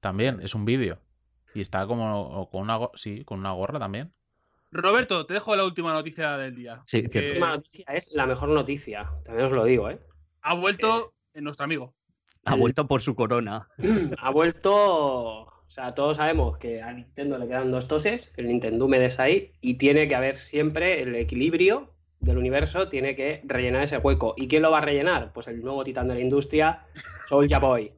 También, 0.00 0.40
es 0.42 0.54
un 0.54 0.64
vídeo. 0.64 0.98
Y 1.54 1.60
está 1.60 1.86
como 1.86 2.48
con 2.50 2.62
una, 2.62 2.78
sí, 2.94 3.24
con 3.24 3.38
una 3.40 3.52
gorra 3.52 3.78
también. 3.78 4.12
Roberto, 4.82 5.26
te 5.26 5.34
dejo 5.34 5.54
la 5.56 5.64
última 5.64 5.92
noticia 5.92 6.36
del 6.36 6.54
día. 6.54 6.82
Sí, 6.86 7.02
Que 7.02 7.08
cierto. 7.08 7.28
La 7.28 7.32
última 7.34 7.56
noticia 7.56 7.84
es 7.88 8.10
la 8.12 8.26
mejor 8.26 8.48
noticia, 8.48 9.10
también 9.24 9.46
os 9.46 9.52
lo 9.52 9.64
digo, 9.64 9.90
¿eh? 9.90 9.98
Ha 10.42 10.54
vuelto 10.54 11.14
nuestro 11.34 11.64
amigo. 11.64 11.94
Ha 12.44 12.56
vuelto 12.56 12.86
por 12.86 13.00
su 13.00 13.14
corona. 13.14 13.68
ha 14.18 14.30
vuelto. 14.30 14.74
O 14.74 15.70
sea, 15.74 15.94
todos 15.94 16.18
sabemos 16.18 16.58
que 16.58 16.82
a 16.82 16.92
Nintendo 16.92 17.38
le 17.38 17.48
quedan 17.48 17.70
dos 17.70 17.88
toses, 17.88 18.32
el 18.36 18.48
Nintendo 18.48 18.86
me 18.86 18.98
des 18.98 19.18
ahí, 19.18 19.52
y 19.60 19.74
tiene 19.74 20.06
que 20.06 20.14
haber 20.14 20.36
siempre 20.36 21.02
el 21.02 21.14
equilibrio 21.16 21.94
del 22.20 22.38
universo, 22.38 22.88
tiene 22.88 23.16
que 23.16 23.40
rellenar 23.44 23.82
ese 23.84 23.98
hueco. 23.98 24.34
¿Y 24.36 24.46
quién 24.46 24.62
lo 24.62 24.70
va 24.70 24.78
a 24.78 24.82
rellenar? 24.82 25.32
Pues 25.32 25.48
el 25.48 25.62
nuevo 25.62 25.82
titán 25.84 26.08
de 26.08 26.14
la 26.14 26.20
industria, 26.20 26.86
Soulja 27.26 27.58
Boy. 27.58 27.92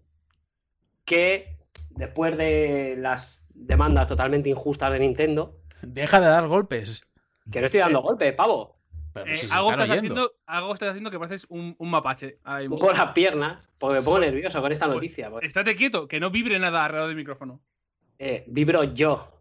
Que 1.05 1.57
después 1.91 2.37
de 2.37 2.97
las 2.99 3.47
demandas 3.55 4.07
totalmente 4.07 4.49
injustas 4.49 4.93
de 4.93 5.01
Nintendo, 5.01 5.59
Deja 5.93 6.21
de 6.21 6.27
dar 6.27 6.47
golpes. 6.47 7.09
que 7.51 7.61
no 7.61 7.67
estoy 7.67 7.81
dando 7.81 8.03
golpes, 8.03 8.35
pavo, 8.35 8.77
Pero 9.13 9.27
Eh, 9.27 9.37
si 9.37 9.47
se 9.49 9.55
algo, 9.55 9.71
estás 9.71 9.89
haciendo, 9.91 10.33
algo 10.47 10.75
estás 10.75 10.89
haciendo 10.91 11.11
que 11.11 11.19
pareces 11.19 11.47
un, 11.49 11.75
un 11.79 11.91
mapache. 11.91 12.39
mismo. 12.61 12.77
pongo 12.79 12.93
las 12.93 13.13
piernas, 13.13 13.67
porque 13.79 13.99
me 14.01 14.03
pongo 14.03 14.19
nervioso 14.19 14.61
con 14.61 14.73
esta 14.73 14.87
Pues, 14.87 14.95
noticia. 14.97 15.31
porque, 15.31 15.47
Estate 15.47 15.75
quieto, 15.77 16.07
que 16.09 16.21
no 16.21 16.31
vibre 16.31 16.59
nada 16.59 16.85
alrededor 16.85 17.09
del 17.09 17.17
micrófono. 17.17 17.61
eh, 18.19 18.45
vibro 18.49 18.83
yo 18.85 19.33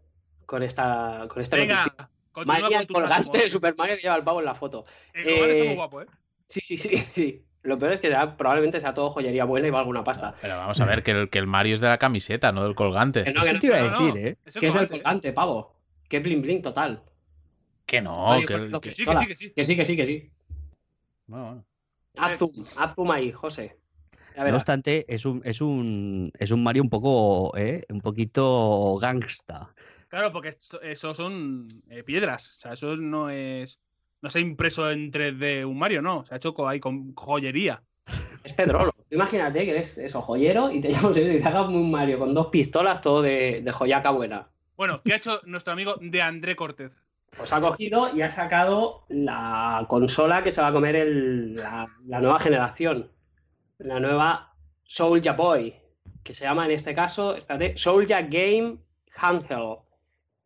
con 0.46 0.62
esta, 0.62 1.26
con 1.28 1.42
esta 1.42 1.56
Venga, 1.56 1.84
noticia. 1.84 2.10
María, 2.44 2.86
con 2.86 3.02
colgante 3.02 3.38
de. 3.38 3.50
Super 3.50 3.74
Mario 3.76 3.96
que 3.96 4.02
lleva 4.02 4.16
el 4.16 4.22
pavo 4.24 4.40
en 4.40 4.44
la 4.46 4.54
foto. 4.54 4.84
El 5.14 5.26
está 5.28 5.44
Eh, 5.64 5.64
muy 5.66 5.74
guapo, 5.76 6.02
¿eh? 6.02 6.06
Sí, 6.48 6.60
sí, 6.60 6.76
sí, 6.76 6.96
sí. 7.14 7.42
Lo 7.62 7.78
peor 7.78 7.92
es 7.92 8.00
que 8.00 8.08
ya 8.10 8.36
probablemente 8.36 8.78
sea 8.78 8.94
todo 8.94 9.10
joyería 9.10 9.44
buena 9.44 9.66
y 9.66 9.70
valga 9.70 9.88
una 9.90 10.04
pasta. 10.04 10.34
Pero 10.40 10.56
vamos 10.56 10.80
a 10.80 10.84
ver 10.84 11.02
que 11.02 11.10
el, 11.10 11.30
que 11.30 11.38
el 11.38 11.46
Mario 11.48 11.74
es 11.74 11.80
de 11.80 11.88
la 11.88 11.98
camiseta, 11.98 12.52
no 12.52 12.62
del 12.62 12.74
colgante. 12.76 13.24
Que 13.24 13.32
no, 13.32 13.40
Eso 13.40 13.48
que 13.48 13.52
no, 13.54 13.60
te 13.60 13.66
iba 13.66 13.76
a 13.76 13.80
no, 13.80 13.90
no. 13.90 14.06
decir, 14.06 14.26
¿eh? 14.26 14.36
Es 14.44 14.56
el 14.56 14.60
que 14.60 14.66
es 14.68 14.74
el 14.74 14.78
colgante, 14.80 14.96
¿eh? 14.96 15.02
colgante, 15.02 15.32
pavo. 15.32 15.75
Que 16.08 16.20
bling 16.20 16.42
bling 16.42 16.62
total. 16.62 17.02
Que 17.84 18.00
no, 18.00 18.30
Oye, 18.30 18.46
que, 18.46 18.56
pues, 18.58 18.70
que- 18.70 18.80
que 18.80 18.92
sí, 18.94 19.04
que 19.04 19.16
sí, 19.16 19.26
que 19.26 19.36
sí. 19.36 19.50
Que 19.52 19.64
sí, 19.64 19.76
que 19.76 19.84
sí, 19.84 19.96
que 19.96 20.06
sí. 20.06 20.30
bueno, 21.26 21.44
bueno. 21.46 21.64
Haz 22.16 22.38
zoom, 22.38 22.52
haz 22.76 22.94
zoom 22.94 23.10
ahí, 23.10 23.30
José. 23.32 23.76
No 24.36 24.54
obstante, 24.56 25.06
es 25.08 25.24
un, 25.24 25.40
es 25.44 25.60
un, 25.62 26.30
es 26.38 26.50
un 26.50 26.62
Mario 26.62 26.82
un 26.82 26.90
poco, 26.90 27.56
¿eh? 27.56 27.84
Un 27.88 28.00
poquito 28.02 28.96
gangsta. 29.00 29.74
Claro, 30.08 30.30
porque 30.30 30.50
eso 30.82 31.14
son 31.14 31.66
eh, 31.88 32.02
piedras. 32.02 32.56
O 32.56 32.60
sea, 32.60 32.72
eso 32.74 32.96
no 32.96 33.30
es. 33.30 33.80
No 34.20 34.28
se 34.30 34.38
ha 34.38 34.42
impreso 34.42 34.90
en 34.90 35.10
3D 35.10 35.64
un 35.66 35.78
Mario, 35.78 36.02
no. 36.02 36.24
Se 36.26 36.34
ha 36.34 36.36
hecho 36.36 36.54
ahí 36.68 36.80
con 36.80 37.14
joyería. 37.14 37.82
Es 38.44 38.52
Pedrolo. 38.52 38.94
Imagínate 39.10 39.64
que 39.64 39.70
eres 39.70 39.98
eso, 39.98 40.20
joyero 40.20 40.70
y 40.70 40.80
te 40.80 40.90
llamas 40.90 41.16
y 41.16 41.20
te 41.38 41.42
hagas 41.44 41.68
un 41.68 41.90
Mario 41.90 42.18
con 42.18 42.34
dos 42.34 42.48
pistolas, 42.48 43.00
todo 43.00 43.22
de, 43.22 43.62
de 43.62 43.72
joyaca 43.72 44.10
buena. 44.10 44.50
Bueno, 44.76 45.00
¿qué 45.04 45.12
ha 45.14 45.16
hecho 45.16 45.40
nuestro 45.44 45.72
amigo 45.72 45.96
de 46.00 46.22
André 46.22 46.56
Cortez? 46.56 47.00
Pues 47.36 47.52
ha 47.52 47.60
cogido 47.60 48.14
y 48.14 48.22
ha 48.22 48.30
sacado 48.30 49.04
la 49.08 49.84
consola 49.88 50.42
que 50.42 50.50
se 50.52 50.60
va 50.60 50.68
a 50.68 50.72
comer 50.72 50.96
el- 50.96 51.54
la, 51.54 51.86
la 52.06 52.20
nueva 52.20 52.38
generación. 52.40 53.10
La 53.78 54.00
nueva 54.00 54.54
Soulja 54.84 55.32
Boy, 55.32 55.74
que 56.22 56.34
se 56.34 56.44
llama 56.44 56.64
en 56.66 56.72
este 56.72 56.94
caso, 56.94 57.36
espérate, 57.36 57.76
Soulja 57.76 58.22
Game 58.22 58.78
Handheld. 59.16 59.78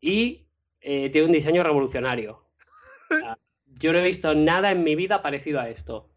Y 0.00 0.46
eh, 0.80 1.10
tiene 1.10 1.26
un 1.26 1.32
diseño 1.32 1.62
revolucionario. 1.62 2.44
O 3.10 3.14
sea, 3.18 3.38
yo 3.66 3.92
no 3.92 3.98
he 3.98 4.04
visto 4.04 4.34
nada 4.34 4.70
en 4.70 4.82
mi 4.84 4.94
vida 4.96 5.22
parecido 5.22 5.60
a 5.60 5.68
esto. 5.68 6.10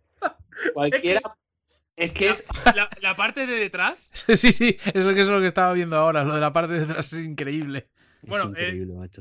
Cualquiera. 0.73 1.22
Es 1.95 2.11
que 2.14 2.30
es. 2.30 2.45
La, 2.76 2.90
la 3.02 3.15
parte 3.15 3.45
de 3.45 3.53
detrás. 3.56 4.11
Sí, 4.35 4.52
sí, 4.52 4.77
es 4.94 5.06
lo 5.06 5.14
que 5.14 5.22
es 5.22 5.27
lo 5.27 5.40
que 5.41 5.48
estaba 5.48 5.73
viendo 5.73 5.98
ahora. 5.98 6.23
Lo 6.23 6.35
de 6.35 6.41
la 6.41 6.53
parte 6.53 6.73
de 6.73 6.80
detrás 6.81 7.14
es 7.14 7.26
increíble. 7.26 7.90
Bueno. 8.28 8.52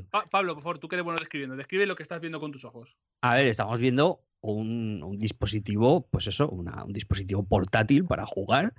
Pa- 0.09 0.25
Pablo, 0.25 0.53
por 0.53 0.63
favor, 0.63 0.79
tú 0.79 0.87
que 0.87 0.95
eres 0.95 1.03
bueno 1.05 1.19
describiendo. 1.19 1.55
Describe 1.55 1.85
lo 1.85 1.95
que 1.95 2.03
estás 2.03 2.21
viendo 2.21 2.39
con 2.39 2.51
tus 2.51 2.65
ojos. 2.65 2.97
A 3.21 3.35
ver, 3.35 3.47
estamos 3.47 3.79
viendo 3.79 4.21
un, 4.41 5.01
un 5.03 5.17
dispositivo, 5.17 6.07
pues 6.09 6.27
eso, 6.27 6.49
una- 6.49 6.83
un 6.83 6.93
dispositivo 6.93 7.43
portátil 7.43 8.05
para 8.05 8.25
jugar 8.25 8.73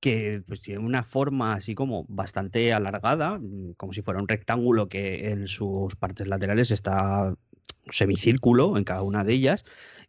que 0.00 0.42
pues, 0.46 0.60
tiene 0.60 0.80
una 0.80 1.02
forma 1.02 1.54
así 1.54 1.74
como 1.74 2.04
bastante 2.08 2.72
alargada, 2.72 3.38
mm, 3.38 3.72
como 3.76 3.92
si 3.92 4.02
fuera 4.02 4.20
un 4.20 4.28
rectángulo 4.28 4.88
que 4.88 5.30
en 5.30 5.48
sus 5.48 5.96
partes 5.96 6.28
laterales 6.28 6.70
está 6.70 7.24
un 7.30 7.92
semicírculo 7.92 8.76
en 8.76 8.84
cada 8.84 9.02
una 9.02 9.24
de 9.24 9.32
ellas 9.32 9.64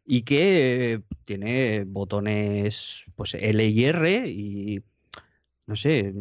y 0.05 0.21
que 0.23 0.93
eh, 0.93 0.99
tiene 1.25 1.85
botones 1.85 3.05
pues 3.15 3.33
L 3.33 3.65
y 3.67 3.85
R 3.85 4.27
y 4.27 4.81
no 5.65 5.75
sé, 5.75 6.13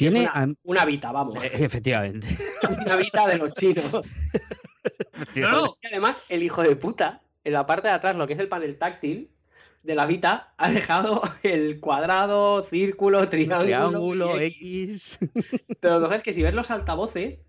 tiene 0.00 0.20
una- 0.22 0.54
Una 0.64 0.84
Vita, 0.84 1.12
vamos. 1.12 1.42
eh, 1.44 1.50
efectivamente. 1.54 2.28
Una 2.86 2.96
Vita 2.96 3.26
de 3.28 3.38
los 3.38 3.52
chinos. 3.52 3.90
No, 5.36 5.50
no, 5.50 5.66
Es 5.66 5.78
que 5.78 5.88
además, 5.88 6.20
el 6.28 6.42
hijo 6.42 6.62
de 6.62 6.76
puta, 6.76 7.22
en 7.44 7.52
la 7.52 7.66
parte 7.66 7.88
de 7.88 7.94
atrás, 7.94 8.16
lo 8.16 8.26
que 8.26 8.32
es 8.34 8.38
el 8.38 8.48
panel 8.48 8.78
táctil 8.78 9.30
de 9.82 9.94
la 9.94 10.06
Vita, 10.06 10.52
ha 10.56 10.70
dejado 10.70 11.22
el 11.42 11.80
cuadrado, 11.80 12.62
círculo, 12.64 13.28
triángulo. 13.28 13.62
Triángulo 13.64 14.40
y 14.40 14.44
X. 14.46 15.18
Pero 15.80 15.98
lo 16.00 16.08
que 16.08 16.14
es 16.16 16.22
que 16.22 16.32
si 16.32 16.42
ves 16.42 16.54
los 16.54 16.70
altavoces, 16.70 17.42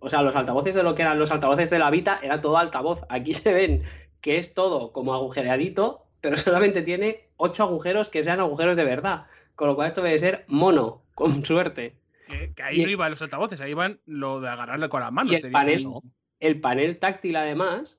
o 0.00 0.08
sea, 0.08 0.22
los 0.22 0.34
altavoces 0.36 0.74
de 0.74 0.82
lo 0.82 0.94
que 0.94 1.02
eran 1.02 1.18
los 1.18 1.30
altavoces 1.30 1.70
de 1.70 1.78
la 1.78 1.90
Vita, 1.90 2.20
era 2.22 2.40
todo 2.40 2.56
altavoz. 2.56 3.00
Aquí 3.08 3.34
se 3.34 3.52
ven 3.52 3.82
que 4.20 4.38
es 4.38 4.54
todo 4.54 4.92
como 4.92 5.14
agujereadito, 5.14 6.06
pero 6.20 6.36
solamente 6.36 6.82
tiene 6.82 7.28
ocho 7.36 7.62
agujeros 7.64 8.08
que 8.08 8.22
sean 8.22 8.40
agujeros 8.40 8.76
de 8.76 8.84
verdad. 8.84 9.24
Con 9.54 9.68
lo 9.68 9.74
cual 9.74 9.88
esto 9.88 10.02
debe 10.02 10.18
ser 10.18 10.44
mono, 10.48 11.02
con 11.16 11.44
suerte. 11.44 11.96
que, 12.28 12.52
que 12.54 12.62
ahí 12.62 12.80
Y- 12.80 12.84
no 12.84 12.90
iban 12.90 13.10
los 13.10 13.22
altavoces, 13.22 13.60
ahí 13.60 13.72
iban 13.72 13.98
lo 14.06 14.40
de 14.40 14.48
agarrarle 14.48 14.88
con 14.88 15.00
las 15.00 15.10
manos. 15.10 15.32
Y 15.32 15.36
el 15.36 15.50
panel, 15.50 15.86
el 16.38 16.60
panel 16.60 16.98
táctil, 16.98 17.34
además, 17.36 17.98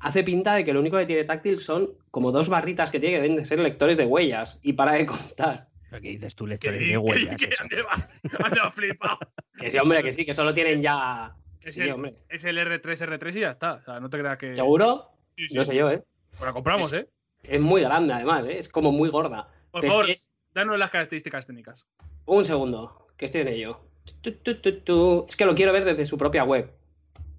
hace 0.00 0.24
pinta 0.24 0.54
de 0.54 0.64
que 0.64 0.72
lo 0.72 0.80
único 0.80 0.96
que 0.98 1.06
tiene 1.06 1.24
táctil 1.24 1.58
son 1.58 1.90
como 2.10 2.32
dos 2.32 2.48
barritas 2.48 2.90
que 2.90 2.98
tiene 2.98 3.16
que 3.16 3.22
deben 3.22 3.36
de 3.36 3.44
ser 3.44 3.58
lectores 3.60 3.96
de 3.96 4.06
huellas. 4.06 4.58
Y 4.62 4.72
para 4.72 4.92
de 4.92 5.06
contar. 5.06 5.68
¿Qué 5.90 5.98
dices 6.00 6.34
tú, 6.36 6.44
que- 6.44 6.50
lectores 6.50 6.80
que- 6.82 6.88
de 6.88 6.98
huellas? 6.98 7.36
que- 7.36 7.50
flipado. 8.72 9.18
Que 9.58 9.70
sí, 9.70 9.78
hombre, 9.78 10.02
que 10.02 10.12
sí, 10.12 10.24
que 10.24 10.34
solo 10.34 10.54
tienen 10.54 10.80
ya. 10.82 11.34
Es, 11.60 11.74
Sí, 11.74 11.82
el, 11.82 11.90
hombre. 11.92 12.14
es 12.30 12.44
el 12.44 12.56
R3, 12.56 12.80
R3 13.18 13.36
y 13.36 13.40
ya 13.40 13.50
está. 13.50 13.74
O 13.74 13.82
sea, 13.82 14.00
no 14.00 14.08
te 14.08 14.18
creas 14.18 14.38
que. 14.38 14.54
¿Seguro? 14.56 15.10
Sí, 15.36 15.48
sí. 15.48 15.54
No 15.58 15.64
sé 15.64 15.74
yo, 15.76 15.90
¿eh? 15.90 16.02
Pues 16.30 16.42
la 16.42 16.52
compramos, 16.52 16.92
¿eh? 16.94 17.06
Es 17.42 17.60
muy 17.60 17.82
grande, 17.82 18.14
además, 18.14 18.44
¿eh? 18.46 18.58
Es 18.58 18.68
como 18.68 18.92
muy 18.92 19.10
gorda. 19.10 19.48
Por 19.70 19.80
Pero 19.82 19.86
es 19.88 19.90
favor, 19.92 20.06
que 20.06 20.12
es- 20.12 20.30
danos 20.54 20.78
las 20.78 20.90
características 20.90 21.46
técnicas. 21.46 21.86
Un 22.32 22.44
segundo, 22.44 23.08
que 23.16 23.24
estoy 23.26 23.40
en 23.40 23.48
ello. 23.48 23.80
Tu, 24.20 24.30
tu, 24.34 24.60
tu, 24.60 24.80
tu. 24.82 25.26
Es 25.28 25.34
que 25.36 25.44
lo 25.44 25.52
quiero 25.56 25.72
ver 25.72 25.84
desde 25.84 26.06
su 26.06 26.16
propia 26.16 26.44
web. 26.44 26.72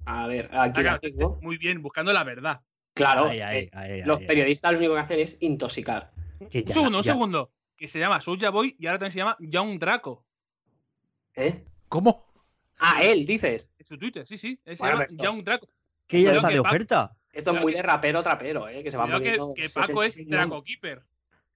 A 0.05 0.27
ver, 0.27 0.49
aquí 0.51 0.81
Acá, 0.81 0.99
tengo. 0.99 1.39
muy 1.41 1.57
bien, 1.57 1.81
buscando 1.81 2.11
la 2.11 2.25
verdad. 2.25 2.59
Claro, 2.93 3.25
Ahí, 3.27 3.39
ahí, 3.39 3.69
ahí, 3.71 4.01
los 4.03 4.19
ahí, 4.19 4.27
periodistas 4.27 4.73
lo 4.73 4.79
único 4.79 4.93
que 4.95 4.99
hacen 4.99 5.19
es 5.21 5.37
intoxicar. 5.39 6.11
que 6.49 6.59
Un 6.59 6.65
ya- 6.65 6.73
segundo, 6.73 6.97
un 6.97 7.03
segundo. 7.05 7.51
Que 7.77 7.87
se 7.87 7.99
llama 7.99 8.19
Soulja 8.19 8.49
Boy 8.49 8.75
y 8.77 8.85
ahora 8.87 8.99
también 8.99 9.13
se 9.13 9.19
llama 9.19 9.37
Young 9.39 9.79
Draco. 9.79 10.25
¿Eh? 11.35 11.63
¿Cómo? 11.87 12.25
Ah, 12.77 12.99
él, 13.01 13.25
dices. 13.25 13.69
En 13.79 13.85
su 13.85 13.97
Twitter, 13.97 14.25
sí, 14.27 14.37
sí. 14.37 14.59
Él 14.65 14.75
se 14.75 14.83
Bueno, 14.83 14.95
llama 14.95 15.05
esto- 15.05 15.23
Young 15.23 15.43
Draco. 15.45 15.69
Que 16.05 16.21
ya 16.21 16.33
está 16.33 16.49
que 16.49 16.55
de 16.55 16.59
oferta. 16.59 17.15
Esto 17.31 17.55
es 17.55 17.61
muy 17.61 17.71
que- 17.71 17.77
de 17.77 17.83
rapero 17.83 18.21
trapero, 18.23 18.67
¿eh? 18.67 18.83
Que 18.83 18.91
se 18.91 18.97
va 18.97 19.03
Cuidado 19.05 19.53
que, 19.53 19.61
que 19.61 19.69
Paco 19.69 20.03
es 20.03 20.15
76 20.15 20.27
Draco 20.29 20.61
Keeper. 20.65 21.01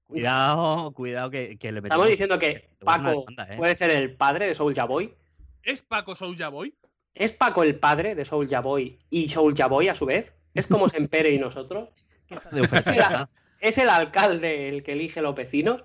Cuidado, 0.08 0.92
cuidado 0.92 1.32
que, 1.32 1.58
que 1.58 1.72
le 1.72 1.82
metemos. 1.82 1.86
Estamos 1.86 2.08
diciendo 2.10 2.40
que 2.40 2.70
una 2.82 2.86
Paco 2.86 3.26
demanda, 3.28 3.54
¿eh? 3.54 3.58
puede 3.58 3.76
ser 3.76 3.92
el 3.92 4.16
padre 4.16 4.48
de 4.48 4.54
Soulja 4.54 4.86
Boy. 4.86 5.16
¿Es 5.64 5.82
Paco 5.82 6.16
Soulja 6.16 6.50
Boy? 6.50 6.76
¿Es 7.16 7.32
Paco 7.32 7.64
el 7.64 7.80
padre 7.80 8.14
de 8.14 8.26
Soulja 8.26 8.62
Boy 8.62 9.00
y 9.10 9.30
Soulja 9.30 9.68
Boy 9.68 9.88
a 9.88 9.96
su 9.96 10.06
vez? 10.06 10.36
¿Es 10.54 10.68
como 10.68 10.90
Sempere 10.90 11.32
y 11.32 11.40
nosotros? 11.40 11.90
¿Es 13.60 13.78
el 13.78 13.90
alcalde 13.90 14.70
el 14.70 14.84
que 14.84 14.94
elige 14.94 15.22
los 15.22 15.36
vecinos? 15.36 15.84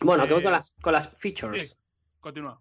Bueno, 0.00 0.26
que 0.26 0.34
voy 0.34 0.42
con 0.42 0.52
Eh, 0.52 0.56
las, 0.56 0.76
con 0.80 0.92
las 0.92 1.10
features. 1.18 1.70
Sí. 1.70 1.76
Continúa. 2.20 2.60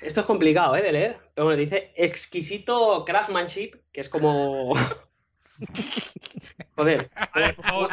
Esto 0.00 0.20
es 0.20 0.26
complicado, 0.26 0.74
¿eh? 0.76 0.82
De 0.82 0.92
leer. 0.92 1.18
Pero 1.34 1.46
bueno, 1.46 1.60
dice 1.60 1.92
exquisito 1.96 3.04
craftsmanship, 3.04 3.72
que 3.92 4.00
es 4.00 4.08
como. 4.08 4.74
Joder. 6.76 7.10
A 7.14 7.38
ver, 7.38 7.54
por 7.54 7.64
favor. 7.66 7.90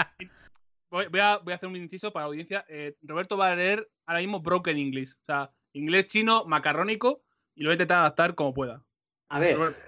Voy, 0.90 1.08
voy 1.08 1.20
a, 1.20 1.38
voy 1.38 1.54
a 1.54 1.56
hacer 1.56 1.70
un 1.70 1.76
inciso 1.76 2.12
para 2.12 2.26
la 2.26 2.28
audiencia. 2.28 2.66
Eh, 2.70 2.96
Roberto 3.02 3.38
va 3.38 3.52
a 3.52 3.56
leer 3.56 3.90
ahora 4.06 4.22
mismo 4.22 4.40
Broken 4.40 4.78
English. 4.78 5.14
O 5.14 5.26
sea, 5.26 5.52
inglés 5.74 6.08
chino 6.08 6.46
macarrónico 6.46 7.24
y 7.56 7.64
lo 7.64 7.70
voy 7.70 7.74
a 7.74 7.76
intentar 7.76 8.00
adaptar 8.00 8.36
como 8.36 8.54
pueda. 8.54 8.84
A 9.30 9.40
ver. 9.40 9.58
Roberto, 9.58 9.80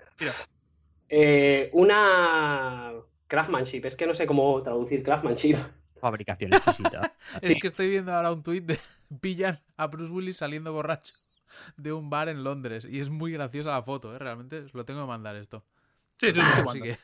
eh, 1.10 1.70
una 1.74 2.94
craftsmanship. 3.28 3.86
Es 3.86 3.96
que 3.96 4.06
no 4.06 4.14
sé 4.14 4.26
cómo 4.26 4.62
traducir 4.62 5.04
craftsmanship. 5.04 5.58
Fabricación 6.00 6.54
exquisita. 6.54 7.14
Sí. 7.44 7.54
Es 7.54 7.62
que 7.62 7.68
estoy 7.68 7.90
viendo 7.90 8.14
ahora 8.14 8.32
un 8.32 8.44
tuit 8.44 8.66
de 8.66 8.80
pillan 9.22 9.60
a 9.78 9.88
Bruce 9.88 10.12
Willis 10.12 10.38
saliendo 10.38 10.74
borracho 10.74 11.14
de 11.78 11.94
un 11.94 12.10
bar 12.10 12.30
en 12.30 12.44
Londres. 12.44 12.88
Y 12.90 13.00
es 13.00 13.10
muy 13.10 13.32
graciosa 13.32 13.72
la 13.72 13.84
foto, 13.84 14.16
¿eh? 14.16 14.20
Realmente 14.20 14.60
os 14.60 14.74
lo 14.74 14.86
tengo 14.86 15.02
que 15.02 15.08
mandar 15.08 15.36
esto. 15.36 15.64
Sí, 16.20 16.34
sí, 16.34 16.40
sí, 16.72 16.82
que 16.82 16.98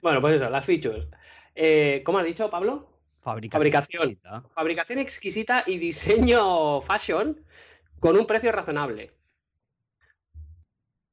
Bueno, 0.00 0.20
pues 0.20 0.36
eso, 0.36 0.48
las 0.48 0.64
features. 0.64 1.06
Eh, 1.54 2.02
¿Cómo 2.04 2.18
has 2.18 2.24
dicho, 2.24 2.48
Pablo? 2.48 2.91
Fabricación. 3.22 3.60
Fabricación. 3.60 4.02
exquisita. 4.02 4.42
Fabricación 4.54 4.98
exquisita 4.98 5.64
y 5.66 5.78
diseño 5.78 6.80
fashion 6.82 7.40
con 8.00 8.16
un 8.18 8.26
precio 8.26 8.50
razonable. 8.52 9.12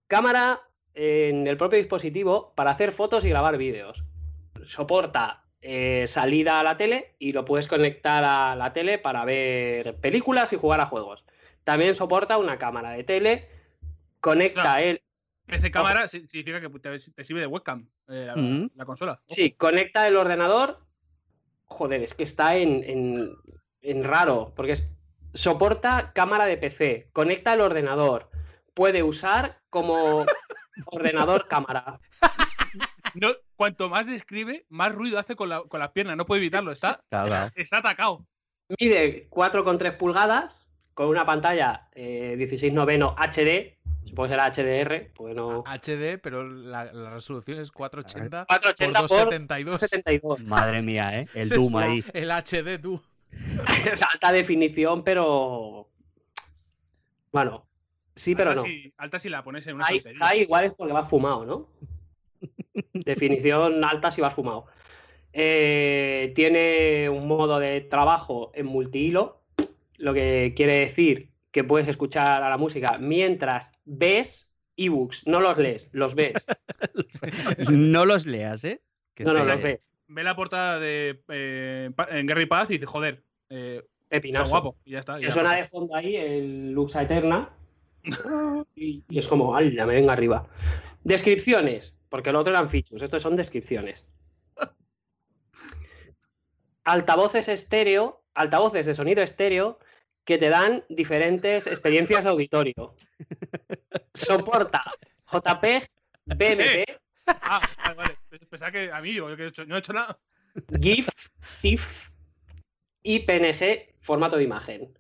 Cámara 0.07 0.61
en 0.94 1.45
el 1.48 1.56
propio 1.57 1.77
dispositivo 1.77 2.53
para 2.56 2.72
hacer 2.72 2.91
fotos 2.91 3.26
y 3.26 3.30
grabar 3.30 3.57
vídeos. 3.57 4.03
Soporta 4.64 5.45
eh, 5.61 6.06
salida 6.07 6.60
a 6.60 6.64
la 6.64 6.77
tele 6.77 7.15
y 7.19 7.31
lo 7.31 7.45
puedes 7.45 7.68
conectar 7.68 8.23
a 8.23 8.56
la 8.56 8.73
tele 8.73 8.98
para 8.98 9.23
ver 9.26 9.95
películas 9.98 10.52
y 10.53 10.57
jugar 10.57 10.81
a 10.81 10.86
juegos. 10.88 11.26
También 11.64 11.94
soporta 11.95 12.38
una 12.38 12.57
cámara 12.57 12.91
de 12.91 13.03
tele. 13.03 13.49
Conecta 14.19 14.61
Claro. 14.64 14.84
el, 14.86 15.02
PC 15.45 15.72
cámara 15.72 16.07
si- 16.07 16.27
significa 16.27 16.60
que 16.60 16.69
te, 16.80 16.98
te 17.11 17.23
sirve 17.23 17.41
de 17.41 17.48
webcam 17.48 17.88
eh, 18.07 18.69
la 18.76 18.86
consola. 18.86 19.22
Sí, 19.27 19.52
conecta 19.52 20.07
el 20.07 20.15
ordenador. 20.18 20.80
Joder, 21.70 22.04
es 22.04 22.14
que 22.14 22.24
está 22.24 22.56
en, 22.56 22.84
en- 22.84 23.30
en 23.82 24.04
raro, 24.04 24.52
porque 24.56 24.74
es- 24.74 24.88
soporta 25.34 26.12
cámara 26.14 26.46
de 26.46 26.58
PC, 26.58 27.10
conecta 27.14 27.54
el 27.54 27.62
ordenador, 27.62 28.30
puede 28.74 29.04
usar 29.04 29.60
como 29.70 30.26
ordenador 30.88 31.48
cámara. 31.48 32.00
No, 33.14 33.30
cuanto 33.56 33.90
más 33.90 34.06
describe, 34.06 34.66
más 34.70 34.94
ruido 34.94 35.18
hace 35.20 35.36
con, 35.36 35.50
la- 35.50 35.64
con 35.64 35.80
las 35.80 35.91
piernas. 35.91 36.18
No 36.18 36.26
puede 36.26 36.41
evitarlo. 36.41 36.72
Está, 36.72 37.02
Claro, 37.10 37.28
claro. 37.28 37.52
está 37.56 37.78
atacado. 37.80 38.26
Mide 38.80 39.28
4,3 39.30 39.98
pulgadas 39.98 40.68
con 40.94 41.08
una 41.08 41.26
pantalla 41.26 41.88
eh, 41.96 42.36
16 42.38 42.72
noveno 42.74 43.16
HD, 43.18 43.78
supongo 44.10 44.27
que 44.27 44.34
será 44.34 44.52
HDR, 44.52 45.11
pues 45.14 45.36
no. 45.36 45.64
HD, 45.64 46.19
pero 46.22 46.44
la, 46.44 46.91
la 46.91 47.11
resolución 47.11 47.60
es 47.60 47.72
480 47.72 48.45
480 48.45 48.99
por 48.99 49.07
por 49.10 49.18
272. 49.18 49.80
72. 49.81 50.40
Madre 50.41 50.81
mía, 50.81 51.19
¿eh? 51.19 51.27
El 51.36 51.49
Doom 51.49 51.77
ahí. 51.77 52.03
El 52.14 52.31
HD, 52.31 52.81
tú. 52.81 53.02
es 53.91 54.02
alta 54.02 54.31
definición, 54.31 55.03
pero. 55.03 55.88
Bueno, 57.31 57.68
sí, 58.15 58.36
pero 58.36 58.52
alta 58.52 58.64
no. 58.64 58.68
Si, 58.68 58.94
alta 58.98 59.19
si 59.19 59.30
la 59.30 59.44
pones 59.44 59.68
en 59.68 59.76
una 59.76 59.86
estantería. 59.86 60.26
high 60.26 60.41
igual 60.41 60.65
es 60.65 60.73
porque 60.73 60.94
vas 60.94 61.10
fumado, 61.10 61.45
¿no? 61.45 61.69
Definición 62.94 63.84
alta 63.84 64.11
si 64.11 64.22
vas 64.22 64.34
fumado. 64.34 64.65
Eh, 65.31 66.31
tiene 66.36 67.07
un 67.10 67.27
modo 67.27 67.60
de 67.60 67.81
trabajo 67.81 68.52
en 68.56 68.65
multihilo, 68.65 69.44
lo 69.98 70.14
que 70.15 70.53
quiere 70.56 70.80
decir 70.80 71.30
que 71.52 71.64
puedes 71.64 71.88
escuchar 71.88 72.44
a 72.44 72.50
la 72.50 72.58
música 72.58 72.98
mientras 73.00 73.72
ves 73.86 74.50
ebooks, 74.78 75.28
no 75.28 75.42
los 75.42 75.58
lees, 75.58 75.90
los 75.92 76.16
ves. 76.16 76.46
No 77.70 78.06
los 78.06 78.26
leas, 78.26 78.64
¿eh? 78.64 78.82
Que 79.14 79.24
No, 79.26 79.34
no, 79.34 79.44
los 79.44 79.62
ves. 79.62 79.80
Ve 80.08 80.24
la 80.24 80.36
portada 80.36 80.80
de 80.80 81.22
eh, 81.28 81.92
en 82.10 82.26
Gary 82.26 82.46
Paz 82.46 82.70
y 82.72 82.74
dice, 82.74 82.86
joder, 82.86 83.24
eh, 83.50 83.84
está 84.04 84.08
Pepinazo. 84.10 84.50
guapo. 84.52 84.78
Y 84.86 84.92
ya 84.92 85.00
está. 85.00 85.20
ya 85.20 85.30
suena 85.32 85.50
pasa. 85.52 85.62
de 85.62 85.68
fondo 85.70 85.96
ahí 85.96 86.16
el 86.16 86.72
Luxa 86.72 87.02
Eterna. 87.04 87.50
Y, 88.76 89.04
y 89.10 89.20
es 89.20 89.28
como, 89.28 89.56
¡hala! 89.56 89.86
Me 89.86 89.96
venga 89.96 90.14
arriba. 90.14 90.48
Descripciones, 91.04 91.96
porque 92.10 92.32
lo 92.32 92.40
otro 92.40 92.54
eran 92.54 92.70
features, 92.70 93.04
estos 93.04 93.22
son 93.22 93.36
descripciones. 93.36 94.08
Altavoces 96.86 97.48
estéreo, 97.50 98.24
altavoces 98.34 98.86
de 98.86 98.94
sonido 98.94 99.22
estéreo 99.22 99.80
que 100.30 100.38
te 100.38 100.49
dan 100.49 100.84
diferentes 100.89 101.65
experiencias 101.65 102.23
de 102.23 102.30
auditorio. 102.30 102.93
Soporta 104.14 104.84
JPEG, 105.31 105.88
BMP, 106.26 106.85
Ah, 107.26 107.60
vale, 107.84 107.95
vale. 107.95 108.14
Pensaba 108.47 108.72
que 108.72 108.91
a 108.91 109.01
mí, 109.01 109.14
yo 109.15 109.35
que 109.35 109.43
he 109.45 109.47
hecho- 109.47 109.65
no 109.65 109.76
he 109.76 109.80
hecho 109.80 109.91
nada. 109.93 110.19
GIF, 110.80 111.07
TIFF 111.64 112.10
y 113.01 113.19
PNG, 113.22 113.95
formato 113.99 114.38
de 114.38 114.43
imagen. 114.43 114.93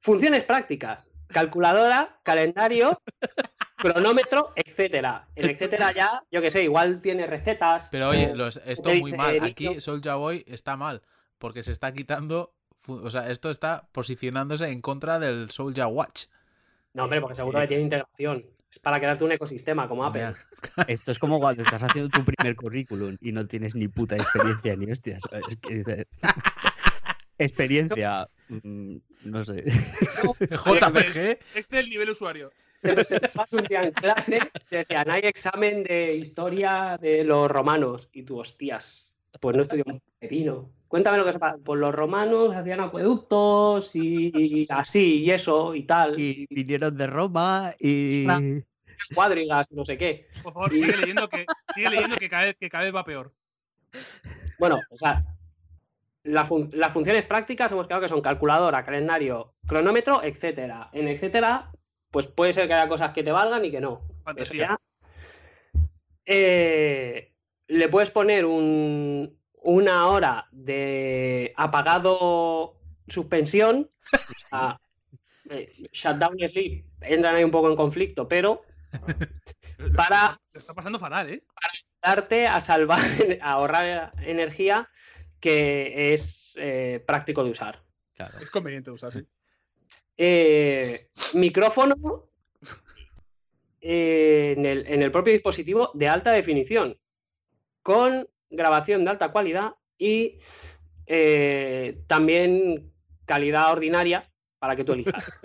Funciones 0.00 0.44
prácticas: 0.44 1.06
calculadora, 1.26 2.18
calendario, 2.22 3.02
cronómetro, 3.76 4.54
etcétera. 4.56 5.28
El 5.36 5.50
etcétera 5.50 5.92
ya, 5.92 6.22
yo 6.30 6.40
que 6.40 6.50
sé, 6.50 6.62
igual 6.62 7.02
tiene 7.02 7.26
recetas. 7.26 7.88
Pero 7.90 8.08
oye, 8.08 8.34
los- 8.34 8.58
esto 8.64 8.88
muy 8.88 9.10
dice, 9.12 9.16
mal. 9.18 9.42
Aquí 9.42 9.78
Soulja 9.80 10.14
Boy 10.14 10.42
está 10.48 10.76
mal. 10.78 11.02
Porque 11.36 11.62
se 11.62 11.72
está 11.72 11.92
quitando. 11.92 12.54
O 12.86 13.10
sea, 13.10 13.30
esto 13.30 13.50
está 13.50 13.88
posicionándose 13.92 14.68
en 14.68 14.80
contra 14.80 15.18
del 15.18 15.50
Soulja 15.50 15.86
Watch. 15.86 16.26
No, 16.92 17.04
hombre, 17.04 17.20
porque 17.20 17.34
seguro 17.34 17.60
que 17.60 17.66
tiene 17.66 17.82
integración. 17.84 18.44
Es 18.70 18.78
para 18.78 18.98
crearte 18.98 19.24
un 19.24 19.32
ecosistema 19.32 19.88
como 19.88 20.04
Apple. 20.04 20.32
Esto 20.88 21.12
es 21.12 21.18
como 21.20 21.38
cuando 21.38 21.62
estás 21.62 21.82
haciendo 21.82 22.10
tu 22.10 22.24
primer 22.24 22.56
currículum 22.56 23.16
y 23.20 23.30
no 23.30 23.46
tienes 23.46 23.76
ni 23.76 23.86
puta 23.86 24.16
experiencia 24.16 24.74
ni 24.74 24.90
hostias. 24.90 25.22
Es 25.48 25.56
que 25.58 25.74
dices, 25.76 26.06
experiencia, 27.38 28.28
mm, 28.48 28.96
no 29.24 29.44
sé. 29.44 29.62
JPG. 29.62 31.16
Este 31.16 31.38
Excel 31.54 31.88
nivel 31.88 32.10
usuario. 32.10 32.50
Te 32.80 32.92
presentabas 32.92 33.52
un 33.52 33.64
día 33.64 33.82
en 33.82 33.92
clase, 33.92 34.40
te 34.68 34.78
decían, 34.78 35.10
hay 35.10 35.22
examen 35.22 35.84
de 35.84 36.16
historia 36.16 36.98
de 37.00 37.24
los 37.24 37.50
romanos. 37.50 38.08
Y 38.12 38.24
tú, 38.24 38.40
hostias, 38.40 39.16
pues 39.40 39.56
no 39.56 39.62
estudió 39.62 39.84
un 39.86 40.02
pepino. 40.18 40.70
Cuéntame 40.94 41.18
lo 41.18 41.24
que 41.24 41.32
sepas. 41.32 41.56
Pues 41.64 41.80
los 41.80 41.92
romanos 41.92 42.54
hacían 42.54 42.78
acueductos 42.78 43.96
y 43.96 44.64
así, 44.70 45.24
y 45.24 45.30
eso, 45.32 45.74
y 45.74 45.82
tal. 45.82 46.20
Y 46.20 46.46
vinieron 46.48 46.96
de 46.96 47.08
Roma 47.08 47.74
y... 47.80 48.24
cuadrigas, 49.12 49.72
no 49.72 49.84
sé 49.84 49.98
qué. 49.98 50.28
Por 50.44 50.52
favor, 50.52 50.70
sigue 50.70 50.96
leyendo 50.96 51.28
que, 51.28 51.46
sigue 51.74 51.90
leyendo 51.90 52.14
que 52.14 52.30
cada 52.30 52.44
vez, 52.44 52.56
que 52.56 52.70
cada 52.70 52.84
vez 52.84 52.94
va 52.94 53.04
peor. 53.04 53.32
Bueno, 54.60 54.78
o 54.88 54.96
sea, 54.96 55.24
la 56.22 56.44
fun- 56.44 56.70
las 56.72 56.92
funciones 56.92 57.24
prácticas 57.24 57.72
hemos 57.72 57.88
quedado 57.88 58.02
que 58.02 58.08
son 58.08 58.20
calculadora, 58.20 58.84
calendario, 58.84 59.52
cronómetro, 59.66 60.22
etcétera. 60.22 60.90
En 60.92 61.08
etcétera, 61.08 61.72
pues 62.12 62.28
puede 62.28 62.52
ser 62.52 62.68
que 62.68 62.74
haya 62.74 62.88
cosas 62.88 63.12
que 63.12 63.24
te 63.24 63.32
valgan 63.32 63.64
y 63.64 63.72
que 63.72 63.80
no. 63.80 64.00
Eso 64.10 64.22
Fantasía. 64.22 64.78
ya. 65.74 65.80
Eh, 66.24 67.32
le 67.66 67.88
puedes 67.88 68.12
poner 68.12 68.44
un- 68.44 69.42
una 69.64 70.06
hora 70.08 70.46
de 70.52 71.52
apagado 71.56 72.76
suspensión. 73.08 73.90
sea, 74.48 74.80
eh, 75.50 75.88
shutdown 75.92 76.38
y 76.38 76.48
sleep 76.48 76.84
entran 77.00 77.36
ahí 77.36 77.44
un 77.44 77.50
poco 77.50 77.68
en 77.68 77.76
conflicto, 77.76 78.28
pero 78.28 78.62
para 79.96 80.40
Lo 80.52 80.60
está 80.60 80.74
pasando 80.74 80.98
fatal, 80.98 81.30
¿eh? 81.30 81.42
darte 82.02 82.46
a 82.46 82.60
salvar, 82.60 83.00
a 83.40 83.52
ahorrar 83.52 84.12
energía 84.22 84.88
que 85.40 86.14
es 86.14 86.54
eh, 86.56 87.02
práctico 87.06 87.44
de 87.44 87.50
usar. 87.50 87.82
Claro. 88.14 88.38
Es 88.40 88.50
conveniente 88.50 88.90
usar, 88.90 89.12
sí. 89.12 89.26
Eh, 90.16 91.08
micrófono 91.34 92.28
eh, 93.80 94.54
en, 94.56 94.64
el, 94.64 94.86
en 94.86 95.02
el 95.02 95.10
propio 95.10 95.32
dispositivo 95.32 95.90
de 95.94 96.08
alta 96.08 96.30
definición. 96.30 96.96
con 97.82 98.28
grabación 98.56 99.04
de 99.04 99.10
alta 99.10 99.32
calidad 99.32 99.74
y 99.98 100.38
eh, 101.06 101.98
también 102.06 102.90
calidad 103.26 103.72
ordinaria 103.72 104.30
para 104.58 104.74
que 104.76 104.84
tú 104.84 104.92
elijas. 104.94 105.24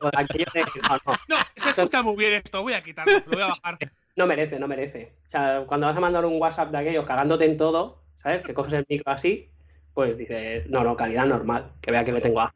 No, 0.00 1.36
se 1.56 1.70
escucha 1.70 2.02
muy 2.02 2.16
bien 2.16 2.32
esto, 2.34 2.62
voy 2.62 2.72
a 2.72 2.80
quitarlo, 2.80 3.12
lo 3.26 3.32
voy 3.32 3.42
a 3.42 3.46
bajar. 3.48 3.78
no 4.16 4.26
merece, 4.26 4.58
no 4.58 4.66
merece. 4.66 5.14
O 5.26 5.30
sea, 5.30 5.64
cuando 5.66 5.86
vas 5.86 5.96
a 5.96 6.00
mandar 6.00 6.24
un 6.24 6.40
WhatsApp 6.40 6.70
de 6.70 6.78
aquellos 6.78 7.06
cagándote 7.06 7.44
en 7.44 7.56
todo, 7.56 8.02
¿sabes? 8.14 8.42
Que 8.42 8.54
coges 8.54 8.72
el 8.72 8.86
micro 8.88 9.12
así, 9.12 9.50
pues 9.94 10.16
dices, 10.16 10.66
no, 10.68 10.82
no, 10.84 10.96
calidad 10.96 11.26
normal, 11.26 11.72
que 11.80 11.90
vea 11.90 12.04
que 12.04 12.12
le 12.12 12.20
tengo 12.20 12.40
a. 12.40 12.54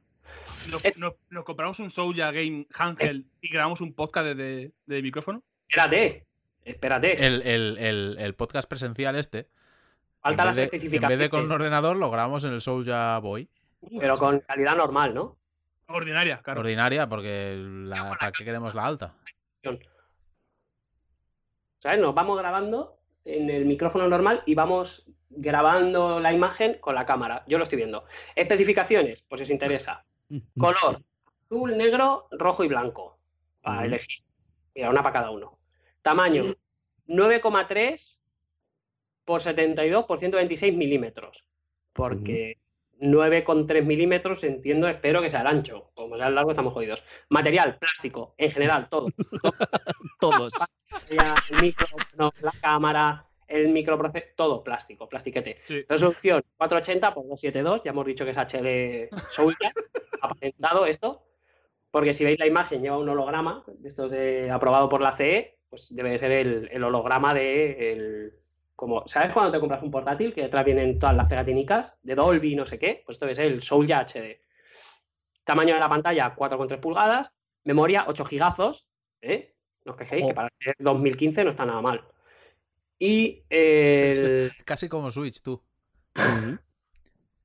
Nos, 0.71 0.97
nos- 0.97 1.15
nos 1.31 1.45
compramos 1.45 1.79
un 1.81 1.91
Soulja 1.91 2.31
Game 2.33 2.67
Handheld 2.75 3.27
y 3.43 3.49
grabamos 3.53 3.81
un 3.81 3.93
podcast 3.93 4.29
de, 4.37 4.73
de 4.87 5.03
micrófono. 5.03 5.43
Espérate, 5.69 6.27
espérate. 6.65 7.25
El, 7.25 7.43
el- 7.43 7.79
el- 7.79 8.17
el 8.19 8.35
podcast 8.35 8.69
presencial 8.69 9.17
este. 9.17 9.49
Falta 10.21 10.45
las 10.47 10.57
de- 10.57 10.63
En 10.63 10.67
especificaciones, 10.67 11.19
vez 11.19 11.25
de 11.27 11.31
con 11.31 11.45
un 11.45 11.53
ordenador, 11.53 11.97
lo 11.97 12.11
grabamos 12.11 12.45
en 12.45 12.53
el 12.55 12.61
Soulja 12.61 13.19
Boy. 13.19 13.49
pero 13.99 14.17
con 14.17 14.41
calidad 14.41 14.77
normal, 14.77 15.15
¿no? 15.15 15.37
Ordinaria, 15.87 16.41
claro. 16.43 16.61
Ordinaria, 16.61 17.07
porque 17.09 17.55
la, 17.59 18.17
¿para 18.19 18.33
qué 18.33 18.45
queremos 18.45 18.75
la 18.75 18.87
alta? 18.87 19.15
¿Sabes? 21.81 21.99
Nos 22.01 22.15
vamos 22.15 22.39
grabando 22.39 22.99
en 23.25 23.51
el 23.51 23.67
micrófono 23.67 24.09
normal 24.09 24.43
y 24.47 24.55
vamos 24.55 25.05
grabando 25.29 26.21
la 26.21 26.33
imagen 26.33 26.79
con 26.81 26.95
la 26.95 27.05
cámara. 27.05 27.45
Yo 27.47 27.59
lo 27.59 27.65
estoy 27.65 27.77
viendo. 27.77 28.05
Especificaciones, 28.35 29.23
pues 29.23 29.41
si 29.41 29.43
os 29.45 29.51
interesa. 29.51 30.05
Color, 30.59 31.03
azul, 31.47 31.77
negro, 31.77 32.29
rojo 32.31 32.65
y 32.65 32.69
blanco. 32.69 33.19
Para 33.61 33.85
elegir. 33.85 34.25
Mira, 34.75 34.91
una 34.91 35.03
para 35.03 35.13
cada 35.13 35.31
uno. 35.31 35.59
Tamaño, 36.05 36.45
9,3 37.09 38.19
por 39.25 39.41
72 39.41 40.05
por 40.05 40.19
126 40.19 40.75
milímetros. 40.77 41.47
Porque 41.95 42.59
9,3 43.01 43.83
milímetros 43.85 44.45
entiendo, 44.45 44.87
espero 44.87 45.23
que 45.23 45.31
sea 45.31 45.41
el 45.41 45.47
ancho. 45.47 45.91
Como 45.95 46.17
sea 46.19 46.29
el 46.29 46.35
largo, 46.35 46.51
estamos 46.51 46.75
jodidos. 46.75 47.03
Material, 47.31 47.79
plástico, 47.79 48.35
en 48.37 48.51
general, 48.51 48.89
todo. 48.91 49.09
Todos. 50.21 50.53
La 52.41 52.53
cámara, 52.61 53.27
el 53.49 53.69
microprocesador, 53.71 54.35
todo 54.37 54.63
plástico, 54.63 55.09
plastiquete. 55.09 55.57
Sí. 55.63 55.85
Resolución 55.89 56.43
480 56.59 57.15
por 57.15 57.25
272, 57.25 57.83
ya 57.83 57.91
hemos 57.93 58.05
dicho 58.07 58.25
que 58.27 58.31
es 58.33 58.37
HD 58.39 59.09
Soulja, 59.31 59.73
ha 60.21 60.29
patentado 60.29 60.85
esto, 60.87 61.27
porque 61.91 62.13
si 62.15 62.25
veis 62.25 62.39
la 62.39 62.47
imagen 62.47 62.83
lleva 62.83 62.99
un 62.99 63.09
holograma, 63.09 63.65
esto 63.85 64.05
es 64.05 64.11
de- 64.13 64.51
aprobado 64.51 64.89
por 64.89 65.01
la 65.01 65.13
CE, 65.13 65.54
pues 65.75 65.93
debe 65.93 66.17
ser 66.19 66.31
el, 66.31 66.69
el 66.71 66.85
holograma 66.85 67.35
de 67.35 67.93
el, 67.93 68.33
como, 68.77 69.03
¿sabes 69.09 69.33
cuando 69.33 69.51
te 69.51 69.59
compras 69.59 69.83
un 69.83 69.91
portátil 69.91 70.33
que 70.33 70.43
detrás 70.43 70.65
vienen 70.65 71.01
todas 71.01 71.17
las 71.17 71.27
pegatinicas 71.27 71.99
de 72.05 72.15
Dolby 72.15 72.55
no 72.55 72.65
sé 72.65 72.79
qué? 72.79 73.03
Pues 73.05 73.17
esto 73.17 73.27
debe 73.27 73.35
ser 73.35 73.47
el 73.47 73.61
Soulja 73.61 74.07
HD. 74.07 74.41
Tamaño 75.43 75.75
de 75.75 75.81
la 75.81 75.89
pantalla 75.89 76.37
4,3 76.37 76.79
pulgadas, 76.79 77.33
memoria 77.65 78.05
8 78.07 78.25
gigazos, 78.25 78.87
¿eh? 79.21 79.53
No 79.85 79.93
os 79.93 79.99
quejéis, 79.99 80.23
Ojo. 80.23 80.29
que 80.29 80.35
para 80.37 80.49
ser 80.61 80.77
2015 80.79 81.43
no 81.43 81.51
está 81.51 81.67
nada 81.67 81.83
mal. 81.83 82.05
Y 83.01 83.43
el, 83.51 84.53
Casi 84.65 84.89
como 84.89 85.11
Switch, 85.11 85.43
tú. 85.43 85.61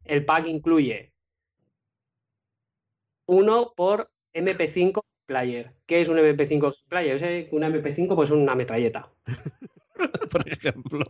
El 0.03 0.23
pack 0.23 0.45
incluye 0.45 1.13
uno 3.25 3.73
por 3.75 4.11
MP5 4.35 5.01
player. 5.29 5.71
¿Qué 5.85 6.01
es 6.01 6.09
un 6.09 6.17
MP5 6.17 6.75
player? 6.89 7.15
Es 7.23 7.47
una 7.53 7.69
MP5 7.69 8.15
pues 8.15 8.31
una 8.31 8.55
metralleta. 8.55 9.09
Por 10.31 10.47
ejemplo. 10.49 11.05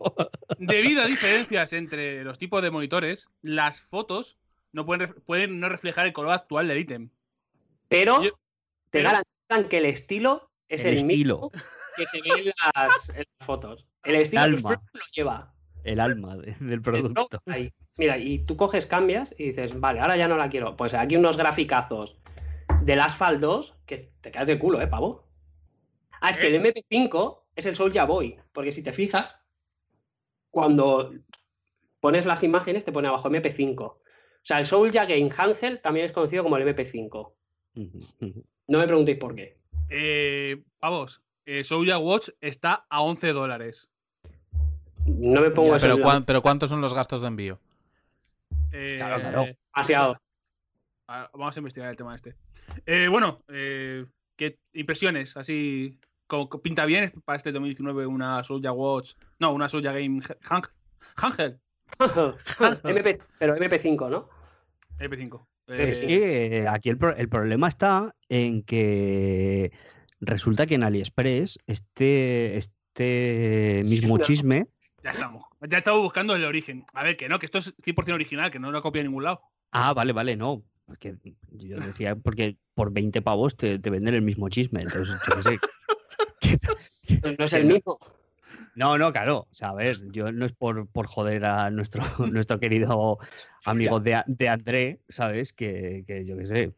Debido 0.57 1.01
a 1.03 1.05
diferencias 1.07 1.71
entre 1.73 2.23
los 2.25 2.37
tipos 2.37 2.61
de 2.61 2.69
monitores, 2.69 3.27
las 3.41 3.79
fotos 3.79 4.37
no 4.73 4.85
pueden, 4.85 5.07
ref- 5.07 5.21
pueden 5.25 5.59
no 5.59 5.69
reflejar 5.69 6.05
el 6.05 6.13
color 6.13 6.33
actual 6.33 6.67
del 6.67 6.79
ítem. 6.79 7.09
Pero 7.87 8.21
Yo- 8.21 8.31
te 8.31 8.99
pero- 8.99 9.09
garantizan 9.11 9.69
que 9.69 9.77
el 9.77 9.85
estilo 9.85 10.49
es 10.67 10.81
El 10.81 10.87
el, 10.89 10.97
estilo. 10.97 11.35
mismo 11.35 11.51
que 11.95 12.05
se 12.05 12.21
ve 12.21 12.29
en 12.41 12.45
las, 12.75 13.09
en 13.09 13.23
las 13.39 13.45
fotos. 13.47 13.85
El 14.03 14.15
estilo 14.17 14.43
el 14.43 14.55
Alma. 14.55 14.81
lo 14.93 15.01
lleva. 15.13 15.53
El 15.85 15.99
alma 16.01 16.35
de- 16.37 16.55
del 16.59 16.81
producto. 16.81 17.29
está 17.31 17.53
ahí. 17.53 17.71
Mira, 17.95 18.17
y 18.17 18.39
tú 18.39 18.57
coges, 18.57 18.85
cambias 18.85 19.33
y 19.37 19.45
dices, 19.45 19.79
vale, 19.79 19.99
ahora 20.01 20.17
ya 20.17 20.27
no 20.27 20.35
la 20.35 20.49
quiero. 20.49 20.75
Pues 20.75 20.93
aquí 20.93 21.15
unos 21.15 21.37
graficazos 21.37 22.17
del 22.89 23.01
Asphalt 23.01 23.39
2 23.39 23.77
que 23.85 24.11
te 24.19 24.31
quedas 24.31 24.47
de 24.47 24.57
culo, 24.57 24.81
¿eh, 24.81 24.87
pavo? 24.87 25.27
Ah, 26.21 26.31
es 26.31 26.39
que 26.39 26.47
el 26.47 26.55
MP5 26.55 27.43
es 27.55 27.67
el 27.67 27.75
Soulja 27.75 28.05
Boy, 28.05 28.35
porque 28.51 28.71
si 28.71 28.81
te 28.81 28.91
fijas, 28.91 29.39
cuando 30.49 31.13
pones 31.99 32.25
las 32.25 32.41
imágenes 32.43 32.85
te 32.85 32.91
pone 32.91 33.07
abajo 33.07 33.29
MP5. 33.29 33.79
O 33.83 33.99
sea, 34.41 34.57
el 34.57 34.65
Soulja 34.65 35.05
Game 35.05 35.29
Handheld 35.37 35.81
también 35.81 36.07
es 36.07 36.11
conocido 36.11 36.41
como 36.41 36.57
el 36.57 36.63
MP5. 36.67 37.33
Ujú, 37.75 37.99
ujú. 38.21 38.43
No 38.67 38.79
me 38.79 38.87
preguntéis 38.87 39.19
por 39.19 39.35
qué. 39.35 39.59
Eh, 39.89 40.63
vamos, 40.81 41.21
eh, 41.45 41.63
Soulja 41.63 41.99
Watch 41.99 42.29
está 42.41 42.87
a 42.89 43.01
11 43.03 43.33
dólares. 43.33 43.87
No 45.05 45.41
me 45.41 45.51
pongo 45.51 45.77
Ya, 45.77 45.95
cuán- 46.01 46.25
pero 46.25 46.41
¿cuántos 46.41 46.71
son 46.71 46.81
los 46.81 46.95
gastos 46.95 47.21
de 47.21 47.27
envío? 47.27 47.59
Eh, 48.71 48.95
Claro, 48.97 49.21
claro. 49.21 49.45
demasiado. 49.75 50.21
Ah, 51.09 51.29
Vamos 51.33 51.55
a 51.55 51.59
investigar 51.59 51.89
el 51.89 51.95
tema 51.97 52.15
este. 52.15 52.35
Eh, 52.85 53.07
bueno, 53.09 53.37
eh, 53.49 54.05
¿qué 54.37 54.57
impresiones? 54.73 55.35
Así, 55.37 55.97
¿pinta 56.63 56.85
bien 56.85 57.11
para 57.25 57.37
este 57.37 57.51
2019 57.51 58.05
una 58.05 58.43
Soulja 58.43 58.71
Watch? 58.71 59.13
No, 59.39 59.51
una 59.53 59.67
Soulja 59.69 59.91
Game 59.91 60.21
Handheld. 61.15 61.59
MP, 62.83 63.19
pero 63.39 63.55
MP5, 63.57 64.09
¿no? 64.09 64.29
MP5. 64.99 65.45
Es 65.67 65.99
Eh, 65.99 66.07
que 66.07 66.57
eh, 66.59 66.67
aquí 66.67 66.89
el, 66.89 66.97
pro- 66.97 67.15
el 67.15 67.29
problema 67.29 67.67
está 67.67 68.15
en 68.27 68.63
que 68.63 69.71
resulta 70.19 70.65
que 70.65 70.75
en 70.75 70.83
AliExpress 70.83 71.59
este, 71.67 72.57
este 72.57 73.81
mismo 73.85 74.17
no. 74.17 74.23
chisme 74.23 74.67
Ya 75.03 75.11
estamos. 75.11 75.43
Ya 75.69 75.77
estamos 75.77 76.01
buscando 76.01 76.35
el 76.35 76.43
origen. 76.45 76.85
A 76.93 77.03
ver, 77.03 77.17
que 77.17 77.29
no, 77.29 77.39
que 77.39 77.45
esto 77.45 77.57
es 77.59 77.75
100% 77.77 78.13
original, 78.13 78.51
que 78.51 78.59
no 78.59 78.71
lo 78.71 78.81
copia 78.81 79.01
en 79.01 79.07
ningún 79.07 79.23
lado. 79.23 79.41
Ah, 79.71 79.93
vale, 79.93 80.13
vale, 80.13 80.35
no. 80.35 80.63
Porque 80.89 81.15
yo 81.51 81.77
decía, 81.77 82.15
porque 82.15 82.57
por 82.73 82.91
20 82.91 83.21
pavos 83.21 83.55
te, 83.55 83.77
te 83.79 83.89
venden 83.91 84.15
el 84.15 84.23
mismo 84.23 84.49
chisme. 84.49 84.81
Entonces, 84.81 85.15
yo 85.27 85.35
qué 85.35 85.41
sé. 85.43 85.59
Que- 86.41 87.35
No 87.37 87.45
es 87.45 87.53
el 87.53 87.65
mismo. 87.65 87.97
No, 88.75 88.97
no, 88.97 89.11
claro. 89.11 89.47
O 89.49 89.53
sea, 89.53 89.69
a 89.69 89.73
ver, 89.73 89.97
yo 90.11 90.31
no 90.31 90.45
es 90.45 90.53
por, 90.53 90.87
por 90.87 91.05
joder 91.05 91.45
a 91.45 91.69
nuestro, 91.69 92.01
nuestro 92.31 92.59
querido 92.59 93.19
amigo 93.65 93.99
de, 93.99 94.23
de 94.25 94.49
André, 94.49 94.99
¿sabes? 95.09 95.53
Que, 95.53 96.03
que 96.07 96.25
yo 96.25 96.37
qué 96.37 96.45
sé. 96.47 96.73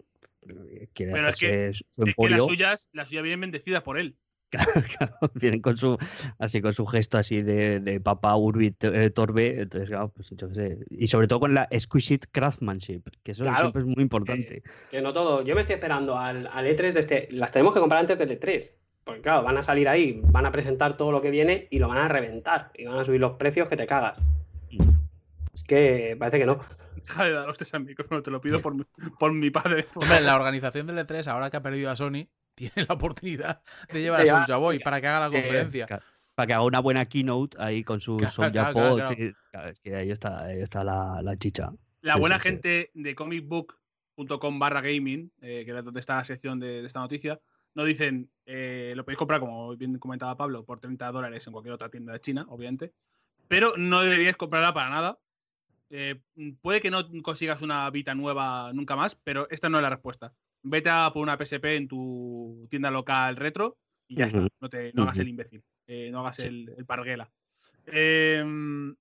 Quiere 0.93 1.11
Pero 1.13 1.29
es 1.29 1.39
que- 1.39 1.73
su 1.89 2.03
Es 2.03 2.15
que 2.15 2.29
las 2.29 2.45
suyas, 2.45 2.89
las 2.91 3.09
suyas 3.09 3.23
vienen 3.23 3.41
bendecidas 3.41 3.83
por 3.83 3.97
él. 3.97 4.17
Claro, 4.97 5.15
vienen 5.35 5.61
con 5.61 5.77
su 5.77 5.97
así 6.39 6.61
con 6.61 6.73
su 6.73 6.85
gesto 6.85 7.17
así 7.17 7.41
de, 7.41 7.79
de 7.79 7.99
papá 8.01 8.35
Urbi 8.35 8.75
eh, 8.81 9.09
Torbe, 9.09 9.61
entonces 9.61 9.89
claro, 9.89 10.09
pues 10.09 10.29
yo 10.31 10.49
qué 10.49 10.55
sé. 10.55 10.77
Y 10.89 11.07
sobre 11.07 11.27
todo 11.27 11.39
con 11.39 11.53
la 11.53 11.67
exquisite 11.71 12.27
craftsmanship, 12.31 13.03
que 13.23 13.31
eso 13.31 13.43
Claro. 13.43 13.59
siempre 13.59 13.81
es 13.81 13.87
muy 13.87 14.01
importante. 14.01 14.63
Que 14.89 15.01
no 15.01 15.13
todo. 15.13 15.43
Yo 15.43 15.55
me 15.55 15.61
estoy 15.61 15.75
esperando 15.75 16.17
al, 16.17 16.47
al 16.47 16.65
E3 16.65 16.91
de 16.93 16.99
este. 16.99 17.27
Las 17.31 17.51
tenemos 17.51 17.73
que 17.73 17.79
comprar 17.79 18.01
antes 18.01 18.17
del 18.17 18.29
E3. 18.39 18.71
Porque 19.03 19.21
claro, 19.21 19.43
van 19.43 19.57
a 19.57 19.63
salir 19.63 19.89
ahí, 19.89 20.21
van 20.25 20.45
a 20.45 20.51
presentar 20.51 20.95
todo 20.95 21.11
lo 21.11 21.21
que 21.21 21.31
viene 21.31 21.67
y 21.71 21.79
lo 21.79 21.87
van 21.87 21.97
a 21.97 22.07
reventar. 22.07 22.71
Y 22.75 22.85
van 22.85 22.99
a 22.99 23.05
subir 23.05 23.19
los 23.19 23.33
precios 23.33 23.67
que 23.67 23.75
te 23.75 23.87
cagas. 23.87 24.19
Es 25.53 25.63
que 25.63 26.15
parece 26.19 26.39
que 26.39 26.45
no. 26.45 26.59
Deja 26.95 27.25
de 27.25 27.31
dar 27.33 27.49
hostias 27.49 27.73
al 27.73 27.83
micrófono, 27.83 28.21
te 28.21 28.29
lo 28.31 28.39
pido 28.41 28.59
por 28.59 28.75
mi, 28.75 28.83
por 29.19 29.33
mi 29.33 29.49
padre. 29.49 29.87
Hombre, 29.95 30.21
la 30.21 30.35
organización 30.35 30.85
del 30.87 30.97
E3, 30.99 31.27
ahora 31.27 31.49
que 31.49 31.57
ha 31.57 31.61
perdido 31.63 31.89
a 31.89 31.95
Sony, 31.95 32.27
tiene 32.69 32.87
la 32.87 32.95
oportunidad 32.95 33.61
de 33.91 34.01
llevar 34.01 34.21
a 34.21 34.25
Soulja 34.25 34.57
Boy 34.57 34.75
Soulja. 34.75 34.83
para 34.83 35.01
que 35.01 35.07
haga 35.07 35.19
la 35.29 35.37
Eh, 35.37 35.41
conferencia. 35.41 35.87
para 36.35 36.47
que 36.47 36.53
haga 36.53 36.63
una 36.63 36.79
buena 36.79 37.05
keynote 37.05 37.57
ahí 37.59 37.83
con 37.83 37.99
sus 38.01 38.17
Claro, 38.17 38.33
Soulja 38.33 38.51
claro, 38.51 38.73
claro, 38.73 38.89
Pods, 38.89 39.01
claro. 39.03 39.23
y- 39.23 39.33
claro, 39.51 39.69
es 39.69 39.79
que 39.79 39.95
ahí 39.95 40.11
está, 40.11 40.39
ahí 40.45 40.61
está 40.61 40.83
la, 40.83 41.21
la 41.21 41.35
chicha. 41.35 41.71
La 42.01 42.15
buena 42.15 42.37
sí, 42.39 42.43
sí. 42.43 42.47
gente 42.49 42.91
de 42.93 43.15
comicbook.com 43.15 44.59
barra 44.59 44.81
gaming, 44.81 45.31
eh, 45.41 45.63
que 45.65 45.71
es 45.77 45.83
donde 45.83 45.99
está 45.99 46.15
la 46.15 46.23
sección 46.23 46.59
de, 46.59 46.81
de 46.81 46.87
esta 46.87 46.99
noticia, 46.99 47.39
nos 47.73 47.85
dicen, 47.85 48.29
eh, 48.45 48.93
lo 48.95 49.03
podéis 49.05 49.17
comprar, 49.19 49.39
como 49.39 49.75
bien 49.77 49.97
comentaba 49.99 50.35
Pablo, 50.35 50.65
por 50.65 50.79
30 50.79 51.11
dólares 51.11 51.45
en 51.47 51.53
cualquier 51.53 51.73
otra 51.73 51.89
tienda 51.89 52.13
de 52.13 52.19
China, 52.19 52.45
obviamente, 52.49 52.93
pero 53.47 53.75
no 53.77 54.01
deberíais 54.01 54.35
comprarla 54.37 54.73
para 54.73 54.89
nada. 54.89 55.19
Eh, 55.89 56.21
puede 56.61 56.79
que 56.81 56.89
no 56.91 57.05
consigas 57.21 57.61
una 57.61 57.89
Vita 57.89 58.15
nueva 58.15 58.71
nunca 58.73 58.95
más, 58.95 59.15
pero 59.15 59.47
esta 59.51 59.69
no 59.69 59.77
es 59.77 59.83
la 59.83 59.89
respuesta. 59.89 60.33
Vete 60.63 60.89
a 60.89 61.11
por 61.13 61.23
una 61.23 61.37
PSP 61.37 61.65
en 61.75 61.87
tu 61.87 62.67
tienda 62.69 62.91
local 62.91 63.35
retro 63.35 63.77
y 64.07 64.15
ya 64.17 64.25
está. 64.25 64.47
No, 64.59 64.69
te, 64.69 64.91
no 64.93 65.03
hagas 65.03 65.19
el 65.19 65.27
imbécil, 65.29 65.63
eh, 65.87 66.09
no 66.11 66.19
hagas 66.19 66.35
Sí. 66.37 66.43
el, 66.47 66.73
el 66.77 66.85
parguela. 66.85 67.29
Em, 67.87 68.95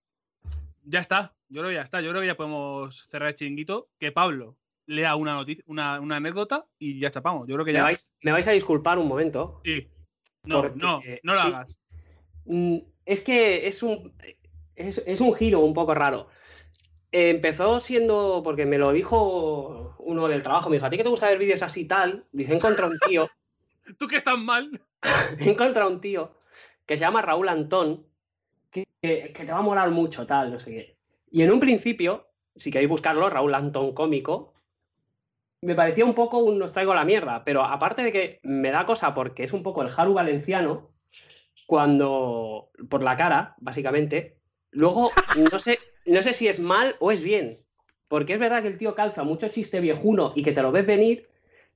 ya 0.85 1.01
está, 1.01 1.35
yo 1.49 1.61
creo 1.61 1.71
que 1.71 1.75
ya 1.77 1.83
está. 1.83 2.01
Yo 2.01 2.11
creo 2.11 2.21
que 2.23 2.27
ya 2.27 2.37
podemos 2.37 3.03
cerrar 3.07 3.29
el 3.31 3.35
chiringuito. 3.35 3.89
Que 3.99 4.13
Pablo 4.13 4.57
lea 4.87 5.15
una 5.17 5.35
noticia, 5.35 5.63
una, 5.67 6.01
una 6.01 6.17
anécdota 6.17 6.65
y 6.79 6.99
ya 6.99 7.11
chapamos. 7.11 7.47
Yo 7.47 7.55
creo 7.55 7.65
que 7.65 7.73
Me 7.73 7.79
ya. 7.79 7.83
vais, 7.85 8.13
me 8.23 8.33
vais 8.33 8.49
a 8.49 8.53
disculpar 8.53 8.99
un 8.99 9.07
momento. 9.09 9.61
Sí. 9.65 9.87
No, 10.45 10.63
Porque, 10.63 10.79
no, 10.79 11.03
eh, 11.05 11.21
no 11.23 11.35
lo 11.35 11.41
sí. 11.43 11.47
hagas. 11.49 11.79
Mm, 12.47 12.79
es 13.05 13.21
que 13.21 13.67
es 13.67 13.83
un, 13.83 14.13
es, 14.75 14.99
es 15.07 15.21
un 15.21 15.35
giro 15.35 15.61
un 15.61 15.75
poco 15.75 15.93
raro. 15.95 16.29
Empezó 17.13 17.81
siendo, 17.81 18.43
porque 18.45 18.67
me 18.67 18.79
lo 18.79 18.93
dijo 18.93 19.97
uno 19.99 20.29
del 20.29 20.43
trabajo, 20.43 20.71
me 20.71 20.77
dijo, 20.77 20.87
¿a 20.87 20.91
ti 20.91 20.97
que 20.97 21.03
te 21.03 21.09
gusta 21.09 21.29
ver 21.29 21.39
vídeos 21.39 21.63
así 21.63 21.87
tal? 21.87 22.25
Dice, 22.33 22.53
he 22.53 22.57
encontrado 22.57 22.93
un 22.93 22.99
tío, 22.99 23.29
Tú 23.99 24.09
que 24.09 24.17
estás 24.17 24.39
mal. 24.39 24.81
he 25.41 25.51
encontrado 25.51 25.91
un 25.91 26.01
tío 26.01 26.33
que 26.87 26.97
se 26.97 27.03
llama 27.03 27.23
Raúl 27.23 27.49
Antón, 27.49 28.07
que, 28.71 28.87
que- 29.03 29.33
que 29.35 29.45
te 29.45 29.53
va 29.53 29.59
a 29.59 29.63
molar 29.63 29.91
mucho, 29.91 30.27
tal, 30.27 30.53
no 30.53 30.61
sé 30.61 30.71
qué. 30.73 30.97
Y 31.31 31.43
en 31.43 31.53
un 31.53 31.61
principio, 31.61 32.29
si 32.57 32.71
queréis 32.73 32.91
buscarlo, 32.91 33.31
Raúl 33.31 33.55
Antón 33.55 33.95
cómico, 33.95 34.55
me 35.63 35.75
parecía 35.75 36.05
un 36.05 36.15
poco 36.15 36.39
un 36.39 36.59
nos 36.59 36.73
traigo 36.73 36.95
la 36.95 37.05
mierda, 37.05 37.45
pero 37.45 37.63
aparte 37.65 38.03
de 38.03 38.13
que 38.13 38.41
me 38.43 38.71
da 38.71 38.87
cosa 38.87 39.15
porque 39.15 39.45
es 39.45 39.53
un 39.53 39.63
poco 39.63 39.83
el 39.83 39.91
Haru 39.95 40.15
valenciano, 40.15 40.91
cuando, 41.67 42.71
por 42.89 43.03
la 43.03 43.17
cara, 43.17 43.57
básicamente, 43.59 44.39
luego 44.73 45.13
no 45.53 45.59
sé, 45.61 45.79
no 46.13 46.23
sé 46.23 46.33
si 46.33 46.49
es 46.49 46.61
mal 46.61 46.97
o 47.01 47.13
es 47.13 47.23
bien, 47.23 47.59
porque 48.09 48.35
es 48.35 48.39
verdad 48.39 48.63
que 48.63 48.69
el 48.69 48.79
tío 48.79 48.95
calza 48.95 49.25
mucho 49.25 49.49
chiste 49.49 49.81
viejuno 49.81 50.33
y 50.35 50.43
que 50.43 50.53
te 50.53 50.63
lo 50.63 50.73
ves 50.73 50.87
venir, 50.87 51.29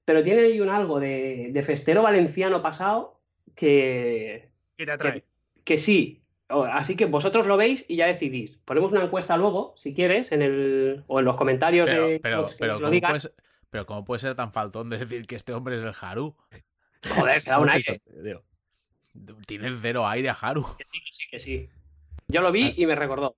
pero 0.04 0.22
tiene 0.22 0.42
ahí 0.42 0.60
un 0.60 0.68
algo 0.70 1.00
de, 1.00 1.48
de 1.52 1.62
festero 1.62 2.02
valenciano 2.02 2.62
pasado 2.62 3.20
que, 3.54 4.50
Que 4.76 4.84
te 4.86 4.92
atrae. 4.92 5.24
que 5.64 5.78
sí. 5.78 6.20
Así 6.48 6.94
que 6.94 7.06
vosotros 7.06 7.46
lo 7.46 7.56
veis 7.56 7.84
y 7.88 7.96
ya 7.96 8.06
decidís. 8.06 8.58
Ponemos 8.58 8.92
una 8.92 9.04
encuesta 9.04 9.36
luego, 9.36 9.72
si 9.76 9.94
quieres, 9.94 10.30
en 10.30 10.42
el 10.42 11.04
o 11.06 11.18
en 11.18 11.24
los 11.24 11.36
comentarios 11.36 11.88
Pero, 11.88 12.06
de 12.06 12.20
pero, 12.20 12.46
pero, 12.58 12.78
lo 12.80 12.80
¿cómo 12.80 12.90
digan. 12.90 13.10
puede 13.12 13.20
ser, 13.20 13.34
pero 13.70 13.86
¿cómo 13.86 14.04
puede 14.04 14.18
ser 14.20 14.34
tan 14.34 14.52
faltón 14.52 14.90
de 14.90 14.98
decir 14.98 15.26
que 15.26 15.36
este 15.36 15.52
hombre 15.54 15.76
es 15.76 15.82
el 15.84 15.94
Haru? 15.98 16.36
Joder, 17.08 17.40
se 17.40 17.50
da 17.50 17.58
un 17.58 17.70
aire. 17.70 18.00
Tiene 19.46 19.70
cero 19.80 20.06
aire 20.06 20.28
a 20.28 20.32
Haru. 20.32 20.64
Que 20.76 20.84
sí, 20.84 21.00
que 21.00 21.12
sí, 21.12 21.24
que 21.30 21.40
sí. 21.40 21.68
Yo 22.28 22.40
lo 22.40 22.52
vi 22.52 22.74
y 22.76 22.86
me 22.86 22.94
recordó. 22.94 23.36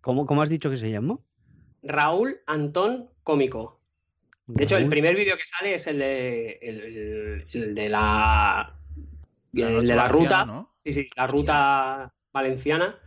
¿Cómo, 0.00 0.26
¿Cómo 0.26 0.42
has 0.42 0.48
dicho 0.48 0.70
que 0.70 0.76
se 0.76 0.90
llama? 0.90 1.18
Raúl 1.82 2.40
Antón 2.46 3.10
Cómico. 3.22 3.80
De 4.46 4.64
hecho, 4.64 4.76
el 4.76 4.88
primer 4.88 5.14
vídeo 5.14 5.36
que 5.36 5.46
sale 5.46 5.74
es 5.74 5.86
el 5.86 5.98
de, 5.98 6.52
el, 6.60 6.80
el- 6.80 7.46
el 7.52 7.74
de 7.74 7.88
la, 7.88 8.74
el 9.54 9.86
de 9.86 9.94
la 9.94 10.08
ruta. 10.08 10.44
¿no? 10.44 10.74
Sí, 10.84 10.92
sí, 10.92 11.10
la 11.16 11.26
ruta 11.28 12.12
valenciana. 12.32 12.98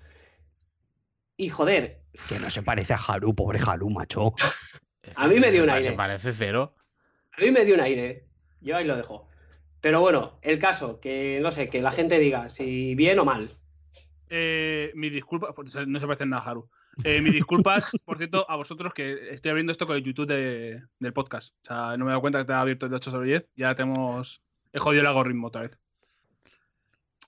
Y 1.35 1.49
joder, 1.49 2.01
Que 2.29 2.39
no 2.39 2.49
se 2.49 2.63
parece 2.63 2.93
a 2.93 2.97
Haru, 2.97 3.35
pobre 3.35 3.59
Haru, 3.65 3.89
macho. 3.89 4.33
Es 5.03 5.11
A 5.17 5.27
mí 5.27 5.37
me 5.37 5.51
dio 5.51 5.63
un 5.63 5.69
aire. 5.69 5.83
Se 5.83 5.91
parece 5.91 6.31
cero. 6.31 6.75
a 7.37 7.41
mí 7.41 7.51
me 7.51 7.65
dio 7.65 7.75
un 7.75 7.81
aire. 7.81 8.25
Yo 8.61 8.77
ahí 8.77 8.85
lo 8.85 8.95
dejo. 8.95 9.27
Pero 9.81 9.99
bueno, 9.99 10.39
el 10.41 10.59
caso, 10.59 11.01
que 11.01 11.39
no 11.41 11.51
sé, 11.51 11.67
que 11.69 11.81
la 11.81 11.91
gente 11.91 12.19
diga 12.19 12.47
si 12.47 12.95
bien 12.95 13.19
o 13.19 13.25
mal. 13.25 13.49
Eh, 14.29 14.93
mis 14.95 15.11
disculpas, 15.11 15.49
pues, 15.53 15.75
no 15.85 15.99
se 15.99 16.05
parecen 16.07 16.29
nada 16.29 16.41
a 16.41 16.51
Haru. 16.51 16.69
Eh, 17.03 17.21
mis 17.21 17.33
disculpas, 17.33 17.89
por 18.05 18.17
cierto, 18.17 18.45
a 18.49 18.55
vosotros 18.55 18.93
que 18.93 19.33
estoy 19.33 19.49
abriendo 19.49 19.71
esto 19.71 19.87
con 19.87 19.95
el 19.95 20.03
YouTube 20.03 20.27
de- 20.27 20.83
del 20.99 21.13
podcast. 21.13 21.53
O 21.61 21.65
sea, 21.65 21.97
no 21.97 22.05
me 22.05 22.09
he 22.09 22.13
dado 22.13 22.21
cuenta 22.21 22.37
que 22.39 22.41
estaba 22.41 22.61
abierto 22.61 22.85
el 22.85 22.91
de 22.91 22.95
8 22.97 23.11
sobre 23.11 23.27
10. 23.29 23.45
Ya 23.55 23.73
tenemos. 23.75 24.41
He 24.71 24.79
jodido 24.79 25.01
el 25.01 25.07
algoritmo 25.07 25.47
otra 25.47 25.61
vez. 25.61 25.79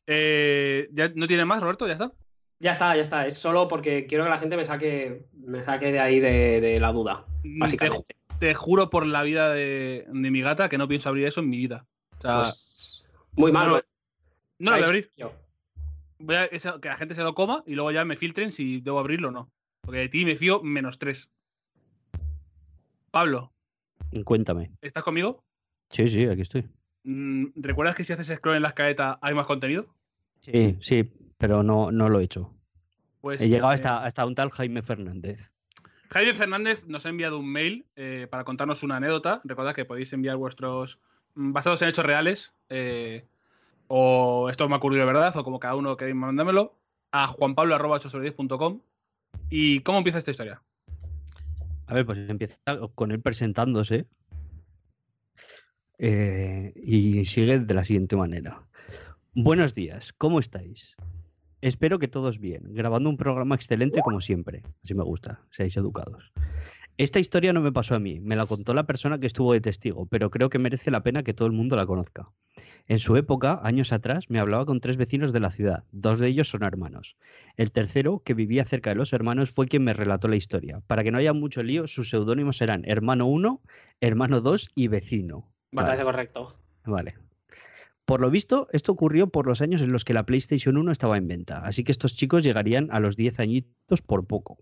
Eh, 0.07 0.87
¿ya 0.91 1.11
¿No 1.15 1.27
tiene 1.27 1.45
más, 1.45 1.61
Roberto? 1.63 1.87
¿Ya 1.87 1.93
está? 1.93 2.11
Ya 2.59 2.71
está, 2.71 2.95
ya 2.95 3.01
está. 3.01 3.25
Es 3.27 3.37
solo 3.37 3.67
porque 3.67 4.05
quiero 4.07 4.23
que 4.23 4.29
la 4.29 4.37
gente 4.37 4.55
me 4.55 4.65
saque, 4.65 5.25
me 5.33 5.63
saque 5.63 5.91
de 5.91 5.99
ahí 5.99 6.19
de, 6.19 6.61
de 6.61 6.79
la 6.79 6.91
duda, 6.91 7.25
Te, 7.41 7.49
ju- 7.49 7.59
básicamente. 7.59 8.15
te 8.39 8.53
juro 8.53 8.89
por 8.89 9.05
la 9.05 9.23
vida 9.23 9.51
de, 9.53 10.05
de 10.07 10.31
mi 10.31 10.41
gata 10.41 10.69
que 10.69 10.77
no 10.77 10.87
pienso 10.87 11.09
abrir 11.09 11.25
eso 11.27 11.41
en 11.41 11.49
mi 11.49 11.57
vida. 11.57 11.85
O 12.19 12.21
sea, 12.21 12.35
Pues, 12.43 13.05
muy 13.33 13.51
mal. 13.51 13.67
no 13.67 13.73
lo- 13.73 13.77
¿no? 13.77 13.83
no 14.59 14.71
lo 14.71 14.77
voy 14.77 14.83
a 14.83 14.87
abrir. 14.87 15.11
Voy 16.17 16.35
a 16.35 16.47
que 16.49 16.87
la 16.87 16.95
gente 16.97 17.13
se 17.13 17.23
lo 17.23 17.33
coma 17.33 17.63
y 17.67 17.75
luego 17.75 17.91
ya 17.91 18.05
me 18.05 18.15
filtren 18.15 18.51
si 18.53 18.79
debo 18.79 18.99
abrirlo 18.99 19.27
o 19.29 19.31
no. 19.31 19.51
Porque 19.85 19.99
de 19.99 20.09
ti 20.09 20.25
me 20.25 20.35
fío 20.35 20.61
menos 20.63 20.97
3. 20.99 21.31
Pablo, 23.11 23.53
Cuéntame. 24.23 24.71
¿estás 24.81 25.03
conmigo? 25.03 25.43
Sí, 25.89 26.07
sí, 26.07 26.25
aquí 26.25 26.41
estoy. 26.41 26.67
Mm, 27.03 27.47
¿Recuerdas 27.55 27.95
que 27.95 28.03
si 28.03 28.13
haces 28.13 28.35
scroll 28.37 28.55
en 28.55 28.63
la 28.63 28.69
escaleta 28.69 29.19
hay 29.21 29.33
más 29.33 29.45
contenido? 29.45 29.87
Sí, 30.39 30.77
sí, 30.81 31.11
pero 31.37 31.63
no, 31.63 31.91
no 31.91 32.09
lo 32.09 32.19
he 32.19 32.23
hecho. 32.23 32.53
Pues 33.21 33.41
He 33.41 33.49
llegado 33.49 33.71
eh, 33.71 33.75
hasta, 33.75 34.03
hasta 34.03 34.25
un 34.25 34.35
tal 34.35 34.51
Jaime 34.51 34.81
Fernández. 34.81 35.49
Jaime 36.09 36.33
Fernández 36.33 36.85
nos 36.87 37.05
ha 37.05 37.09
enviado 37.09 37.39
un 37.39 37.51
mail 37.51 37.85
eh, 37.95 38.27
para 38.29 38.43
contarnos 38.43 38.83
una 38.83 38.97
anécdota. 38.97 39.41
Recordad 39.43 39.75
que 39.75 39.85
podéis 39.85 40.13
enviar 40.13 40.37
vuestros 40.37 40.99
mm, 41.35 41.51
basados 41.51 41.81
en 41.81 41.89
hechos 41.89 42.05
reales 42.05 42.53
eh, 42.69 43.25
o 43.87 44.49
esto 44.49 44.67
me 44.67 44.75
ha 44.75 44.77
ocurrido 44.77 45.01
de 45.01 45.13
verdad 45.13 45.35
o 45.35 45.43
como 45.43 45.59
cada 45.59 45.75
uno 45.75 45.97
queréis 45.97 46.15
mandármelo 46.15 46.75
a 47.11 47.27
juanpablo.8sobre10.com 47.27 48.81
¿Y 49.49 49.79
cómo 49.81 49.99
empieza 49.99 50.19
esta 50.19 50.31
historia? 50.31 50.61
A 51.87 51.93
ver, 51.93 52.05
pues 52.05 52.17
empieza 52.29 52.57
con 52.95 53.11
él 53.11 53.21
presentándose. 53.21 54.07
eh, 55.97 56.73
y 56.75 57.25
sigue 57.25 57.59
de 57.59 57.73
la 57.73 57.83
siguiente 57.83 58.15
manera. 58.15 58.61
Buenos 59.33 59.73
días, 59.73 60.13
¿cómo 60.13 60.39
estáis? 60.39 60.95
Espero 61.61 61.99
que 61.99 62.07
todos 62.07 62.39
bien, 62.39 62.73
grabando 62.73 63.09
un 63.09 63.17
programa 63.17 63.55
excelente 63.55 64.01
como 64.01 64.21
siempre. 64.21 64.61
Así 64.83 64.93
me 64.93 65.03
gusta, 65.03 65.41
seáis 65.51 65.75
educados. 65.77 66.31
Esta 66.97 67.19
historia 67.19 67.51
no 67.51 67.59
me 67.59 67.73
pasó 67.73 67.93
a 67.95 67.99
mí, 67.99 68.21
me 68.21 68.37
la 68.37 68.45
contó 68.45 68.73
la 68.73 68.85
persona 68.85 69.19
que 69.19 69.27
estuvo 69.27 69.51
de 69.51 69.59
testigo, 69.59 70.05
pero 70.05 70.29
creo 70.31 70.49
que 70.49 70.59
merece 70.59 70.91
la 70.91 71.03
pena 71.03 71.23
que 71.23 71.33
todo 71.33 71.45
el 71.45 71.51
mundo 71.53 71.75
la 71.75 71.85
conozca. 71.85 72.31
En 72.87 72.99
su 72.99 73.17
época, 73.17 73.59
años 73.63 73.91
atrás, 73.91 74.29
me 74.29 74.39
hablaba 74.39 74.65
con 74.65 74.79
tres 74.79 74.95
vecinos 74.95 75.33
de 75.33 75.41
la 75.41 75.51
ciudad, 75.51 75.83
dos 75.91 76.19
de 76.19 76.29
ellos 76.29 76.47
son 76.47 76.63
hermanos. 76.63 77.17
El 77.57 77.73
tercero, 77.73 78.21
que 78.23 78.33
vivía 78.33 78.63
cerca 78.63 78.91
de 78.91 78.95
los 78.95 79.11
hermanos, 79.11 79.51
fue 79.51 79.67
quien 79.67 79.83
me 79.83 79.91
relató 79.91 80.29
la 80.29 80.37
historia. 80.37 80.83
Para 80.87 81.03
que 81.03 81.11
no 81.11 81.17
haya 81.17 81.33
mucho 81.33 81.63
lío, 81.63 81.85
sus 81.87 82.09
seudónimos 82.09 82.61
eran 82.61 82.83
hermano 82.85 83.25
1, 83.25 83.61
hermano 83.99 84.39
2 84.39 84.69
y 84.73 84.87
vecino. 84.87 85.51
Vale. 85.73 85.87
parece 85.87 86.03
correcto. 86.05 86.55
Vale. 86.85 87.15
Por 88.05 88.21
lo 88.21 88.29
visto, 88.29 88.69
esto 88.71 88.93
ocurrió 88.93 89.27
por 89.27 89.47
los 89.47 89.61
años 89.61 89.81
en 89.81 89.91
los 89.91 90.05
que 90.05 90.13
la 90.13 90.25
PlayStation 90.25 90.77
1 90.77 90.93
estaba 90.93 91.17
en 91.17 91.27
venta, 91.27 91.65
así 91.65 91.83
que 91.83 91.91
estos 91.91 92.15
chicos 92.15 92.43
llegarían 92.43 92.87
a 92.91 93.01
los 93.01 93.17
10 93.17 93.41
añitos 93.41 94.01
por 94.01 94.25
poco. 94.27 94.59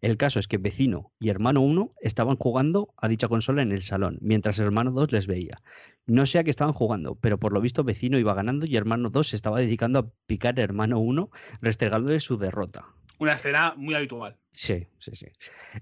El 0.00 0.16
caso 0.16 0.38
es 0.38 0.48
que 0.48 0.58
vecino 0.58 1.12
y 1.18 1.28
hermano 1.28 1.60
1 1.60 1.94
estaban 2.00 2.36
jugando 2.36 2.94
a 2.96 3.08
dicha 3.08 3.28
consola 3.28 3.62
en 3.62 3.72
el 3.72 3.82
salón, 3.82 4.18
mientras 4.20 4.58
hermano 4.58 4.92
2 4.92 5.12
les 5.12 5.26
veía. 5.26 5.60
No 6.06 6.26
sé 6.26 6.38
a 6.38 6.44
qué 6.44 6.50
estaban 6.50 6.74
jugando, 6.74 7.16
pero 7.16 7.38
por 7.38 7.52
lo 7.52 7.60
visto 7.60 7.84
vecino 7.84 8.18
iba 8.18 8.34
ganando 8.34 8.66
y 8.66 8.76
hermano 8.76 9.10
2 9.10 9.28
se 9.28 9.36
estaba 9.36 9.60
dedicando 9.60 9.98
a 9.98 10.10
picar 10.26 10.58
a 10.58 10.62
hermano 10.62 10.98
1, 11.00 11.30
restregándole 11.60 12.20
su 12.20 12.38
derrota. 12.38 12.86
Una 13.18 13.34
escena 13.34 13.74
muy 13.76 13.94
habitual. 13.94 14.36
Sí, 14.52 14.86
sí, 15.00 15.10
sí. 15.14 15.26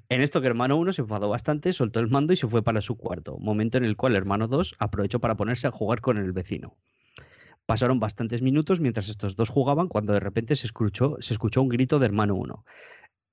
En 0.08 0.22
esto 0.22 0.40
que 0.40 0.46
hermano 0.46 0.76
1 0.76 0.92
se 0.92 1.02
enfadó 1.02 1.28
bastante, 1.28 1.72
soltó 1.72 2.00
el 2.00 2.08
mando 2.08 2.32
y 2.32 2.36
se 2.36 2.46
fue 2.46 2.62
para 2.62 2.80
su 2.80 2.96
cuarto, 2.96 3.36
momento 3.38 3.76
en 3.78 3.84
el 3.84 3.96
cual 3.96 4.16
hermano 4.16 4.48
2 4.48 4.76
aprovechó 4.78 5.20
para 5.20 5.36
ponerse 5.36 5.66
a 5.66 5.70
jugar 5.70 6.00
con 6.00 6.16
el 6.16 6.32
vecino. 6.32 6.76
Pasaron 7.66 7.98
bastantes 7.98 8.42
minutos 8.42 8.78
mientras 8.78 9.08
estos 9.08 9.34
dos 9.34 9.50
jugaban 9.50 9.88
cuando 9.88 10.12
de 10.12 10.20
repente 10.20 10.54
se 10.54 10.68
escuchó, 10.68 11.16
se 11.20 11.34
escuchó 11.34 11.62
un 11.62 11.68
grito 11.68 11.98
de 11.98 12.06
hermano 12.06 12.36
1. 12.36 12.64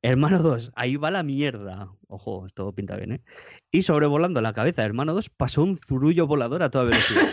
Hermano 0.06 0.40
2, 0.40 0.74
ahí 0.76 0.98
va 0.98 1.12
la 1.12 1.24
mierda. 1.24 1.88
Ojo, 2.10 2.46
esto 2.46 2.74
pinta 2.74 2.98
bien, 2.98 3.14
¿eh? 3.14 3.22
Y 3.72 3.84
sobrevolando 3.84 4.42
la 4.42 4.52
cabeza 4.52 4.82
de 4.82 4.88
hermano 4.88 5.14
2 5.14 5.30
pasó 5.30 5.64
un 5.64 5.78
zurullo 5.78 6.28
volador 6.28 6.62
a 6.62 6.70
toda 6.70 6.84
velocidad. 6.84 7.30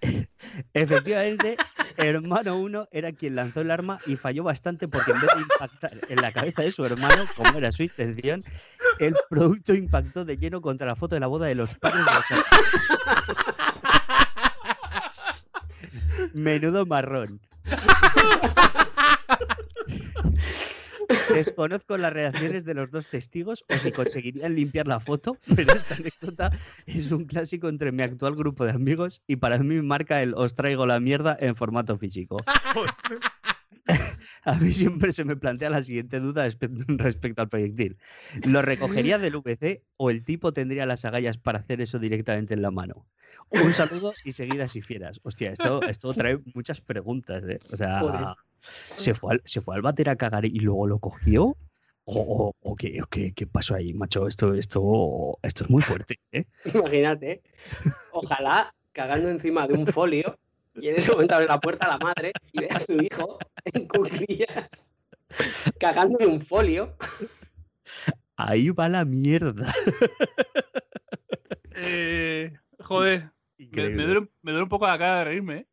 Efectivamente, 0.72 1.58
hermano 1.98 2.56
1 2.56 2.88
era 2.90 3.12
quien 3.12 3.36
lanzó 3.36 3.60
el 3.60 3.70
arma 3.70 3.98
y 4.06 4.16
falló 4.16 4.44
bastante 4.44 4.88
porque 4.88 5.10
en 5.10 5.20
vez 5.20 5.28
de 5.34 5.42
impactar 5.42 6.00
en 6.08 6.22
la 6.22 6.32
cabeza 6.32 6.62
de 6.62 6.72
su 6.72 6.86
hermano, 6.86 7.26
como 7.36 7.58
era 7.58 7.70
su 7.70 7.82
intención, 7.82 8.42
el 8.98 9.14
producto 9.28 9.74
impactó 9.74 10.24
de 10.24 10.38
lleno 10.38 10.62
contra 10.62 10.86
la 10.86 10.96
foto 10.96 11.16
de 11.16 11.20
la 11.20 11.26
boda 11.26 11.46
de 11.46 11.54
los 11.54 11.74
padres 11.74 12.06
de 12.06 12.12
los. 12.36 12.46
Menudo 16.32 16.86
marrón. 16.86 17.42
Desconozco 21.32 21.96
las 21.96 22.12
reacciones 22.12 22.64
de 22.64 22.74
los 22.74 22.90
dos 22.90 23.08
testigos 23.08 23.64
o 23.68 23.78
si 23.78 23.92
conseguirían 23.92 24.54
limpiar 24.54 24.86
la 24.86 25.00
foto, 25.00 25.38
pero 25.56 25.72
esta 25.74 25.94
anécdota 25.96 26.50
es 26.86 27.10
un 27.12 27.24
clásico 27.24 27.68
entre 27.68 27.92
mi 27.92 28.02
actual 28.02 28.34
grupo 28.34 28.64
de 28.64 28.72
amigos 28.72 29.22
y 29.26 29.36
para 29.36 29.58
mí 29.58 29.80
marca 29.82 30.22
el 30.22 30.34
os 30.34 30.54
traigo 30.54 30.86
la 30.86 31.00
mierda 31.00 31.36
en 31.40 31.56
formato 31.56 31.96
físico. 31.98 32.36
A 34.46 34.54
mí 34.56 34.72
siempre 34.72 35.12
se 35.12 35.24
me 35.24 35.36
plantea 35.36 35.70
la 35.70 35.82
siguiente 35.82 36.20
duda 36.20 36.46
espe- 36.46 36.84
respecto 36.98 37.40
al 37.42 37.48
proyectil. 37.48 37.96
¿Lo 38.46 38.60
recogería 38.62 39.18
del 39.18 39.36
VC 39.36 39.82
o 39.96 40.10
el 40.10 40.22
tipo 40.22 40.52
tendría 40.52 40.84
las 40.86 41.04
agallas 41.06 41.38
para 41.38 41.58
hacer 41.58 41.80
eso 41.80 41.98
directamente 41.98 42.52
en 42.54 42.60
la 42.62 42.70
mano? 42.70 43.06
Un 43.50 43.72
saludo 43.72 44.12
y 44.24 44.32
seguidas 44.32 44.76
y 44.76 44.82
fieras. 44.82 45.20
Hostia, 45.22 45.50
esto, 45.52 45.82
esto 45.82 46.12
trae 46.14 46.38
muchas 46.54 46.80
preguntas, 46.82 47.42
¿eh? 47.48 47.58
O 47.72 47.76
sea, 47.76 48.00
Joder. 48.00 48.26
¿Se 48.96 49.14
fue, 49.14 49.34
al, 49.34 49.42
¿se 49.44 49.60
fue 49.60 49.74
al 49.76 49.82
váter 49.82 50.08
a 50.08 50.16
cagar 50.16 50.44
y 50.44 50.58
luego 50.60 50.86
lo 50.86 50.98
cogió? 50.98 51.56
¿O, 52.06 52.20
o- 52.20 52.54
o 52.60 52.76
qué, 52.76 53.00
qué- 53.10 53.32
qué 53.32 53.46
pasó 53.46 53.74
ahí, 53.74 53.94
macho? 53.94 54.28
Esto, 54.28 54.52
esto, 54.54 55.38
esto 55.42 55.64
es 55.64 55.70
muy 55.70 55.82
fuerte, 55.82 56.18
¿eh? 56.32 56.44
Imagínate. 56.74 57.42
Ojalá 58.12 58.74
cagando 58.92 59.28
encima 59.30 59.66
de 59.66 59.74
un 59.74 59.86
folio 59.86 60.38
Y 60.74 60.88
en 60.88 60.96
ese 60.96 61.10
momento 61.12 61.34
abre 61.34 61.46
la 61.46 61.58
puerta 61.60 61.86
a 61.86 61.90
la 61.90 61.98
madre 61.98 62.32
y 62.52 62.60
ve 62.60 62.68
a 62.70 62.78
su 62.80 63.00
hijo 63.00 63.38
en 63.72 63.86
cuclillas, 63.88 64.86
cagando 65.78 66.18
en 66.20 66.30
un 66.30 66.40
folio. 66.40 66.94
Ahí 68.36 68.70
va 68.70 68.88
la 68.88 69.04
mierda. 69.04 69.72
Eh, 71.76 72.52
joder, 72.80 73.30
me, 73.58 74.04
duele, 74.04 74.28
me 74.42 74.52
duele 74.52 74.62
un 74.62 74.68
poco 74.68 74.86
la 74.86 74.96
cara 74.98 75.18
de 75.18 75.24
reírme. 75.24 75.54
¿eh? 75.56 75.66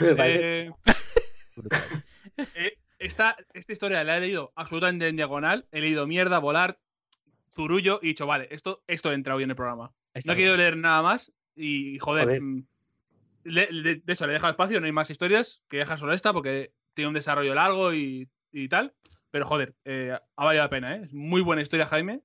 Me 0.00 0.14
parece- 0.14 0.66
Eh, 0.66 0.72
eh, 2.54 2.78
esta, 2.98 3.36
esta 3.54 3.72
historia 3.72 4.04
la 4.04 4.16
he 4.16 4.20
leído 4.20 4.52
absolutamente 4.56 5.08
en 5.08 5.16
diagonal. 5.16 5.66
He 5.72 5.80
leído 5.80 6.06
mierda, 6.06 6.38
volar, 6.38 6.78
zurullo 7.50 7.98
y 8.02 8.06
he 8.06 8.08
dicho, 8.10 8.26
vale, 8.26 8.48
esto, 8.50 8.82
esto 8.86 9.12
entra 9.12 9.34
hoy 9.34 9.44
en 9.44 9.50
el 9.50 9.56
programa. 9.56 9.92
Está 10.14 10.32
No 10.32 10.34
he 10.34 10.36
querido 10.36 10.56
leer 10.56 10.76
nada 10.76 11.02
más 11.02 11.32
y, 11.56 11.98
joder, 11.98 12.24
Joder. 12.24 12.42
mm, 12.42 12.66
le- 13.44 13.68
le- 13.72 13.96
de 13.96 14.12
hecho, 14.12 14.26
le 14.26 14.32
he 14.32 14.34
dejado 14.34 14.50
espacio, 14.52 14.80
no 14.80 14.86
hay 14.86 14.92
más 14.92 15.10
historias, 15.10 15.62
que 15.68 15.78
dejar 15.78 15.98
solo 15.98 16.12
esta 16.12 16.32
porque 16.32 16.72
tiene 16.94 17.08
un 17.08 17.14
desarrollo 17.14 17.54
largo 17.54 17.94
y, 17.94 18.28
y 18.52 18.68
tal. 18.68 18.94
Pero 19.30 19.46
joder, 19.46 19.74
eh, 19.84 20.16
ha 20.36 20.44
valido 20.44 20.64
la 20.64 20.70
pena, 20.70 20.96
¿eh? 20.96 21.00
Es 21.04 21.14
muy 21.14 21.40
buena 21.40 21.62
historia, 21.62 21.86
Jaime. 21.86 22.20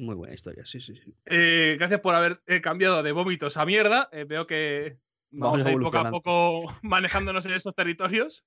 Muy 0.00 0.14
buena 0.14 0.34
historia, 0.34 0.64
sí, 0.66 0.80
sí, 0.80 0.94
sí. 0.96 1.14
Eh, 1.26 1.76
gracias 1.78 2.00
por 2.00 2.14
haber 2.14 2.40
cambiado 2.62 3.02
de 3.02 3.12
vómitos 3.12 3.56
a 3.56 3.64
mierda. 3.64 4.08
Veo 4.26 4.46
que 4.46 4.96
vamos, 5.30 5.62
Vamos 5.62 5.66
a 5.66 5.72
ir 5.72 5.78
poco 5.80 5.98
a 5.98 6.10
poco 6.10 6.74
manejándonos 6.82 7.44
en 7.46 7.52
esos 7.54 7.74
territorios. 7.74 8.44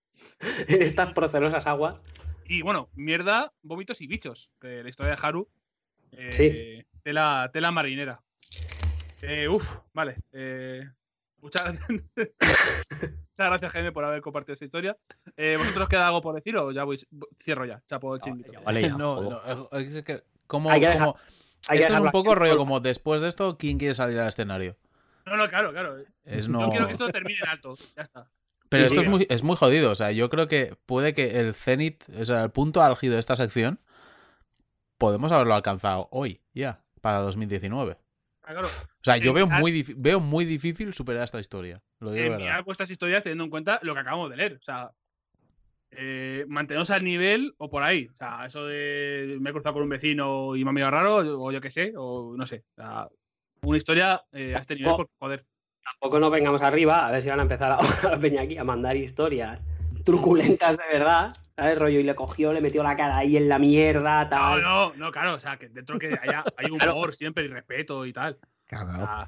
en 0.67 0.81
estas 0.81 1.13
procelosas 1.13 1.65
aguas. 1.67 1.95
Y 2.45 2.61
bueno, 2.63 2.89
mierda, 2.95 3.53
vómitos 3.61 4.01
y 4.01 4.07
bichos. 4.07 4.49
Que 4.59 4.83
la 4.83 4.89
historia 4.89 5.15
de 5.15 5.19
Haru. 5.21 5.47
eh, 6.11 6.29
Sí. 6.31 6.85
Tela, 7.03 7.49
tela 7.53 7.71
marinera. 7.71 8.21
Eh, 9.21 9.47
uf, 9.47 9.67
vale. 9.93 10.17
eh, 10.31 10.83
muchas, 11.39 11.63
gracias, 11.63 11.87
muchas 12.15 13.47
gracias, 13.47 13.71
Jaime, 13.71 13.91
por 13.91 14.03
haber 14.03 14.21
compartido 14.21 14.53
esta 14.53 14.65
historia. 14.65 14.97
Eh, 15.37 15.55
¿Vosotros 15.57 15.89
queda 15.89 16.07
algo 16.07 16.21
por 16.21 16.35
decir 16.35 16.55
o 16.57 16.71
ya 16.71 16.83
voy, 16.83 16.99
cierro 17.41 17.65
ya? 17.65 17.81
Chapo 17.87 18.15
el 18.15 18.21
chinguito. 18.21 18.51
Vale, 18.63 18.81
ya, 18.81 18.89
no, 18.89 19.21
no, 19.21 19.69
es 19.79 20.03
que, 20.03 20.23
¿cómo, 20.47 20.69
Hay 20.71 20.79
que 20.81 20.87
dejar- 20.87 21.07
cómo- 21.07 21.19
Hay 21.69 21.77
que 21.77 21.83
esto 21.85 21.93
es 21.95 21.99
un 22.01 22.11
poco 22.11 22.35
rollo 22.35 22.57
como 22.57 22.79
después 22.79 23.21
de 23.21 23.27
esto, 23.29 23.57
¿quién 23.57 23.77
quiere 23.77 23.93
salir 23.93 24.19
al 24.19 24.27
escenario? 24.29 24.75
No, 25.25 25.37
no, 25.37 25.47
claro, 25.47 25.71
claro. 25.71 25.97
Es 26.23 26.47
Yo 26.47 26.51
no... 26.51 26.69
quiero 26.69 26.87
que 26.87 26.93
esto 26.93 27.09
termine 27.09 27.39
en 27.43 27.49
alto. 27.49 27.75
Ya 27.95 28.03
está. 28.03 28.29
Pero 28.69 28.85
Sí, 28.85 28.87
esto 28.87 29.01
sí. 29.01 29.07
es, 29.07 29.09
muy, 29.09 29.27
es 29.29 29.43
muy 29.43 29.55
jodido. 29.57 29.91
O 29.91 29.95
sea, 29.95 30.11
yo 30.11 30.29
creo 30.29 30.47
que 30.47 30.75
puede 30.85 31.13
que 31.13 31.39
el 31.39 31.53
cenit, 31.53 32.03
o 32.17 32.25
sea, 32.25 32.43
el 32.43 32.51
punto 32.51 32.81
álgido 32.81 33.15
de 33.15 33.19
esta 33.19 33.35
sección, 33.35 33.79
podemos 34.97 35.31
haberlo 35.31 35.55
alcanzado 35.55 36.07
hoy, 36.11 36.41
ya, 36.53 36.81
para 37.01 37.19
2019. 37.19 37.97
Ah, 38.43 38.53
claro. 38.53 38.67
O 38.67 39.03
sea, 39.03 39.17
yo 39.17 39.33
veo 39.33 39.47
muy, 39.47 39.83
veo 39.97 40.19
muy 40.19 40.45
difícil 40.45 40.93
superar 40.93 41.23
esta 41.23 41.39
historia. 41.39 41.81
Lo 41.99 42.11
digo 42.11 42.23
de 42.23 42.29
verdad. 42.29 42.63
vuestras 42.63 42.89
historias 42.89 43.23
teniendo 43.23 43.43
en 43.43 43.49
cuenta 43.49 43.79
lo 43.81 43.93
que 43.93 43.99
acabamos 43.99 44.29
de 44.29 44.37
leer. 44.37 44.53
O 44.53 44.61
sea, 44.61 44.91
eh, 45.91 46.45
manteneros 46.47 46.89
al 46.91 47.03
nivel 47.03 47.53
o 47.57 47.69
por 47.69 47.83
ahí. 47.83 48.07
O 48.07 48.15
sea, 48.15 48.45
eso 48.45 48.65
de 48.65 49.37
me 49.41 49.49
he 49.49 49.53
cruzado 49.53 49.73
con 49.73 49.83
un 49.83 49.89
vecino 49.89 50.55
y 50.55 50.63
me 50.63 50.69
ha 50.69 50.73
mirado 50.73 50.91
raro, 50.91 51.43
o 51.43 51.51
yo 51.51 51.59
qué 51.59 51.69
sé, 51.69 51.93
o 51.97 52.35
no 52.37 52.45
sé. 52.45 52.63
O 52.71 52.75
sea, 52.75 53.09
una 53.63 53.77
historia 53.77 54.23
eh, 54.31 54.55
a 54.55 54.59
este 54.59 54.75
nivel, 54.75 54.95
por 54.95 55.09
joder. 55.19 55.45
Tampoco 55.83 56.19
nos 56.19 56.31
vengamos 56.31 56.61
arriba, 56.61 57.07
a 57.07 57.11
ver 57.11 57.21
si 57.21 57.29
van 57.29 57.39
a 57.39 57.43
empezar 57.43 57.71
ahora 57.79 58.11
la 58.15 58.19
peña 58.19 58.41
aquí 58.41 58.57
a 58.57 58.63
mandar 58.63 58.95
historias 58.95 59.59
truculentas 60.03 60.77
de 60.77 60.83
verdad. 60.91 61.35
¿Sabes? 61.55 61.77
Rollo, 61.77 61.99
y 61.99 62.03
le 62.03 62.15
cogió, 62.15 62.53
le 62.53 62.61
metió 62.61 62.81
la 62.81 62.95
cara 62.95 63.17
ahí 63.17 63.37
en 63.37 63.47
la 63.49 63.59
mierda, 63.59 64.23
No, 64.23 64.29
tal. 64.29 64.61
no, 64.63 64.93
no, 64.95 65.11
claro. 65.11 65.33
O 65.33 65.39
sea, 65.39 65.57
que 65.57 65.69
dentro 65.69 65.99
que 65.99 66.17
haya 66.19 66.43
hay 66.57 66.69
humor 66.71 67.13
siempre 67.13 67.43
y 67.43 67.47
respeto 67.49 68.05
y 68.05 68.13
tal. 68.13 68.39
O 68.41 68.47
Cagao. 68.65 68.97
sea, 68.97 69.27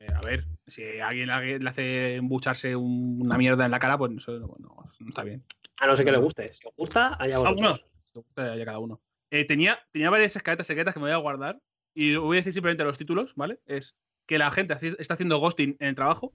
eh, 0.00 0.08
a 0.14 0.20
ver, 0.20 0.44
si 0.66 0.98
a 1.00 1.08
alguien 1.08 1.28
le 1.62 1.70
hace 1.70 2.16
embucharse 2.16 2.76
un- 2.76 3.20
una 3.22 3.38
mierda 3.38 3.64
en 3.64 3.70
la 3.70 3.78
cara, 3.78 3.96
pues 3.96 4.10
eso 4.16 4.32
no, 4.32 4.48
no- 4.58 4.76
no 5.00 5.08
está 5.08 5.22
bien. 5.22 5.42
A 5.80 5.86
no 5.86 5.96
ser 5.96 6.04
que 6.04 6.12
le 6.12 6.18
guste. 6.18 6.52
Si 6.52 6.66
os 6.66 6.74
gusta, 6.76 7.16
allá 7.18 7.36
Ah, 7.36 7.38
vosotros. 7.38 7.84
te 8.12 8.18
gusta 8.20 8.56
ya 8.56 8.64
cada 8.66 8.78
uno. 8.80 9.00
Eh, 9.30 9.46
tenía, 9.46 9.78
tenía 9.92 10.10
varias 10.10 10.36
escaletas 10.36 10.66
secretas 10.66 10.92
que 10.92 11.00
me 11.00 11.04
voy 11.06 11.12
a 11.14 11.16
guardar. 11.16 11.58
Y 11.94 12.16
voy 12.16 12.36
a 12.36 12.40
decir 12.40 12.52
simplemente 12.52 12.84
los 12.84 12.98
títulos, 12.98 13.34
¿vale? 13.36 13.58
Es 13.66 13.96
que 14.26 14.38
la 14.38 14.50
gente 14.50 14.74
está 14.98 15.14
haciendo 15.14 15.38
ghosting 15.38 15.76
en 15.80 15.88
el 15.88 15.94
trabajo 15.94 16.32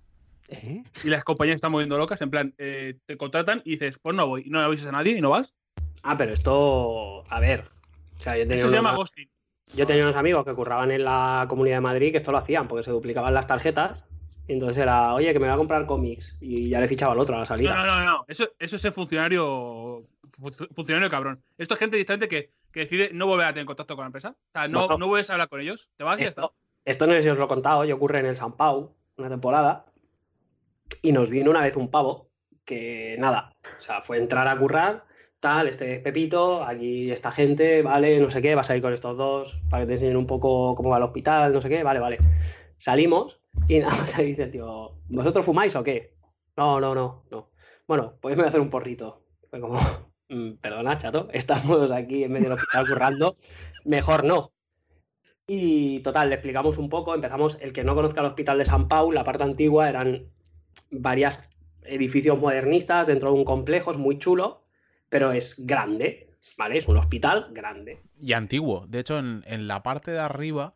¿Eh? 0.49 0.84
y 1.03 1.09
las 1.09 1.23
compañías 1.23 1.55
están 1.55 1.71
moviendo 1.71 1.97
locas. 1.97 2.21
En 2.21 2.29
plan, 2.29 2.53
eh, 2.57 2.95
te 3.05 3.17
contratan 3.17 3.61
y 3.65 3.71
dices, 3.71 3.97
pues 3.97 4.15
no 4.15 4.27
voy. 4.27 4.43
No 4.49 4.59
le 4.59 4.65
avisas 4.65 4.88
a 4.88 4.91
nadie 4.91 5.17
y 5.17 5.21
no 5.21 5.31
vas. 5.31 5.55
Ah, 6.03 6.15
pero 6.17 6.34
esto, 6.34 7.23
a 7.31 7.39
ver. 7.39 7.65
O 8.19 8.21
sea, 8.21 8.38
yo 8.38 8.43
tenía, 8.43 8.55
Eso 8.57 8.69
se 8.69 8.75
llama 8.75 8.95
ghosting. 8.95 9.29
yo 9.73 9.85
tenía 9.88 10.03
unos 10.03 10.15
amigos 10.15 10.45
que 10.45 10.53
curraban 10.53 10.91
en 10.91 11.03
la 11.03 11.45
Comunidad 11.49 11.77
de 11.77 11.81
Madrid 11.81 12.11
que 12.11 12.17
esto 12.17 12.31
lo 12.31 12.38
hacían 12.38 12.67
porque 12.67 12.84
se 12.84 12.91
duplicaban 12.91 13.34
las 13.34 13.47
tarjetas. 13.47 14.05
Y 14.47 14.53
entonces 14.53 14.77
era, 14.77 15.13
oye, 15.13 15.34
que 15.34 15.39
me 15.39 15.47
voy 15.47 15.53
a 15.53 15.57
comprar 15.57 15.85
cómics. 15.85 16.38
Y 16.39 16.69
ya 16.69 16.79
le 16.79 16.88
fichaba 16.88 17.11
al 17.13 17.19
otro 17.19 17.35
a 17.35 17.39
la 17.39 17.45
salida. 17.45 17.75
No, 17.75 17.85
no, 17.85 17.99
no, 17.99 18.05
no. 18.05 18.25
Eso, 18.29 18.49
eso 18.59 18.75
es 18.77 18.85
el 18.85 18.93
funcionario. 18.93 20.05
fu- 20.29 20.49
Funcionario 20.73 21.09
cabrón. 21.09 21.41
Esto 21.57 21.73
es 21.73 21.79
gente 21.79 21.97
distante 21.97 22.27
que, 22.29 22.51
que 22.72 22.81
decide 22.81 23.10
no 23.14 23.27
volver 23.27 23.45
a 23.48 23.53
tener 23.53 23.65
contacto 23.65 23.95
con 23.95 24.03
la 24.03 24.07
empresa. 24.07 24.30
O 24.30 24.52
sea, 24.53 24.68
no, 24.68 24.88
no 24.98 25.07
vuelves 25.07 25.30
a 25.30 25.34
hablar 25.34 25.49
con 25.49 25.61
ellos. 25.61 25.89
Te 25.98 26.03
vas 26.03 26.18
y 26.19 26.22
ya 26.23 26.26
está. 26.26 26.41
Esto, 26.44 26.56
esto 26.85 27.07
no 27.07 27.14
sé 27.14 27.22
si 27.22 27.30
os 27.30 27.38
lo 27.38 27.45
he 27.45 27.48
contado, 27.48 27.85
yo 27.85 27.95
ocurre 27.95 28.19
en 28.19 28.26
el 28.27 28.35
San 28.35 28.56
Pau, 28.57 28.95
una 29.18 29.30
temporada, 29.30 29.85
y 31.02 31.11
nos 31.11 31.30
vino 31.30 31.52
una 31.52 31.61
vez 31.61 31.76
un 31.76 31.89
pavo 31.89 32.30
que 32.65 33.15
nada, 33.19 33.53
o 33.77 33.80
sea, 33.80 34.02
fue 34.02 34.18
entrar 34.18 34.48
a 34.48 34.57
currar, 34.57 35.06
tal, 35.39 35.68
este 35.68 35.95
es 35.95 36.02
Pepito, 36.02 36.64
aquí 36.64 37.11
esta 37.11 37.31
gente, 37.31 37.81
vale, 37.81 38.19
no 38.19 38.30
sé 38.30 38.41
qué, 38.41 38.56
vas 38.56 38.69
a 38.69 38.76
ir 38.76 38.81
con 38.81 38.94
estos 38.94 39.15
dos 39.18 39.61
para 39.69 39.84
que 39.84 39.88
te 39.88 39.94
enseñen 39.94 40.18
un 40.18 40.27
poco 40.27 40.76
cómo 40.76 40.89
va 40.89 40.98
el 40.98 41.03
hospital, 41.03 41.53
no 41.53 41.61
sé 41.61 41.69
qué, 41.69 41.84
vale, 41.84 41.99
vale. 41.99 42.18
Salimos 42.77 43.39
y 43.68 43.80
nada 43.80 43.95
más 43.95 44.18
ahí 44.18 44.27
dice 44.27 44.44
el 44.44 44.52
tío, 44.52 44.98
¿vosotros 45.07 45.45
fumáis 45.45 45.76
o 45.76 45.84
qué? 45.84 46.15
No, 46.57 46.80
no, 46.80 46.94
no, 46.94 47.23
no. 47.31 47.52
Bueno, 47.88 48.15
pues 48.19 48.35
me 48.35 48.41
voy 48.44 48.48
a 48.48 48.49
hacer 48.49 48.61
un 48.61 48.69
porrito. 48.69 49.23
Fue 49.49 49.60
como, 49.61 49.76
"Mm, 49.76 50.06
perdona, 50.61 50.97
chato, 50.97 51.29
estamos 51.33 51.91
aquí 51.91 52.23
en 52.23 52.31
medio 52.31 52.49
del 52.49 52.57
hospital 52.59 52.87
currando, 52.87 53.37
mejor 53.85 54.23
no. 54.23 54.51
Y 55.47 56.01
total, 56.01 56.29
le 56.29 56.35
explicamos 56.35 56.77
un 56.77 56.89
poco, 56.89 57.15
empezamos, 57.15 57.57
el 57.61 57.71
que 57.71 57.83
no 57.83 57.95
conozca 57.95 58.19
el 58.19 58.27
hospital 58.27 58.57
de 58.57 58.65
San 58.65 58.87
Pau, 58.89 59.11
la 59.11 59.23
parte 59.23 59.43
antigua 59.43 59.87
eran 59.89 60.27
varios 60.91 61.39
edificios 61.83 62.39
modernistas 62.39 63.07
dentro 63.07 63.31
de 63.31 63.37
un 63.37 63.45
complejo, 63.45 63.91
es 63.91 63.97
muy 63.97 64.19
chulo, 64.19 64.65
pero 65.07 65.31
es 65.31 65.65
grande, 65.65 66.31
¿vale? 66.57 66.77
Es 66.77 66.87
un 66.89 66.97
hospital 66.97 67.47
grande. 67.51 68.01
Y 68.19 68.33
antiguo. 68.33 68.85
De 68.87 68.99
hecho, 68.99 69.19
en, 69.19 69.43
en 69.47 69.67
la 69.67 69.83
parte 69.83 70.11
de 70.11 70.19
arriba 70.19 70.75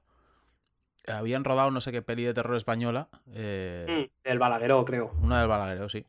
habían 1.07 1.43
rodado 1.43 1.71
no 1.71 1.81
sé 1.81 1.91
qué 1.91 2.01
peli 2.01 2.23
de 2.23 2.33
terror 2.33 2.55
española. 2.55 3.09
eh, 3.33 4.09
El 4.23 4.39
Balagueró, 4.39 4.85
creo. 4.85 5.11
Una 5.21 5.39
del 5.39 5.49
Balagueró, 5.49 5.89
sí. 5.89 6.05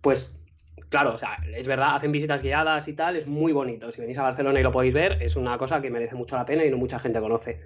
Pues, 0.00 0.40
claro, 0.88 1.14
o 1.14 1.18
sea, 1.18 1.38
es 1.56 1.66
verdad, 1.66 1.94
hacen 1.96 2.12
visitas 2.12 2.42
guiadas 2.42 2.86
y 2.88 2.92
tal, 2.94 3.16
es 3.16 3.26
muy 3.26 3.52
bonito. 3.52 3.90
Si 3.92 4.00
venís 4.00 4.18
a 4.18 4.22
Barcelona 4.22 4.60
y 4.60 4.62
lo 4.62 4.72
podéis 4.72 4.94
ver, 4.94 5.22
es 5.22 5.36
una 5.36 5.56
cosa 5.58 5.80
que 5.82 5.90
merece 5.90 6.14
mucho 6.14 6.36
la 6.36 6.44
pena 6.46 6.64
y 6.64 6.70
no 6.70 6.76
mucha 6.76 6.98
gente 6.98 7.20
conoce. 7.20 7.60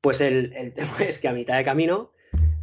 Pues 0.00 0.20
el, 0.20 0.52
el 0.54 0.72
tema 0.74 0.96
es 1.00 1.18
que 1.18 1.28
a 1.28 1.32
mitad 1.32 1.56
de 1.56 1.64
camino 1.64 2.12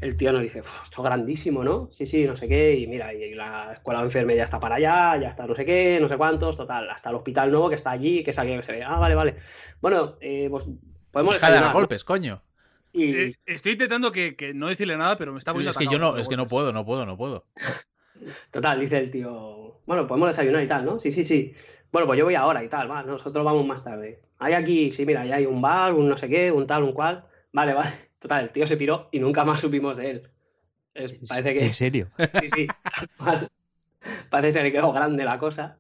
el 0.02 0.16
tío 0.16 0.32
nos 0.32 0.42
dice, 0.42 0.62
"Uf, 0.62 0.84
esto 0.84 1.02
es 1.02 1.06
grandísimo, 1.06 1.64
¿no? 1.64 1.90
Sí, 1.92 2.06
sí, 2.06 2.24
no 2.26 2.36
sé 2.38 2.48
qué, 2.48 2.74
y 2.78 2.88
mira, 2.88 3.14
y 3.14 3.34
la 3.36 3.74
escuela 3.74 4.00
de 4.00 4.06
enfermería 4.06 4.46
está 4.46 4.58
para 4.60 4.76
allá, 4.76 5.18
ya 5.22 5.28
está 5.30 5.46
no 5.46 5.54
sé 5.56 5.66
qué, 5.66 6.00
no 6.02 6.08
sé 6.08 6.16
cuántos, 6.18 6.56
total, 6.56 6.90
hasta 6.90 7.10
el 7.10 7.18
hospital 7.18 7.52
nuevo 7.52 7.68
que 7.70 7.76
está 7.76 7.92
allí, 7.92 8.24
que 8.24 8.32
es 8.32 8.40
aquí 8.40 8.56
que 8.56 8.64
se 8.64 8.72
ve. 8.72 8.84
Ah, 8.84 8.98
vale, 8.98 9.16
vale. 9.16 9.36
Bueno, 9.82 10.16
eh, 10.22 10.48
pues 10.50 10.66
podemos 11.12 11.34
Deja 11.36 11.48
de 11.48 11.52
dar 11.54 11.64
desayunar, 11.64 11.74
¿no?". 11.74 11.80
golpes, 11.80 12.04
coño. 12.06 12.42
Y, 12.94 13.16
Eh, 13.16 13.36
estoy 13.46 13.74
intentando 13.74 14.12
que, 14.12 14.36
que 14.36 14.54
no 14.54 14.68
decirle 14.68 14.96
nada, 14.98 15.18
pero 15.18 15.34
me 15.34 15.40
está 15.40 15.52
poniendo 15.52 15.72
Es 15.72 15.78
que 15.78 15.86
yo 15.86 16.00
no, 16.00 16.18
es 16.18 16.28
que 16.28 16.38
no 16.38 16.44
golpes. 16.44 16.50
puedo, 16.52 16.74
no 16.74 16.86
puedo, 16.86 17.06
no 17.06 17.18
puedo. 17.18 17.46
Total, 18.52 18.80
dice 18.80 18.98
el 18.98 19.12
tío, 19.12 19.82
bueno, 19.86 20.08
podemos 20.08 20.30
desayunar 20.30 20.64
y 20.64 20.68
tal, 20.68 20.86
¿no? 20.86 21.00
Sí, 21.00 21.12
sí, 21.12 21.24
sí. 21.24 21.52
Bueno, 21.92 22.08
pues 22.08 22.20
yo 22.20 22.26
voy 22.26 22.36
ahora 22.36 22.64
y 22.64 22.70
tal, 22.70 22.90
va, 22.90 23.04
nosotros 23.04 23.44
vamos 23.46 23.66
más 23.66 23.84
tarde. 23.84 24.22
Hay 24.38 24.54
aquí, 24.54 24.92
sí, 24.92 25.06
mira, 25.06 25.26
ya 25.26 25.36
hay 25.36 25.46
un 25.46 25.62
bar, 25.62 25.94
un 25.94 26.08
no 26.10 26.18
sé 26.18 26.30
qué, 26.30 26.52
un 26.52 26.68
tal, 26.68 26.84
un 26.84 26.94
cual. 26.94 27.26
Vale, 27.52 27.74
vale. 27.74 27.90
Total, 28.20 28.44
el 28.44 28.52
tío 28.52 28.68
se 28.68 28.78
piró 28.78 29.08
y 29.12 29.20
nunca 29.20 29.46
más 29.46 29.62
supimos 29.62 29.98
de 29.98 30.12
él. 30.12 30.30
Es- 30.94 31.14
parece 31.28 31.54
que 31.54 31.66
¿En 31.66 31.74
serio? 31.74 32.10
sí, 32.42 32.50
sí. 32.50 32.68
Parece 34.30 34.60
que 34.60 34.64
le 34.64 34.72
quedó 34.72 34.92
grande 34.92 35.24
la 35.24 35.40
cosa. 35.40 35.78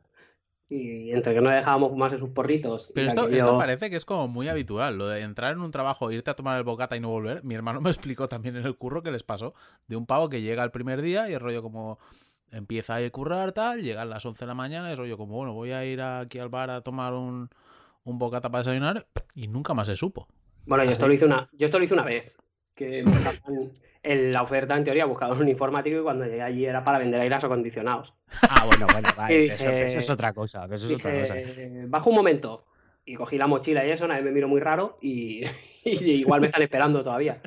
Y 0.69 1.11
entre 1.11 1.33
que 1.33 1.41
no 1.41 1.49
dejábamos 1.49 1.89
fumarse 1.89 2.19
sus 2.19 2.29
porritos. 2.29 2.91
Pero 2.93 3.07
esto, 3.07 3.27
esto 3.27 3.57
parece 3.57 3.89
que 3.89 3.95
es 3.95 4.05
como 4.05 4.27
muy 4.27 4.47
habitual. 4.49 4.97
Lo 4.97 5.07
de 5.07 5.21
entrar 5.21 5.53
en 5.53 5.61
un 5.61 5.71
trabajo, 5.71 6.11
irte 6.11 6.29
a 6.29 6.35
tomar 6.35 6.57
el 6.57 6.63
bocata 6.63 6.95
y 6.95 6.99
no 6.99 7.09
volver. 7.09 7.43
Mi 7.43 7.55
hermano 7.55 7.81
me 7.81 7.89
explicó 7.89 8.27
también 8.29 8.55
en 8.55 8.65
el 8.65 8.75
curro 8.77 9.01
que 9.01 9.11
les 9.11 9.23
pasó 9.23 9.55
de 9.87 9.95
un 9.95 10.05
pavo 10.05 10.29
que 10.29 10.41
llega 10.41 10.63
el 10.63 10.71
primer 10.71 11.01
día 11.01 11.27
y 11.29 11.33
el 11.33 11.39
rollo 11.39 11.63
como 11.63 11.97
empieza 12.51 12.95
a 12.95 13.09
currar 13.09 13.51
tal, 13.51 13.81
llega 13.81 14.01
a 14.01 14.05
las 14.05 14.25
11 14.25 14.39
de 14.39 14.47
la 14.47 14.55
mañana 14.55 14.89
y 14.89 14.91
el 14.91 14.97
rollo 14.97 15.17
como, 15.17 15.35
bueno, 15.35 15.53
voy 15.53 15.71
a 15.71 15.85
ir 15.85 16.01
aquí 16.01 16.39
al 16.39 16.49
bar 16.49 16.69
a 16.69 16.81
tomar 16.81 17.13
un, 17.13 17.49
un 18.03 18.19
bocata 18.19 18.49
para 18.49 18.63
desayunar 18.63 19.07
y 19.35 19.47
nunca 19.47 19.73
más 19.73 19.87
se 19.87 19.95
supo. 19.95 20.27
Bueno, 20.65 20.83
yo 20.83 20.91
esto 20.91 21.07
lo 21.07 21.13
hice 21.13 21.25
una, 21.25 21.49
yo 21.53 21.65
esto 21.65 21.79
lo 21.79 21.85
hice 21.85 21.93
una 21.93 22.03
vez. 22.03 22.37
Que 22.75 23.03
en 24.03 24.31
la 24.31 24.41
oferta, 24.41 24.77
en 24.77 24.85
teoría, 24.85 25.05
buscaban 25.05 25.37
un 25.37 25.49
informático 25.49 25.99
y 25.99 26.03
cuando 26.03 26.25
llegué 26.25 26.41
allí 26.41 26.65
era 26.65 26.83
para 26.83 26.99
vender 26.99 27.19
aires 27.19 27.43
acondicionados. 27.43 28.13
Ah, 28.49 28.63
bueno, 28.65 28.87
bueno, 28.91 29.09
vale. 29.17 29.47
Eso, 29.47 29.69
es 29.69 30.09
otra 30.09 30.31
cosa. 30.33 30.65
Eso 30.71 30.87
es 30.87 31.05
otra 31.05 31.19
cosa. 31.19 31.35
Bajo 31.87 32.09
un 32.09 32.15
momento. 32.15 32.65
y 33.05 33.15
cogí 33.15 33.37
la 33.37 33.47
mochila 33.47 33.85
y 33.85 33.91
eso, 33.91 34.07
nadie 34.07 34.21
me 34.21 34.31
miró 34.31 34.47
muy 34.47 34.61
raro 34.61 34.97
y, 35.01 35.43
y 35.85 36.11
igual 36.11 36.41
me 36.41 36.47
están 36.47 36.61
esperando 36.61 37.03
todavía. 37.03 37.41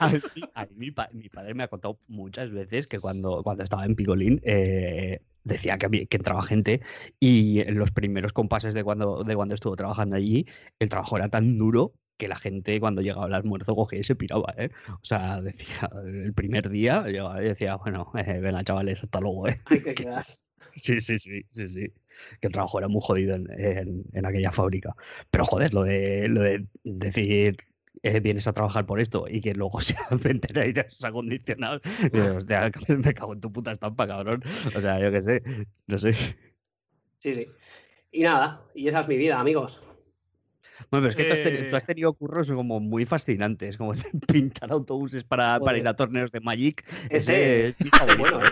A 0.00 0.08
mí- 0.10 0.20
a 0.54 0.66
mí 0.66 0.72
mi, 0.76 0.90
pa- 0.90 1.08
mi 1.12 1.28
padre 1.28 1.54
me 1.54 1.62
ha 1.64 1.68
contado 1.68 1.98
muchas 2.08 2.50
veces 2.50 2.86
que 2.86 2.98
cuando, 3.00 3.42
cuando 3.42 3.62
estaba 3.62 3.84
en 3.84 3.94
Picolín 3.94 4.40
eh, 4.44 5.20
decía 5.44 5.78
que, 5.78 6.06
que 6.06 6.16
entraba 6.16 6.42
gente 6.42 6.80
y 7.20 7.60
en 7.60 7.78
los 7.78 7.90
primeros 7.90 8.32
compases 8.32 8.74
de 8.74 8.84
cuando, 8.84 9.24
de 9.24 9.34
cuando 9.36 9.54
estuvo 9.54 9.76
trabajando 9.76 10.16
allí, 10.16 10.46
el 10.78 10.88
trabajo 10.88 11.16
era 11.16 11.28
tan 11.28 11.58
duro 11.58 11.92
que 12.16 12.28
la 12.28 12.36
gente 12.36 12.78
cuando 12.78 13.02
llegaba 13.02 13.26
el 13.26 13.34
almuerzo 13.34 13.74
cogía 13.74 13.98
y 13.98 14.04
se 14.04 14.14
piraba, 14.14 14.54
¿eh? 14.56 14.70
O 14.88 15.04
sea, 15.04 15.40
decía, 15.40 15.90
el 16.04 16.32
primer 16.32 16.70
día 16.70 17.02
llegaba 17.06 17.42
y 17.42 17.46
decía, 17.46 17.74
bueno, 17.76 18.10
eh, 18.14 18.38
venga 18.40 18.62
chavales, 18.62 19.02
hasta 19.02 19.20
luego, 19.20 19.48
¿eh? 19.48 19.60
Ahí 19.64 19.80
te 19.80 19.94
quedas. 19.94 20.44
Sí, 20.76 21.00
sí, 21.00 21.18
sí, 21.18 21.42
sí, 21.52 21.68
sí. 21.68 21.92
Que 22.40 22.48
el 22.48 22.52
trabajo 22.52 22.78
era 22.78 22.88
muy 22.88 23.00
jodido 23.02 23.34
en, 23.36 23.48
en- 23.58 24.04
en 24.12 24.26
aquella 24.26 24.50
fábrica. 24.52 24.94
Pero 25.30 25.44
joder, 25.44 25.72
lo 25.74 25.82
de, 25.84 26.28
lo 26.28 26.40
de 26.42 26.66
decir 26.84 27.56
eh, 28.02 28.20
vienes 28.20 28.46
a 28.48 28.52
trabajar 28.52 28.84
por 28.86 29.00
esto 29.00 29.26
y 29.28 29.40
que 29.40 29.54
luego 29.54 29.80
se 29.80 29.96
venden 30.22 30.58
aires 30.58 31.02
acondicionados, 31.04 31.80
digo, 32.12 32.36
hostia, 32.36 32.70
me 32.98 33.14
cago 33.14 33.32
en 33.34 33.40
tu 33.40 33.52
puta 33.52 33.72
estampa, 33.72 34.06
cabrón. 34.06 34.42
O 34.76 34.80
sea, 34.80 35.00
yo 35.00 35.10
qué 35.10 35.22
sé, 35.22 35.42
no 35.86 35.98
sé. 35.98 36.12
Sí, 37.18 37.34
sí. 37.34 37.46
Y 38.12 38.22
nada, 38.22 38.62
y 38.74 38.86
esa 38.88 39.00
es 39.00 39.08
mi 39.08 39.16
vida, 39.16 39.40
amigos. 39.40 39.80
Bueno, 40.90 41.06
pero 41.06 41.08
es 41.08 41.16
que 41.16 41.24
tú 41.24 41.32
has, 41.32 41.40
tú 41.40 41.48
Eh. 41.48 41.76
has 41.76 41.86
tenido 41.86 42.12
curros 42.14 42.50
como 42.50 42.80
muy 42.80 43.06
fascinantes, 43.06 43.76
como 43.76 43.92
pintar 44.28 44.70
autobuses 44.72 45.22
para, 45.24 45.58
para 45.60 45.78
ir 45.78 45.86
a 45.88 45.94
torneos 45.94 46.30
de 46.32 46.40
Magic. 46.40 46.84
Ese 47.10 47.68
Ese 47.68 47.68
es 47.68 48.18
bueno, 48.18 48.44
¿eh? 48.44 48.48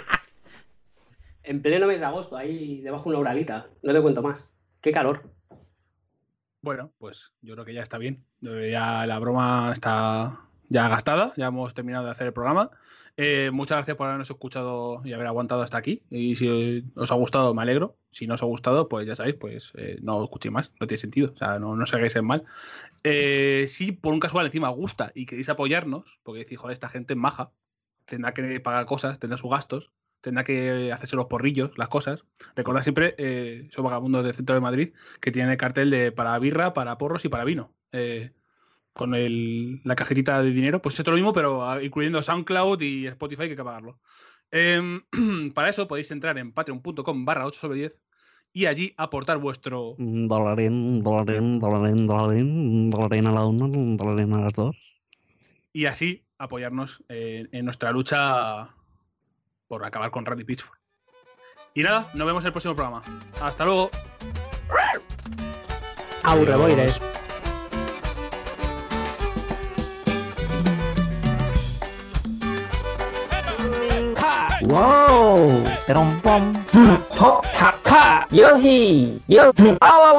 En 1.44 1.60
pleno 1.60 1.86
mes 1.86 2.00
de 2.00 2.06
agosto, 2.06 2.36
ahí 2.36 2.80
debajo 2.82 3.08
una 3.08 3.18
uralita. 3.18 3.68
No 3.82 3.92
te 3.92 4.00
cuento 4.00 4.22
más. 4.22 4.48
Qué 4.80 4.92
calor. 4.92 5.22
Bueno, 6.60 6.92
pues 6.98 7.32
yo 7.42 7.54
creo 7.54 7.64
que 7.64 7.74
ya 7.74 7.82
está 7.82 7.98
bien. 7.98 8.24
Ya 8.40 9.06
la 9.06 9.18
broma 9.18 9.70
está 9.72 10.40
ya 10.68 10.88
gastada, 10.88 11.32
ya 11.36 11.46
hemos 11.46 11.74
terminado 11.74 12.04
de 12.04 12.12
hacer 12.12 12.28
el 12.28 12.32
programa. 12.32 12.70
Eh, 13.16 13.50
muchas 13.52 13.76
gracias 13.76 13.96
por 13.96 14.06
habernos 14.06 14.30
escuchado 14.30 15.02
y 15.04 15.12
haber 15.12 15.26
aguantado 15.26 15.62
hasta 15.62 15.76
aquí. 15.76 16.02
Y 16.10 16.36
si 16.36 16.84
os 16.94 17.10
ha 17.12 17.14
gustado, 17.14 17.52
me 17.54 17.62
alegro. 17.62 17.96
Si 18.10 18.26
no 18.26 18.34
os 18.34 18.42
ha 18.42 18.46
gustado, 18.46 18.88
pues 18.88 19.06
ya 19.06 19.16
sabéis, 19.16 19.36
pues 19.36 19.72
eh, 19.74 19.98
no 20.02 20.22
escuchéis 20.24 20.52
más, 20.52 20.72
no 20.80 20.86
tiene 20.86 20.98
sentido. 20.98 21.32
O 21.32 21.36
sea, 21.36 21.58
no, 21.58 21.76
no 21.76 21.84
hagáis 21.84 22.16
en 22.16 22.24
mal. 22.24 22.44
Eh, 23.04 23.66
si 23.68 23.92
por 23.92 24.14
un 24.14 24.20
casual 24.20 24.46
encima 24.46 24.70
os 24.70 24.76
gusta 24.76 25.12
y 25.14 25.26
queréis 25.26 25.48
apoyarnos, 25.48 26.20
porque 26.22 26.40
decís, 26.40 26.58
joder, 26.58 26.74
esta 26.74 26.88
gente 26.88 27.14
maja, 27.14 27.50
tendrá 28.06 28.32
que 28.32 28.60
pagar 28.60 28.86
cosas, 28.86 29.18
tendrá 29.18 29.36
sus 29.36 29.50
gastos, 29.50 29.90
tendrá 30.22 30.44
que 30.44 30.90
hacerse 30.92 31.16
los 31.16 31.26
porrillos, 31.26 31.72
las 31.76 31.88
cosas. 31.88 32.24
Recordad 32.56 32.82
siempre, 32.82 33.14
eh, 33.18 33.66
esos 33.68 33.84
vagabundos 33.84 34.24
del 34.24 34.32
centro 34.34 34.54
de 34.54 34.60
Madrid, 34.62 34.92
que 35.20 35.30
tienen 35.32 35.50
el 35.50 35.58
cartel 35.58 35.90
de 35.90 36.10
para 36.12 36.38
birra, 36.38 36.72
para 36.72 36.96
porros 36.96 37.24
y 37.26 37.28
para 37.28 37.44
vino. 37.44 37.74
Eh, 37.92 38.30
con 38.94 39.14
el- 39.14 39.80
la 39.84 39.94
cajetita 39.96 40.42
de 40.42 40.50
dinero, 40.50 40.80
pues 40.82 40.98
es 40.98 41.06
lo 41.06 41.14
mismo, 41.14 41.32
pero 41.32 41.64
ah, 41.68 41.82
incluyendo 41.82 42.22
SoundCloud 42.22 42.80
y 42.82 43.06
Spotify, 43.08 43.42
que 43.44 43.50
hay 43.50 43.56
que 43.56 43.64
pagarlo. 43.64 43.98
Em, 44.50 45.00
para 45.54 45.68
eso 45.70 45.88
podéis 45.88 46.10
entrar 46.10 46.36
en 46.38 46.52
patreon.com 46.52 47.24
barra 47.24 47.46
8 47.46 47.58
sobre 47.60 47.78
10 47.78 48.02
y 48.52 48.66
allí 48.66 48.92
aportar 48.98 49.38
vuestro 49.38 49.94
dolarín, 49.98 50.72
un 50.74 51.02
dolarín, 51.02 51.42
un 51.42 51.58
dolarín, 51.58 51.94
un 52.00 52.06
dolarín, 52.06 52.90
dolarín 52.90 53.26
a 53.26 53.32
la 53.32 53.46
una, 53.46 53.64
un 53.64 53.96
dolarín 53.96 54.32
a 54.34 54.42
las 54.42 54.52
dos. 54.52 54.76
y 55.72 55.86
así 55.86 56.22
apoyarnos 56.36 57.02
eh, 57.08 57.46
en 57.50 57.64
nuestra 57.64 57.92
lucha 57.92 58.68
por 59.72 59.86
acabar 59.86 60.10
con 60.10 60.26
Randy 60.26 60.44
Pitchford. 60.44 60.76
Y 61.72 61.80
nada, 61.80 62.06
nos 62.12 62.26
vemos 62.26 62.42
en 62.42 62.48
el 62.48 62.52
próximo 62.52 62.74
programa. 62.74 63.00
Hasta 63.40 63.64
luego. 63.64 63.88
Aurreboides. 66.24 67.00
Wow! 74.64 75.64
Terompom. 75.86 76.52
Hop, 77.18 77.42
ha, 77.54 77.74
ha. 77.86 78.26
Yohi! 78.30 79.22
Yo! 79.26 79.52
Ah, 79.80 80.12